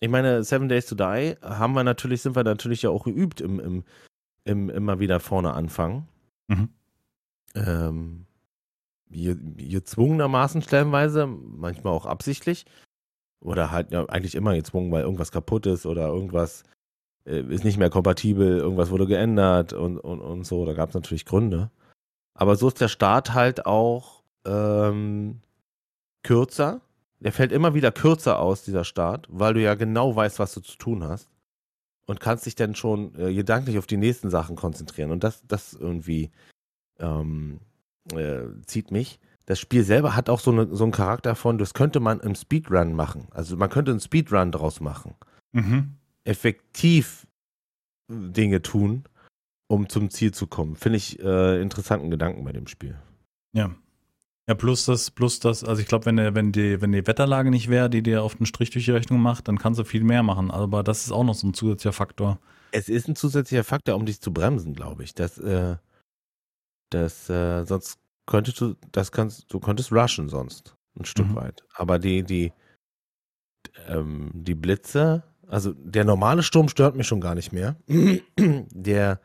Ich 0.00 0.08
meine, 0.08 0.44
Seven 0.44 0.68
Days 0.68 0.86
to 0.86 0.94
Die 0.94 1.34
haben 1.42 1.72
wir 1.74 1.82
natürlich, 1.82 2.22
sind 2.22 2.36
wir 2.36 2.44
natürlich 2.44 2.82
ja 2.82 2.90
auch 2.90 3.02
geübt 3.04 3.40
im, 3.40 3.58
im, 3.58 3.84
im 4.44 4.70
immer 4.70 5.00
wieder 5.00 5.18
vorne 5.18 5.52
anfangen. 5.54 6.06
Mhm. 6.46 6.68
Ähm, 7.56 8.26
ge- 9.10 9.36
gezwungenermaßen 9.56 10.62
stellenweise, 10.62 11.26
manchmal 11.26 11.92
auch 11.92 12.06
absichtlich. 12.06 12.64
Oder 13.40 13.72
halt 13.72 13.90
ja 13.90 14.04
eigentlich 14.08 14.36
immer 14.36 14.54
gezwungen, 14.54 14.92
weil 14.92 15.02
irgendwas 15.02 15.32
kaputt 15.32 15.66
ist 15.66 15.84
oder 15.86 16.06
irgendwas 16.08 16.62
äh, 17.24 17.40
ist 17.40 17.64
nicht 17.64 17.78
mehr 17.78 17.90
kompatibel, 17.90 18.58
irgendwas 18.58 18.90
wurde 18.90 19.06
geändert 19.06 19.72
und, 19.72 19.98
und, 19.98 20.20
und 20.20 20.44
so. 20.44 20.64
Da 20.64 20.74
gab 20.74 20.90
es 20.90 20.94
natürlich 20.94 21.24
Gründe. 21.24 21.70
Aber 22.34 22.54
so 22.54 22.68
ist 22.68 22.80
der 22.80 22.88
Start 22.88 23.34
halt 23.34 23.66
auch 23.66 24.22
ähm, 24.44 25.40
kürzer. 26.22 26.80
Der 27.20 27.32
fällt 27.32 27.52
immer 27.52 27.74
wieder 27.74 27.90
kürzer 27.90 28.38
aus, 28.38 28.62
dieser 28.62 28.84
Start, 28.84 29.26
weil 29.30 29.54
du 29.54 29.62
ja 29.62 29.74
genau 29.74 30.14
weißt, 30.14 30.38
was 30.38 30.54
du 30.54 30.60
zu 30.60 30.76
tun 30.76 31.04
hast. 31.04 31.28
Und 32.06 32.20
kannst 32.20 32.46
dich 32.46 32.54
dann 32.54 32.74
schon 32.74 33.14
äh, 33.16 33.34
gedanklich 33.34 33.76
auf 33.76 33.86
die 33.86 33.98
nächsten 33.98 34.30
Sachen 34.30 34.56
konzentrieren. 34.56 35.10
Und 35.10 35.24
das, 35.24 35.42
das 35.46 35.74
irgendwie 35.74 36.30
ähm, 36.98 37.60
äh, 38.12 38.44
zieht 38.64 38.90
mich. 38.90 39.18
Das 39.44 39.58
Spiel 39.58 39.82
selber 39.82 40.14
hat 40.14 40.30
auch 40.30 40.40
so, 40.40 40.50
eine, 40.50 40.74
so 40.74 40.84
einen 40.84 40.92
Charakter 40.92 41.34
von, 41.34 41.58
das 41.58 41.74
könnte 41.74 42.00
man 42.00 42.20
im 42.20 42.34
Speedrun 42.34 42.92
machen. 42.92 43.28
Also 43.30 43.56
man 43.56 43.70
könnte 43.70 43.90
einen 43.90 44.00
Speedrun 44.00 44.52
draus 44.52 44.80
machen. 44.80 45.14
Mhm. 45.52 45.96
Effektiv 46.24 47.26
Dinge 48.10 48.62
tun, 48.62 49.04
um 49.68 49.88
zum 49.88 50.10
Ziel 50.10 50.32
zu 50.32 50.46
kommen. 50.46 50.76
Finde 50.76 50.96
ich 50.96 51.18
äh, 51.20 51.60
interessanten 51.60 52.10
Gedanken 52.10 52.44
bei 52.44 52.52
dem 52.52 52.66
Spiel. 52.66 52.98
Ja. 53.52 53.74
Ja, 54.48 54.54
plus 54.54 54.86
das, 54.86 55.10
plus 55.10 55.40
das, 55.40 55.62
also 55.62 55.82
ich 55.82 55.86
glaube, 55.86 56.06
wenn, 56.06 56.16
wenn, 56.34 56.52
die, 56.52 56.80
wenn 56.80 56.90
die 56.90 57.06
Wetterlage 57.06 57.50
nicht 57.50 57.68
wäre, 57.68 57.90
die 57.90 58.02
dir 58.02 58.22
auf 58.22 58.34
den 58.34 58.46
Strich 58.46 58.70
durch 58.70 58.86
die 58.86 58.92
Rechnung 58.92 59.20
macht, 59.20 59.46
dann 59.46 59.58
kannst 59.58 59.78
du 59.78 59.84
viel 59.84 60.02
mehr 60.02 60.22
machen. 60.22 60.50
Aber 60.50 60.82
das 60.82 61.02
ist 61.04 61.12
auch 61.12 61.22
noch 61.22 61.34
so 61.34 61.46
ein 61.46 61.52
zusätzlicher 61.52 61.92
Faktor. 61.92 62.38
Es 62.72 62.88
ist 62.88 63.08
ein 63.08 63.14
zusätzlicher 63.14 63.62
Faktor, 63.62 63.94
um 63.94 64.06
dich 64.06 64.22
zu 64.22 64.32
bremsen, 64.32 64.74
glaube 64.74 65.02
ich. 65.04 65.14
Das, 65.14 65.36
äh, 65.36 65.76
das, 66.88 67.28
äh, 67.28 67.64
sonst 67.66 67.98
könntest 68.24 68.58
du, 68.62 68.74
das 68.90 69.12
kannst, 69.12 69.52
du 69.52 69.60
könntest 69.60 69.92
rushen 69.92 70.30
sonst 70.30 70.74
ein 70.98 71.04
Stück 71.04 71.28
Mhm. 71.28 71.36
weit. 71.36 71.64
Aber 71.74 71.98
die, 71.98 72.22
die, 72.22 72.52
ähm, 73.86 74.30
die 74.32 74.54
Blitze, 74.54 75.24
also 75.46 75.74
der 75.74 76.04
normale 76.04 76.42
Sturm 76.42 76.70
stört 76.70 76.96
mich 76.96 77.06
schon 77.06 77.20
gar 77.20 77.34
nicht 77.34 77.52
mehr. 77.52 77.76
der, 78.38 79.20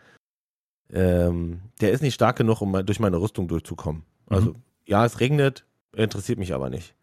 ähm, 0.91 1.61
der 1.79 1.91
ist 1.91 2.01
nicht 2.01 2.15
stark 2.15 2.35
genug, 2.35 2.59
um 2.59 2.85
durch 2.85 2.99
meine 2.99 3.21
Rüstung 3.21 3.47
durchzukommen. 3.47 4.03
Also, 4.27 4.55
ja, 4.85 5.05
es 5.05 5.19
regnet, 5.19 5.65
interessiert 5.95 6.39
mich 6.39 6.53
aber 6.53 6.69
nicht. 6.69 6.95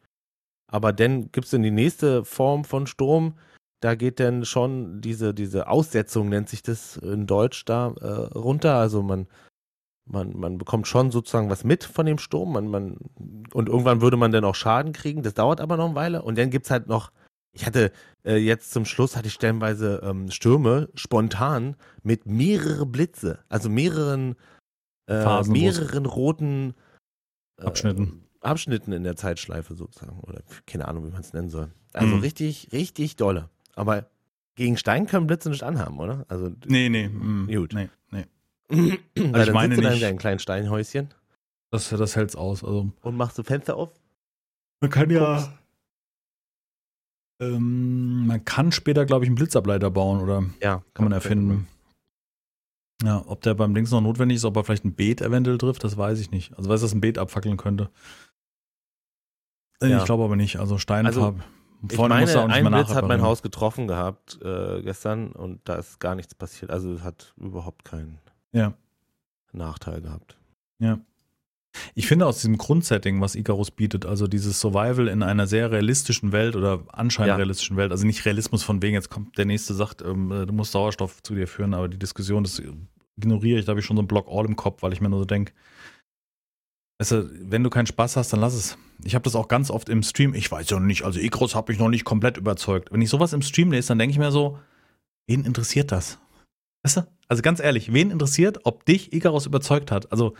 Aber 0.66 0.92
dann 0.92 1.32
gibt 1.32 1.46
es 1.46 1.50
dann 1.50 1.62
die 1.62 1.70
nächste 1.70 2.24
Form 2.24 2.64
von 2.64 2.86
Sturm, 2.86 3.34
da 3.80 3.94
geht 3.94 4.20
dann 4.20 4.44
schon 4.44 5.00
diese, 5.00 5.32
diese 5.32 5.68
Aussetzung, 5.68 6.28
nennt 6.28 6.48
sich 6.50 6.62
das 6.62 6.98
in 6.98 7.26
Deutsch 7.26 7.64
da, 7.64 7.94
äh, 8.00 8.38
runter. 8.38 8.74
Also 8.74 9.02
man, 9.02 9.26
man, 10.04 10.38
man 10.38 10.58
bekommt 10.58 10.86
schon 10.86 11.10
sozusagen 11.10 11.48
was 11.48 11.64
mit 11.64 11.84
von 11.84 12.04
dem 12.04 12.18
Sturm. 12.18 12.52
Man, 12.52 12.68
man, 12.68 12.98
und 13.54 13.68
irgendwann 13.70 14.02
würde 14.02 14.18
man 14.18 14.32
dann 14.32 14.44
auch 14.44 14.54
Schaden 14.54 14.92
kriegen. 14.92 15.22
Das 15.22 15.32
dauert 15.32 15.62
aber 15.62 15.78
noch 15.78 15.86
eine 15.86 15.94
Weile. 15.94 16.22
Und 16.22 16.36
dann 16.36 16.50
gibt 16.50 16.66
es 16.66 16.70
halt 16.70 16.88
noch, 16.88 17.10
ich 17.52 17.64
hatte 17.64 17.90
äh, 18.24 18.36
jetzt 18.36 18.70
zum 18.70 18.84
Schluss 18.84 19.16
hatte 19.16 19.28
ich 19.28 19.34
stellenweise 19.34 20.02
ähm, 20.04 20.30
Stürme 20.30 20.90
spontan 20.94 21.74
mit 22.02 22.26
mehrere 22.26 22.84
Blitze, 22.84 23.38
also 23.48 23.70
mehreren, 23.70 24.36
äh, 25.08 25.42
mehreren 25.44 26.04
roten 26.04 26.74
äh, 27.60 27.66
Abschnitten. 27.66 28.22
Abschnitten 28.40 28.92
in 28.92 29.02
der 29.04 29.16
Zeitschleife 29.16 29.74
sozusagen. 29.74 30.18
Oder 30.20 30.42
keine 30.66 30.88
Ahnung, 30.88 31.06
wie 31.06 31.10
man 31.10 31.20
es 31.20 31.32
nennen 31.32 31.50
soll. 31.50 31.70
Also 31.92 32.16
Mhm. 32.16 32.20
richtig, 32.22 32.68
richtig 32.72 33.16
dolle. 33.16 33.48
Aber 33.74 34.06
gegen 34.54 34.76
Stein 34.76 35.06
können 35.06 35.26
Blitze 35.26 35.50
nicht 35.50 35.62
anhaben, 35.62 35.98
oder? 35.98 36.24
Also, 36.28 36.50
Nee, 36.66 36.88
nee. 36.88 37.08
mm, 37.08 37.48
Gut. 37.52 37.72
Nee, 37.74 37.88
nee. 38.10 38.24
weil 38.68 38.98
ich 39.14 39.22
dann 39.46 39.52
meine 39.54 39.74
sitzt 39.74 39.84
dann 39.84 39.92
in 39.92 39.98
nicht- 39.98 40.02
deinem 40.02 40.18
kleinen 40.18 40.38
Steinhäuschen 40.38 41.08
Das, 41.70 41.88
das 41.90 42.16
hält's 42.16 42.34
aus. 42.36 42.64
Also 42.64 42.90
und 43.02 43.16
machst 43.16 43.36
du 43.38 43.42
Fenster 43.42 43.76
auf. 43.76 43.90
man 44.80 44.90
kann 44.90 45.10
ja. 45.10 45.52
Ähm, 47.40 48.26
man 48.26 48.44
kann 48.44 48.70
später, 48.72 49.06
glaube 49.06 49.24
ich, 49.24 49.28
einen 49.28 49.36
Blitzableiter 49.36 49.90
bauen 49.90 50.20
oder 50.20 50.44
Ja, 50.60 50.82
kann 50.94 51.04
man 51.04 51.12
erfinden. 51.12 51.66
Ja, 53.02 53.22
ob 53.26 53.40
der 53.42 53.54
beim 53.54 53.74
Links 53.74 53.90
noch 53.90 54.00
notwendig 54.00 54.36
ist, 54.36 54.44
ob 54.44 54.56
er 54.56 54.64
vielleicht 54.64 54.84
ein 54.84 54.94
Beet 54.94 55.22
eventuell 55.22 55.58
trifft, 55.58 55.84
das 55.84 55.96
weiß 55.96 56.20
ich 56.20 56.30
nicht. 56.30 56.56
Also 56.58 56.68
weiß, 56.68 56.82
dass 56.82 56.92
ein 56.92 57.00
Beet 57.00 57.18
abfackeln 57.18 57.56
könnte. 57.56 57.90
Ja. 59.82 59.98
Ich 59.98 60.04
glaube 60.04 60.24
aber 60.24 60.36
nicht. 60.36 60.58
Also 60.58 60.76
Steinfarbe. 60.76 61.42
Ich 61.88 61.96
Vorne 61.96 62.20
musst 62.20 62.34
du 62.34 62.38
auch 62.40 62.42
meine, 62.48 62.52
nicht 62.60 62.66
ein 62.66 62.70
mehr 62.72 62.84
Blitz 62.84 62.94
hat 62.94 63.08
mein. 63.08 63.22
Haus 63.22 63.40
getroffen 63.42 63.88
gehabt 63.88 64.38
äh, 64.42 64.82
gestern 64.82 65.32
und 65.32 65.60
da 65.64 65.76
ist 65.76 65.98
gar 65.98 66.14
nichts 66.14 66.34
passiert. 66.34 66.70
Also 66.70 66.92
es 66.92 67.02
hat 67.02 67.32
überhaupt 67.38 67.84
keinen 67.84 68.18
Ja. 68.52 68.74
Nachteil 69.52 70.02
gehabt. 70.02 70.36
Ich 71.94 72.06
finde 72.06 72.26
aus 72.26 72.36
diesem 72.36 72.58
Grundsetting, 72.58 73.20
was 73.20 73.34
Icarus 73.34 73.70
bietet, 73.70 74.04
also 74.04 74.26
dieses 74.26 74.60
Survival 74.60 75.08
in 75.08 75.22
einer 75.22 75.46
sehr 75.46 75.70
realistischen 75.70 76.32
Welt 76.32 76.56
oder 76.56 76.82
anscheinend 76.88 77.28
Ja. 77.30 77.36
realistischen 77.36 77.76
Welt, 77.76 77.92
also 77.92 78.06
nicht 78.06 78.24
Realismus 78.24 78.62
von 78.62 78.82
wegen, 78.82 78.94
jetzt 78.94 79.10
kommt 79.10 79.38
der 79.38 79.44
nächste, 79.44 79.74
sagt, 79.74 80.02
ähm, 80.02 80.32
äh, 80.32 80.46
du 80.46 80.52
musst 80.52 80.72
Sauerstoff 80.72 81.22
zu 81.22 81.34
dir 81.34 81.46
führen, 81.46 81.74
aber 81.74 81.88
die 81.88 81.98
Diskussion, 81.98 82.42
das 82.42 82.60
ignoriere 83.16 83.60
ich, 83.60 83.66
da 83.66 83.70
habe 83.70 83.80
ich 83.80 83.86
schon 83.86 83.96
so 83.96 84.00
einen 84.00 84.08
Block 84.08 84.26
All 84.28 84.46
im 84.46 84.56
Kopf, 84.56 84.82
weil 84.82 84.92
ich 84.92 85.00
mir 85.00 85.08
nur 85.08 85.20
so 85.20 85.24
denke, 85.24 85.52
also, 86.98 87.24
wenn 87.32 87.64
du 87.64 87.70
keinen 87.70 87.86
Spaß 87.86 88.18
hast, 88.18 88.30
dann 88.34 88.40
lass 88.40 88.52
es. 88.52 88.76
Ich 89.02 89.14
habe 89.14 89.22
das 89.22 89.34
auch 89.34 89.48
ganz 89.48 89.70
oft 89.70 89.88
im 89.88 90.02
Stream, 90.02 90.34
ich 90.34 90.52
weiß 90.52 90.68
ja 90.68 90.78
noch 90.78 90.84
nicht, 90.84 91.02
also 91.04 91.18
Icarus 91.18 91.54
hat 91.54 91.68
mich 91.68 91.78
noch 91.78 91.88
nicht 91.88 92.04
komplett 92.04 92.36
überzeugt. 92.36 92.92
Wenn 92.92 93.00
ich 93.00 93.08
sowas 93.08 93.32
im 93.32 93.40
Stream 93.40 93.72
lese, 93.72 93.88
dann 93.88 93.98
denke 93.98 94.12
ich 94.12 94.18
mir 94.18 94.30
so, 94.30 94.58
wen 95.26 95.46
interessiert 95.46 95.92
das? 95.92 96.18
Weißt 96.82 96.98
du? 96.98 97.06
Also 97.26 97.42
ganz 97.42 97.58
ehrlich, 97.58 97.94
wen 97.94 98.10
interessiert, 98.10 98.60
ob 98.64 98.84
dich 98.84 99.14
Icarus 99.14 99.46
überzeugt 99.46 99.90
hat? 99.90 100.12
Also, 100.12 100.34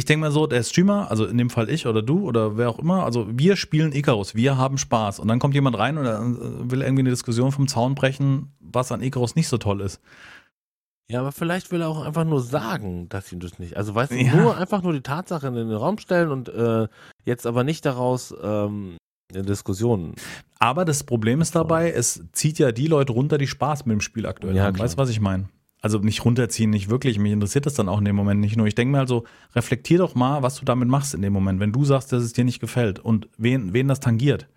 ich 0.00 0.06
denke 0.06 0.22
mal 0.22 0.32
so, 0.32 0.46
der 0.46 0.62
Streamer, 0.62 1.10
also 1.10 1.26
in 1.26 1.36
dem 1.36 1.50
Fall 1.50 1.68
ich 1.68 1.86
oder 1.86 2.00
du 2.00 2.24
oder 2.26 2.56
wer 2.56 2.70
auch 2.70 2.78
immer, 2.78 3.04
also 3.04 3.26
wir 3.30 3.54
spielen 3.56 3.92
Icarus, 3.92 4.34
wir 4.34 4.56
haben 4.56 4.78
Spaß. 4.78 5.18
Und 5.20 5.28
dann 5.28 5.38
kommt 5.38 5.52
jemand 5.54 5.76
rein 5.76 5.98
und 5.98 6.06
äh, 6.06 6.70
will 6.70 6.80
irgendwie 6.80 7.02
eine 7.02 7.10
Diskussion 7.10 7.52
vom 7.52 7.68
Zaun 7.68 7.94
brechen, 7.94 8.50
was 8.60 8.90
an 8.92 9.02
Icarus 9.02 9.36
nicht 9.36 9.48
so 9.48 9.58
toll 9.58 9.82
ist. 9.82 10.00
Ja, 11.10 11.20
aber 11.20 11.32
vielleicht 11.32 11.70
will 11.70 11.82
er 11.82 11.88
auch 11.88 12.06
einfach 12.06 12.24
nur 12.24 12.40
sagen, 12.40 13.08
dass 13.10 13.30
ihm 13.30 13.40
das 13.40 13.58
nicht. 13.58 13.76
Also 13.76 13.94
weißt 13.94 14.12
du, 14.12 14.16
Ja. 14.16 14.36
nur 14.36 14.56
einfach 14.56 14.82
nur 14.82 14.94
die 14.94 15.02
Tatsache 15.02 15.48
in 15.48 15.54
den 15.54 15.70
Raum 15.72 15.98
stellen 15.98 16.30
und 16.30 16.48
äh, 16.48 16.88
jetzt 17.26 17.46
aber 17.46 17.62
nicht 17.62 17.84
daraus 17.84 18.34
ähm, 18.42 18.96
eine 19.34 19.42
Diskussion. 19.42 20.14
Aber 20.58 20.84
das 20.86 21.04
Problem 21.04 21.40
ist 21.42 21.54
dabei, 21.54 21.90
es 21.92 22.24
zieht 22.32 22.58
ja 22.58 22.72
die 22.72 22.86
Leute 22.86 23.12
runter, 23.12 23.36
die 23.38 23.46
Spaß 23.48 23.84
mit 23.86 23.94
dem 23.94 24.00
Spiel 24.00 24.24
aktuell 24.24 24.56
Ja, 24.56 24.64
haben. 24.64 24.74
klar. 24.74 24.84
Weißt 24.86 24.94
du, 24.94 24.98
was 25.02 25.10
ich 25.10 25.20
meine? 25.20 25.48
Also 25.82 25.98
nicht 25.98 26.24
runterziehen, 26.24 26.70
nicht 26.70 26.90
wirklich. 26.90 27.18
Mich 27.18 27.32
interessiert 27.32 27.66
das 27.66 27.74
dann 27.74 27.88
auch 27.88 27.98
in 27.98 28.04
dem 28.04 28.16
Moment 28.16 28.40
nicht 28.40 28.56
nur. 28.56 28.66
Ich 28.66 28.74
denke 28.74 28.92
mir 28.92 28.98
also, 28.98 29.24
reflektier 29.54 29.98
doch 29.98 30.14
mal, 30.14 30.42
was 30.42 30.56
du 30.56 30.64
damit 30.64 30.88
machst 30.88 31.14
in 31.14 31.22
dem 31.22 31.32
Moment, 31.32 31.58
wenn 31.60 31.72
du 31.72 31.84
sagst, 31.84 32.12
dass 32.12 32.22
es 32.22 32.34
dir 32.34 32.44
nicht 32.44 32.60
gefällt 32.60 32.98
und 32.98 33.28
wen, 33.38 33.72
wen 33.72 33.88
das 33.88 34.00
tangiert. 34.00 34.48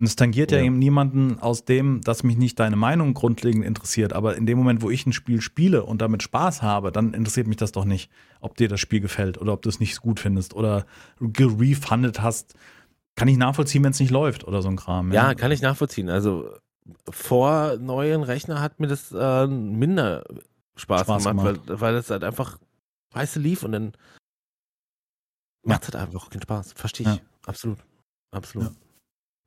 Und 0.00 0.06
es 0.06 0.16
tangiert 0.16 0.50
ja. 0.50 0.58
Ja. 0.58 0.64
eben 0.64 0.78
niemanden 0.78 1.38
aus 1.38 1.64
dem, 1.64 2.00
dass 2.00 2.24
mich 2.24 2.36
nicht 2.36 2.58
deine 2.58 2.74
Meinung 2.74 3.14
grundlegend 3.14 3.64
interessiert. 3.64 4.12
Aber 4.14 4.36
in 4.36 4.46
dem 4.46 4.58
Moment, 4.58 4.82
wo 4.82 4.90
ich 4.90 5.06
ein 5.06 5.12
Spiel 5.12 5.40
spiele 5.40 5.84
und 5.84 6.02
damit 6.02 6.24
Spaß 6.24 6.62
habe, 6.62 6.90
dann 6.90 7.14
interessiert 7.14 7.46
mich 7.46 7.58
das 7.58 7.70
doch 7.70 7.84
nicht, 7.84 8.10
ob 8.40 8.56
dir 8.56 8.68
das 8.68 8.80
Spiel 8.80 9.00
gefällt 9.00 9.38
oder 9.38 9.52
ob 9.52 9.62
du 9.62 9.68
es 9.68 9.78
nicht 9.78 10.00
gut 10.00 10.18
findest 10.18 10.54
oder 10.54 10.86
gerefundet 11.20 12.20
hast. 12.20 12.54
Kann 13.14 13.28
ich 13.28 13.36
nachvollziehen, 13.36 13.84
wenn 13.84 13.92
es 13.92 14.00
nicht 14.00 14.10
läuft 14.10 14.44
oder 14.44 14.62
so 14.62 14.70
ein 14.70 14.76
Kram. 14.76 15.12
Ja, 15.12 15.34
kann 15.34 15.52
ich 15.52 15.62
nachvollziehen. 15.62 16.08
Also 16.08 16.50
vor 17.08 17.76
neuen 17.78 18.24
Rechner 18.24 18.60
hat 18.60 18.80
mir 18.80 18.88
das 18.88 19.12
äh, 19.12 19.46
minder 19.46 20.24
Spaß, 20.76 21.02
Spaß 21.02 21.24
gemacht, 21.24 21.60
Weil, 21.66 21.80
weil 21.80 21.94
es 21.96 22.10
halt 22.10 22.24
einfach 22.24 22.58
scheiße 23.12 23.38
lief 23.40 23.62
und 23.62 23.72
dann 23.72 23.92
macht 25.64 25.82
es 25.82 25.88
halt 25.94 25.96
einfach 26.08 26.30
keinen 26.30 26.42
Spaß. 26.42 26.72
Verstehe 26.74 27.06
ich. 27.08 27.14
Ja. 27.16 27.20
Absolut. 27.46 27.78
Absolut. 28.30 28.68
Ja. 28.68 28.74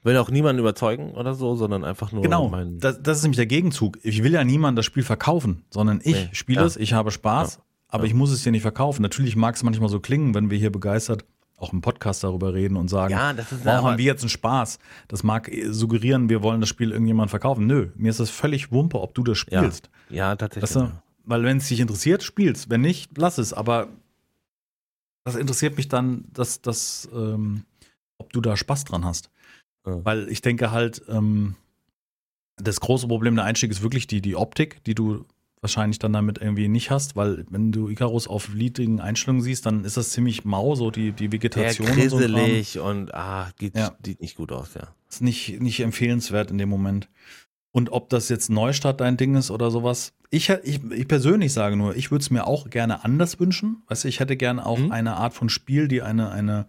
Will 0.04 0.18
auch 0.18 0.30
niemanden 0.30 0.60
überzeugen 0.60 1.14
oder 1.16 1.34
so, 1.34 1.56
sondern 1.56 1.84
einfach 1.84 2.12
nur 2.12 2.22
Genau, 2.22 2.52
das, 2.78 3.02
das 3.02 3.18
ist 3.18 3.24
nämlich 3.24 3.38
der 3.38 3.48
Gegenzug. 3.48 3.98
Ich 4.04 4.22
will 4.24 4.34
ja 4.34 4.44
niemandem 4.44 4.76
das 4.76 4.86
Spiel 4.86 5.02
verkaufen, 5.04 5.64
sondern 5.72 6.00
ich 6.04 6.14
Nee, 6.16 6.30
spiele 6.34 6.62
ja. 6.62 6.68
es, 6.68 6.78
ich 6.78 6.94
habe 6.94 7.10
Spaß, 7.10 7.60
aber 7.88 8.04
Ja. 8.04 8.08
ich 8.10 8.14
muss 8.14 8.30
es 8.32 8.44
dir 8.44 8.52
nicht 8.52 8.62
verkaufen. 8.62 9.02
Natürlich 9.02 9.36
mag 9.36 9.56
es 9.56 9.64
manchmal 9.64 9.90
so 9.90 10.00
klingen, 10.00 10.36
wenn 10.36 10.52
wir 10.52 10.60
hier 10.60 10.72
begeistert 10.72 11.26
auch 11.58 11.74
im 11.74 11.82
Podcast 11.82 12.24
darüber 12.24 12.54
reden 12.54 12.76
und 12.76 12.90
sagen, 12.90 13.14
ja, 13.14 13.32
das 13.34 13.52
ist 13.52 13.66
wow, 13.66 13.82
haben 13.82 13.98
wir 13.98 14.06
jetzt 14.06 14.22
einen 14.22 14.30
Spaß. 14.30 14.78
Das 15.08 15.24
mag 15.24 15.48
äh, 15.52 15.72
suggerieren, 15.72 16.30
wir 16.30 16.44
wollen 16.44 16.60
das 16.60 16.70
Spiel 16.70 16.92
irgendjemand 16.92 17.30
verkaufen. 17.32 17.66
Nö, 17.66 17.90
mir 17.96 18.10
ist 18.10 18.20
das 18.20 18.30
völlig 18.30 18.72
Wumpe, 18.72 19.00
ob 19.02 19.16
du 19.16 19.24
das 19.24 19.46
Ja. 19.50 19.62
spielst. 19.62 19.90
Ja, 20.10 20.36
tatsächlich. 20.36 20.64
Weißt 20.76 20.76
du? 20.76 20.92
Weil 21.26 21.44
wenn 21.44 21.58
es 21.58 21.68
dich 21.68 21.80
interessiert, 21.80 22.24
spielst. 22.24 22.70
Wenn 22.70 22.82
nicht, 22.82 23.18
lass 23.18 23.38
es. 23.38 23.54
Aber 23.54 23.90
das 25.24 25.36
interessiert 25.36 25.78
mich 25.78 25.88
dann, 25.88 26.26
dass, 26.34 26.62
dass 26.62 27.10
ähm, 27.14 27.64
ob 28.18 28.32
du 28.32 28.42
da 28.42 28.56
Spaß 28.56 28.86
dran 28.86 29.06
hast. 29.06 29.30
Ja. 29.86 30.04
Weil 30.06 30.30
ich 30.30 30.42
denke 30.42 30.72
halt, 30.72 31.02
ähm, 31.10 31.56
das 32.58 32.80
große 32.80 33.08
Problem 33.08 33.36
der 33.36 33.46
Einstieg 33.46 33.72
ist 33.72 33.82
wirklich 33.82 34.08
die, 34.08 34.22
die 34.22 34.36
Optik, 34.36 34.84
die 34.86 34.96
du 34.96 35.26
wahrscheinlich 35.62 35.98
dann 35.98 36.14
damit 36.14 36.38
irgendwie 36.38 36.68
nicht 36.68 36.92
hast, 36.92 37.16
weil 37.16 37.46
wenn 37.50 37.72
du 37.72 37.90
Icarus 37.90 38.28
auf 38.28 38.54
niedrigen 38.54 39.00
Einstellungen 39.02 39.42
siehst, 39.42 39.66
dann 39.66 39.84
ist 39.84 39.98
das 39.98 40.12
ziemlich 40.12 40.46
mau, 40.46 40.76
so 40.76 40.92
die, 40.92 41.12
die 41.12 41.24
Sehr 41.24 41.32
Vegetation 41.32 41.88
und 41.88 42.10
so 42.10 42.18
grisselig 42.18 42.80
und 42.80 43.14
ah, 43.16 43.52
geht, 43.58 43.76
Ja. 43.76 43.96
sieht 44.06 44.22
nicht 44.22 44.38
gut 44.38 44.52
aus, 44.52 44.76
ja. 44.76 44.94
ist 45.10 45.24
nicht, 45.24 45.60
nicht 45.60 45.80
empfehlenswert 45.80 46.52
in 46.52 46.60
dem 46.60 46.70
Moment. 46.70 47.10
Und 47.76 47.92
ob 47.92 48.08
das 48.10 48.30
jetzt 48.30 48.50
Neustart 48.50 49.02
dein 49.02 49.18
Ding 49.18 49.36
ist 49.36 49.52
oder 49.52 49.70
sowas, 49.70 50.14
ich, 50.30 50.50
ich, 50.64 50.80
ich 50.92 51.08
persönlich 51.10 51.52
sage 51.52 51.76
nur, 51.76 51.94
ich 51.98 52.10
würde 52.10 52.22
es 52.22 52.30
mir 52.30 52.48
auch 52.48 52.70
gerne 52.70 53.04
anders 53.04 53.38
wünschen. 53.38 53.84
Weißt 53.88 54.06
du, 54.06 54.08
ich 54.08 54.22
hätte 54.22 54.38
gerne 54.38 54.66
auch 54.66 54.78
Mhm. 54.80 54.94
eine 54.94 55.18
Art 55.18 55.34
von 55.34 55.50
Spiel, 55.50 55.90
die 55.90 56.02
eine, 56.02 56.32
eine, 56.32 56.68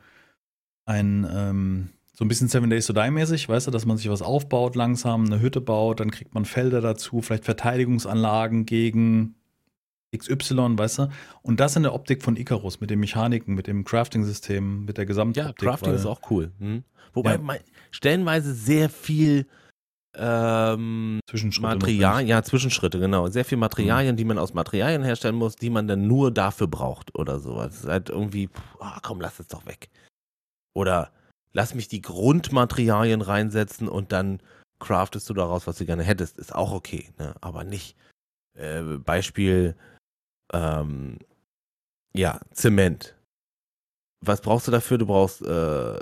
ein, 0.84 1.24
ähm, 1.32 1.90
so 2.12 2.24
ein 2.24 2.28
bisschen 2.28 2.48
Seven 2.48 2.70
Days 2.70 2.86
to 2.86 2.92
Die 2.92 3.08
mäßig, 3.12 3.48
weißt 3.48 3.68
du, 3.68 3.70
dass 3.70 3.86
man 3.86 3.98
sich 3.98 4.10
was 4.10 4.20
aufbaut 4.20 4.74
langsam, 4.74 5.26
eine 5.26 5.38
Hütte 5.40 5.60
baut, 5.60 6.00
dann 6.00 6.10
kriegt 6.10 6.34
man 6.34 6.44
Felder 6.44 6.80
dazu, 6.80 7.20
vielleicht 7.22 7.44
Verteidigungsanlagen 7.44 8.66
gegen 8.66 9.36
XY, 10.16 10.76
weißt 10.76 10.98
du? 10.98 11.08
Und 11.42 11.60
das 11.60 11.76
in 11.76 11.84
der 11.84 11.94
Optik 11.94 12.24
von 12.24 12.34
Icarus, 12.36 12.80
mit 12.80 12.90
den 12.90 12.98
Mechaniken, 12.98 13.54
mit 13.54 13.68
dem 13.68 13.84
Crafting-System, 13.84 14.86
mit 14.86 14.96
der 14.96 15.04
Ja, 15.04 15.06
Gesamtoptik. 15.08 15.56
Crafting 15.58 15.88
weil- 15.90 15.94
ist 15.96 16.06
auch 16.06 16.20
cool. 16.30 16.50
Hm? 16.58 16.82
Wobei 17.12 17.34
Ja. 17.36 17.40
stellenweise 17.92 18.54
sehr 18.54 18.88
viel 18.88 19.46
ähm, 20.18 21.20
Zwischenschritte 21.28 21.66
Material, 21.66 22.10
notwendig. 22.10 22.30
ja, 22.30 22.42
Zwischenschritte, 22.42 22.98
genau. 22.98 23.28
Sehr 23.28 23.44
viel 23.44 23.58
Materialien, 23.58 24.16
die 24.16 24.24
man 24.24 24.38
aus 24.38 24.54
Materialien 24.54 25.02
herstellen 25.02 25.34
muss, 25.34 25.56
die 25.56 25.70
man 25.70 25.86
dann 25.86 26.06
nur 26.06 26.30
dafür 26.30 26.66
braucht 26.66 27.14
oder 27.14 27.38
sowas. 27.38 27.74
Es 27.74 27.80
ist 27.80 27.88
halt 27.88 28.08
irgendwie, 28.08 28.48
puh, 28.48 28.62
ah, 28.80 28.98
komm, 29.02 29.20
lass 29.20 29.38
es 29.38 29.48
doch 29.48 29.66
weg. 29.66 29.90
Oder 30.74 31.12
lass 31.52 31.74
mich 31.74 31.88
die 31.88 32.00
Grundmaterialien 32.00 33.20
reinsetzen 33.20 33.88
und 33.88 34.12
dann 34.12 34.40
craftest 34.78 35.28
du 35.28 35.34
daraus, 35.34 35.66
was 35.66 35.78
du 35.78 35.86
gerne 35.86 36.02
hättest. 36.02 36.38
Ist 36.38 36.54
auch 36.54 36.72
okay, 36.72 37.10
ne? 37.18 37.34
aber 37.40 37.64
nicht. 37.64 37.96
Äh, 38.54 38.82
Beispiel, 38.98 39.76
ähm, 40.52 41.18
ja, 42.14 42.40
Zement. 42.52 43.14
Was 44.24 44.40
brauchst 44.40 44.66
du 44.66 44.72
dafür? 44.72 44.96
Du 44.96 45.06
brauchst 45.06 45.42
äh, 45.42 45.98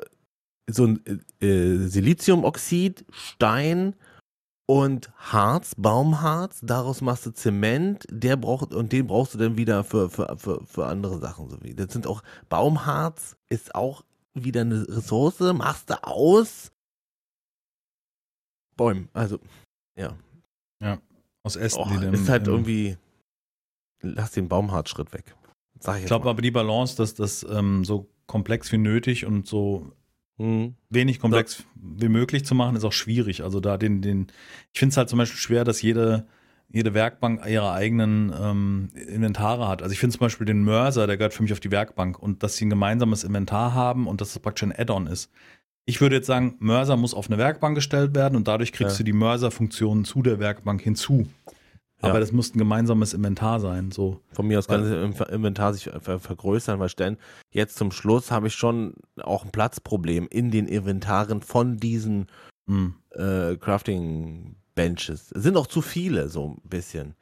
so 0.66 0.86
ein 0.86 1.24
äh, 1.40 1.46
äh, 1.46 1.86
Siliziumoxid, 1.86 3.04
Stein 3.10 3.94
und 4.66 5.12
Harz, 5.16 5.74
Baumharz. 5.76 6.60
Daraus 6.62 7.00
machst 7.00 7.26
du 7.26 7.32
Zement. 7.32 8.06
Der 8.10 8.36
braucht 8.36 8.72
und 8.74 8.92
den 8.92 9.06
brauchst 9.06 9.34
du 9.34 9.38
dann 9.38 9.56
wieder 9.56 9.84
für 9.84 10.08
für 10.08 10.36
für, 10.38 10.64
für 10.64 10.86
andere 10.86 11.18
Sachen 11.18 11.50
so 11.50 11.62
wie. 11.62 11.74
Das 11.74 11.92
sind 11.92 12.06
auch 12.06 12.22
Baumharz 12.48 13.36
ist 13.48 13.74
auch 13.74 14.04
wieder 14.32 14.62
eine 14.62 14.88
Ressource. 14.88 15.40
Machst 15.40 15.90
du 15.90 16.02
aus 16.02 16.70
Bäumen. 18.76 19.08
Also 19.12 19.38
ja, 19.96 20.16
Aus 21.42 21.56
Ästen, 21.56 21.82
oh, 21.82 21.88
die 21.90 22.00
dann, 22.00 22.14
ist 22.14 22.28
halt 22.28 22.46
irgendwie. 22.46 22.96
Lass 24.00 24.32
den 24.32 24.48
Baumharzschritt 24.48 25.12
weg. 25.12 25.34
Sag 25.78 25.96
ich 25.96 26.02
Ich 26.02 26.06
glaube 26.08 26.28
aber 26.28 26.42
die 26.42 26.50
Balance, 26.50 26.96
dass 26.96 27.14
das 27.14 27.44
ähm, 27.48 27.84
so 27.84 28.08
komplex 28.26 28.70
wie 28.72 28.78
nötig 28.78 29.24
und 29.24 29.46
so 29.46 29.92
Hm. 30.36 30.74
wenig 30.90 31.20
komplex 31.20 31.64
wie 31.76 32.08
möglich 32.08 32.44
zu 32.44 32.54
machen, 32.54 32.74
ist 32.76 32.84
auch 32.84 32.92
schwierig. 32.92 33.44
Also 33.44 33.60
da 33.60 33.76
den, 33.76 34.02
den, 34.02 34.26
ich 34.72 34.80
finde 34.80 34.90
es 34.92 34.96
halt 34.96 35.08
zum 35.08 35.18
Beispiel 35.18 35.38
schwer, 35.38 35.62
dass 35.64 35.80
jede, 35.80 36.26
jede 36.68 36.92
Werkbank 36.92 37.46
ihre 37.46 37.70
eigenen 37.72 38.32
ähm, 38.36 38.90
Inventare 38.94 39.68
hat. 39.68 39.82
Also 39.82 39.92
ich 39.92 40.00
finde 40.00 40.16
zum 40.16 40.24
Beispiel 40.26 40.46
den 40.46 40.64
Mörser, 40.64 41.06
der 41.06 41.16
gehört 41.16 41.34
für 41.34 41.42
mich 41.44 41.52
auf 41.52 41.60
die 41.60 41.70
Werkbank 41.70 42.18
und 42.18 42.42
dass 42.42 42.56
sie 42.56 42.66
ein 42.66 42.70
gemeinsames 42.70 43.22
Inventar 43.22 43.74
haben 43.74 44.08
und 44.08 44.20
dass 44.20 44.32
das 44.32 44.42
praktisch 44.42 44.64
ein 44.64 44.72
Add-on 44.76 45.06
ist. 45.06 45.30
Ich 45.86 46.00
würde 46.00 46.16
jetzt 46.16 46.26
sagen, 46.26 46.56
Mörser 46.58 46.96
muss 46.96 47.14
auf 47.14 47.28
eine 47.28 47.38
Werkbank 47.38 47.74
gestellt 47.76 48.14
werden 48.14 48.36
und 48.36 48.48
dadurch 48.48 48.72
kriegst 48.72 48.94
Ja. 48.94 48.98
du 48.98 49.04
die 49.04 49.12
Mörser-Funktionen 49.12 50.04
zu 50.04 50.22
der 50.22 50.40
Werkbank 50.40 50.80
hinzu. 50.80 51.28
Aber 52.04 52.14
Ja. 52.14 52.20
das 52.20 52.32
muss 52.32 52.54
ein 52.54 52.58
gemeinsames 52.58 53.14
Inventar 53.14 53.60
sein. 53.60 53.90
So. 53.90 54.20
Von 54.32 54.46
mir 54.46 54.58
aus 54.58 54.66
kann 54.68 54.82
das 54.82 54.90
Inv- 54.92 55.28
Inventar 55.30 55.72
sich 55.74 55.90
ver 56.00 56.18
vergrößern, 56.20 56.78
weil 56.80 56.88
stellen. 56.88 57.16
Jetzt 57.50 57.76
zum 57.76 57.90
Schluss 57.92 58.30
habe 58.30 58.46
ich 58.48 58.54
schon 58.54 58.94
auch 59.22 59.44
ein 59.44 59.50
Platzproblem 59.50 60.28
in 60.30 60.50
den 60.50 60.66
Inventaren 60.66 61.40
von 61.42 61.76
diesen 61.76 62.26
Hm. 62.68 62.94
äh, 63.10 63.56
Crafting 63.56 64.56
Benches. 64.74 65.30
Es 65.32 65.42
sind 65.42 65.56
auch 65.56 65.66
zu 65.66 65.82
viele, 65.82 66.28
so 66.28 66.48
ein 66.64 66.68
bisschen. 66.68 67.14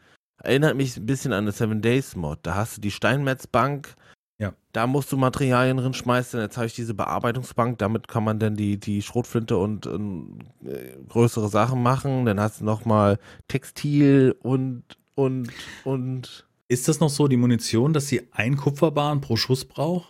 Erinnert 0.43 0.77
mich 0.77 0.97
ein 0.97 1.07
bisschen 1.07 1.33
an 1.33 1.45
eine 1.45 1.53
Seven 1.53 1.83
Days 1.83 2.17
Mod. 2.17 2.41
Da 2.43 2.55
hast 2.55 2.77
du 2.77 2.81
die 2.81 2.91
Steinmetzbank. 2.91 3.95
Ja. 4.43 4.53
Da 4.73 4.87
musst 4.89 5.13
du 5.13 5.17
Materialien 5.17 5.77
drin 5.77 5.95
schmeißen. 5.95 6.41
Jetzt 6.41 6.57
habe 6.57 6.67
ich 6.67 6.75
diese 6.75 6.95
Bearbeitungsbank. 6.95 7.79
Damit 7.79 8.09
kann 8.09 8.25
man 8.25 8.39
dann 8.41 8.57
die, 8.57 8.77
die 8.79 9.01
Schrotflinte 9.03 9.57
und 9.57 9.87
äh, 9.87 10.97
größere 11.09 11.49
Sachen 11.49 11.81
machen. 11.83 12.25
Dann 12.25 12.41
hast 12.41 12.61
du 12.61 12.65
nochmal 12.65 13.19
Textil 13.47 14.35
und, 14.41 14.83
und, 15.15 15.51
und. 15.85 16.47
Ist 16.67 16.89
das 16.89 16.99
noch 17.01 17.11
so, 17.11 17.29
die 17.29 17.37
Munition, 17.37 17.93
dass 17.93 18.09
sie 18.09 18.29
ein 18.33 18.57
Kupferbahn 18.57 19.21
pro 19.21 19.37
Schuss 19.37 19.65
braucht? 19.65 20.09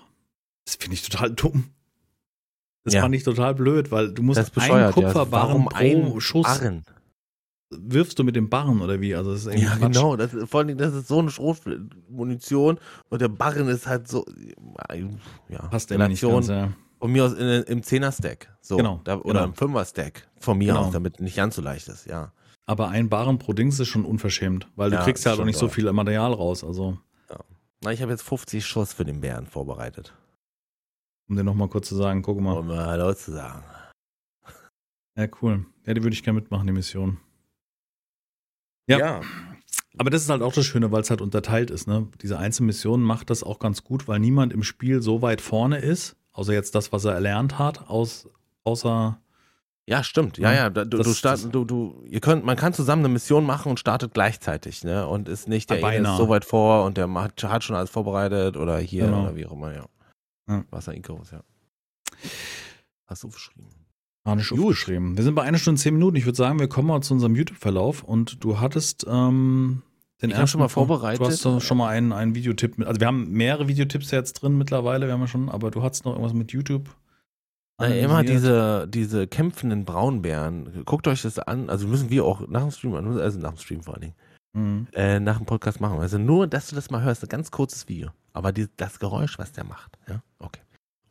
Das 0.64 0.76
finde 0.76 0.94
ich 0.94 1.02
total 1.08 1.30
dumm. 1.30 1.64
Das 2.84 2.94
Ja. 2.94 3.02
fand 3.02 3.14
ich 3.14 3.24
total 3.24 3.54
blöd, 3.54 3.90
weil 3.90 4.12
du 4.12 4.22
musst 4.22 4.38
einen 4.38 4.48
bescheuert. 4.54 4.96
ja. 4.96 5.24
Pro 5.24 5.68
ein 5.74 6.20
Schuss 6.20 6.46
Barren? 6.46 6.84
Wirfst 7.78 8.18
du 8.18 8.24
mit 8.24 8.36
dem 8.36 8.48
Barren 8.50 8.80
oder 8.80 9.00
wie? 9.00 9.14
Also 9.14 9.32
das 9.32 9.46
ist 9.46 9.54
Ja, 9.58 9.70
Quatsch. 9.76 9.80
genau. 9.94 10.16
Das, 10.16 10.34
ist- 10.34 10.48
vor 10.50 10.60
allem, 10.60 10.76
das 10.76 10.94
ist 10.94 11.08
so 11.08 11.18
eine 11.18 11.30
Schrotmunition 11.30 12.78
und 13.08 13.20
der 13.22 13.28
Barren 13.28 13.68
ist 13.68 13.86
halt 13.86 14.08
so, 14.08 14.24
ja, 15.48 15.58
Passt 15.68 15.90
irgendwie 15.90 16.10
nicht 16.12 16.22
ganz, 16.22 16.48
ja. 16.48 16.72
von 17.00 17.12
mir 17.12 17.24
aus 17.24 17.32
in, 17.34 17.46
im 17.64 17.82
Zehner-Stack. 17.82 18.56
So, 18.60 18.76
Genau, 18.76 19.00
da, 19.04 19.16
oder 19.18 19.32
genau. 19.40 19.44
im 19.44 19.54
Fünfer-Stack 19.54 20.28
von 20.40 20.58
mir 20.58 20.68
Genau. 20.74 20.86
aus, 20.86 20.92
damit 20.92 21.20
nicht 21.20 21.36
ganz 21.36 21.56
so 21.56 21.62
leicht 21.62 21.88
ist, 21.88 22.06
ja. 22.06 22.32
Aber 22.66 22.88
ein 22.88 23.08
Barren 23.08 23.38
pro 23.38 23.52
Dings 23.52 23.80
ist 23.80 23.88
schon 23.88 24.04
unverschämt, 24.04 24.68
weil 24.76 24.90
du 24.90 24.96
Ja, 24.96 25.02
kriegst 25.02 25.24
ja 25.24 25.32
halt 25.32 25.40
auch 25.40 25.44
nicht 25.44 25.58
so 25.58 25.66
doll. 25.66 25.74
viel 25.74 25.92
Material 25.92 26.32
raus. 26.32 26.62
Also, 26.64 26.98
Na, 27.84 27.90
ich 27.90 28.00
habe 28.02 28.12
jetzt 28.12 28.22
50 28.22 28.64
Schuss 28.64 28.92
für 28.92 29.04
den 29.04 29.20
Bären 29.20 29.46
vorbereitet, 29.46 30.14
um 31.28 31.34
dir 31.36 31.42
nochmal 31.42 31.68
kurz 31.68 31.88
zu 31.88 31.96
sagen, 31.96 32.22
guck 32.22 32.40
mal. 32.40 32.56
um 32.58 32.68
mal 32.68 32.86
Hallo 32.86 33.12
zu 33.14 33.32
sagen. 33.32 33.64
Ja, 35.18 35.26
cool. 35.42 35.66
Ja, 35.84 35.92
die 35.94 36.02
würde 36.02 36.14
ich 36.14 36.22
gerne 36.22 36.38
mitmachen, 36.40 36.66
die 36.68 36.72
Mission. 36.72 37.18
Ja. 38.86 39.20
Aber 39.98 40.10
das 40.10 40.22
ist 40.22 40.30
halt 40.30 40.42
auch 40.42 40.52
das 40.54 40.64
Schöne, 40.64 40.90
weil 40.90 41.02
es 41.02 41.10
halt 41.10 41.20
unterteilt 41.20 41.70
ist. 41.70 41.86
Ne? 41.86 42.08
Diese 42.22 42.38
Einzelmission 42.38 43.02
macht 43.02 43.28
das 43.30 43.42
auch 43.42 43.58
ganz 43.58 43.84
gut, 43.84 44.08
weil 44.08 44.18
niemand 44.20 44.52
im 44.52 44.62
Spiel 44.62 45.02
so 45.02 45.20
weit 45.22 45.40
vorne 45.40 45.78
ist, 45.78 46.16
außer 46.32 46.52
jetzt 46.52 46.74
das, 46.74 46.92
was 46.92 47.04
er 47.04 47.12
erlernt 47.12 47.58
hat, 47.58 47.88
aus, 47.88 48.28
außer 48.64 49.18
Ja, 49.86 50.02
stimmt. 50.02 50.38
Ja, 50.38 50.50
Ja, 50.52 50.56
ja. 50.56 50.70
Du, 50.70 50.84
das- 50.84 51.06
du, 51.06 51.12
start, 51.12 51.54
du, 51.54 51.64
du, 51.64 52.02
ihr 52.06 52.20
könnt, 52.20 52.44
man 52.44 52.56
kann 52.56 52.72
zusammen 52.72 53.04
eine 53.04 53.12
Mission 53.12 53.44
machen 53.44 53.68
und 53.70 53.78
startet 53.80 54.14
gleichzeitig, 54.14 54.82
ne? 54.84 55.06
Und 55.06 55.28
ist 55.28 55.46
nicht 55.48 55.68
der 55.70 55.82
Ah, 55.84 55.88
eine 55.88 56.08
ist 56.10 56.16
so 56.16 56.28
weit 56.28 56.44
vor 56.44 56.84
und 56.84 56.96
der 56.96 57.12
hat, 57.14 57.42
hat 57.44 57.64
schon 57.64 57.76
alles 57.76 57.90
vorbereitet 57.90 58.56
oder 58.56 58.78
hier 58.78 59.06
Genau. 59.06 59.24
oder 59.24 59.36
wie 59.36 59.44
auch 59.46 59.52
immer, 59.52 59.74
ja. 59.74 59.86
Ja. 60.48 60.64
Wasser 60.70 60.94
Icarus, 60.96 61.32
ja. 61.32 61.42
Hast 63.06 63.22
du 63.24 63.28
geschrieben? 63.28 63.68
Ah, 64.24 64.34
nicht 64.36 64.50
Gut. 64.50 64.60
aufgeschrieben. 64.60 65.16
Wir 65.16 65.24
sind 65.24 65.34
bei 65.34 65.42
einer 65.42 65.58
Stunde 65.58 65.80
zehn 65.80 65.94
Minuten. 65.94 66.16
Ich 66.16 66.24
würde 66.26 66.36
sagen, 66.36 66.60
wir 66.60 66.68
kommen 66.68 66.88
mal 66.88 67.00
zu 67.02 67.14
unserem 67.14 67.34
YouTube-Verlauf 67.34 68.04
und 68.04 68.42
du 68.44 68.60
hattest 68.60 69.04
ähm, 69.08 69.82
den 70.22 70.30
Ich 70.30 70.36
ersten 70.36 70.48
schon 70.48 70.60
mal 70.60 70.68
vor- 70.68 70.86
vorbereitet. 70.86 71.20
Du 71.20 71.26
hast 71.26 71.44
doch 71.44 71.60
schon 71.60 71.78
mal 71.78 71.88
einen, 71.88 72.12
einen 72.12 72.34
Videotipp 72.36 72.78
mit. 72.78 72.86
Also 72.86 73.00
wir 73.00 73.08
haben 73.08 73.30
mehrere 73.32 73.66
Videotipps 73.66 74.12
jetzt 74.12 74.34
drin 74.34 74.56
mittlerweile, 74.56 75.06
wir 75.06 75.12
haben 75.14 75.20
ja 75.22 75.26
schon, 75.26 75.48
aber 75.48 75.70
du 75.72 75.82
hattest 75.82 76.04
noch 76.04 76.12
irgendwas 76.12 76.34
mit 76.34 76.52
YouTube. 76.52 76.88
Na, 77.80 77.88
immer 77.88 78.22
diese, 78.22 78.86
diese 78.86 79.26
kämpfenden 79.26 79.84
Braunbären. 79.84 80.84
Guckt 80.84 81.08
euch 81.08 81.22
das 81.22 81.40
an. 81.40 81.68
Also 81.68 81.88
müssen 81.88 82.10
wir 82.10 82.24
auch 82.24 82.46
nach 82.46 82.60
dem 82.62 82.70
Stream, 82.70 82.94
also 82.94 83.38
nach 83.40 83.54
dem 83.54 83.58
Stream 83.58 83.82
vor 83.82 83.94
allen 83.94 84.02
Dingen, 84.02 84.14
Mhm. 84.54 84.86
äh, 84.92 85.18
nach 85.18 85.38
dem 85.38 85.46
Podcast 85.46 85.80
machen. 85.80 85.98
Also 85.98 86.18
nur, 86.18 86.46
dass 86.46 86.68
du 86.68 86.76
das 86.76 86.90
mal 86.90 87.02
hörst, 87.02 87.24
ein 87.24 87.28
ganz 87.28 87.50
kurzes 87.50 87.88
Video. 87.88 88.10
Aber 88.34 88.52
die, 88.52 88.68
das 88.76 89.00
Geräusch, 89.00 89.36
was 89.38 89.50
der 89.50 89.64
macht, 89.64 89.98
ja, 90.08 90.22
okay. 90.38 90.60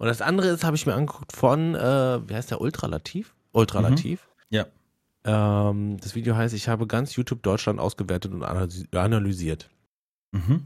Und 0.01 0.07
das 0.07 0.21
andere 0.23 0.47
ist, 0.47 0.63
habe 0.63 0.75
ich 0.75 0.87
mir 0.87 0.95
angeguckt 0.95 1.31
von, 1.31 1.75
äh, 1.75 2.27
wie 2.27 2.33
heißt 2.33 2.49
der, 2.49 2.59
Ultralativ? 2.59 3.35
Ultralativ. 3.51 4.27
Mhm. 4.49 4.55
Ja. 4.57 4.65
Ähm, 5.69 5.97
das 6.01 6.15
Video 6.15 6.35
heißt, 6.35 6.55
ich 6.55 6.67
habe 6.67 6.87
ganz 6.87 7.15
YouTube 7.15 7.43
Deutschland 7.43 7.79
ausgewertet 7.79 8.33
und 8.33 8.43
analysi- 8.43 8.97
analysiert. 8.97 9.69
Mhm. 10.31 10.65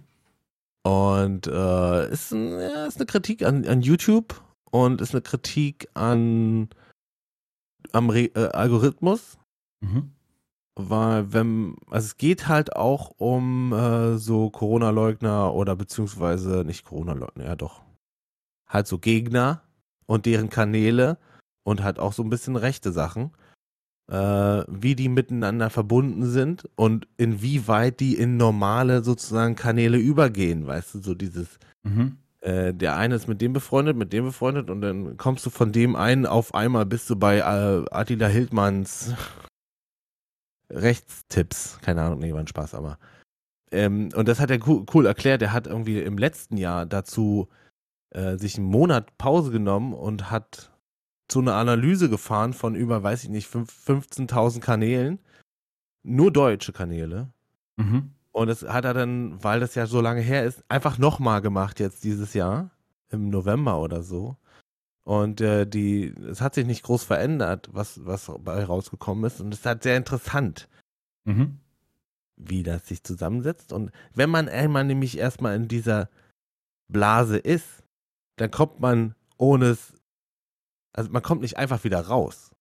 Und 0.84 1.48
äh, 1.48 2.10
ist, 2.14 2.32
ein, 2.32 2.52
ja, 2.62 2.86
ist 2.86 2.96
eine 2.96 3.08
Kritik 3.08 3.44
an, 3.44 3.66
an 3.68 3.82
YouTube 3.82 4.42
und 4.72 5.02
ist 5.02 5.14
eine 5.14 5.22
Kritik 5.22 5.90
an 5.96 6.70
am 7.92 8.10
Re 8.10 8.28
äh, 8.36 8.52
Algorithmus, 8.54 9.38
Mhm. 9.82 10.12
weil 10.76 11.34
wenn, 11.34 11.76
also 11.92 12.06
es 12.06 12.16
geht 12.16 12.48
halt 12.48 12.76
auch 12.78 13.12
um 13.18 13.74
äh, 13.74 14.18
so 14.18 14.50
Corona-Leugner 14.50 15.54
oder 15.54 15.76
beziehungsweise 15.76 16.64
nicht 16.66 16.86
Corona-Leugner, 16.86 17.44
ja 17.44 17.56
doch, 17.58 17.82
halt 18.68 18.88
so 18.88 19.00
Gegner 19.00 19.62
und 20.06 20.26
deren 20.26 20.50
Kanäle 20.50 21.18
und 21.64 21.84
halt 21.84 22.00
auch 22.00 22.14
so 22.14 22.24
ein 22.24 22.30
bisschen 22.30 22.56
rechte 22.56 22.92
Sachen, 22.92 23.32
äh, 24.12 24.64
wie 24.68 24.96
die 24.96 25.10
miteinander 25.10 25.70
verbunden 25.70 26.26
sind 26.26 26.70
und 26.76 27.08
inwieweit 27.18 28.00
die 28.00 28.16
in 28.18 28.38
normale 28.38 29.04
sozusagen 29.04 29.56
Kanäle 29.56 29.98
übergehen, 29.98 30.68
weißt 30.68 30.96
du, 30.96 31.02
so 31.02 31.16
dieses 31.16 31.60
Mhm. 31.84 32.18
äh, 32.42 32.74
der 32.74 32.96
eine 32.98 33.16
ist 33.16 33.28
mit 33.28 33.42
dem 33.42 33.54
befreundet, 33.54 33.96
mit 33.98 34.12
dem 34.14 34.26
befreundet 34.26 34.70
und 34.70 34.82
dann 34.82 35.18
kommst 35.18 35.46
du 35.46 35.50
von 35.52 35.72
dem 35.72 35.96
einen 35.96 36.26
auf 36.26 36.54
einmal 36.56 36.86
bist 36.86 37.10
du 37.10 37.16
bei 37.16 37.38
äh, 37.38 37.86
Attila 37.92 38.28
Hildmanns 38.28 39.14
Rechtstipps. 40.70 41.80
Keine 41.82 42.02
Ahnung, 42.02 42.20
nee, 42.20 42.34
war 42.34 42.40
ein 42.40 42.48
Spaß, 42.48 42.74
aber. 42.74 42.98
Ähm, 43.72 44.10
und 44.16 44.28
das 44.28 44.40
hat 44.40 44.50
er 44.52 44.60
cool, 44.68 44.86
cool 44.94 45.06
erklärt. 45.06 45.42
Er 45.42 45.54
hat 45.54 45.68
irgendwie 45.68 46.00
im 46.00 46.18
letzten 46.18 46.58
Jahr 46.58 46.86
dazu 46.86 47.48
äh, 48.16 48.38
sich 48.38 48.58
einen 48.58 48.68
Monat 48.68 49.18
Pause 49.18 49.52
genommen 49.52 49.94
und 49.94 50.32
hat 50.32 50.72
zu 51.28 51.40
einer 51.40 51.56
Analyse 51.56 52.10
gefahren 52.10 52.54
von 52.54 52.76
über, 52.76 53.04
weiß 53.04 53.24
ich 53.24 53.30
nicht, 53.30 53.48
fünf- 53.48 53.74
15.000 53.88 54.62
Kanälen. 54.62 55.20
Nur 56.04 56.32
deutsche 56.32 56.72
Kanäle. 56.72 57.30
Mhm. 57.78 58.12
Und 58.32 58.48
das 58.48 58.64
hat 58.64 58.86
er 58.86 58.94
dann, 58.94 59.44
weil 59.44 59.60
das 59.60 59.76
ja 59.76 59.88
so 59.88 60.02
lange 60.02 60.22
her 60.22 60.44
ist, 60.46 60.64
einfach 60.70 60.98
nochmal 60.98 61.42
gemacht 61.42 61.80
jetzt 61.80 62.04
dieses 62.04 62.34
Jahr, 62.34 62.70
im 63.10 63.30
November 63.30 63.80
oder 63.82 64.04
so. 64.04 64.38
Und 65.04 65.42
äh, 65.42 65.66
die, 65.66 66.14
es 66.30 66.42
hat 66.42 66.56
sich 66.56 66.66
nicht 66.66 66.84
groß 66.84 67.04
verändert, 67.04 67.70
was, 67.72 68.06
was 68.06 68.32
bei 68.40 68.64
rausgekommen 68.64 69.24
ist. 69.26 69.42
Und 69.42 69.54
es 69.54 69.60
ist 69.62 69.66
halt 69.66 69.84
sehr 69.84 69.98
interessant, 69.98 70.68
Mhm. 71.26 71.58
wie 72.36 72.62
das 72.62 72.88
sich 72.88 73.04
zusammensetzt. 73.04 73.74
Und 73.74 73.92
wenn 74.14 74.30
man 74.30 74.48
einmal 74.48 74.84
nämlich 74.84 75.18
erstmal 75.18 75.56
in 75.56 75.68
dieser 75.68 76.10
Blase 76.88 77.38
ist, 77.38 77.84
dann 78.38 78.52
kommt 78.52 78.80
man 78.80 79.16
ohne 79.38 79.66
es, 79.68 79.94
also 80.94 81.10
man 81.12 81.22
kommt 81.22 81.42
nicht 81.42 81.58
einfach 81.58 81.84
wieder 81.84 82.00
raus. 82.02 82.52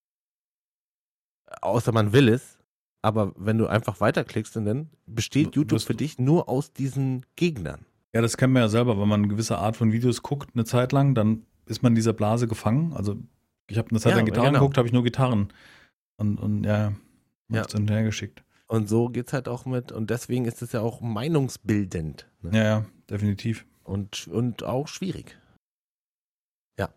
Außer 1.60 1.92
man 1.92 2.12
will 2.12 2.28
es. 2.28 2.58
Aber 3.02 3.32
wenn 3.36 3.58
du 3.58 3.66
einfach 3.66 4.00
weiterklickst, 4.00 4.56
dann 4.56 4.88
besteht 5.06 5.54
YouTube 5.56 5.82
für 5.82 5.94
dich 5.94 6.18
nur 6.18 6.48
aus 6.48 6.72
diesen 6.72 7.26
Gegnern. 7.36 7.84
Ja, 8.14 8.22
das 8.22 8.36
kennen 8.36 8.54
wir 8.54 8.60
ja 8.60 8.68
selber, 8.68 8.98
wenn 8.98 9.08
man 9.08 9.20
eine 9.20 9.28
gewisse 9.28 9.58
Art 9.58 9.76
von 9.76 9.92
Videos 9.92 10.22
guckt, 10.22 10.50
eine 10.54 10.64
Zeit 10.64 10.92
lang, 10.92 11.14
dann 11.14 11.44
ist 11.66 11.82
man 11.82 11.92
in 11.92 11.96
dieser 11.96 12.14
Blase 12.14 12.48
gefangen. 12.48 12.94
Also 12.94 13.16
ich 13.66 13.76
habe 13.76 13.90
eine 13.90 14.00
Zeit 14.00 14.12
Ja, 14.12 14.16
lang 14.16 14.24
Gitarren 14.24 14.48
genau. 14.48 14.60
geguckt, 14.60 14.78
habe 14.78 14.88
ich 14.88 14.94
nur 14.94 15.02
Gitarren. 15.02 15.52
Und, 16.16 16.38
und 16.38 16.64
ja, 16.64 16.92
Ja. 17.50 17.56
ja. 17.56 17.66
hin 17.68 17.82
und 17.82 17.90
her 17.90 18.04
geschickt. 18.04 18.42
Und 18.68 18.88
so 18.88 19.10
geht's 19.10 19.34
halt 19.34 19.48
auch 19.48 19.66
mit, 19.66 19.92
und 19.92 20.08
deswegen 20.08 20.46
ist 20.46 20.62
es 20.62 20.72
ja 20.72 20.80
auch 20.80 21.02
meinungsbildend. 21.02 22.26
Ne? 22.40 22.56
Ja, 22.56 22.64
ja, 22.64 22.84
definitiv. 23.10 23.66
Und, 23.82 24.28
und 24.28 24.62
auch 24.62 24.88
schwierig. 24.88 25.38
Ja. 26.78 26.90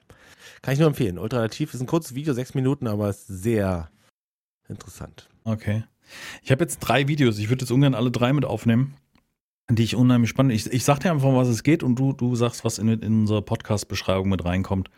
Kann 0.62 0.74
ich 0.74 0.80
nur 0.80 0.88
empfehlen. 0.88 1.18
Ultralativ 1.18 1.74
ist 1.74 1.82
ein 1.82 1.88
kurzes 1.88 2.16
Video, 2.16 2.34
sechs 2.34 2.54
Minuten, 2.54 2.88
aber 2.88 3.10
ist 3.10 3.28
sehr 3.28 3.90
interessant. 4.68 5.30
Okay. 5.44 5.84
Ich 6.44 6.52
habe 6.52 6.64
jetzt 6.64 6.80
drei 6.80 7.08
Videos. 7.08 7.38
Ich 7.38 7.50
würde 7.50 7.64
jetzt 7.64 7.72
ungern 7.72 7.96
alle 7.96 8.12
drei 8.12 8.34
mit 8.34 8.46
aufnehmen, 8.46 8.96
die 9.70 9.84
ich 9.84 9.96
unheimlich 9.96 10.30
spannend. 10.30 10.54
Ich, 10.54 10.72
ich 10.72 10.84
sag 10.84 11.00
dir 11.00 11.12
einfach, 11.12 11.34
was 11.34 11.48
es 11.48 11.64
geht, 11.64 11.84
und 11.84 11.98
du, 11.98 12.14
du 12.14 12.36
sagst, 12.36 12.64
was 12.64 12.80
in, 12.80 12.88
in 12.88 13.22
unsere 13.22 13.42
Podcast-Beschreibung 13.42 14.30
mit 14.30 14.46
reinkommt. 14.46 14.90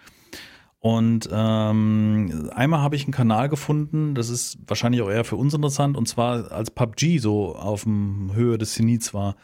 Und 0.80 1.27
ähm, 1.30 2.49
einmal 2.53 2.80
habe 2.80 2.95
ich 2.95 3.03
einen 3.03 3.11
Kanal 3.11 3.49
gefunden, 3.49 4.15
das 4.15 4.30
ist 4.30 4.60
wahrscheinlich 4.65 5.01
auch 5.01 5.10
eher 5.10 5.26
für 5.26 5.35
uns 5.35 5.53
interessant, 5.53 5.97
und 5.97 6.07
zwar 6.07 6.53
als 6.53 6.72
PUBG 6.72 7.19
so 7.19 7.53
auf 7.53 7.84
dem 7.84 8.31
Höhe 8.34 8.57
des 8.57 8.76
Zenits 8.76 9.14
war, 9.14 9.35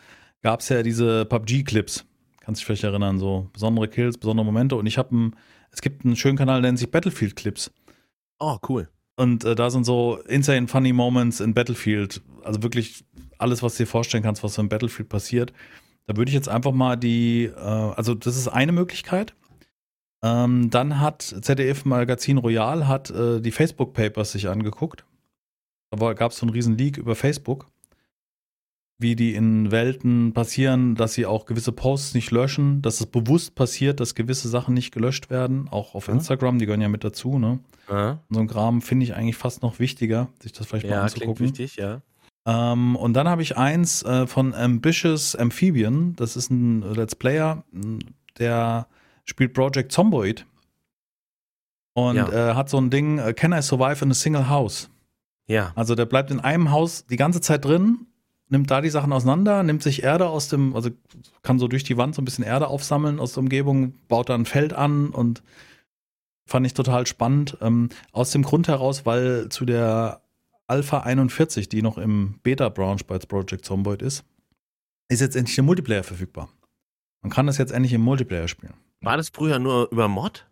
gab 0.42 0.62
es 0.62 0.70
ja 0.70 0.82
diese 0.82 1.26
PUBG-Clips. 1.26 2.06
Kannst 2.46 2.62
dich 2.62 2.66
vielleicht 2.66 2.84
erinnern, 2.84 3.18
so 3.18 3.50
besondere 3.54 3.88
Kills, 3.88 4.20
besondere 4.20 4.46
Momente. 4.46 4.76
Und 4.76 4.86
ich 4.86 5.00
habe 5.00 5.10
einen, 5.12 5.36
es 5.72 5.82
gibt 5.82 6.06
einen 6.06 6.16
schönen 6.16 6.38
Kanal, 6.38 6.62
der 6.62 6.70
nennt 6.70 6.80
sich 6.80 6.92
Battlefield-Clips. 6.92 7.72
Oh, 8.40 8.58
cool. 8.70 8.88
Und 9.16 9.44
äh, 9.46 9.56
da 9.56 9.72
sind 9.72 9.84
so 9.84 10.20
insane 10.28 10.68
funny 10.68 10.94
Moments 10.94 11.40
in 11.40 11.56
Battlefield. 11.56 12.22
Also 12.44 12.62
wirklich 12.62 13.04
alles, 13.40 13.64
was 13.64 13.78
du 13.78 13.84
dir 13.84 13.88
vorstellen 13.88 14.24
kannst, 14.24 14.44
was 14.44 14.54
so 14.54 14.62
in 14.62 14.70
Battlefield 14.70 15.10
passiert. 15.10 15.54
Da 16.06 16.16
würde 16.18 16.30
ich 16.30 16.36
jetzt 16.36 16.50
einfach 16.50 16.72
mal 16.72 16.98
die, 16.98 17.46
äh, 17.46 17.60
also 17.60 18.14
das 18.14 18.38
ist 18.38 18.48
eine 18.48 18.72
Möglichkeit. 18.72 19.34
Ähm, 20.24 20.70
dann 20.70 21.00
hat 21.00 21.22
ZDF 21.24 21.86
Magazin 21.86 22.38
Royal 22.38 22.88
hat 22.88 23.10
äh, 23.10 23.42
die 23.42 23.52
Facebook 23.52 23.94
Papers 23.94 24.34
sich 24.34 24.48
angeguckt. 24.50 25.06
Da 25.90 26.14
gab 26.14 26.32
es 26.32 26.38
so 26.38 26.46
einen 26.46 26.54
riesen 26.54 26.78
Leak 26.78 26.98
über 26.98 27.16
Facebook, 27.16 27.68
wie 28.98 29.16
die 29.18 29.36
in 29.36 29.72
Welten 29.72 30.32
passieren, 30.34 30.96
dass 30.96 31.14
sie 31.14 31.26
auch 31.26 31.46
gewisse 31.46 31.72
Posts 31.74 32.14
nicht 32.14 32.32
löschen, 32.32 32.82
dass 32.82 33.02
es 33.02 33.06
bewusst 33.08 33.54
passiert, 33.56 34.00
dass 34.00 34.16
gewisse 34.16 34.48
Sachen 34.48 34.74
nicht 34.74 34.92
gelöscht 34.94 35.30
werden, 35.30 35.68
auch 35.70 35.96
auf 35.96 36.08
Mhm. 36.08 36.16
Instagram, 36.16 36.60
die 36.60 36.66
gehören 36.66 36.82
ja 36.82 36.88
mit 36.88 37.04
dazu, 37.04 37.38
ne? 37.38 37.60
Ja, 37.90 38.20
So 38.30 38.40
ein 38.40 38.48
Kram 38.48 38.82
finde 38.82 39.04
ich 39.04 39.14
eigentlich 39.16 39.36
fast 39.36 39.62
noch 39.62 39.80
wichtiger, 39.80 40.30
sich 40.42 40.54
das 40.54 40.68
vielleicht 40.68 40.86
mal 40.88 40.92
ja 40.94 41.00
klingt 41.08 41.14
anzugucken. 41.14 41.46
wichtig, 41.46 41.76
ja. 41.76 42.02
Ähm, 42.48 42.96
und 42.96 43.14
dann 43.14 43.28
habe 43.28 43.42
ich 43.42 43.58
eins 43.58 44.04
äh, 44.04 44.28
von 44.28 44.54
Ambitious 44.54 45.36
Amphibian. 45.36 46.16
Das 46.16 46.36
ist 46.38 46.50
ein 46.52 46.82
Let's 46.94 47.16
Player, 47.16 47.64
der 48.40 48.88
spielt 49.26 49.54
Project 49.54 49.92
Zomboid. 49.92 50.46
Und 51.94 52.16
Ja. 52.16 52.52
äh, 52.52 52.54
hat 52.56 52.70
so 52.70 52.78
ein 52.78 52.90
Ding, 52.90 53.20
äh, 53.20 53.34
Can 53.34 53.52
I 53.54 53.62
Survive 53.62 54.04
in 54.06 54.12
a 54.12 54.14
Single 54.14 54.50
House? 54.50 54.90
Ja. 55.48 55.72
Also 55.76 55.96
der 55.96 56.06
bleibt 56.06 56.32
in 56.32 56.40
einem 56.40 56.72
Haus 56.72 57.06
die 57.08 57.18
ganze 57.18 57.42
Zeit 57.42 57.66
drin, 57.66 58.08
nimmt 58.50 58.70
da 58.72 58.82
die 58.82 58.90
Sachen 58.90 59.12
auseinander, 59.14 59.64
nimmt 59.64 59.82
sich 59.84 60.04
Erde 60.04 60.28
aus 60.28 60.48
dem, 60.50 60.76
also 60.76 60.90
kann 61.42 61.60
so 61.60 61.68
durch 61.68 61.84
die 61.84 61.98
Wand 61.98 62.16
so 62.16 62.22
ein 62.22 62.26
bisschen 62.26 62.44
Erde 62.44 62.68
aufsammeln 62.68 63.20
aus 63.20 63.34
der 63.34 63.44
Umgebung, 63.44 63.94
baut 64.08 64.30
da 64.30 64.36
ein 64.36 64.46
Feld 64.46 64.74
an 64.74 65.10
und 65.10 65.42
fand 66.48 66.66
ich 66.66 66.74
total 66.74 67.08
spannend. 67.08 67.58
Ähm, 67.62 67.90
aus 68.12 68.32
dem 68.32 68.44
Grund 68.44 68.68
heraus, 68.68 69.06
weil 69.06 69.50
zu 69.50 69.66
der 69.66 70.22
Alpha 70.68 71.00
41, 71.02 71.70
die 71.70 71.82
noch 71.82 71.98
im 71.98 72.40
Beta-Branch 72.44 73.02
bei 73.08 73.18
Project 73.20 73.66
Zomboid 73.66 74.02
ist, 74.02 74.24
ist 75.10 75.22
jetzt 75.22 75.36
endlich 75.36 75.56
der 75.56 75.64
Multiplayer 75.64 76.04
verfügbar. 76.04 76.50
Man 77.22 77.32
kann 77.32 77.48
das 77.48 77.58
jetzt 77.58 77.72
endlich 77.72 77.94
im 77.94 78.02
Multiplayer 78.02 78.48
spielen. 78.48 78.74
War 79.02 79.18
das 79.18 79.30
früher 79.30 79.60
nur 79.60 79.90
über 79.92 80.08
Mod? 80.08 80.48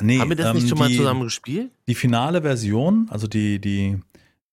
Nee, 0.00 0.18
Haben 0.20 0.28
wir 0.30 0.36
das 0.36 0.54
nicht 0.54 0.62
ähm, 0.64 0.68
schon 0.68 0.78
mal 0.78 0.88
die- 0.88 0.96
zusammen 0.96 1.22
gespielt? 1.24 1.70
Die 1.86 1.94
finale 1.94 2.42
Version, 2.42 3.08
also 3.10 3.26
die, 3.26 3.58
die, 3.60 3.98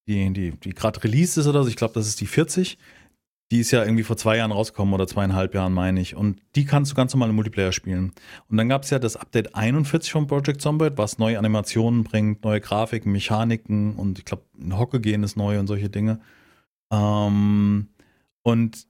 die, 0.07 0.31
die, 0.33 0.51
die 0.51 0.73
gerade 0.73 1.03
released 1.03 1.37
ist 1.37 1.47
oder 1.47 1.63
so, 1.63 1.69
ich 1.69 1.75
glaube, 1.75 1.93
das 1.93 2.07
ist 2.07 2.21
die 2.21 2.27
40. 2.27 2.77
Die 3.51 3.59
ist 3.59 3.69
ja 3.71 3.83
irgendwie 3.83 4.03
vor 4.03 4.17
zwei 4.17 4.37
Jahren 4.37 4.51
rausgekommen 4.51 4.93
oder 4.93 5.05
zweieinhalb 5.05 5.53
Jahren, 5.53 5.71
meine 5.71 6.01
ich. 6.01 6.15
Und 6.15 6.41
die 6.55 6.65
kannst 6.65 6.91
du 6.91 6.95
ganz 6.95 7.13
normal 7.13 7.29
im 7.29 7.35
Multiplayer 7.35 7.71
spielen. 7.71 8.11
Und 8.49 8.57
dann 8.57 8.69
gab 8.69 8.83
es 8.83 8.89
ja 8.89 8.97
das 8.97 9.15
Update 9.15 9.55
41 9.55 10.11
von 10.11 10.25
Project 10.25 10.61
Zomboid, 10.61 10.97
was 10.97 11.19
neue 11.19 11.37
Animationen 11.37 12.03
bringt, 12.03 12.43
neue 12.43 12.59
Grafiken, 12.59 13.11
Mechaniken 13.11 13.95
und 13.95 14.17
ich 14.17 14.25
glaube, 14.25 14.43
ein 14.59 14.77
Hocke 14.77 14.99
gehen 14.99 15.23
ist 15.23 15.37
neu 15.37 15.59
und 15.59 15.67
solche 15.67 15.89
Dinge. 15.89 16.19
Ähm, 16.91 17.89
und 18.41 18.87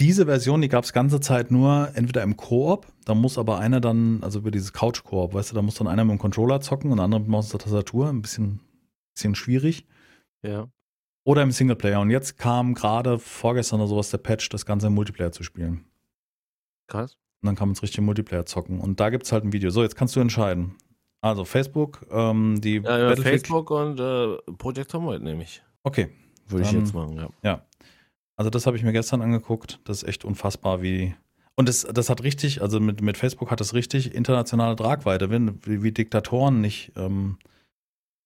diese 0.00 0.26
Version, 0.26 0.60
die 0.60 0.68
gab 0.68 0.82
es 0.82 0.92
ganze 0.92 1.20
Zeit 1.20 1.52
nur 1.52 1.90
entweder 1.94 2.22
im 2.24 2.36
Koop, 2.36 2.88
da 3.04 3.14
muss 3.14 3.38
aber 3.38 3.58
einer 3.58 3.80
dann, 3.80 4.20
also 4.22 4.40
über 4.40 4.50
dieses 4.50 4.72
Couch-Koop, 4.72 5.34
weißt 5.34 5.52
du, 5.52 5.54
da 5.54 5.62
muss 5.62 5.76
dann 5.76 5.86
einer 5.86 6.04
mit 6.04 6.16
dem 6.16 6.18
Controller 6.18 6.60
zocken 6.60 6.90
und 6.90 6.96
der 6.96 7.04
andere 7.04 7.20
mit 7.20 7.28
und 7.32 7.50
Tastatur, 7.50 8.08
ein 8.08 8.22
bisschen, 8.22 8.58
bisschen 9.14 9.36
schwierig. 9.36 9.86
Ja. 10.42 10.68
Oder 11.24 11.42
im 11.42 11.52
Singleplayer. 11.52 12.00
Und 12.00 12.10
jetzt 12.10 12.36
kam 12.38 12.74
gerade 12.74 13.18
vorgestern 13.18 13.80
oder 13.80 13.88
sowas 13.88 14.10
der 14.10 14.18
Patch, 14.18 14.48
das 14.48 14.66
Ganze 14.66 14.88
im 14.88 14.94
Multiplayer 14.94 15.32
zu 15.32 15.44
spielen. 15.44 15.84
Krass. 16.88 17.16
Und 17.42 17.46
dann 17.46 17.56
kann 17.56 17.68
man 17.68 17.74
es 17.74 17.82
richtig 17.82 17.98
im 17.98 18.04
Multiplayer 18.04 18.44
zocken. 18.44 18.80
Und 18.80 19.00
da 19.00 19.10
gibt 19.10 19.24
es 19.24 19.32
halt 19.32 19.44
ein 19.44 19.52
Video. 19.52 19.70
So, 19.70 19.82
jetzt 19.82 19.96
kannst 19.96 20.16
du 20.16 20.20
entscheiden. 20.20 20.74
Also 21.20 21.44
Facebook, 21.44 22.04
ähm, 22.10 22.60
die 22.60 22.76
Ja, 22.78 23.10
ja, 23.10 23.16
Facebook 23.16 23.70
und 23.70 24.00
äh, 24.00 24.36
Project 24.58 24.90
Zomboid 24.90 25.22
nehme 25.22 25.44
ich. 25.44 25.62
Okay, 25.84 26.10
Würde 26.48 26.64
ich 26.64 26.72
jetzt 26.72 26.94
machen, 26.94 27.28
ja. 27.42 27.64
Also 28.36 28.50
das 28.50 28.66
habe 28.66 28.76
ich 28.76 28.82
mir 28.82 28.92
gestern 28.92 29.22
angeguckt. 29.22 29.78
Das 29.84 30.02
ist 30.02 30.08
echt 30.08 30.24
unfassbar, 30.24 30.82
wie. 30.82 31.14
Und 31.54 31.68
das, 31.68 31.82
das 31.82 32.10
hat 32.10 32.22
richtig, 32.24 32.62
also 32.62 32.80
mit, 32.80 33.02
mit 33.02 33.16
Facebook 33.16 33.50
hat 33.50 33.60
das 33.60 33.74
richtig 33.74 34.14
internationale 34.14 34.74
Tragweite, 34.74 35.30
wenn, 35.30 35.64
wie, 35.64 35.82
wie 35.82 35.92
Diktatoren 35.92 36.60
nicht 36.60 36.92
ähm, 36.96 37.38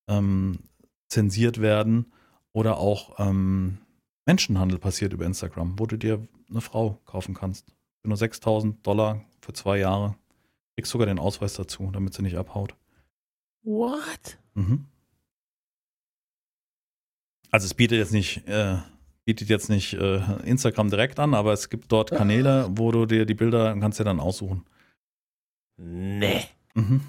ähm, 0.08 0.60
zensiert 1.08 1.60
werden 1.60 2.12
oder 2.52 2.78
auch 2.78 3.18
ähm, 3.18 3.78
Menschenhandel 4.26 4.78
passiert 4.78 5.12
über 5.12 5.24
Instagram, 5.24 5.78
wo 5.78 5.86
du 5.86 5.96
dir 5.96 6.26
eine 6.50 6.60
Frau 6.60 7.00
kaufen 7.04 7.34
kannst. 7.34 7.74
Für 8.02 8.08
nur 8.08 8.16
6000 8.16 8.86
Dollar 8.86 9.24
für 9.40 9.52
zwei 9.52 9.78
Jahre. 9.78 10.16
Kriegst 10.74 10.92
sogar 10.92 11.06
den 11.06 11.18
Ausweis 11.18 11.54
dazu, 11.54 11.90
damit 11.92 12.14
sie 12.14 12.22
nicht 12.22 12.36
abhaut. 12.36 12.74
What? 13.62 14.38
Mhm. 14.54 14.86
Also 17.50 17.66
es 17.66 17.74
bietet 17.74 17.98
jetzt 17.98 18.12
nicht, 18.12 18.46
äh, 18.48 18.78
bietet 19.24 19.48
jetzt 19.48 19.70
nicht 19.70 19.94
äh, 19.94 20.20
Instagram 20.44 20.90
direkt 20.90 21.18
an, 21.18 21.34
aber 21.34 21.52
es 21.52 21.70
gibt 21.70 21.90
dort 21.90 22.10
Kanäle, 22.10 22.68
wo 22.70 22.92
du 22.92 23.06
dir 23.06 23.26
die 23.26 23.34
Bilder 23.34 23.74
kannst 23.80 23.98
dir 23.98 24.04
dann 24.04 24.20
aussuchen. 24.20 24.64
Nee. 25.76 26.44
Mhm. 26.74 27.00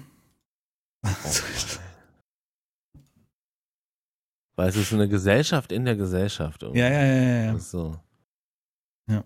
Weil 4.58 4.68
es 4.70 4.76
ist 4.76 4.90
so 4.90 4.96
eine 4.96 5.08
Gesellschaft 5.08 5.70
in 5.70 5.84
der 5.84 5.94
Gesellschaft. 5.94 6.62
irgendwie. 6.64 6.80
ja, 6.80 6.88
ja, 6.90 7.04
ja, 7.04 7.14
ja, 7.22 7.44
ja. 7.52 7.58
So. 7.58 7.96
Ja. 9.08 9.22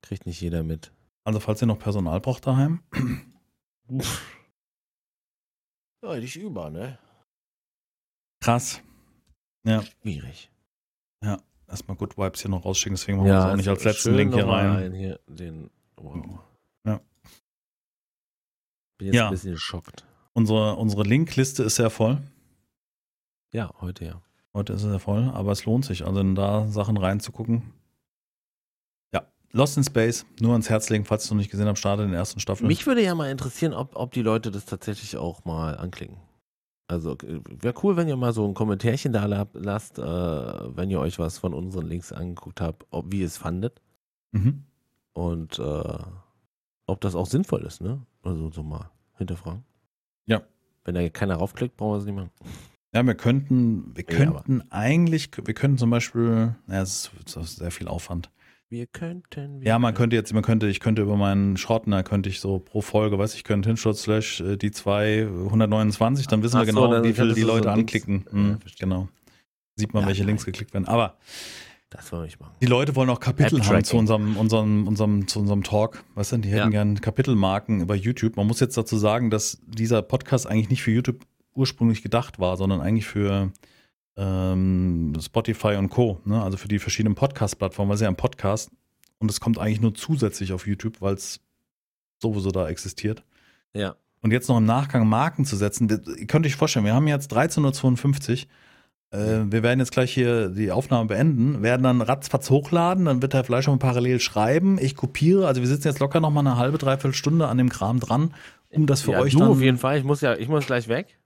Kriegt 0.00 0.24
nicht 0.24 0.40
jeder 0.40 0.62
mit. 0.62 0.90
Also 1.24 1.38
falls 1.38 1.60
ihr 1.62 1.66
noch 1.66 1.78
Personal 1.78 2.18
braucht 2.20 2.46
daheim, 2.46 2.82
Ja, 6.02 6.14
dich 6.18 6.36
über, 6.38 6.70
ne? 6.70 6.98
krass. 8.42 8.80
Ja, 9.66 9.82
Schwierig. 9.82 10.50
erstmal 11.68 11.98
Good 11.98 12.16
Vibes 12.16 12.40
hier 12.40 12.50
noch 12.50 12.64
rausschicken, 12.64 12.96
deswegen 12.96 13.18
machen 13.18 13.28
wir 13.28 13.34
das 13.34 13.44
auch 13.52 13.56
nicht 13.56 13.68
als 13.68 13.84
letzten 13.84 14.14
Link 14.14 14.32
hier 14.32 14.46
rein. 14.48 14.70
ein 14.70 14.94
hier 14.94 15.20
den, 15.26 15.68
wow. 15.96 16.40
Ja. 16.86 17.00
Bin 18.96 19.08
jetzt 19.08 19.14
Ja. 19.14 19.26
ein 19.26 19.32
bisschen 19.32 19.52
geschockt. 19.52 20.06
Unsere, 20.32 20.76
unsere 20.76 21.02
Linkliste 21.02 21.64
ist 21.64 21.74
sehr 21.76 21.90
voll. 21.90 22.22
Ja, 23.52 23.74
heute 23.82 24.06
ja. 24.06 24.22
Heute 24.52 24.72
ist 24.72 24.82
es 24.82 24.90
sehr 24.90 24.98
voll, 24.98 25.30
aber 25.32 25.52
es 25.52 25.64
lohnt 25.64 25.84
sich, 25.84 26.04
also 26.04 26.22
da 26.34 26.66
Sachen 26.66 26.96
reinzugucken. 26.96 27.72
Ja, 29.12 29.22
Lost 29.52 29.76
in 29.76 29.84
Space, 29.84 30.26
nur 30.40 30.52
ans 30.52 30.68
Herz 30.68 30.90
legen, 30.90 31.04
falls 31.04 31.28
du 31.28 31.34
noch 31.34 31.40
nicht 31.40 31.50
gesehen 31.50 31.68
hast, 31.68 31.78
starte 31.78 32.02
in 32.02 32.10
der 32.10 32.18
ersten 32.18 32.40
Staffel. 32.40 32.66
Mich 32.66 32.86
würde 32.86 33.02
ja 33.02 33.14
mal 33.14 33.30
interessieren, 33.30 33.72
ob, 33.74 33.94
ob 33.94 34.12
die 34.12 34.22
Leute 34.22 34.50
das 34.50 34.64
tatsächlich 34.64 35.16
auch 35.16 35.44
mal 35.44 35.76
anklicken. 35.76 36.16
Also 36.88 37.16
wäre 37.20 37.74
cool, 37.84 37.96
wenn 37.96 38.08
ihr 38.08 38.16
mal 38.16 38.32
so 38.32 38.44
ein 38.44 38.54
Kommentärchen 38.54 39.12
da 39.12 39.26
la- 39.26 39.46
lasst, 39.52 40.00
äh, 40.00 40.02
wenn 40.02 40.90
ihr 40.90 40.98
euch 40.98 41.20
was 41.20 41.38
von 41.38 41.54
unseren 41.54 41.86
Links 41.86 42.10
angeguckt 42.10 42.60
habt, 42.60 42.84
ob, 42.90 43.12
wie 43.12 43.20
ihr 43.20 43.26
es 43.26 43.36
fandet 43.36 43.80
mhm. 44.32 44.64
und 45.12 45.60
äh, 45.60 45.98
ob 46.86 47.00
das 47.00 47.14
auch 47.14 47.26
sinnvoll 47.26 47.62
ist, 47.62 47.80
ne? 47.80 48.04
Also 48.24 48.50
so 48.50 48.64
mal 48.64 48.90
hinterfragen. 49.14 49.62
Ja. 50.26 50.42
Wenn 50.82 50.96
da 50.96 51.08
keiner 51.10 51.36
raufklickt, 51.36 51.76
brauchen 51.76 51.92
wir 51.92 51.98
es 51.98 52.04
nicht 52.04 52.16
machen. 52.16 52.30
Ja, 52.92 53.06
wir 53.06 53.14
könnten, 53.14 53.92
wir 53.94 54.04
Ja, 54.08 54.16
könnten 54.16 54.62
eigentlich, 54.70 55.30
wir 55.44 55.54
könnten 55.54 55.78
zum 55.78 55.90
Beispiel, 55.90 56.54
ja, 56.68 56.82
es 56.82 57.10
ist, 57.26 57.36
ist 57.36 57.56
sehr 57.56 57.70
viel 57.70 57.86
Aufwand. 57.88 58.30
Wir 58.68 58.86
könnten. 58.86 59.60
Wir 59.60 59.68
Ja, 59.68 59.78
man 59.78 59.94
könnte 59.94 60.16
jetzt, 60.16 60.32
man 60.32 60.42
könnte, 60.42 60.66
ich 60.68 60.80
könnte 60.80 61.02
über 61.02 61.16
meinen 61.16 61.56
Schrottner, 61.56 62.02
könnte 62.02 62.28
ich 62.28 62.40
so 62.40 62.58
pro 62.58 62.80
Folge, 62.82 63.18
weiß 63.18 63.34
ich, 63.34 63.44
könnte 63.44 63.68
Hinsturz 63.68 64.02
slash 64.02 64.40
äh, 64.40 64.56
die 64.56 64.70
2 64.70 65.26
129, 65.26 66.26
dann 66.28 66.42
wissen 66.42 66.56
Ach 66.56 66.66
wir 66.66 66.72
so, 66.72 66.80
genau, 66.88 67.02
wie 67.02 67.08
viel 67.08 67.14
könntest 67.14 67.36
die 67.38 67.42
so 67.42 67.46
Leute 67.48 67.68
Links- 67.68 67.78
anklicken. 67.80 68.24
Ja, 68.26 68.38
Mhm, 68.38 68.60
verstehe. 68.60 68.88
genau. 68.88 69.08
Sieht 69.76 69.94
man, 69.94 70.02
Ja, 70.02 70.08
welche 70.08 70.24
Links 70.24 70.42
nein. 70.42 70.52
geklickt 70.52 70.72
werden. 70.74 70.86
Aber 70.86 71.16
Das 71.90 72.10
wollen 72.12 72.22
wir 72.22 72.26
nicht 72.26 72.40
machen. 72.40 72.54
die 72.60 72.66
Leute 72.66 72.94
wollen 72.96 73.10
auch 73.10 73.18
Kapitel 73.20 73.60
haben 73.64 73.82
zu 73.84 73.96
unserem, 73.96 74.36
unserem, 74.36 74.86
unserem, 74.86 75.26
zu 75.26 75.40
unserem 75.40 75.62
Talk. 75.64 76.04
Weißt 76.14 76.32
du, 76.32 76.38
die 76.38 76.48
hätten 76.50 76.58
Ja. 76.58 76.68
gern 76.70 77.00
Kapitelmarken 77.00 77.80
über 77.80 77.94
YouTube. 77.96 78.36
Man 78.36 78.46
muss 78.46 78.60
jetzt 78.60 78.76
dazu 78.76 78.96
sagen, 78.96 79.30
dass 79.30 79.60
dieser 79.66 80.02
Podcast 80.02 80.46
eigentlich 80.48 80.70
nicht 80.70 80.82
für 80.82 80.90
YouTube 80.92 81.24
ursprünglich 81.60 82.02
gedacht 82.02 82.38
war, 82.40 82.56
sondern 82.56 82.80
eigentlich 82.80 83.06
für 83.06 83.52
ähm, 84.16 85.12
Spotify 85.20 85.76
und 85.76 85.88
Co. 85.90 86.20
Ne? 86.24 86.42
Also 86.42 86.56
für 86.56 86.68
die 86.68 86.78
verschiedenen 86.78 87.14
Podcast-Plattformen, 87.14 87.88
weil 87.90 87.94
es 87.94 88.00
ja 88.00 88.08
ein 88.08 88.16
Podcast 88.16 88.70
und 89.18 89.30
es 89.30 89.40
kommt 89.40 89.58
eigentlich 89.58 89.80
nur 89.80 89.94
zusätzlich 89.94 90.52
auf 90.52 90.66
YouTube, 90.66 91.00
weil 91.00 91.14
es 91.14 91.40
sowieso 92.20 92.50
da 92.50 92.68
existiert. 92.68 93.22
Ja. 93.74 93.94
Und 94.22 94.32
jetzt 94.32 94.48
noch 94.48 94.58
im 94.58 94.66
Nachgang 94.66 95.06
Marken 95.06 95.44
zu 95.44 95.56
setzen, 95.56 95.88
das- 95.88 96.00
ihr 96.18 96.26
könnt 96.26 96.44
euch 96.44 96.56
vorstellen, 96.56 96.84
wir 96.84 96.94
haben 96.94 97.06
jetzt 97.08 97.32
13.52 97.32 98.46
Uhr. 99.12 99.18
Äh, 99.18 99.50
wir 99.50 99.62
werden 99.62 99.80
jetzt 99.80 99.92
gleich 99.92 100.12
hier 100.12 100.48
die 100.50 100.70
Aufnahme 100.70 101.06
beenden, 101.08 101.62
werden 101.62 101.82
dann 101.82 102.00
ratzfatz 102.00 102.48
hochladen, 102.50 103.06
dann 103.06 103.22
wird 103.22 103.32
der 103.32 103.42
Fleisch 103.44 103.64
schon 103.64 103.78
parallel 103.78 104.20
schreiben. 104.20 104.78
Ich 104.80 104.94
kopiere, 104.94 105.46
also 105.48 105.60
wir 105.62 105.68
sitzen 105.68 105.88
jetzt 105.88 105.98
locker 105.98 106.20
noch 106.20 106.30
mal 106.30 106.40
eine 106.40 106.56
halbe, 106.56 106.78
dreiviertel 106.78 107.14
Stunde 107.14 107.48
an 107.48 107.58
dem 107.58 107.70
Kram 107.70 107.98
dran, 107.98 108.34
um 108.68 108.86
das 108.86 109.02
für 109.02 109.12
ja, 109.12 109.20
euch 109.20 109.32
du 109.32 109.40
dann. 109.40 109.48
auf 109.48 109.60
jeden 109.60 109.78
Fall. 109.78 109.98
Ich 109.98 110.04
muss 110.04 110.20
ja, 110.20 110.36
ich 110.36 110.48
muss 110.48 110.66
gleich 110.66 110.86
weg. 110.88 111.18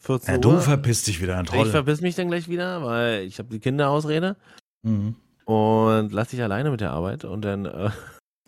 14 0.00 0.28
ja, 0.34 0.36
Uhr. 0.36 0.40
du 0.56 0.60
verpisst 0.60 1.06
dich 1.06 1.20
wieder, 1.22 1.36
ein 1.38 1.44
ich 1.44 1.50
Troll. 1.50 1.66
verpiss 1.70 2.00
mich 2.00 2.14
dann 2.16 2.28
gleich 2.28 2.48
wieder, 2.48 2.82
weil 2.84 3.22
ich 3.22 3.38
habe 3.38 3.48
die 3.50 3.60
Kinderausrede 3.60 4.36
Mhm. 4.82 5.14
und 5.44 6.12
lass 6.12 6.28
dich 6.28 6.42
alleine 6.42 6.70
mit 6.70 6.80
der 6.80 6.90
Arbeit 6.92 7.24
und 7.24 7.42
dann, 7.42 7.66
äh, 7.66 7.90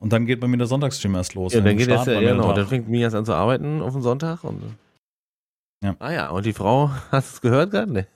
Und 0.01 0.13
dann 0.13 0.27
geht 0.27 0.41
bei 0.41 0.49
mir 0.49 0.57
der 0.57 0.67
Sonntagsstream 0.67 1.15
erst 1.15 1.35
los. 1.35 1.53
ja, 1.53 1.61
dann 1.61 1.77
geht 1.77 1.89
jetzt 1.89 2.03
starten 2.03 2.23
ja, 2.25 2.33
genau, 2.33 2.53
dann 2.55 2.67
fängt 2.67 2.89
Mias 2.89 3.15
an 3.15 3.25
zu 3.27 3.35
arbeiten 3.35 3.83
auf 3.83 3.93
den 3.93 4.03
Sonntag 4.03 4.43
und 4.45 4.63
Ja. 5.85 5.95
Ah 5.99 6.13
ja, 6.13 6.31
und 6.31 6.47
die 6.47 6.53
Frau, 6.53 6.89
hast 7.11 7.33
du 7.33 7.35
es 7.37 7.41
gehört 7.43 7.71
gerade? 7.71 7.93
Nee. 7.93 8.07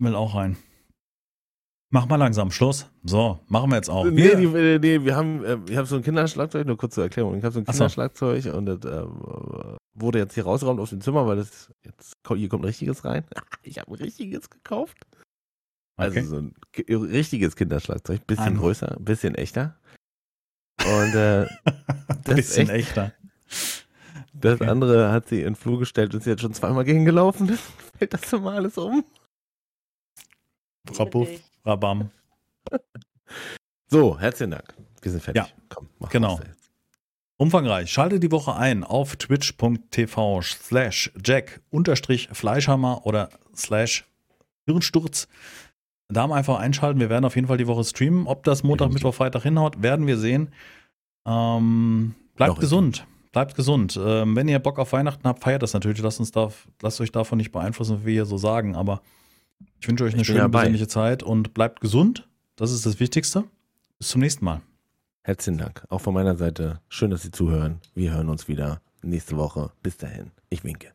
Will 0.00 0.14
auch 0.14 0.34
rein. 0.34 0.56
Mach 1.92 2.06
mal 2.08 2.16
langsam 2.16 2.50
Schluss. 2.50 2.90
So, 3.04 3.38
machen 3.46 3.70
wir 3.70 3.76
jetzt 3.76 3.88
auch. 3.88 4.04
Nee, 4.04 4.36
Wir- 4.36 4.54
äh, 4.56 4.78
nee, 4.80 5.04
wir 5.04 5.14
haben, 5.14 5.44
äh, 5.44 5.58
ich 5.70 5.76
habe 5.76 5.86
so 5.86 5.94
ein 5.96 6.02
Kinderschlagzeug, 6.02 6.66
nur 6.66 6.76
kurz 6.76 6.94
zur 6.94 7.04
Erklärung. 7.04 7.36
Ich 7.38 7.44
habe 7.44 7.52
so 7.52 7.60
ein 7.60 7.64
Ach 7.68 7.72
so. 7.72 7.78
Kinderschlagzeug 7.78 8.46
und 8.52 8.66
das 8.66 8.78
ähm, 8.84 9.76
wurde 9.94 10.18
jetzt 10.18 10.34
hier 10.34 10.44
rausgeräumt 10.44 10.80
aus 10.80 10.90
dem 10.90 11.00
Zimmer, 11.00 11.26
weil 11.26 11.36
das 11.36 11.72
jetzt 11.82 12.14
hier 12.26 12.48
kommt 12.48 12.62
ein 12.62 12.66
richtiges 12.66 13.04
rein. 13.04 13.24
Ich 13.62 13.78
habe 13.78 13.90
ein 13.92 13.94
richtiges 13.94 14.50
gekauft. 14.50 14.98
Also 15.96 16.18
Okay. 16.18 16.26
so 16.26 16.36
ein 16.36 16.54
richtiges 16.88 17.56
Kinderschlagzeug, 17.56 18.26
bisschen 18.26 18.44
Ein- 18.44 18.56
größer, 18.58 18.96
bisschen 19.00 19.34
echter. 19.36 19.78
Und 20.84 21.14
äh, 21.14 21.46
das 22.24 22.38
ist 22.38 22.56
bisschen 22.56 22.68
echt- 22.70 22.88
echter. 22.90 23.12
das 24.34 24.60
Okay. 24.60 24.68
andere 24.68 25.12
hat 25.12 25.28
sie 25.28 25.38
in 25.38 25.44
den 25.44 25.54
Flur 25.56 25.78
gestellt 25.78 26.12
und 26.14 26.20
ist 26.20 26.26
jetzt 26.26 26.42
schon 26.42 26.52
zweimal 26.54 26.84
gegengelaufen. 26.84 27.48
Fällt 27.98 28.12
das 28.12 28.28
so 28.28 28.40
mal 28.40 28.56
alles 28.56 28.76
um? 28.76 29.04
Rabuff, 30.90 31.28
Rabam. 31.64 32.10
So, 33.88 34.18
herzlichen 34.18 34.50
Dank. 34.50 34.74
Wir 35.00 35.10
sind 35.12 35.22
fertig. 35.22 35.42
Ja, 35.42 35.48
Komm, 35.68 35.88
mach 35.98 36.10
genau. 36.10 36.38
was 36.38 36.46
jetzt. 36.46 36.63
Umfangreich. 37.36 37.90
Schalte 37.90 38.20
die 38.20 38.30
Woche 38.30 38.54
ein 38.54 38.84
auf 38.84 39.16
twitch.tv 39.16 40.42
slash 40.42 41.10
jack-fleischhammer 41.24 43.04
oder 43.04 43.28
slash 43.56 44.04
Hirnsturz. 44.66 45.28
Da 46.08 46.26
mal 46.26 46.36
einfach 46.36 46.58
einschalten. 46.58 47.00
Wir 47.00 47.10
werden 47.10 47.24
auf 47.24 47.34
jeden 47.34 47.48
Fall 47.48 47.56
die 47.56 47.66
Woche 47.66 47.82
streamen. 47.82 48.26
Ob 48.26 48.44
das 48.44 48.62
Montag, 48.62 48.92
Mittwoch, 48.92 49.14
Freitag 49.14 49.42
hinhaut, 49.42 49.82
werden 49.82 50.06
wir 50.06 50.16
sehen. 50.16 50.50
Ähm, 51.26 52.14
bleibt 52.36 52.52
Doch, 52.52 52.60
gesund. 52.60 53.06
Bleibt 53.32 53.56
gesund. 53.56 53.98
Ähm, 54.00 54.36
wenn 54.36 54.46
ihr 54.46 54.58
Bock 54.60 54.78
auf 54.78 54.92
Weihnachten 54.92 55.26
habt, 55.26 55.42
feiert 55.42 55.62
das 55.62 55.72
natürlich. 55.72 56.00
Lasst, 56.02 56.20
uns 56.20 56.30
da, 56.30 56.50
lasst 56.82 57.00
euch 57.00 57.10
davon 57.10 57.38
nicht 57.38 57.50
beeinflussen, 57.50 58.02
wie 58.02 58.06
wir 58.06 58.12
hier 58.12 58.26
so 58.26 58.36
sagen. 58.36 58.76
Aber 58.76 59.00
ich 59.80 59.88
wünsche 59.88 60.04
euch 60.04 60.12
eine 60.12 60.22
ich 60.22 60.28
schöne, 60.28 60.48
besinnliche 60.48 60.86
Zeit 60.86 61.22
und 61.22 61.52
bleibt 61.54 61.80
gesund. 61.80 62.28
Das 62.54 62.70
ist 62.70 62.86
das 62.86 63.00
Wichtigste. 63.00 63.44
Bis 63.98 64.08
zum 64.08 64.20
nächsten 64.20 64.44
Mal. 64.44 64.60
Herzlichen 65.26 65.56
Dank. 65.56 65.86
Auch 65.88 66.02
von 66.02 66.12
meiner 66.12 66.36
Seite 66.36 66.80
schön, 66.90 67.10
dass 67.10 67.22
Sie 67.22 67.30
zuhören. 67.30 67.80
Wir 67.94 68.12
hören 68.12 68.28
uns 68.28 68.46
wieder 68.46 68.82
nächste 69.00 69.38
Woche. 69.38 69.72
Bis 69.82 69.96
dahin, 69.96 70.32
ich 70.50 70.64
winke. 70.64 70.92